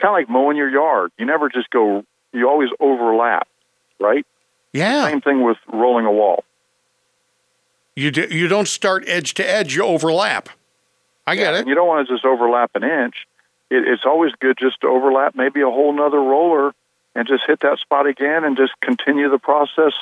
Kind 0.00 0.10
of 0.10 0.12
like 0.12 0.28
mowing 0.28 0.56
your 0.56 0.68
yard. 0.68 1.12
You 1.18 1.24
never 1.24 1.48
just 1.48 1.70
go, 1.70 2.04
you 2.32 2.48
always 2.48 2.70
overlap, 2.80 3.46
right? 4.00 4.26
Yeah. 4.72 5.06
Same 5.08 5.20
thing 5.20 5.44
with 5.44 5.56
rolling 5.72 6.04
a 6.04 6.10
wall. 6.10 6.42
You 7.94 8.10
do, 8.10 8.26
you 8.28 8.48
don't 8.48 8.66
start 8.66 9.04
edge 9.06 9.34
to 9.34 9.48
edge. 9.48 9.76
You 9.76 9.84
overlap. 9.84 10.48
I 11.28 11.36
get 11.36 11.54
Yeah, 11.54 11.60
it. 11.60 11.68
you 11.68 11.74
don't 11.76 11.86
want 11.86 12.06
to 12.08 12.12
just 12.12 12.24
overlap 12.24 12.72
an 12.74 12.82
inch. 12.82 13.28
It, 13.70 13.86
it's 13.86 14.04
always 14.04 14.32
good 14.40 14.58
just 14.58 14.80
to 14.80 14.88
overlap 14.88 15.36
maybe 15.36 15.60
a 15.60 15.70
whole 15.70 15.92
nother 15.92 16.20
roller 16.20 16.74
and 17.14 17.28
just 17.28 17.44
hit 17.46 17.60
that 17.60 17.78
spot 17.78 18.08
again 18.08 18.42
and 18.42 18.56
just 18.56 18.72
continue 18.80 19.30
the 19.30 19.38
process 19.38 19.92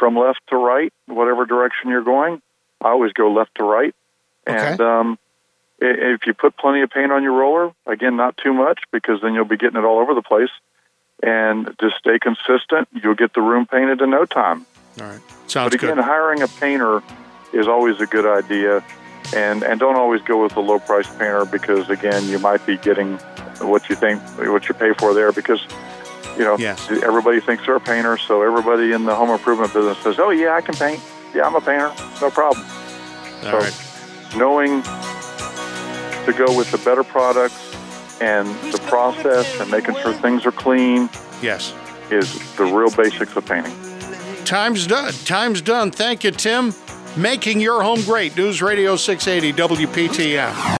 from 0.00 0.16
left 0.18 0.40
to 0.48 0.56
right, 0.56 0.92
whatever 1.06 1.46
direction 1.46 1.90
you're 1.90 2.02
going. 2.02 2.42
I 2.82 2.88
always 2.88 3.12
go 3.12 3.32
left 3.32 3.54
to 3.56 3.64
right. 3.64 3.94
And 4.46 4.80
Okay. 4.80 4.84
um, 4.84 5.18
if 5.80 6.26
you 6.26 6.34
put 6.34 6.56
plenty 6.56 6.82
of 6.82 6.90
paint 6.90 7.12
on 7.12 7.22
your 7.22 7.32
roller, 7.34 7.72
again, 7.86 8.16
not 8.16 8.36
too 8.36 8.52
much 8.52 8.80
because 8.92 9.20
then 9.22 9.34
you'll 9.34 9.44
be 9.44 9.56
getting 9.56 9.78
it 9.78 9.84
all 9.84 9.98
over 10.00 10.14
the 10.14 10.22
place. 10.22 10.50
And 11.22 11.74
just 11.80 11.96
stay 11.96 12.18
consistent. 12.20 12.88
You'll 12.92 13.14
get 13.16 13.34
the 13.34 13.40
room 13.42 13.66
painted 13.66 14.00
in 14.00 14.10
no 14.10 14.24
time. 14.24 14.66
All 15.00 15.06
right. 15.06 15.20
Sounds 15.48 15.70
But 15.70 15.74
again, 15.74 15.96
good. 15.96 16.04
hiring 16.04 16.42
a 16.42 16.48
painter 16.48 17.02
is 17.52 17.66
always 17.66 17.98
a 18.00 18.06
good 18.06 18.26
idea, 18.26 18.84
and 19.32 19.62
and 19.64 19.80
don't 19.80 19.96
always 19.96 20.22
go 20.22 20.42
with 20.44 20.56
a 20.56 20.60
low 20.60 20.78
price 20.78 21.06
painter 21.18 21.44
because 21.44 21.88
again, 21.90 22.28
you 22.28 22.38
might 22.38 22.64
be 22.66 22.76
getting 22.78 23.18
what 23.60 23.88
you 23.88 23.96
think 23.96 24.22
what 24.36 24.68
you 24.68 24.74
pay 24.76 24.92
for 24.94 25.12
there 25.14 25.32
because 25.32 25.60
you 26.36 26.44
know 26.44 26.56
Yes. 26.58 26.88
everybody 26.90 27.40
thinks 27.40 27.64
they're 27.66 27.76
a 27.76 27.80
painter, 27.80 28.16
so 28.18 28.42
everybody 28.42 28.92
in 28.92 29.04
the 29.04 29.16
home 29.16 29.30
improvement 29.30 29.72
business 29.72 29.98
says, 30.04 30.16
"Oh 30.18 30.30
yeah, 30.30 30.54
I 30.54 30.60
can 30.60 30.76
paint. 30.76 31.02
Yeah, 31.34 31.46
I'm 31.46 31.54
a 31.54 31.60
painter. 31.60 31.92
No 32.20 32.30
problem." 32.30 32.64
All 33.44 33.50
so- 33.50 33.58
right. 33.58 33.74
Knowing 34.36 34.82
to 34.82 36.32
go 36.36 36.54
with 36.56 36.70
the 36.70 36.78
better 36.78 37.02
products 37.02 37.54
and 38.20 38.46
the 38.72 38.78
process 38.88 39.46
and 39.60 39.70
making 39.70 39.94
sure 40.02 40.12
things 40.12 40.44
are 40.44 40.52
clean 40.52 41.08
Yes. 41.40 41.72
is 42.10 42.38
the 42.56 42.64
real 42.64 42.90
basics 42.90 43.34
of 43.36 43.46
painting. 43.46 43.72
Time's 44.44 44.86
done. 44.86 45.12
Time's 45.24 45.60
done. 45.62 45.90
Thank 45.90 46.24
you, 46.24 46.30
Tim. 46.30 46.74
Making 47.16 47.60
your 47.60 47.82
home 47.82 48.02
great. 48.02 48.36
News 48.36 48.60
Radio 48.60 48.96
680 48.96 49.52
WPTF. 49.52 50.54